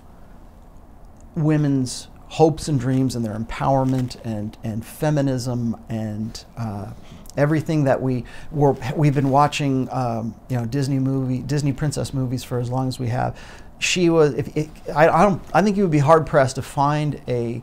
women's 1.34 2.06
hopes 2.28 2.68
and 2.68 2.78
dreams 2.80 3.14
and 3.14 3.24
their 3.24 3.38
empowerment 3.38 4.16
and, 4.24 4.56
and 4.64 4.84
feminism 4.84 5.76
and 5.88 6.44
uh, 6.56 6.92
everything 7.36 7.84
that 7.84 8.00
we 8.00 8.24
were 8.50 8.72
we've 8.96 9.14
been 9.14 9.30
watching 9.30 9.88
um, 9.92 10.34
you 10.48 10.56
know 10.56 10.64
Disney 10.64 10.98
movie 10.98 11.38
Disney 11.38 11.72
princess 11.72 12.12
movies 12.12 12.42
for 12.42 12.58
as 12.58 12.70
long 12.70 12.88
as 12.88 12.98
we 12.98 13.08
have 13.08 13.38
she 13.78 14.08
was. 14.10 14.34
If 14.34 14.56
it, 14.56 14.68
I, 14.94 15.08
I, 15.08 15.22
don't, 15.22 15.42
I 15.52 15.62
think 15.62 15.76
you 15.76 15.82
would 15.84 15.92
be 15.92 15.98
hard 15.98 16.26
pressed 16.26 16.56
to 16.56 16.62
find 16.62 17.20
a 17.28 17.62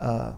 uh, 0.00 0.32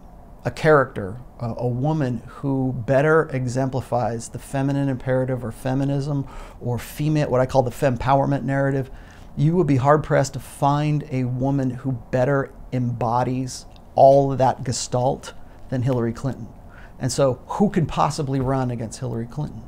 a 0.44 0.50
character, 0.50 1.16
a, 1.40 1.52
a, 1.58 1.66
woman 1.66 2.22
who 2.26 2.72
better 2.72 3.28
exemplifies 3.32 4.28
the 4.28 4.38
feminine 4.38 4.88
imperative 4.88 5.44
or 5.44 5.50
feminism 5.50 6.26
or 6.60 6.78
female, 6.78 7.28
what 7.28 7.40
I 7.40 7.46
call 7.46 7.62
the 7.64 7.72
fempowerment 7.72 8.44
narrative. 8.44 8.88
You 9.36 9.56
would 9.56 9.66
be 9.66 9.76
hard 9.76 10.04
pressed 10.04 10.34
to 10.34 10.40
find 10.40 11.04
a 11.10 11.24
woman 11.24 11.70
who 11.70 11.92
better 12.10 12.52
embodies 12.72 13.66
all 13.94 14.32
of 14.32 14.38
that 14.38 14.64
gestalt 14.64 15.32
than 15.70 15.82
Hillary 15.82 16.12
Clinton. 16.12 16.48
And 16.98 17.12
so, 17.12 17.40
who 17.46 17.70
could 17.70 17.88
possibly 17.88 18.40
run 18.40 18.70
against 18.70 18.98
Hillary 19.00 19.26
Clinton? 19.26 19.62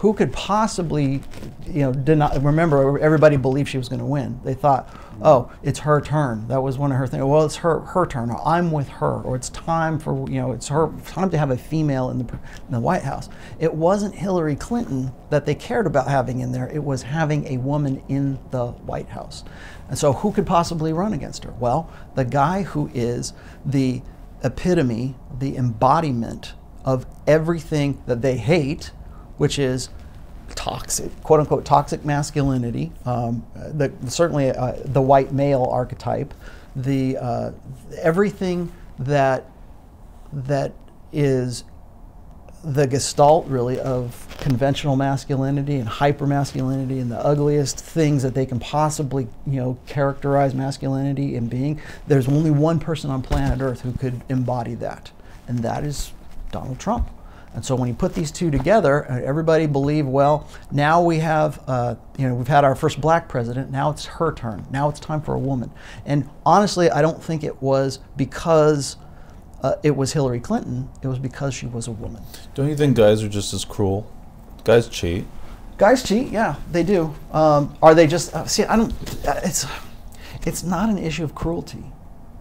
who 0.00 0.14
could 0.14 0.32
possibly, 0.32 1.20
you 1.66 1.92
know, 1.92 2.30
remember 2.40 2.98
everybody 3.00 3.36
believed 3.36 3.68
she 3.68 3.76
was 3.76 3.90
going 3.90 3.98
to 3.98 4.06
win. 4.06 4.40
They 4.44 4.54
thought, 4.54 4.88
oh, 5.20 5.52
it's 5.62 5.80
her 5.80 6.00
turn. 6.00 6.48
That 6.48 6.62
was 6.62 6.78
one 6.78 6.90
of 6.90 6.96
her 6.96 7.06
things. 7.06 7.22
Well, 7.22 7.44
it's 7.44 7.56
her 7.56 7.80
her 7.80 8.06
turn. 8.06 8.30
Or 8.30 8.40
I'm 8.48 8.72
with 8.72 8.88
her. 8.88 9.20
Or 9.20 9.36
it's 9.36 9.50
time 9.50 9.98
for 9.98 10.26
you 10.30 10.40
know, 10.40 10.52
it's 10.52 10.68
her 10.68 10.90
time 11.04 11.28
to 11.28 11.36
have 11.36 11.50
a 11.50 11.56
female 11.58 12.08
in 12.08 12.16
the 12.16 12.32
in 12.32 12.72
the 12.72 12.80
White 12.80 13.02
House. 13.02 13.28
It 13.58 13.74
wasn't 13.74 14.14
Hillary 14.14 14.56
Clinton 14.56 15.12
that 15.28 15.44
they 15.44 15.54
cared 15.54 15.86
about 15.86 16.08
having 16.08 16.40
in 16.40 16.50
there. 16.50 16.66
It 16.70 16.82
was 16.82 17.02
having 17.02 17.46
a 17.48 17.58
woman 17.58 18.02
in 18.08 18.38
the 18.52 18.68
White 18.68 19.10
House. 19.10 19.44
And 19.90 19.98
so, 19.98 20.14
who 20.14 20.32
could 20.32 20.46
possibly 20.46 20.92
run 20.92 21.12
against 21.12 21.44
her? 21.44 21.52
Well, 21.58 21.92
the 22.14 22.24
guy 22.24 22.62
who 22.62 22.90
is 22.94 23.34
the 23.66 24.00
epitome, 24.42 25.16
the 25.38 25.56
embodiment 25.56 26.54
of 26.84 27.04
everything 27.26 28.02
that 28.06 28.22
they 28.22 28.38
hate 28.38 28.92
which 29.40 29.58
is 29.58 29.88
toxic, 30.54 31.10
quote 31.22 31.40
unquote, 31.40 31.64
toxic 31.64 32.04
masculinity, 32.04 32.92
um, 33.06 33.42
the, 33.54 33.90
certainly 34.06 34.50
uh, 34.50 34.74
the 34.84 35.00
white 35.00 35.32
male 35.32 35.64
archetype, 35.64 36.34
the 36.76 37.16
uh, 37.16 37.50
everything 37.96 38.70
that 38.98 39.46
that 40.30 40.74
is 41.10 41.64
the 42.62 42.86
gestalt 42.86 43.46
really 43.46 43.80
of 43.80 44.26
conventional 44.40 44.94
masculinity 44.94 45.76
and 45.76 45.88
hyper 45.88 46.26
masculinity 46.26 46.98
and 46.98 47.10
the 47.10 47.18
ugliest 47.24 47.78
things 47.78 48.22
that 48.22 48.34
they 48.34 48.44
can 48.44 48.60
possibly 48.60 49.26
you 49.46 49.58
know 49.60 49.78
characterize 49.86 50.54
masculinity 50.54 51.36
in 51.36 51.46
being 51.46 51.80
there's 52.06 52.28
only 52.28 52.50
one 52.50 52.78
person 52.78 53.10
on 53.10 53.22
planet 53.22 53.60
earth 53.62 53.80
who 53.80 53.92
could 53.92 54.22
embody 54.28 54.74
that 54.74 55.10
and 55.48 55.60
that 55.60 55.84
is 55.84 56.12
donald 56.52 56.78
trump 56.78 57.10
and 57.54 57.64
so 57.64 57.74
when 57.74 57.88
you 57.88 57.94
put 57.94 58.14
these 58.14 58.30
two 58.30 58.50
together, 58.50 59.10
uh, 59.10 59.20
everybody 59.22 59.66
believed, 59.66 60.06
well, 60.06 60.48
now 60.70 61.02
we 61.02 61.18
have, 61.18 61.60
uh, 61.66 61.96
you 62.16 62.28
know, 62.28 62.34
we've 62.34 62.46
had 62.46 62.64
our 62.64 62.76
first 62.76 63.00
black 63.00 63.28
president. 63.28 63.70
Now 63.72 63.90
it's 63.90 64.04
her 64.04 64.32
turn. 64.32 64.64
Now 64.70 64.88
it's 64.88 65.00
time 65.00 65.20
for 65.20 65.34
a 65.34 65.38
woman. 65.38 65.70
And 66.06 66.28
honestly, 66.46 66.90
I 66.90 67.02
don't 67.02 67.22
think 67.22 67.42
it 67.42 67.60
was 67.60 67.98
because 68.16 68.96
uh, 69.62 69.74
it 69.82 69.96
was 69.96 70.12
Hillary 70.12 70.40
Clinton. 70.40 70.88
It 71.02 71.06
was 71.08 71.18
because 71.18 71.54
she 71.54 71.66
was 71.66 71.86
a 71.86 71.92
woman. 71.92 72.22
Don't 72.54 72.68
you 72.68 72.76
think 72.76 72.96
guys 72.96 73.22
are 73.22 73.28
just 73.28 73.52
as 73.52 73.64
cruel? 73.64 74.10
Guys 74.64 74.88
cheat. 74.88 75.24
Guys 75.78 76.02
cheat. 76.02 76.28
Yeah, 76.28 76.56
they 76.70 76.82
do. 76.82 77.14
Um, 77.32 77.76
are 77.82 77.94
they 77.94 78.06
just? 78.06 78.34
Uh, 78.34 78.46
see, 78.46 78.64
I 78.64 78.76
don't. 78.76 78.92
Uh, 79.26 79.40
it's, 79.44 79.66
it's 80.46 80.62
not 80.62 80.88
an 80.88 80.98
issue 80.98 81.24
of 81.24 81.34
cruelty. 81.34 81.84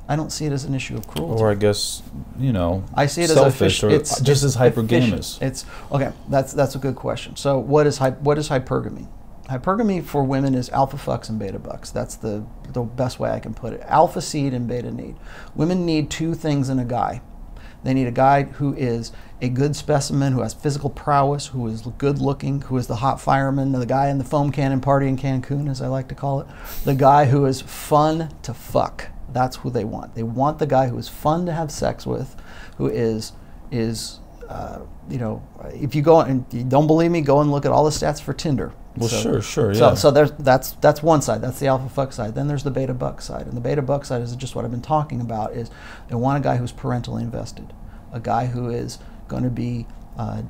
I 0.09 0.15
don't 0.15 0.31
see 0.31 0.45
it 0.45 0.51
as 0.51 0.65
an 0.65 0.73
issue 0.73 0.97
of 0.97 1.07
cruelty. 1.07 1.39
Or 1.41 1.51
I 1.51 1.55
guess 1.55 2.01
you 2.39 2.51
know, 2.51 2.83
I 2.95 3.05
see 3.05 3.21
it 3.21 3.29
selfish 3.29 3.83
as 3.83 3.91
a 3.91 3.95
it's 3.95 4.19
just 4.21 4.43
as 4.43 4.57
hypergamous. 4.57 5.39
It's 5.41 5.65
okay. 5.91 6.11
That's 6.29 6.51
that's 6.51 6.75
a 6.75 6.79
good 6.79 6.95
question. 6.95 7.35
So 7.35 7.59
what 7.59 7.85
is 7.85 7.99
what 7.99 8.37
is 8.39 8.49
hypergamy? 8.49 9.07
Hypergamy 9.49 10.03
for 10.03 10.23
women 10.23 10.55
is 10.55 10.69
alpha 10.69 10.97
fucks 10.97 11.29
and 11.29 11.39
beta 11.39 11.59
bucks. 11.59 11.91
That's 11.91 12.15
the 12.15 12.45
the 12.69 12.83
best 12.83 13.19
way 13.19 13.31
I 13.31 13.39
can 13.39 13.53
put 13.53 13.73
it. 13.73 13.81
Alpha 13.85 14.21
seed 14.21 14.53
and 14.53 14.67
beta 14.67 14.91
need. 14.91 15.15
Women 15.55 15.85
need 15.85 16.09
two 16.09 16.35
things 16.35 16.69
in 16.69 16.79
a 16.79 16.85
guy. 16.85 17.21
They 17.83 17.93
need 17.93 18.07
a 18.07 18.11
guy 18.11 18.43
who 18.43 18.73
is 18.73 19.13
a 19.41 19.47
good 19.47 19.75
specimen, 19.75 20.33
who 20.33 20.41
has 20.41 20.53
physical 20.53 20.89
prowess, 20.89 21.47
who 21.47 21.65
is 21.67 21.81
good 21.97 22.19
looking, 22.19 22.61
who 22.61 22.77
is 22.77 22.87
the 22.87 22.97
hot 22.97 23.21
fireman, 23.21 23.71
the 23.71 23.85
guy 23.85 24.09
in 24.09 24.17
the 24.17 24.25
foam 24.25 24.51
cannon 24.51 24.81
party 24.81 25.07
in 25.07 25.15
Cancun, 25.15 25.69
as 25.69 25.81
I 25.81 25.87
like 25.87 26.09
to 26.09 26.15
call 26.15 26.41
it, 26.41 26.47
the 26.83 26.93
guy 26.93 27.25
who 27.25 27.45
is 27.45 27.61
fun 27.61 28.35
to 28.43 28.53
fuck 28.53 29.09
that's 29.33 29.57
who 29.57 29.69
they 29.69 29.83
want. 29.83 30.15
They 30.15 30.23
want 30.23 30.59
the 30.59 30.67
guy 30.67 30.87
who 30.87 30.97
is 30.97 31.07
fun 31.07 31.45
to 31.45 31.53
have 31.53 31.71
sex 31.71 32.05
with, 32.05 32.35
who 32.77 32.87
is 32.87 33.33
is 33.71 34.19
uh, 34.47 34.79
you 35.07 35.19
know, 35.19 35.47
if 35.73 35.93
you 35.93 36.01
go 36.01 36.21
and 36.21 36.43
you 36.51 36.63
don't 36.63 36.87
believe 36.87 37.11
me, 37.11 37.21
go 37.21 37.39
and 37.41 37.51
look 37.51 37.65
at 37.65 37.71
all 37.71 37.85
the 37.85 37.91
stats 37.91 38.19
for 38.19 38.33
Tinder. 38.33 38.73
Well, 38.99 39.09
so, 39.09 39.21
sure, 39.21 39.41
sure, 39.41 39.71
yeah. 39.71 39.79
So, 39.79 39.95
so 39.95 40.11
there's 40.11 40.31
that's 40.33 40.73
that's 40.73 41.01
one 41.01 41.21
side. 41.21 41.41
That's 41.41 41.59
the 41.59 41.67
alpha 41.67 41.89
fuck 41.89 42.11
side. 42.11 42.35
Then 42.35 42.47
there's 42.47 42.63
the 42.63 42.71
beta 42.71 42.93
buck 42.93 43.21
side, 43.21 43.47
and 43.47 43.55
the 43.55 43.61
beta 43.61 43.81
buck 43.81 44.05
side 44.05 44.21
is 44.21 44.35
just 44.35 44.55
what 44.55 44.65
I've 44.65 44.71
been 44.71 44.81
talking 44.81 45.21
about. 45.21 45.53
Is 45.53 45.71
they 46.09 46.15
want 46.15 46.37
a 46.37 46.41
guy 46.47 46.57
who's 46.57 46.71
parentally 46.71 47.23
invested, 47.23 47.73
a 48.11 48.19
guy 48.19 48.47
who 48.47 48.69
is 48.69 48.99
going 49.27 49.43
to 49.43 49.49
be 49.49 49.87
uh, 50.17 50.41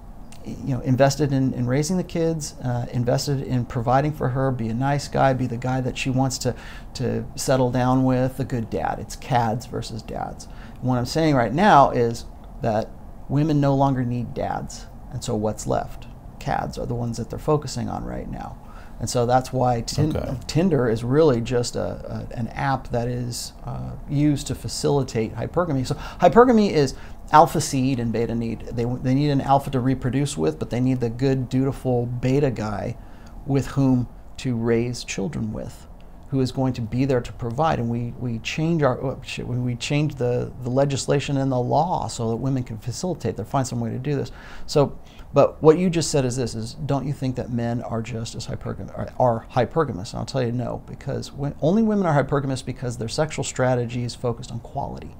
you 0.46 0.76
know, 0.76 0.80
invested 0.82 1.32
in, 1.32 1.54
in 1.54 1.68
raising 1.68 1.98
the 1.98 2.04
kids, 2.04 2.56
uh, 2.64 2.86
invested 2.92 3.42
in 3.42 3.66
providing 3.66 4.12
for 4.12 4.30
her, 4.30 4.52
be 4.52 4.70
a 4.70 4.74
nice 4.74 5.08
guy, 5.08 5.34
be 5.34 5.48
the 5.48 5.58
guy 5.58 5.82
that 5.82 5.98
she 5.98 6.10
wants 6.10 6.38
to, 6.40 6.56
to 6.94 7.26
settle 7.36 7.72
down 7.72 8.04
with, 8.04 8.40
a 8.40 8.46
good 8.46 8.70
dad. 8.70 9.00
It's 9.00 9.16
cads 9.16 9.66
versus 9.66 10.02
dads. 10.02 10.48
And 10.76 10.84
what 10.84 10.98
I'm 10.98 11.06
saying 11.06 11.36
right 11.36 11.54
now 11.54 11.92
is 11.92 12.26
that 12.62 12.90
women 13.28 13.60
no 13.60 13.76
longer 13.76 14.04
need 14.04 14.34
dads. 14.34 14.88
And 15.12 15.24
so 15.24 15.36
what's 15.36 15.68
left? 15.68 16.08
Cads 16.50 16.78
are 16.78 16.86
the 16.86 16.96
ones 16.96 17.18
that 17.18 17.30
they're 17.30 17.38
focusing 17.38 17.90
on 17.90 18.04
right 18.04 18.30
now. 18.30 18.58
And 19.00 19.10
so 19.10 19.26
that's 19.26 19.54
why 19.54 19.82
tin- 19.82 20.16
okay. 20.16 20.36
Tinder 20.48 20.90
is 20.90 21.04
really 21.04 21.42
just 21.42 21.76
a, 21.76 22.28
a, 22.34 22.38
an 22.38 22.48
app 22.50 22.90
that 22.90 23.08
is 23.08 23.54
uh, 23.66 23.92
used 24.10 24.48
to 24.48 24.56
facilitate 24.56 25.36
hypergamy. 25.36 25.86
So 25.86 25.96
hypergamy 26.20 26.72
is 26.72 26.96
alpha 27.32 27.62
seed 27.62 28.00
and 28.00 28.12
beta 28.12 28.36
need. 28.36 28.62
They, 28.62 28.86
they 28.86 29.14
need 29.14 29.30
an 29.30 29.42
alpha 29.42 29.70
to 29.72 29.80
reproduce 29.80 30.36
with, 30.36 30.60
but 30.60 30.70
they 30.70 30.82
need 30.82 31.00
the 31.00 31.10
good, 31.10 31.50
dutiful 31.50 32.08
beta 32.08 32.52
guy 32.52 32.98
with 33.46 33.68
whom 33.68 34.08
to 34.38 34.56
raise 34.56 35.04
children 35.04 35.54
with, 35.54 35.86
who 36.30 36.42
is 36.42 36.52
going 36.52 36.74
to 36.74 36.82
be 36.82 37.06
there 37.06 37.22
to 37.22 37.34
provide. 37.34 37.80
And 37.80 37.90
we, 37.90 38.14
we 38.20 38.40
change 38.40 38.84
our 38.84 39.02
oh, 39.02 39.20
shit, 39.24 39.48
we 39.48 39.76
change 39.76 40.16
the, 40.16 40.52
the 40.64 40.70
legislation 40.70 41.38
and 41.38 41.52
the 41.52 41.60
law 41.60 42.08
so 42.08 42.30
that 42.30 42.36
women 42.36 42.64
can 42.64 42.78
facilitate. 42.78 43.36
They 43.36 43.44
find 43.44 43.66
some 43.66 43.80
way 43.80 43.90
to 43.90 43.98
do 43.98 44.16
this. 44.16 44.32
So, 44.68 44.98
but 45.34 45.62
what 45.62 45.78
you 45.78 45.90
just 45.90 46.10
said 46.10 46.26
is 46.26 46.38
this: 46.38 46.56
is 46.56 46.74
don't 46.74 47.06
you 47.06 47.14
think 47.14 47.36
that 47.36 47.52
men 47.52 47.82
are 47.82 48.02
just 48.02 48.36
as 48.36 48.48
hypergamous? 48.48 48.98
Are, 48.98 49.14
are 49.20 49.48
hypergamous? 49.52 50.12
And 50.12 50.20
I'll 50.20 50.26
tell 50.26 50.44
you 50.44 50.52
no, 50.52 50.84
because 50.88 51.32
when, 51.32 51.56
only 51.62 51.84
women 51.84 52.06
are 52.06 52.24
hypergamous 52.24 52.66
because 52.66 52.98
their 52.98 53.08
sexual 53.08 53.44
strategy 53.44 54.04
is 54.04 54.16
focused 54.16 54.52
on 54.52 54.60
quality. 54.60 55.16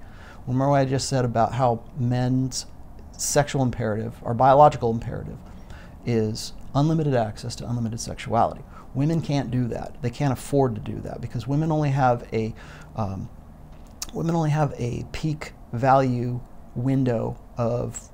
Remember 0.48 0.70
what 0.70 0.80
I 0.80 0.86
just 0.86 1.10
said 1.10 1.26
about 1.26 1.54
how 1.54 1.84
men's 1.98 2.66
sexual 3.18 3.62
imperative, 3.62 4.16
or 4.22 4.34
biological 4.34 4.92
imperative, 4.92 5.38
is 6.06 6.54
unlimited 6.74 7.14
access 7.14 7.56
to 7.58 7.70
unlimited 7.70 8.00
sexuality. 8.00 8.62
Women 8.94 9.22
can't 9.22 9.52
do 9.52 9.68
that. 9.68 10.02
They 10.02 10.10
can't 10.10 10.34
afford 10.34 10.76
to 10.76 10.82
do 10.82 11.00
that 11.02 11.22
because 11.22 11.48
women 11.48 11.72
only 11.72 11.90
have 11.90 12.28
a 12.34 12.54
um, 12.96 13.30
women 14.14 14.36
only 14.36 14.50
have 14.50 14.74
a 14.78 15.06
peak 15.12 15.54
value 15.72 16.40
window 16.76 17.40
of 17.58 18.10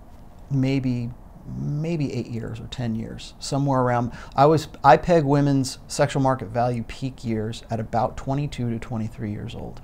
maybe 0.51 1.09
maybe 1.57 2.11
eight 2.11 2.27
years 2.27 2.59
or 2.59 2.65
10 2.67 2.95
years, 2.95 3.35
somewhere 3.39 3.79
around. 3.79 4.11
I 4.35 4.45
was 4.47 4.67
I 4.83 4.97
peg 4.97 5.23
women's 5.23 5.77
sexual 5.87 6.21
market 6.21 6.47
value 6.47 6.83
peak 6.87 7.23
years 7.23 7.63
at 7.69 7.79
about 7.79 8.17
22 8.17 8.71
to 8.71 8.79
23 8.79 9.31
years 9.31 9.53
old. 9.55 9.81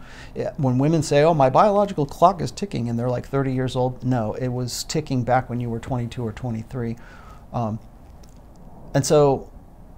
When 0.57 0.77
women 0.79 1.03
say, 1.03 1.23
"Oh, 1.23 1.33
my 1.33 1.49
biological 1.49 2.05
clock 2.05 2.41
is 2.41 2.51
ticking," 2.51 2.89
and 2.89 2.97
they're 2.97 3.09
like 3.09 3.27
30 3.27 3.53
years 3.53 3.75
old, 3.75 4.03
no, 4.03 4.33
it 4.33 4.49
was 4.49 4.83
ticking 4.83 5.23
back 5.23 5.49
when 5.49 5.59
you 5.59 5.69
were 5.69 5.79
22 5.79 6.25
or 6.25 6.31
23. 6.31 6.97
Um, 7.53 7.79
and 8.93 9.05
so, 9.05 9.50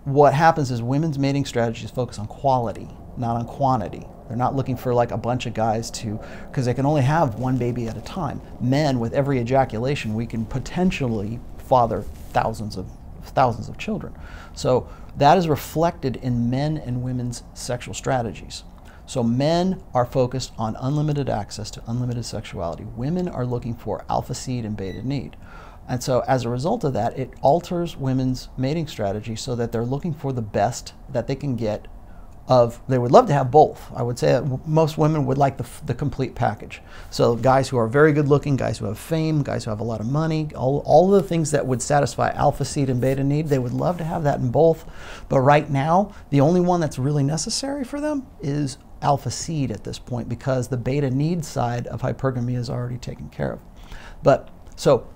what 0.05 0.33
happens 0.33 0.71
is 0.71 0.81
women's 0.81 1.17
mating 1.17 1.45
strategies 1.45 1.89
focus 1.91 2.19
on 2.19 2.27
quality, 2.27 2.89
not 3.17 3.35
on 3.35 3.45
quantity. 3.45 4.05
They're 4.27 4.37
not 4.37 4.55
looking 4.55 4.77
for 4.77 4.93
like 4.93 5.11
a 5.11 5.17
bunch 5.17 5.45
of 5.45 5.53
guys 5.53 5.91
to, 5.91 6.19
because 6.49 6.65
they 6.65 6.73
can 6.73 6.85
only 6.85 7.01
have 7.01 7.35
one 7.35 7.57
baby 7.57 7.87
at 7.87 7.97
a 7.97 8.01
time. 8.01 8.41
Men, 8.59 8.99
with 8.99 9.13
every 9.13 9.39
ejaculation, 9.39 10.15
we 10.15 10.25
can 10.25 10.45
potentially 10.45 11.39
father 11.57 12.01
thousands 12.01 12.77
of 12.77 12.87
thousands 13.23 13.69
of 13.69 13.77
children. 13.77 14.13
So 14.53 14.89
that 15.17 15.37
is 15.37 15.47
reflected 15.47 16.17
in 16.17 16.49
men 16.49 16.77
and 16.77 17.03
women's 17.03 17.43
sexual 17.53 17.93
strategies. 17.93 18.63
So 19.05 19.23
men 19.23 19.81
are 19.93 20.05
focused 20.05 20.53
on 20.57 20.77
unlimited 20.79 21.29
access 21.29 21.69
to 21.71 21.83
unlimited 21.87 22.25
sexuality. 22.25 22.85
Women 22.95 23.27
are 23.27 23.45
looking 23.45 23.75
for 23.75 24.05
alpha 24.09 24.33
seed 24.33 24.65
and 24.65 24.77
beta 24.77 25.05
need. 25.05 25.35
And 25.87 26.01
so 26.01 26.23
as 26.27 26.45
a 26.45 26.49
result 26.49 26.83
of 26.83 26.93
that, 26.93 27.17
it 27.17 27.33
alters 27.41 27.97
women's 27.97 28.49
mating 28.57 28.87
strategy 28.87 29.35
so 29.35 29.55
that 29.55 29.71
they're 29.71 29.85
looking 29.85 30.13
for 30.13 30.31
the 30.31 30.41
best 30.41 30.93
that 31.09 31.27
they 31.27 31.35
can 31.35 31.55
get 31.55 31.87
of 32.47 32.81
they 32.89 32.97
would 32.97 33.11
love 33.11 33.27
to 33.27 33.33
have 33.33 33.49
both. 33.49 33.89
I 33.95 34.03
would 34.03 34.19
say 34.19 34.41
most 34.65 34.97
women 34.97 35.25
would 35.25 35.37
like 35.37 35.57
the, 35.57 35.65
the 35.85 35.93
complete 35.93 36.35
package. 36.35 36.81
So 37.09 37.35
guys 37.35 37.69
who 37.69 37.77
are 37.77 37.87
very 37.87 38.11
good 38.11 38.27
looking, 38.27 38.57
guys 38.57 38.79
who 38.79 38.85
have 38.85 38.99
fame, 38.99 39.43
guys 39.43 39.63
who 39.63 39.69
have 39.69 39.79
a 39.79 39.85
lot 39.85 40.01
of 40.01 40.07
money, 40.07 40.49
all, 40.55 40.83
all 40.85 41.09
the 41.09 41.23
things 41.23 41.51
that 41.51 41.65
would 41.65 41.81
satisfy 41.81 42.31
alpha 42.31 42.65
seed 42.65 42.89
and 42.89 42.99
beta 42.99 43.23
need, 43.23 43.47
they 43.47 43.59
would 43.59 43.73
love 43.73 43.97
to 43.99 44.03
have 44.03 44.23
that 44.23 44.39
in 44.39 44.51
both. 44.51 44.85
But 45.29 45.39
right 45.39 45.69
now, 45.69 46.13
the 46.31 46.41
only 46.41 46.59
one 46.59 46.81
that's 46.81 46.99
really 46.99 47.23
necessary 47.23 47.85
for 47.85 48.01
them 48.01 48.27
is 48.41 48.77
alpha 49.01 49.31
seed 49.31 49.71
at 49.71 49.83
this 49.83 49.99
point 49.99 50.27
because 50.27 50.67
the 50.67 50.77
beta 50.77 51.09
need 51.09 51.45
side 51.45 51.87
of 51.87 52.01
hypergamy 52.01 52.57
is 52.57 52.69
already 52.69 52.97
taken 52.97 53.29
care 53.29 53.53
of. 53.53 53.59
But 54.21 54.49
so 54.75 55.07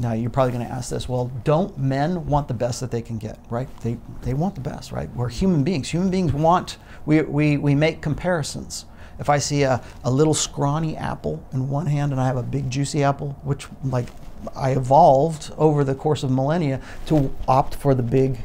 now 0.00 0.12
you're 0.12 0.30
probably 0.30 0.52
going 0.52 0.66
to 0.66 0.72
ask 0.72 0.90
this, 0.90 1.08
well, 1.08 1.30
don't 1.44 1.76
men 1.78 2.26
want 2.26 2.48
the 2.48 2.54
best 2.54 2.80
that 2.80 2.90
they 2.90 3.02
can 3.02 3.18
get, 3.18 3.38
right? 3.50 3.68
They, 3.80 3.98
they 4.22 4.34
want 4.34 4.54
the 4.54 4.60
best, 4.60 4.92
right? 4.92 5.12
We're 5.14 5.28
human 5.28 5.64
beings. 5.64 5.88
Human 5.90 6.10
beings 6.10 6.32
want, 6.32 6.78
we, 7.06 7.22
we, 7.22 7.56
we 7.56 7.74
make 7.74 8.00
comparisons. 8.00 8.84
If 9.18 9.28
I 9.28 9.38
see 9.38 9.62
a, 9.64 9.82
a 10.04 10.10
little 10.10 10.34
scrawny 10.34 10.96
apple 10.96 11.44
in 11.52 11.68
one 11.68 11.86
hand 11.86 12.12
and 12.12 12.20
I 12.20 12.26
have 12.26 12.36
a 12.36 12.42
big 12.42 12.70
juicy 12.70 13.02
apple, 13.02 13.36
which 13.42 13.66
like 13.82 14.08
I 14.54 14.70
evolved 14.72 15.52
over 15.58 15.82
the 15.82 15.94
course 15.94 16.22
of 16.22 16.30
millennia 16.30 16.80
to 17.06 17.34
opt 17.48 17.74
for 17.74 17.94
the 17.94 18.02
big 18.02 18.38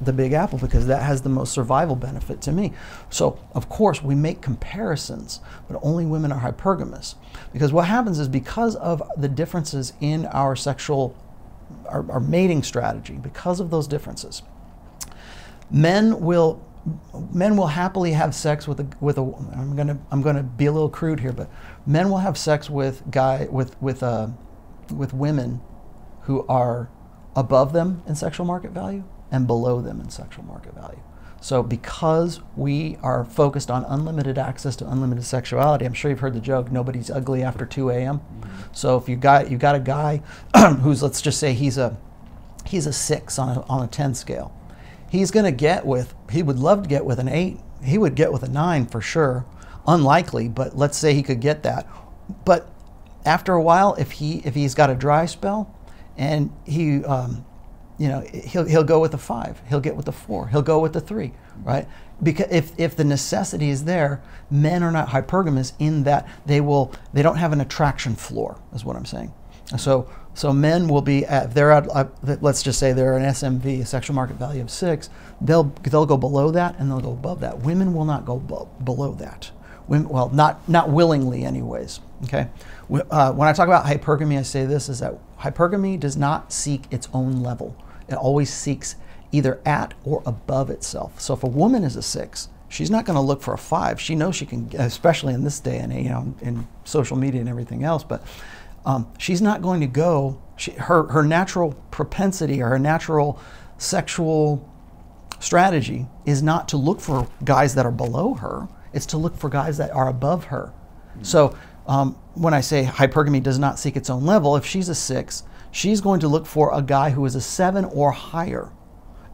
the 0.00 0.12
big 0.12 0.32
apple 0.32 0.58
because 0.58 0.86
that 0.86 1.02
has 1.02 1.22
the 1.22 1.28
most 1.28 1.52
survival 1.52 1.94
benefit 1.94 2.40
to 2.42 2.52
me. 2.52 2.72
So, 3.10 3.38
of 3.54 3.68
course, 3.68 4.02
we 4.02 4.14
make 4.14 4.40
comparisons, 4.40 5.40
but 5.68 5.78
only 5.82 6.06
women 6.06 6.32
are 6.32 6.40
hypergamous. 6.40 7.16
Because 7.52 7.72
what 7.72 7.86
happens 7.86 8.18
is 8.18 8.28
because 8.28 8.76
of 8.76 9.02
the 9.16 9.28
differences 9.28 9.92
in 10.00 10.26
our 10.26 10.56
sexual, 10.56 11.14
our, 11.86 12.10
our 12.10 12.20
mating 12.20 12.62
strategy, 12.62 13.14
because 13.14 13.60
of 13.60 13.70
those 13.70 13.86
differences, 13.86 14.42
men 15.70 16.20
will 16.20 16.64
men 17.30 17.58
will 17.58 17.66
happily 17.66 18.12
have 18.12 18.34
sex 18.34 18.66
with 18.66 18.80
a 18.80 18.86
with 19.00 19.18
a 19.18 19.22
I'm 19.54 19.76
gonna 19.76 19.98
I'm 20.10 20.22
gonna 20.22 20.42
be 20.42 20.64
a 20.64 20.72
little 20.72 20.88
crude 20.88 21.20
here, 21.20 21.32
but 21.32 21.50
men 21.84 22.08
will 22.08 22.18
have 22.18 22.38
sex 22.38 22.70
with 22.70 23.02
guy 23.10 23.48
with 23.50 23.80
with 23.82 24.02
uh, 24.02 24.28
with 24.90 25.12
women 25.12 25.60
who 26.22 26.46
are 26.46 26.88
above 27.36 27.74
them 27.74 28.02
in 28.06 28.14
sexual 28.14 28.46
market 28.46 28.70
value 28.70 29.04
and 29.30 29.46
below 29.46 29.80
them 29.80 30.00
in 30.00 30.10
sexual 30.10 30.44
market 30.44 30.74
value. 30.74 31.00
So 31.40 31.62
because 31.62 32.40
we 32.54 32.98
are 33.02 33.24
focused 33.24 33.70
on 33.70 33.84
unlimited 33.86 34.36
access 34.36 34.76
to 34.76 34.90
unlimited 34.90 35.24
sexuality, 35.24 35.86
I'm 35.86 35.94
sure 35.94 36.10
you've 36.10 36.20
heard 36.20 36.34
the 36.34 36.40
joke, 36.40 36.70
nobody's 36.70 37.10
ugly 37.10 37.42
after 37.42 37.64
2 37.64 37.90
a.m. 37.90 38.18
Mm-hmm. 38.18 38.62
So 38.72 38.98
if 38.98 39.08
you 39.08 39.16
got 39.16 39.50
you 39.50 39.56
got 39.56 39.74
a 39.74 39.80
guy 39.80 40.22
who's 40.82 41.02
let's 41.02 41.22
just 41.22 41.40
say 41.40 41.54
he's 41.54 41.78
a 41.78 41.96
he's 42.66 42.86
a 42.86 42.92
six 42.92 43.38
on 43.38 43.56
a, 43.56 43.62
on 43.62 43.82
a 43.82 43.86
10 43.86 44.14
scale, 44.14 44.54
he's 45.08 45.30
going 45.30 45.46
to 45.46 45.52
get 45.52 45.86
with 45.86 46.14
he 46.30 46.42
would 46.42 46.58
love 46.58 46.82
to 46.82 46.88
get 46.88 47.06
with 47.06 47.18
an 47.18 47.28
eight. 47.28 47.58
He 47.82 47.96
would 47.96 48.14
get 48.14 48.32
with 48.32 48.42
a 48.42 48.48
nine 48.48 48.86
for 48.86 49.00
sure. 49.00 49.46
Unlikely, 49.86 50.48
but 50.48 50.76
let's 50.76 50.98
say 50.98 51.14
he 51.14 51.22
could 51.22 51.40
get 51.40 51.62
that. 51.62 51.88
But 52.44 52.70
after 53.24 53.54
a 53.54 53.62
while, 53.62 53.94
if 53.94 54.12
he 54.12 54.42
if 54.44 54.54
he's 54.54 54.74
got 54.74 54.90
a 54.90 54.94
dry 54.94 55.24
spell, 55.24 55.74
and 56.18 56.52
he 56.66 57.02
um, 57.04 57.46
you 58.00 58.08
know, 58.08 58.20
he'll, 58.32 58.64
he'll 58.64 58.82
go 58.82 58.98
with 58.98 59.12
the 59.12 59.18
five, 59.18 59.60
he'll 59.68 59.78
get 59.78 59.94
with 59.94 60.06
the 60.06 60.12
four, 60.12 60.48
he'll 60.48 60.62
go 60.62 60.80
with 60.80 60.94
the 60.94 61.02
three, 61.02 61.32
right? 61.62 61.86
Because 62.22 62.46
if, 62.50 62.72
if 62.78 62.96
the 62.96 63.04
necessity 63.04 63.68
is 63.68 63.84
there, 63.84 64.22
men 64.50 64.82
are 64.82 64.90
not 64.90 65.08
hypergamous 65.08 65.74
in 65.78 66.04
that 66.04 66.26
they 66.46 66.62
will, 66.62 66.94
they 67.12 67.20
don't 67.20 67.36
have 67.36 67.52
an 67.52 67.60
attraction 67.60 68.14
floor, 68.14 68.58
is 68.74 68.86
what 68.86 68.96
I'm 68.96 69.04
saying. 69.04 69.34
So, 69.76 70.08
so 70.32 70.50
men 70.50 70.88
will 70.88 71.02
be 71.02 71.26
at, 71.26 71.54
they're 71.54 71.72
at, 71.72 71.94
uh, 71.94 72.06
let's 72.40 72.62
just 72.62 72.78
say 72.78 72.94
they're 72.94 73.18
an 73.18 73.24
SMV, 73.24 73.82
a 73.82 73.84
sexual 73.84 74.16
market 74.16 74.36
value 74.36 74.62
of 74.62 74.70
six, 74.70 75.10
they'll, 75.42 75.64
they'll 75.82 76.06
go 76.06 76.16
below 76.16 76.50
that 76.52 76.78
and 76.78 76.90
they'll 76.90 77.00
go 77.00 77.12
above 77.12 77.40
that. 77.40 77.58
Women 77.60 77.92
will 77.92 78.06
not 78.06 78.24
go 78.24 78.38
below 78.82 79.12
that. 79.16 79.50
Women, 79.88 80.08
well, 80.08 80.30
not, 80.30 80.66
not 80.66 80.88
willingly 80.88 81.44
anyways, 81.44 82.00
okay? 82.24 82.48
Uh, 83.10 83.32
when 83.32 83.46
I 83.46 83.52
talk 83.52 83.66
about 83.66 83.84
hypergamy, 83.84 84.38
I 84.38 84.42
say 84.42 84.64
this, 84.64 84.88
is 84.88 85.00
that 85.00 85.18
hypergamy 85.40 86.00
does 86.00 86.16
not 86.16 86.50
seek 86.50 86.84
its 86.90 87.06
own 87.12 87.42
level 87.42 87.76
it 88.10 88.16
always 88.16 88.52
seeks 88.52 88.96
either 89.32 89.60
at 89.64 89.94
or 90.04 90.22
above 90.26 90.70
itself. 90.70 91.20
So 91.20 91.34
if 91.34 91.42
a 91.42 91.48
woman 91.48 91.84
is 91.84 91.96
a 91.96 92.02
six, 92.02 92.48
she's 92.68 92.90
not 92.90 93.04
going 93.04 93.16
to 93.16 93.20
look 93.20 93.42
for 93.42 93.54
a 93.54 93.58
five. 93.58 94.00
She 94.00 94.14
knows 94.14 94.36
she 94.36 94.46
can, 94.46 94.70
especially 94.78 95.34
in 95.34 95.44
this 95.44 95.60
day 95.60 95.78
and 95.78 95.92
you 95.92 96.08
know, 96.08 96.34
in 96.40 96.66
social 96.84 97.16
media 97.16 97.40
and 97.40 97.48
everything 97.48 97.84
else. 97.84 98.02
But 98.02 98.24
um, 98.84 99.12
she's 99.18 99.40
not 99.40 99.62
going 99.62 99.80
to 99.80 99.86
go. 99.86 100.40
She, 100.56 100.72
her 100.72 101.04
her 101.08 101.22
natural 101.22 101.74
propensity 101.90 102.62
or 102.62 102.68
her 102.68 102.78
natural 102.78 103.40
sexual 103.78 104.68
strategy 105.38 106.06
is 106.26 106.42
not 106.42 106.68
to 106.68 106.76
look 106.76 107.00
for 107.00 107.28
guys 107.44 107.74
that 107.74 107.86
are 107.86 107.92
below 107.92 108.34
her. 108.34 108.68
It's 108.92 109.06
to 109.06 109.18
look 109.18 109.36
for 109.36 109.48
guys 109.48 109.78
that 109.78 109.90
are 109.92 110.08
above 110.08 110.44
her. 110.44 110.72
Mm-hmm. 111.12 111.22
So 111.22 111.56
um, 111.86 112.18
when 112.34 112.54
I 112.54 112.60
say 112.60 112.84
hypergamy 112.84 113.42
does 113.42 113.58
not 113.58 113.78
seek 113.78 113.96
its 113.96 114.10
own 114.10 114.26
level, 114.26 114.56
if 114.56 114.66
she's 114.66 114.88
a 114.88 114.94
six, 114.94 115.44
she's 115.70 116.00
going 116.00 116.20
to 116.20 116.28
look 116.28 116.46
for 116.46 116.74
a 116.74 116.82
guy 116.82 117.10
who 117.10 117.24
is 117.24 117.34
a 117.34 117.40
seven 117.40 117.84
or 117.84 118.12
higher, 118.12 118.70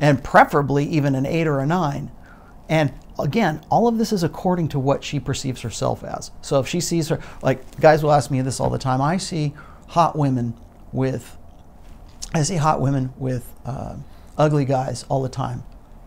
and 0.00 0.22
preferably 0.22 0.84
even 0.84 1.14
an 1.14 1.26
eight 1.26 1.46
or 1.46 1.60
a 1.60 1.66
nine. 1.66 2.10
And 2.68 2.92
again, 3.18 3.64
all 3.70 3.86
of 3.88 3.98
this 3.98 4.12
is 4.12 4.22
according 4.22 4.68
to 4.68 4.78
what 4.78 5.04
she 5.04 5.20
perceives 5.20 5.60
herself 5.62 6.02
as. 6.02 6.32
So 6.42 6.58
if 6.58 6.68
she 6.68 6.80
sees 6.80 7.08
her, 7.08 7.20
like 7.42 7.80
guys 7.80 8.02
will 8.02 8.12
ask 8.12 8.30
me 8.30 8.40
this 8.42 8.60
all 8.60 8.70
the 8.70 8.78
time 8.78 9.00
I 9.00 9.16
see 9.16 9.54
hot 9.88 10.16
women 10.16 10.54
with, 10.92 11.36
I 12.34 12.42
see 12.42 12.56
hot 12.56 12.80
women 12.80 13.12
with 13.16 13.50
uh, 13.64 13.96
ugly 14.36 14.64
guys 14.64 15.04
all 15.08 15.22
the 15.22 15.28
time. 15.28 15.62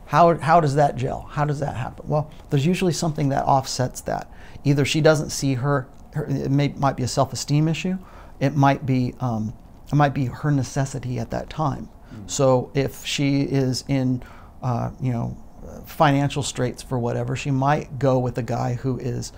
How, 0.07 0.35
how 0.37 0.59
does 0.59 0.75
that 0.75 0.95
gel? 0.95 1.21
How 1.31 1.45
does 1.45 1.59
that 1.59 1.75
happen? 1.75 2.07
Well, 2.07 2.31
there's 2.49 2.65
usually 2.65 2.93
something 2.93 3.29
that 3.29 3.45
offsets 3.45 4.01
that. 4.01 4.29
Either 4.63 4.83
she 4.83 5.01
doesn't 5.01 5.29
see 5.29 5.53
her, 5.53 5.87
her 6.13 6.25
it 6.25 6.51
may, 6.51 6.69
might 6.69 6.97
be 6.97 7.03
a 7.03 7.07
self-esteem 7.07 7.67
issue. 7.67 7.97
It 8.39 8.55
might 8.55 8.85
be, 8.85 9.13
um, 9.19 9.53
it 9.91 9.95
might 9.95 10.13
be 10.13 10.25
her 10.25 10.51
necessity 10.51 11.19
at 11.19 11.31
that 11.31 11.49
time. 11.49 11.89
So 12.27 12.71
if 12.73 13.05
she 13.05 13.41
is 13.41 13.83
in, 13.87 14.23
uh, 14.61 14.91
you 14.99 15.11
know, 15.11 15.37
financial 15.85 16.43
straits 16.43 16.81
for 16.81 16.97
whatever, 16.97 17.35
she 17.35 17.51
might 17.51 17.99
go 17.99 18.17
with 18.19 18.37
a 18.37 18.43
guy 18.43 18.73
who 18.73 18.97
is, 18.97 19.31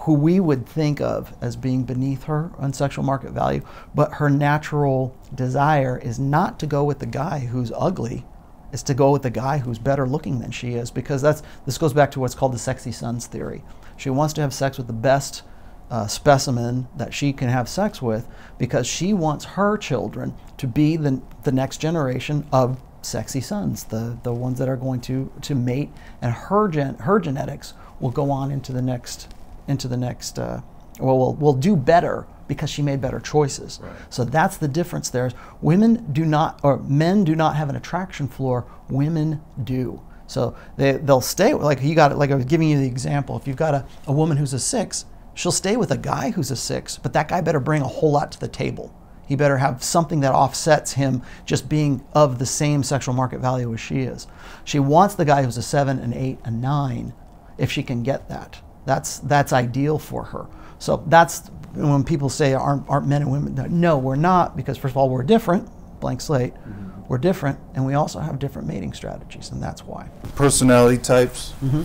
who 0.00 0.14
we 0.14 0.40
would 0.40 0.66
think 0.66 1.00
of 1.00 1.32
as 1.40 1.56
being 1.56 1.84
beneath 1.84 2.24
her 2.24 2.50
on 2.58 2.72
sexual 2.72 3.04
market 3.04 3.32
value, 3.32 3.62
but 3.94 4.14
her 4.14 4.28
natural 4.28 5.16
desire 5.34 5.98
is 5.98 6.18
not 6.18 6.58
to 6.58 6.66
go 6.66 6.84
with 6.84 6.98
the 6.98 7.06
guy 7.06 7.38
who's 7.38 7.72
ugly, 7.76 8.24
is 8.72 8.82
to 8.82 8.94
go 8.94 9.12
with 9.12 9.22
the 9.22 9.30
guy 9.30 9.58
who's 9.58 9.78
better 9.78 10.06
looking 10.06 10.40
than 10.40 10.50
she 10.50 10.74
is, 10.74 10.90
because 10.90 11.22
that's 11.22 11.42
this 11.64 11.78
goes 11.78 11.92
back 11.92 12.10
to 12.10 12.20
what's 12.20 12.34
called 12.34 12.52
the 12.52 12.58
sexy 12.58 12.92
sons 12.92 13.26
theory. 13.26 13.62
She 13.96 14.10
wants 14.10 14.34
to 14.34 14.40
have 14.40 14.52
sex 14.52 14.76
with 14.78 14.88
the 14.88 14.92
best 14.92 15.42
uh, 15.90 16.06
specimen 16.06 16.88
that 16.96 17.14
she 17.14 17.32
can 17.32 17.48
have 17.48 17.68
sex 17.68 18.02
with 18.02 18.26
because 18.58 18.86
she 18.86 19.12
wants 19.12 19.44
her 19.44 19.76
children 19.76 20.34
to 20.56 20.66
be 20.66 20.96
the, 20.96 21.20
the 21.44 21.52
next 21.52 21.78
generation 21.78 22.46
of 22.52 22.80
sexy 23.02 23.40
sons, 23.40 23.84
the, 23.84 24.18
the 24.24 24.32
ones 24.32 24.58
that 24.58 24.68
are 24.68 24.76
going 24.76 25.00
to, 25.00 25.30
to 25.42 25.54
mate, 25.54 25.90
and 26.20 26.32
her, 26.32 26.68
gen, 26.68 26.96
her 26.96 27.20
genetics 27.20 27.74
will 28.00 28.10
go 28.10 28.30
on 28.30 28.50
into 28.50 28.72
the 28.72 28.82
next, 28.82 29.32
into 29.68 29.86
the 29.86 29.96
next 29.96 30.38
uh, 30.38 30.60
well, 30.98 31.18
will 31.18 31.34
will 31.34 31.52
do 31.52 31.76
better 31.76 32.26
because 32.48 32.70
she 32.70 32.82
made 32.82 33.00
better 33.00 33.20
choices. 33.20 33.80
Right. 33.82 33.92
So 34.08 34.24
that's 34.24 34.56
the 34.56 34.68
difference 34.68 35.10
there. 35.10 35.30
Women 35.60 36.12
do 36.12 36.24
not, 36.24 36.60
or 36.62 36.78
men 36.78 37.24
do 37.24 37.34
not 37.34 37.56
have 37.56 37.68
an 37.68 37.76
attraction 37.76 38.28
floor, 38.28 38.64
women 38.88 39.42
do. 39.62 40.00
So 40.28 40.56
they, 40.76 40.92
they'll 40.92 41.20
stay, 41.20 41.54
like 41.54 41.82
you 41.82 41.94
got, 41.94 42.12
it, 42.12 42.16
like 42.16 42.30
I 42.30 42.34
was 42.34 42.44
giving 42.44 42.68
you 42.68 42.78
the 42.78 42.86
example, 42.86 43.36
if 43.36 43.46
you've 43.46 43.56
got 43.56 43.74
a, 43.74 43.86
a 44.06 44.12
woman 44.12 44.36
who's 44.36 44.52
a 44.52 44.58
six, 44.58 45.04
she'll 45.36 45.52
stay 45.52 45.76
with 45.76 45.92
a 45.92 45.96
guy 45.96 46.30
who's 46.30 46.50
a 46.50 46.56
six, 46.56 46.98
but 46.98 47.12
that 47.12 47.28
guy 47.28 47.40
better 47.40 47.60
bring 47.60 47.82
a 47.82 47.86
whole 47.86 48.10
lot 48.10 48.32
to 48.32 48.40
the 48.40 48.48
table. 48.48 48.92
He 49.28 49.36
better 49.36 49.58
have 49.58 49.82
something 49.82 50.20
that 50.20 50.32
offsets 50.32 50.92
him 50.92 51.22
just 51.44 51.68
being 51.68 52.04
of 52.12 52.38
the 52.38 52.46
same 52.46 52.82
sexual 52.82 53.14
market 53.14 53.40
value 53.40 53.72
as 53.74 53.80
she 53.80 54.00
is. 54.00 54.26
She 54.64 54.78
wants 54.78 55.14
the 55.14 55.24
guy 55.24 55.42
who's 55.42 55.56
a 55.56 55.62
seven, 55.62 55.98
an 55.98 56.12
eight, 56.12 56.38
a 56.44 56.50
nine, 56.50 57.12
if 57.58 57.70
she 57.70 57.82
can 57.82 58.02
get 58.02 58.28
that. 58.28 58.60
That's 58.86 59.18
that's 59.18 59.52
ideal 59.52 59.98
for 59.98 60.24
her. 60.24 60.46
So 60.78 61.04
that's 61.08 61.48
when 61.74 62.04
people 62.04 62.28
say 62.28 62.54
aren't, 62.54 62.88
aren't 62.88 63.06
men 63.06 63.22
and 63.22 63.30
women. 63.30 63.80
No, 63.80 63.98
we're 63.98 64.16
not 64.16 64.56
because 64.56 64.78
first 64.78 64.92
of 64.92 64.96
all 64.96 65.10
we're 65.10 65.24
different, 65.24 65.68
blank 66.00 66.20
slate. 66.20 66.54
Mm-hmm. 66.54 66.86
We're 67.08 67.18
different, 67.18 67.58
and 67.74 67.86
we 67.86 67.94
also 67.94 68.18
have 68.18 68.38
different 68.40 68.66
mating 68.66 68.92
strategies, 68.92 69.52
and 69.52 69.62
that's 69.62 69.84
why. 69.84 70.08
Personality 70.34 70.98
types. 70.98 71.52
Mm-hmm. 71.62 71.84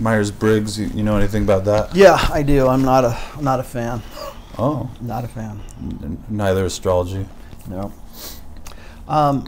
Myers 0.00 0.30
Briggs. 0.30 0.78
You, 0.78 0.86
you 0.88 1.02
know 1.02 1.16
anything 1.16 1.42
about 1.44 1.64
that? 1.66 1.94
Yeah, 1.94 2.16
I 2.32 2.42
do. 2.42 2.66
I'm 2.66 2.82
not 2.82 3.04
a 3.04 3.18
not 3.40 3.60
a 3.60 3.62
fan. 3.62 4.02
Oh, 4.58 4.90
Not 5.00 5.24
a 5.24 5.28
fan. 5.28 5.60
n- 5.80 6.22
neither 6.28 6.64
astrology. 6.64 7.26
No. 7.68 7.92
Um, 9.08 9.44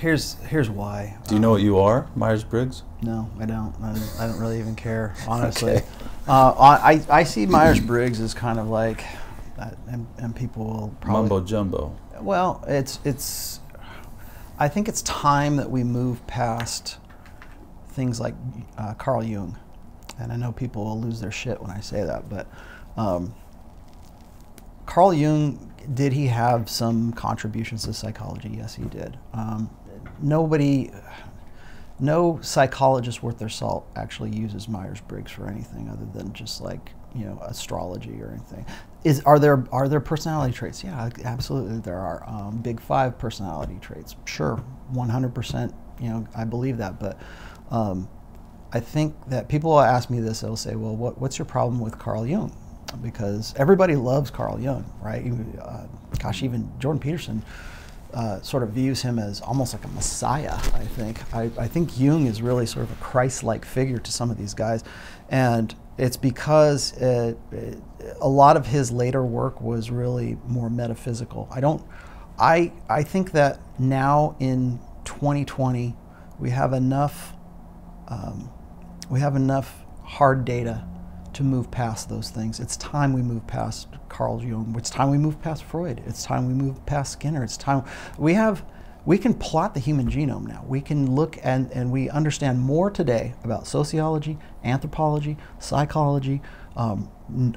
here's 0.00 0.34
here's 0.44 0.68
why. 0.68 1.16
Do 1.28 1.34
you 1.34 1.40
know 1.40 1.50
what 1.50 1.62
you 1.62 1.78
are, 1.78 2.06
Myers 2.16 2.44
Briggs? 2.44 2.82
No, 3.02 3.30
I 3.40 3.46
don't. 3.46 3.74
I 3.82 3.92
don't, 3.92 4.16
I 4.20 4.26
don't 4.26 4.38
really 4.38 4.58
even 4.58 4.74
care, 4.74 5.14
honestly. 5.28 5.76
Okay. 5.76 5.86
Uh, 6.28 6.52
I, 6.58 7.00
I 7.08 7.22
see 7.22 7.46
Myers 7.46 7.78
Briggs 7.78 8.20
as 8.20 8.34
kind 8.34 8.58
of 8.58 8.68
like, 8.68 9.04
uh, 9.58 9.70
and, 9.88 10.06
and 10.18 10.34
people 10.34 10.64
will 10.66 10.94
probably. 11.00 11.20
Mumbo 11.30 11.40
jumbo. 11.46 11.96
Well, 12.20 12.64
it's 12.66 12.98
it's. 13.04 13.60
I 14.58 14.68
think 14.68 14.88
it's 14.88 15.02
time 15.02 15.56
that 15.56 15.70
we 15.70 15.84
move 15.84 16.26
past 16.26 16.96
things 17.90 18.18
like 18.20 18.34
uh, 18.76 18.94
Carl 18.94 19.22
Jung, 19.22 19.56
and 20.18 20.32
I 20.32 20.36
know 20.36 20.52
people 20.52 20.84
will 20.84 21.00
lose 21.00 21.20
their 21.20 21.30
shit 21.30 21.60
when 21.60 21.70
I 21.70 21.80
say 21.80 22.04
that, 22.04 22.28
but 22.28 22.46
um, 22.96 23.34
Carl 24.86 25.12
Jung 25.12 25.72
did 25.94 26.12
he 26.12 26.26
have 26.26 26.68
some 26.68 27.12
contributions 27.12 27.84
to 27.84 27.92
psychology? 27.92 28.50
Yes, 28.56 28.74
he 28.74 28.84
did. 28.84 29.16
Um, 29.32 29.70
nobody, 30.20 30.90
no 32.00 32.40
psychologist 32.42 33.22
worth 33.22 33.38
their 33.38 33.48
salt 33.48 33.86
actually 33.96 34.30
uses 34.36 34.68
Myers 34.68 35.00
Briggs 35.00 35.30
for 35.30 35.48
anything 35.48 35.88
other 35.88 36.06
than 36.12 36.32
just 36.32 36.60
like 36.60 36.92
you 37.14 37.24
know 37.24 37.38
astrology 37.42 38.20
or 38.20 38.30
anything. 38.30 38.66
Is 39.04 39.20
are 39.20 39.38
there 39.38 39.64
are 39.70 39.88
there 39.88 40.00
personality 40.00 40.52
traits? 40.52 40.82
Yeah, 40.82 41.08
absolutely 41.24 41.78
there 41.78 41.98
are. 41.98 42.24
Um, 42.26 42.58
big 42.58 42.80
five 42.80 43.18
personality 43.18 43.78
traits, 43.80 44.16
sure, 44.24 44.62
100%. 44.92 45.74
You 46.00 46.08
know, 46.10 46.26
I 46.34 46.44
believe 46.44 46.78
that, 46.78 46.98
but. 46.98 47.18
Um, 47.70 48.08
I 48.72 48.80
think 48.80 49.14
that 49.28 49.48
people 49.48 49.70
will 49.70 49.80
ask 49.80 50.10
me 50.10 50.20
this. 50.20 50.40
They'll 50.40 50.56
say, 50.56 50.74
"Well, 50.74 50.96
what, 50.96 51.18
what's 51.20 51.38
your 51.38 51.46
problem 51.46 51.80
with 51.80 51.98
Carl 51.98 52.26
Jung?" 52.26 52.56
Because 53.02 53.54
everybody 53.56 53.96
loves 53.96 54.30
Carl 54.30 54.60
Jung, 54.60 54.84
right? 55.02 55.24
Uh, 55.60 55.86
gosh, 56.18 56.42
even 56.42 56.70
Jordan 56.78 57.00
Peterson 57.00 57.42
uh, 58.14 58.40
sort 58.40 58.62
of 58.62 58.70
views 58.70 59.02
him 59.02 59.18
as 59.18 59.40
almost 59.40 59.74
like 59.74 59.84
a 59.84 59.88
messiah. 59.88 60.54
I 60.54 60.84
think. 60.84 61.34
I, 61.34 61.50
I 61.58 61.68
think 61.68 61.98
Jung 61.98 62.26
is 62.26 62.42
really 62.42 62.66
sort 62.66 62.84
of 62.84 62.92
a 62.92 62.96
Christ-like 62.96 63.64
figure 63.64 63.98
to 63.98 64.12
some 64.12 64.30
of 64.30 64.38
these 64.38 64.54
guys, 64.54 64.82
and 65.28 65.74
it's 65.98 66.16
because 66.16 66.96
it, 66.96 67.38
it, 67.52 67.78
a 68.20 68.28
lot 68.28 68.56
of 68.56 68.66
his 68.66 68.90
later 68.90 69.24
work 69.24 69.60
was 69.60 69.90
really 69.90 70.36
more 70.46 70.70
metaphysical. 70.70 71.48
I 71.50 71.60
don't. 71.60 71.82
I 72.38 72.72
I 72.88 73.02
think 73.02 73.32
that 73.32 73.60
now 73.78 74.36
in 74.40 74.78
2020 75.04 75.94
we 76.38 76.50
have 76.50 76.72
enough 76.72 77.32
um, 78.08 78.50
we 79.08 79.20
have 79.20 79.36
enough 79.36 79.84
hard 80.02 80.44
data 80.44 80.84
to 81.32 81.42
move 81.42 81.70
past 81.70 82.08
those 82.08 82.30
things. 82.30 82.60
It's 82.60 82.76
time 82.76 83.12
we 83.12 83.22
move 83.22 83.46
past 83.46 83.88
Carl 84.08 84.42
Jung. 84.42 84.74
It's 84.78 84.90
time 84.90 85.10
we 85.10 85.18
move 85.18 85.40
past 85.42 85.64
Freud. 85.64 86.02
It's 86.06 86.24
time 86.24 86.46
we 86.46 86.54
move 86.54 86.84
past 86.86 87.12
Skinner. 87.12 87.44
It's 87.44 87.56
time 87.56 87.84
we 88.18 88.34
have 88.34 88.64
we 89.04 89.18
can 89.18 89.34
plot 89.34 89.72
the 89.74 89.78
human 89.80 90.10
genome 90.10 90.48
now. 90.48 90.64
We 90.66 90.80
can 90.80 91.14
look 91.14 91.38
and, 91.44 91.70
and 91.70 91.92
we 91.92 92.10
understand 92.10 92.60
more 92.60 92.90
today 92.90 93.34
about 93.44 93.68
sociology, 93.68 94.36
anthropology, 94.64 95.36
psychology, 95.60 96.42
um, 96.76 97.08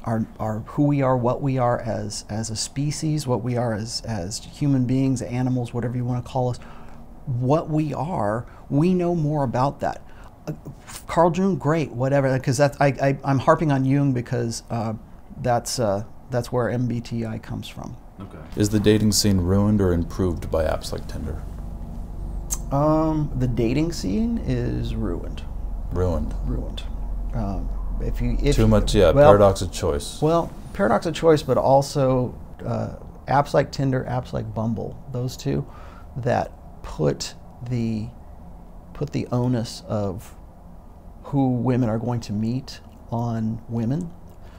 our, 0.03 0.27
our 0.39 0.59
who 0.67 0.83
we 0.83 1.01
are, 1.01 1.17
what 1.17 1.41
we 1.41 1.57
are 1.57 1.79
as 1.79 2.25
as 2.29 2.51
a 2.51 2.55
species, 2.55 3.25
what 3.25 3.43
we 3.43 3.57
are 3.57 3.73
as 3.73 4.01
as 4.01 4.39
human 4.39 4.85
beings, 4.85 5.21
animals, 5.23 5.73
whatever 5.73 5.97
you 5.97 6.05
want 6.05 6.23
to 6.23 6.29
call 6.29 6.49
us 6.49 6.59
what 7.25 7.69
we 7.69 7.93
are, 7.93 8.45
we 8.69 8.93
know 8.93 9.15
more 9.15 9.43
about 9.43 9.79
that. 9.79 10.03
Carl 11.07 11.31
Jung, 11.35 11.55
great, 11.57 11.91
whatever, 11.91 12.31
because 12.37 12.57
that's 12.57 12.79
I, 12.81 12.87
I 13.01 13.17
I'm 13.23 13.39
harping 13.39 13.71
on 13.71 13.85
Jung 13.85 14.13
because 14.13 14.63
uh, 14.69 14.93
that's 15.41 15.79
uh, 15.79 16.03
that's 16.29 16.51
where 16.51 16.67
MBTI 16.69 17.41
comes 17.41 17.67
from. 17.67 17.95
Okay. 18.19 18.37
Is 18.57 18.69
the 18.69 18.79
dating 18.79 19.13
scene 19.13 19.39
ruined 19.39 19.79
or 19.81 19.93
improved 19.93 20.51
by 20.51 20.65
apps 20.65 20.91
like 20.91 21.07
Tinder? 21.07 21.41
Um, 22.71 23.31
the 23.35 23.47
dating 23.47 23.91
scene 23.93 24.38
is 24.39 24.93
ruined, 24.95 25.43
Ruined. 25.91 26.34
ruined. 26.45 26.84
Um, 27.34 27.69
if 28.01 28.21
you 28.21 28.38
if 28.41 28.55
Too 28.55 28.67
much, 28.67 28.93
yeah. 28.93 29.11
well- 29.11 29.26
paradox 29.30 29.61
of 29.61 29.71
choice. 29.71 30.21
Well, 30.21 30.51
paradox 30.73 31.05
of 31.05 31.13
choice, 31.15 31.41
but 31.43 31.57
also 31.57 32.35
uh, 32.65 32.95
apps 33.27 33.53
like 33.53 33.71
Tinder, 33.71 34.05
apps 34.09 34.34
like 34.34 34.53
Bumble, 34.53 35.01
those 35.11 35.35
two 35.38 35.65
that 36.17 36.51
put 36.84 37.35
the 37.69 38.07
put 38.93 39.11
the 39.11 39.27
onus 39.27 39.84
of 39.88 40.35
who 41.30 41.49
women 41.49 41.89
are 41.89 41.99
going 41.99 42.19
to 42.22 42.34
meet 42.34 42.80
on 43.11 43.61
women. 43.69 44.11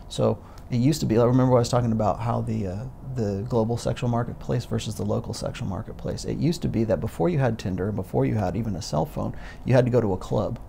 So 0.09 0.43
it 0.71 0.77
used 0.77 1.01
to 1.01 1.07
be. 1.07 1.19
I 1.19 1.25
remember 1.25 1.57
I 1.57 1.59
was 1.59 1.69
talking 1.69 1.93
about 1.93 2.21
how 2.21 2.41
the 2.41 2.67
uh, 2.67 2.85
the 3.15 3.45
global 3.49 3.77
sexual 3.77 4.09
marketplace 4.09 4.65
versus 4.67 4.95
the 4.95 5.05
local 5.05 5.35
sexual 5.35 5.67
marketplace. 5.69 6.25
It 6.25 6.39
used 6.39 6.63
to 6.63 6.69
be 6.69 6.85
that 6.85 7.01
before 7.01 7.29
you 7.29 7.39
had 7.41 7.59
Tinder 7.59 7.89
and 7.89 7.97
before 7.97 8.25
you 8.25 8.37
had 8.37 8.57
even 8.57 8.77
a 8.77 8.83
cell 8.83 9.05
phone, 9.05 9.37
you 9.65 9.75
had 9.75 9.85
to 9.85 9.91
go 9.91 10.01
to 10.01 10.13
a 10.13 10.17
club, 10.17 10.61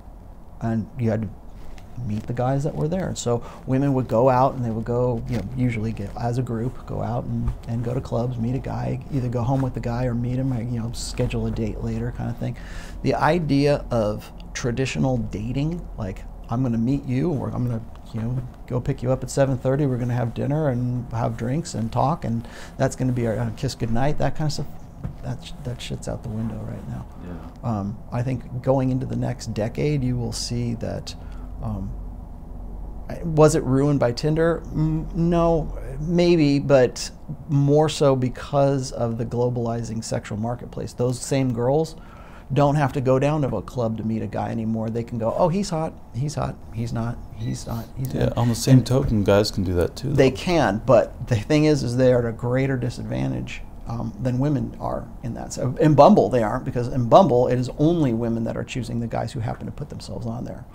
and 0.60 0.90
you 0.98 1.12
had 1.12 1.22
to 1.24 1.30
meet 2.08 2.24
the 2.24 2.34
guys 2.34 2.64
that 2.64 2.74
were 2.74 2.88
there. 2.88 3.08
And 3.08 3.18
so 3.18 3.44
women 3.68 3.94
would 3.94 4.08
go 4.08 4.30
out 4.30 4.56
and 4.56 4.66
they 4.66 4.70
would 4.70 4.86
go, 4.86 5.24
you 5.30 5.38
know, 5.38 5.44
usually 5.56 5.92
get 5.92 6.10
as 6.20 6.38
a 6.38 6.42
group, 6.42 6.86
go 6.88 7.02
out 7.02 7.26
and, 7.26 7.52
and 7.68 7.84
go 7.84 7.94
to 7.94 8.02
clubs, 8.02 8.38
meet 8.38 8.56
a 8.56 8.60
guy, 8.60 9.04
either 9.14 9.30
go 9.30 9.44
home 9.44 9.62
with 9.62 9.74
the 9.74 9.80
guy 9.80 10.06
or 10.06 10.16
meet 10.16 10.38
him, 10.38 10.54
or, 10.54 10.62
you 10.62 10.80
know, 10.80 10.92
schedule 10.94 11.46
a 11.46 11.52
date 11.52 11.84
later 11.84 12.12
kind 12.18 12.30
of 12.30 12.38
thing. 12.38 12.58
The 13.04 13.14
idea 13.14 13.86
of 13.92 14.32
traditional 14.54 15.18
dating, 15.18 15.86
like 15.98 16.24
I'm 16.50 16.62
going 16.62 16.74
to 16.74 16.78
meet 16.78 17.06
you 17.06 17.32
or 17.32 17.50
I'm 17.50 17.68
going 17.68 17.80
to, 17.80 17.86
you 18.14 18.22
know, 18.22 18.48
go 18.68 18.82
pick 18.82 19.02
you 19.02 19.12
up 19.12 19.24
at 19.24 19.30
7:30, 19.30 19.88
we're 19.90 19.98
going 19.98 20.10
to 20.10 20.14
have 20.14 20.34
dinner 20.34 20.70
and 20.70 21.12
have 21.14 21.38
drinks 21.38 21.74
and 21.74 21.92
talk 21.92 22.26
and 22.26 22.48
that's 22.78 22.96
going 22.96 23.08
to 23.08 23.14
be 23.14 23.28
our 23.28 23.38
uh, 23.38 23.50
kiss 23.58 23.76
goodnight, 23.76 24.18
that 24.18 24.36
kind 24.36 24.48
of 24.48 24.54
stuff. 24.54 24.68
That, 25.24 25.44
sh- 25.44 25.52
that 25.64 25.82
shit's 25.82 26.08
out 26.08 26.22
the 26.22 26.30
window 26.30 26.58
right 26.58 26.88
now. 26.88 27.08
Yeah. 27.26 27.70
Um, 27.70 27.98
I 28.12 28.22
think 28.22 28.62
going 28.62 28.92
into 28.92 29.08
the 29.08 29.16
next 29.16 29.48
decade, 29.54 30.04
you 30.04 30.16
will 30.16 30.34
see 30.34 30.76
that. 30.76 31.16
Um, 31.64 31.92
was 33.24 33.56
it 33.56 33.64
ruined 33.64 34.00
by 34.00 34.12
Tinder? 34.12 34.62
Mm, 34.68 35.14
no, 35.16 35.78
maybe, 36.00 36.60
but 36.60 37.10
more 37.50 37.90
so 37.90 38.16
because 38.16 38.92
of 38.92 39.18
the 39.18 39.26
globalizing 39.26 40.04
sexual 40.04 40.38
marketplace. 40.38 40.94
Those 40.94 41.20
same 41.20 41.54
girls 41.54 41.96
don't 42.54 42.76
have 42.76 42.94
to 42.94 43.02
go 43.02 43.20
down 43.20 43.42
to 43.44 43.56
a 43.56 43.62
club 43.62 43.98
to 43.98 44.04
meet 44.04 44.22
a 44.22 44.28
guy 44.28 44.50
anymore. 44.50 44.90
They 44.90 45.04
can 45.04 45.18
go, 45.18 45.34
oh, 45.38 45.48
he's 45.50 45.70
hot, 45.70 45.94
he's 46.14 46.36
hot, 46.36 46.56
he's 46.74 46.92
not, 46.92 47.18
he's 47.38 47.66
not, 47.66 47.86
he's 47.98 48.14
Yeah, 48.14 48.26
not. 48.26 48.38
on 48.38 48.50
the 48.50 48.56
same 48.56 48.84
token, 48.84 49.24
guys 49.24 49.52
can 49.52 49.64
do 49.64 49.74
that 49.76 49.96
too. 49.96 50.12
They 50.14 50.32
can, 50.32 50.82
but 50.86 51.28
the 51.28 51.36
thing 51.36 51.66
is, 51.66 51.84
is 51.84 51.98
they 51.98 52.12
are 52.14 52.20
at 52.20 52.26
a 52.26 52.32
greater 52.32 52.78
disadvantage 52.78 53.62
um, 53.88 54.14
than 54.22 54.40
women 54.40 54.76
are 54.80 55.08
in 55.24 55.34
that. 55.36 55.54
So 55.54 55.76
in 55.80 55.96
Bumble, 55.96 56.30
they 56.30 56.44
aren't 56.44 56.66
because 56.66 56.88
in 56.90 57.08
Bumble, 57.10 57.48
it 57.48 57.58
is 57.60 57.70
only 57.78 58.14
women 58.14 58.44
that 58.46 58.56
are 58.58 58.64
choosing 58.64 59.00
the 59.00 59.08
guys 59.08 59.32
who 59.32 59.40
happen 59.40 59.66
to 59.66 59.72
put 59.72 59.90
themselves 59.90 60.26
on 60.26 60.46
there. 60.46 60.66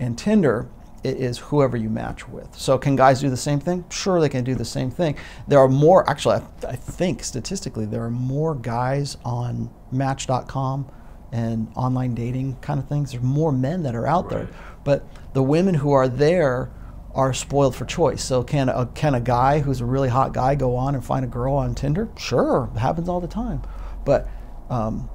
In 0.00 0.16
Tinder, 0.16 0.68
it 1.04 1.16
is 1.16 1.38
whoever 1.38 1.76
you 1.76 1.90
match 1.90 2.28
with. 2.28 2.54
So 2.56 2.78
can 2.78 2.94
guys 2.96 3.20
do 3.20 3.28
the 3.28 3.36
same 3.36 3.58
thing? 3.60 3.84
Sure, 3.90 4.20
they 4.20 4.28
can 4.28 4.44
do 4.44 4.54
the 4.54 4.64
same 4.64 4.90
thing. 4.90 5.16
There 5.48 5.58
are 5.58 5.68
more. 5.68 6.08
Actually, 6.08 6.36
I, 6.36 6.68
I 6.68 6.76
think 6.76 7.22
statistically, 7.24 7.86
there 7.86 8.02
are 8.04 8.10
more 8.10 8.54
guys 8.54 9.16
on 9.24 9.68
Match.com 9.90 10.90
and 11.32 11.72
online 11.74 12.14
dating 12.14 12.56
kind 12.56 12.78
of 12.78 12.88
things. 12.88 13.12
There's 13.12 13.22
more 13.22 13.50
men 13.50 13.82
that 13.82 13.94
are 13.94 14.06
out 14.06 14.28
there, 14.28 14.48
but 14.84 15.06
the 15.32 15.42
women 15.42 15.74
who 15.74 15.92
are 15.92 16.08
there 16.08 16.70
are 17.14 17.32
spoiled 17.32 17.74
for 17.74 17.84
choice. 17.84 18.22
So 18.22 18.42
can 18.42 18.68
a, 18.68 18.86
can 18.86 19.14
a 19.14 19.20
guy 19.20 19.60
who's 19.60 19.80
a 19.80 19.84
really 19.84 20.08
hot 20.08 20.32
guy 20.32 20.54
go 20.54 20.76
on 20.76 20.94
and 20.94 21.04
find 21.04 21.24
a 21.24 21.28
girl 21.28 21.54
on 21.54 21.74
Tinder? 21.74 22.08
Sure, 22.18 22.70
it 22.74 22.78
happens 22.78 23.08
all 23.08 23.20
the 23.20 23.28
time. 23.28 23.62
But 24.04 24.28
um, 24.70 25.08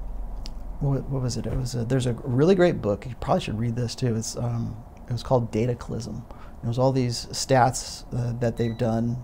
what, 0.80 1.10
what 1.10 1.22
was 1.22 1.38
it? 1.38 1.45
It 1.45 1.56
was 1.56 1.76
a, 1.76 1.85
there's 1.85 2.06
a 2.06 2.14
really 2.23 2.56
great 2.56 2.81
book. 2.81 3.06
You 3.06 3.15
probably 3.19 3.41
should 3.41 3.60
read 3.60 3.76
this 3.76 3.95
too. 3.95 4.15
It's 4.15 4.38
um, 4.38 4.76
it 5.07 5.11
was 5.11 5.23
called 5.23 5.52
Dataclysm. 5.52 6.23
It 6.64 6.68
was 6.68 6.77
all 6.80 6.91
these 6.91 7.27
stats 7.27 8.06
uh, 8.14 8.38
that 8.39 8.57
they've 8.57 8.77
done 8.77 9.18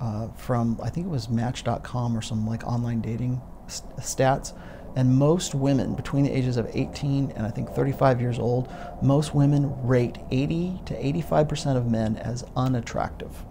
uh, 0.00 0.28
from 0.28 0.78
I 0.82 0.90
think 0.90 1.06
it 1.06 1.10
was 1.10 1.28
Match.com 1.28 2.16
or 2.16 2.22
some 2.22 2.46
like 2.46 2.64
online 2.66 3.00
dating 3.00 3.40
st- 3.66 3.96
stats. 3.96 4.56
And 4.96 5.16
most 5.16 5.54
women 5.54 5.94
between 5.94 6.24
the 6.24 6.30
ages 6.30 6.56
of 6.56 6.68
18 6.72 7.32
and 7.36 7.46
I 7.46 7.50
think 7.50 7.70
35 7.70 8.20
years 8.20 8.38
old, 8.38 8.72
most 9.02 9.34
women 9.34 9.72
rate 9.86 10.18
80 10.30 10.80
to 10.86 11.06
85 11.06 11.48
percent 11.48 11.78
of 11.78 11.90
men 11.90 12.16
as 12.16 12.44
unattractive, 12.56 13.44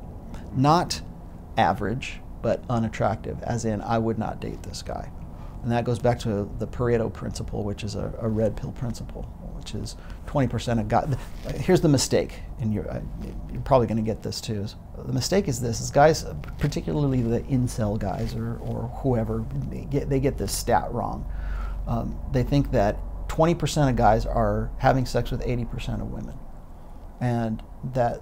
not 0.55 1.01
average, 1.57 2.19
but 2.41 2.63
unattractive. 2.69 3.41
As 3.43 3.65
in, 3.65 3.81
I 3.81 3.97
would 3.97 4.17
not 4.17 4.39
date 4.39 4.63
this 4.63 4.81
guy. 4.81 5.11
And 5.63 5.71
that 5.71 5.85
goes 5.85 5.99
back 5.99 6.19
to 6.19 6.49
the 6.59 6.67
Pareto 6.67 7.11
principle, 7.11 7.63
which 7.63 7.83
is 7.83 7.95
a, 7.95 8.13
a 8.21 8.29
red 8.29 8.55
pill 8.55 8.71
principle, 8.71 9.23
which 9.55 9.73
is 9.75 9.95
20% 10.27 10.79
of 10.79 10.87
guys. 10.87 11.15
Here's 11.55 11.81
the 11.81 11.89
mistake, 11.89 12.39
and 12.59 12.73
you're, 12.73 12.89
uh, 12.89 13.01
you're 13.51 13.61
probably 13.61 13.87
going 13.87 13.97
to 13.97 14.03
get 14.03 14.21
this 14.21 14.39
too. 14.41 14.65
The 14.97 15.13
mistake 15.13 15.47
is 15.47 15.59
this: 15.59 15.81
is 15.81 15.89
guys, 15.89 16.25
particularly 16.59 17.21
the 17.21 17.41
incel 17.41 17.97
guys 17.97 18.35
or, 18.35 18.57
or 18.57 18.89
whoever, 19.01 19.45
they 19.69 19.85
get, 19.85 20.09
they 20.09 20.19
get 20.19 20.37
this 20.37 20.55
stat 20.55 20.91
wrong. 20.91 21.25
Um, 21.87 22.19
they 22.31 22.43
think 22.43 22.71
that 22.71 22.99
20% 23.29 23.89
of 23.89 23.95
guys 23.95 24.25
are 24.25 24.69
having 24.77 25.05
sex 25.05 25.31
with 25.31 25.41
80% 25.41 26.01
of 26.01 26.11
women, 26.11 26.37
and 27.21 27.63
that, 27.93 28.21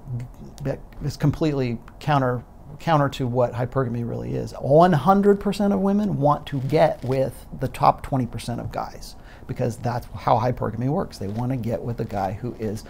that 0.63 0.79
is 1.03 1.17
completely 1.17 1.79
counter 1.99 2.43
counter 2.79 3.07
to 3.07 3.25
what 3.25 3.53
hypergamy 3.53 4.07
really 4.07 4.35
is. 4.35 4.51
100% 4.53 5.73
of 5.73 5.79
women 5.79 6.17
want 6.17 6.45
to 6.47 6.59
get 6.61 7.01
with 7.05 7.45
the 7.59 7.69
top 7.69 8.05
20% 8.05 8.59
of 8.59 8.71
guys 8.71 9.15
because 9.47 9.77
that's 9.77 10.07
how 10.07 10.37
hypergamy 10.37 10.89
works. 10.89 11.17
They 11.17 11.27
want 11.27 11.51
to 11.51 11.57
get 11.57 11.81
with 11.81 11.99
a 11.99 12.05
guy 12.05 12.33
who 12.33 12.55
is 12.55 12.83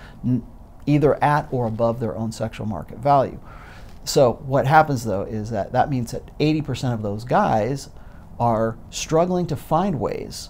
either 0.85 1.21
at 1.23 1.47
or 1.51 1.67
above 1.67 1.99
their 1.99 2.15
own 2.15 2.31
sexual 2.31 2.65
market 2.65 2.99
value. 2.99 3.39
So 4.03 4.33
what 4.45 4.67
happens 4.67 5.03
though 5.03 5.23
is 5.23 5.49
that 5.49 5.71
that 5.71 5.89
means 5.89 6.11
that 6.11 6.37
80% 6.39 6.93
of 6.93 7.01
those 7.01 7.23
guys 7.23 7.89
are 8.39 8.77
struggling 8.89 9.47
to 9.47 9.55
find 9.55 9.99
ways 9.99 10.49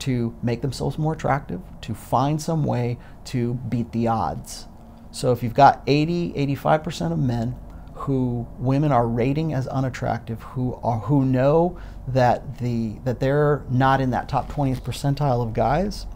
to 0.00 0.34
make 0.42 0.62
themselves 0.62 0.98
more 0.98 1.12
attractive, 1.12 1.60
to 1.80 1.94
find 1.94 2.42
some 2.42 2.64
way 2.64 2.98
to 3.24 3.54
beat 3.54 3.92
the 3.92 4.08
odds. 4.08 4.66
So 5.12 5.30
if 5.32 5.42
you've 5.42 5.54
got 5.54 5.82
80, 5.86 6.32
85% 6.56 7.12
of 7.12 7.18
men 7.18 7.56
who 7.94 8.48
women 8.58 8.90
are 8.90 9.06
rating 9.06 9.54
as 9.54 9.68
unattractive, 9.68 10.42
who 10.42 10.78
are 10.82 10.98
who 10.98 11.24
know 11.24 11.78
that 12.08 12.58
the 12.58 12.98
that 13.04 13.20
they're 13.20 13.62
not 13.70 14.00
in 14.00 14.10
that 14.10 14.28
top 14.28 14.50
20th 14.50 14.82
percentile 14.82 15.42
of 15.42 15.52
guys, 15.54 16.06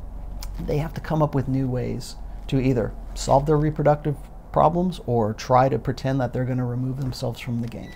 they 0.67 0.79
have 0.79 0.95
to 0.95 1.01
come 1.01 1.23
up 1.23 1.35
with 1.35 1.49
new 1.49 1.69
ways 1.69 2.17
to 2.49 2.61
either 2.61 2.93
solve 3.15 3.47
their 3.47 3.57
reproductive 3.57 4.17
problems 4.53 5.01
or 5.07 5.35
try 5.35 5.69
to 5.69 5.79
pretend 5.79 6.21
that 6.21 6.33
they're 6.33 6.45
going 6.45 6.59
to 6.59 6.65
remove 6.65 7.01
themselves 7.01 7.41
from 7.41 7.61
the 7.61 7.69
game. 7.69 7.93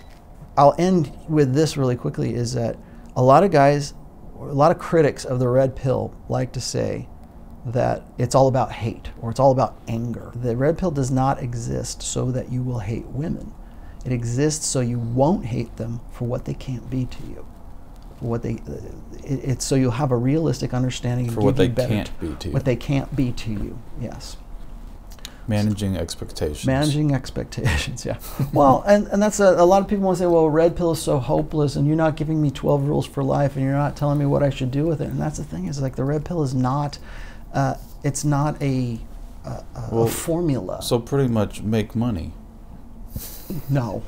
I'll 0.56 0.74
end 0.78 1.16
with 1.28 1.54
this 1.54 1.76
really 1.76 1.96
quickly 1.96 2.34
is 2.34 2.52
that 2.54 2.76
a 3.16 3.22
lot 3.22 3.44
of 3.44 3.50
guys, 3.50 3.94
a 4.38 4.44
lot 4.44 4.70
of 4.70 4.78
critics 4.78 5.24
of 5.24 5.38
the 5.38 5.48
red 5.48 5.74
pill 5.74 6.14
like 6.28 6.52
to 6.52 6.60
say 6.60 7.08
that 7.66 8.02
it's 8.18 8.34
all 8.34 8.48
about 8.48 8.72
hate 8.72 9.10
or 9.20 9.30
it's 9.30 9.40
all 9.40 9.52
about 9.52 9.76
anger. 9.88 10.32
The 10.34 10.56
red 10.56 10.78
pill 10.78 10.90
does 10.90 11.10
not 11.10 11.42
exist 11.42 12.02
so 12.02 12.30
that 12.32 12.50
you 12.50 12.62
will 12.62 12.78
hate 12.78 13.06
women. 13.06 13.52
It 14.04 14.12
exists 14.12 14.66
so 14.66 14.80
you 14.80 14.98
won't 14.98 15.46
hate 15.46 15.76
them 15.76 16.00
for 16.10 16.26
what 16.26 16.46
they 16.46 16.54
can't 16.54 16.88
be 16.88 17.06
to 17.06 17.22
you. 17.24 17.46
What 18.20 18.42
they, 18.42 18.55
it, 19.24 19.40
it's 19.44 19.64
so 19.64 19.74
you'll 19.74 19.90
have 19.92 20.12
a 20.12 20.16
realistic 20.16 20.74
understanding 20.74 21.26
and 21.26 21.34
For 21.34 21.40
what 21.40 21.56
they 21.56 21.68
better 21.68 21.88
can't 21.88 22.20
be 22.20 22.34
to 22.34 22.48
you. 22.48 22.55
What 22.55 22.64
they 22.64 22.76
can't 22.76 23.14
be 23.16 23.32
to 23.32 23.51
you. 23.51 23.78
Yes. 24.01 24.36
Managing 25.48 25.97
expectations. 25.97 26.64
Managing 26.64 27.12
expectations, 27.12 28.05
yeah. 28.06 28.18
well, 28.52 28.84
and, 28.86 29.09
and 29.09 29.20
that's 29.20 29.40
a, 29.40 29.55
a 29.56 29.64
lot 29.64 29.82
of 29.82 29.88
people 29.88 30.05
want 30.05 30.18
to 30.18 30.22
say, 30.22 30.26
well, 30.26 30.48
red 30.48 30.76
pill 30.76 30.92
is 30.92 31.02
so 31.02 31.18
hopeless, 31.18 31.74
and 31.74 31.88
you're 31.88 31.97
not 31.97 32.14
giving 32.14 32.40
me 32.40 32.52
12 32.52 32.84
rules 32.86 33.06
for 33.06 33.24
life, 33.24 33.56
and 33.56 33.64
you're 33.64 33.74
not 33.74 33.97
telling 33.97 34.18
me 34.18 34.26
what 34.26 34.44
I 34.44 34.51
should 34.51 34.70
do 34.70 34.86
with 34.86 35.01
it. 35.01 35.09
And 35.09 35.20
that's 35.20 35.38
the 35.38 35.44
thing 35.44 35.66
is 35.66 35.80
like 35.82 35.97
the 35.97 36.05
red 36.05 36.24
pill 36.24 36.44
is 36.44 36.55
not, 36.55 36.98
uh, 37.52 37.74
it's 38.05 38.22
not 38.24 38.62
a, 38.62 39.01
a, 39.44 39.48
a 39.48 39.88
Well, 39.90 40.06
formula. 40.06 40.82
So 40.82 41.01
pretty 41.01 41.28
much 41.28 41.62
make 41.62 41.97
money. 41.97 42.32
No, 43.68 44.02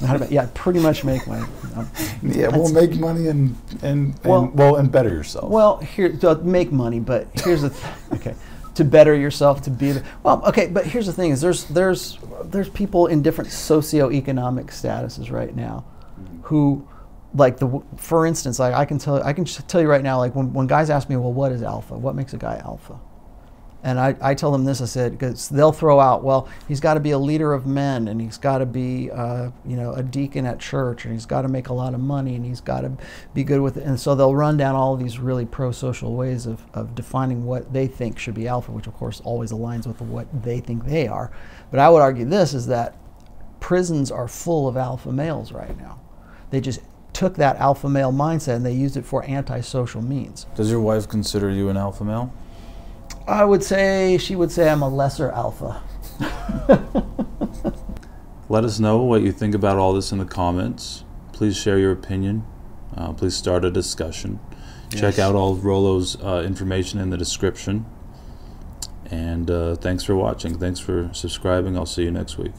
not 0.00 0.16
about, 0.16 0.30
yeah, 0.32 0.48
pretty 0.54 0.80
much 0.80 1.04
make 1.04 1.26
money. 1.26 1.46
no. 1.74 1.86
Yeah, 2.22 2.48
well, 2.48 2.68
make 2.72 2.94
money 2.98 3.28
and 3.28 3.56
and, 3.82 4.14
Well- 4.24 4.50
well 4.54 4.76
and 4.76 4.90
better 4.90 5.08
yourself. 5.08 5.50
Well, 5.50 5.78
here 5.78 6.08
to 6.18 6.36
make 6.36 6.72
money, 6.72 7.00
but 7.00 7.28
here's 7.44 7.62
the 7.62 7.70
th- 7.70 7.84
okay, 8.14 8.34
to 8.74 8.84
better 8.84 9.14
yourself, 9.14 9.62
to 9.62 9.70
be 9.70 9.92
the, 9.92 10.02
well, 10.22 10.42
okay, 10.46 10.66
but 10.68 10.86
here's 10.86 11.06
the 11.06 11.12
thing: 11.12 11.30
is 11.32 11.40
there's 11.40 11.64
there's 11.64 12.18
there's 12.44 12.68
people 12.68 13.06
in 13.06 13.22
different 13.22 13.50
socioeconomic 13.50 14.66
statuses 14.66 15.30
right 15.30 15.54
now, 15.54 15.84
who, 16.42 16.86
like 17.34 17.58
the 17.58 17.82
for 17.96 18.26
instance, 18.26 18.58
like 18.58 18.74
I 18.74 18.84
can 18.84 18.98
tell 18.98 19.22
I 19.22 19.32
can 19.32 19.44
tell 19.44 19.80
you 19.80 19.88
right 19.88 20.02
now, 20.02 20.18
like 20.18 20.34
when 20.34 20.52
when 20.52 20.66
guys 20.66 20.90
ask 20.90 21.08
me, 21.08 21.16
well, 21.16 21.32
what 21.32 21.52
is 21.52 21.62
alpha? 21.62 21.94
What 21.96 22.14
makes 22.14 22.32
a 22.34 22.38
guy 22.38 22.60
alpha? 22.64 22.98
And 23.84 23.98
I, 23.98 24.14
I 24.20 24.34
tell 24.34 24.52
them 24.52 24.64
this, 24.64 24.80
I 24.80 24.84
said, 24.84 25.12
because 25.12 25.48
they'll 25.48 25.72
throw 25.72 25.98
out, 25.98 26.22
well, 26.22 26.48
he's 26.68 26.78
got 26.78 26.94
to 26.94 27.00
be 27.00 27.10
a 27.10 27.18
leader 27.18 27.52
of 27.52 27.66
men, 27.66 28.06
and 28.06 28.20
he's 28.20 28.38
got 28.38 28.58
to 28.58 28.66
be, 28.66 29.10
uh, 29.10 29.50
you 29.66 29.76
know, 29.76 29.92
a 29.94 30.04
deacon 30.04 30.46
at 30.46 30.60
church, 30.60 31.04
and 31.04 31.12
he's 31.12 31.26
got 31.26 31.42
to 31.42 31.48
make 31.48 31.68
a 31.68 31.72
lot 31.72 31.92
of 31.92 31.98
money, 31.98 32.36
and 32.36 32.44
he's 32.46 32.60
got 32.60 32.82
to 32.82 32.92
be 33.34 33.42
good 33.42 33.60
with 33.60 33.76
it. 33.76 33.82
And 33.82 33.98
so 33.98 34.14
they'll 34.14 34.36
run 34.36 34.56
down 34.56 34.76
all 34.76 34.96
these 34.96 35.18
really 35.18 35.44
pro-social 35.44 36.14
ways 36.14 36.46
of, 36.46 36.64
of 36.74 36.94
defining 36.94 37.44
what 37.44 37.72
they 37.72 37.88
think 37.88 38.20
should 38.20 38.34
be 38.34 38.46
alpha, 38.46 38.70
which 38.70 38.86
of 38.86 38.94
course 38.94 39.20
always 39.24 39.50
aligns 39.50 39.86
with 39.86 40.00
what 40.00 40.28
they 40.44 40.60
think 40.60 40.84
they 40.84 41.08
are. 41.08 41.32
But 41.72 41.80
I 41.80 41.90
would 41.90 42.02
argue 42.02 42.24
this 42.24 42.54
is 42.54 42.68
that 42.68 42.96
prisons 43.58 44.12
are 44.12 44.28
full 44.28 44.68
of 44.68 44.76
alpha 44.76 45.10
males 45.10 45.50
right 45.50 45.76
now. 45.78 46.00
They 46.50 46.60
just 46.60 46.80
took 47.12 47.34
that 47.36 47.56
alpha 47.56 47.88
male 47.88 48.12
mindset 48.12 48.56
and 48.56 48.66
they 48.66 48.72
used 48.72 48.96
it 48.96 49.04
for 49.04 49.24
antisocial 49.24 50.02
means. 50.02 50.46
Does 50.54 50.70
your 50.70 50.80
wife 50.80 51.08
consider 51.08 51.50
you 51.50 51.68
an 51.68 51.76
alpha 51.76 52.04
male? 52.04 52.32
I 53.26 53.44
would 53.44 53.62
say 53.62 54.18
she 54.18 54.34
would 54.36 54.50
say 54.50 54.68
I'm 54.68 54.82
a 54.82 54.88
lesser 54.88 55.30
alpha. 55.30 55.82
Let 58.48 58.64
us 58.64 58.78
know 58.78 58.98
what 58.98 59.22
you 59.22 59.32
think 59.32 59.54
about 59.54 59.78
all 59.78 59.92
this 59.92 60.12
in 60.12 60.18
the 60.18 60.24
comments. 60.24 61.04
Please 61.32 61.56
share 61.56 61.78
your 61.78 61.92
opinion. 61.92 62.44
Uh, 62.96 63.12
please 63.12 63.34
start 63.34 63.64
a 63.64 63.70
discussion. 63.70 64.40
Check 64.90 65.18
out 65.18 65.34
all 65.34 65.52
of 65.52 65.64
Rollo's 65.64 66.20
uh, 66.20 66.42
information 66.44 66.98
in 67.00 67.08
the 67.08 67.16
description. 67.16 67.86
And 69.10 69.50
uh, 69.50 69.76
thanks 69.76 70.04
for 70.04 70.14
watching. 70.14 70.58
Thanks 70.58 70.80
for 70.80 71.08
subscribing. 71.14 71.76
I'll 71.76 71.86
see 71.86 72.02
you 72.02 72.10
next 72.10 72.36
week. 72.36 72.52